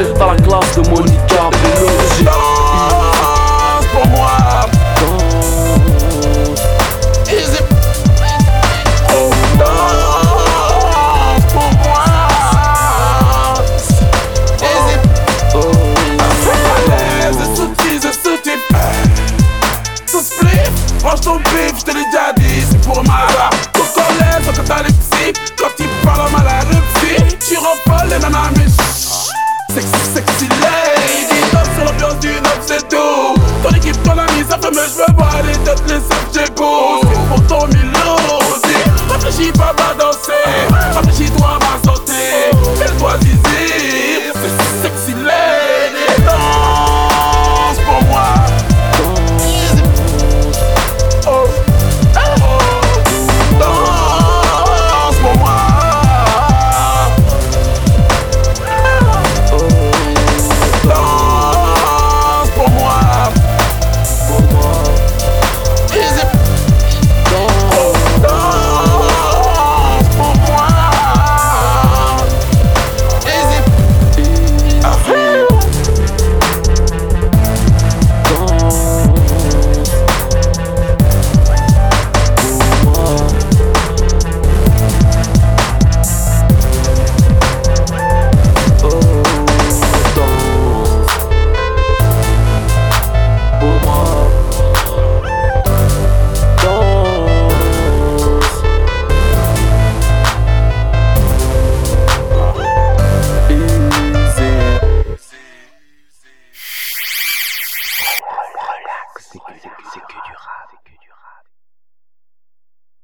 ses 0.00 0.06
soucis 0.06 0.29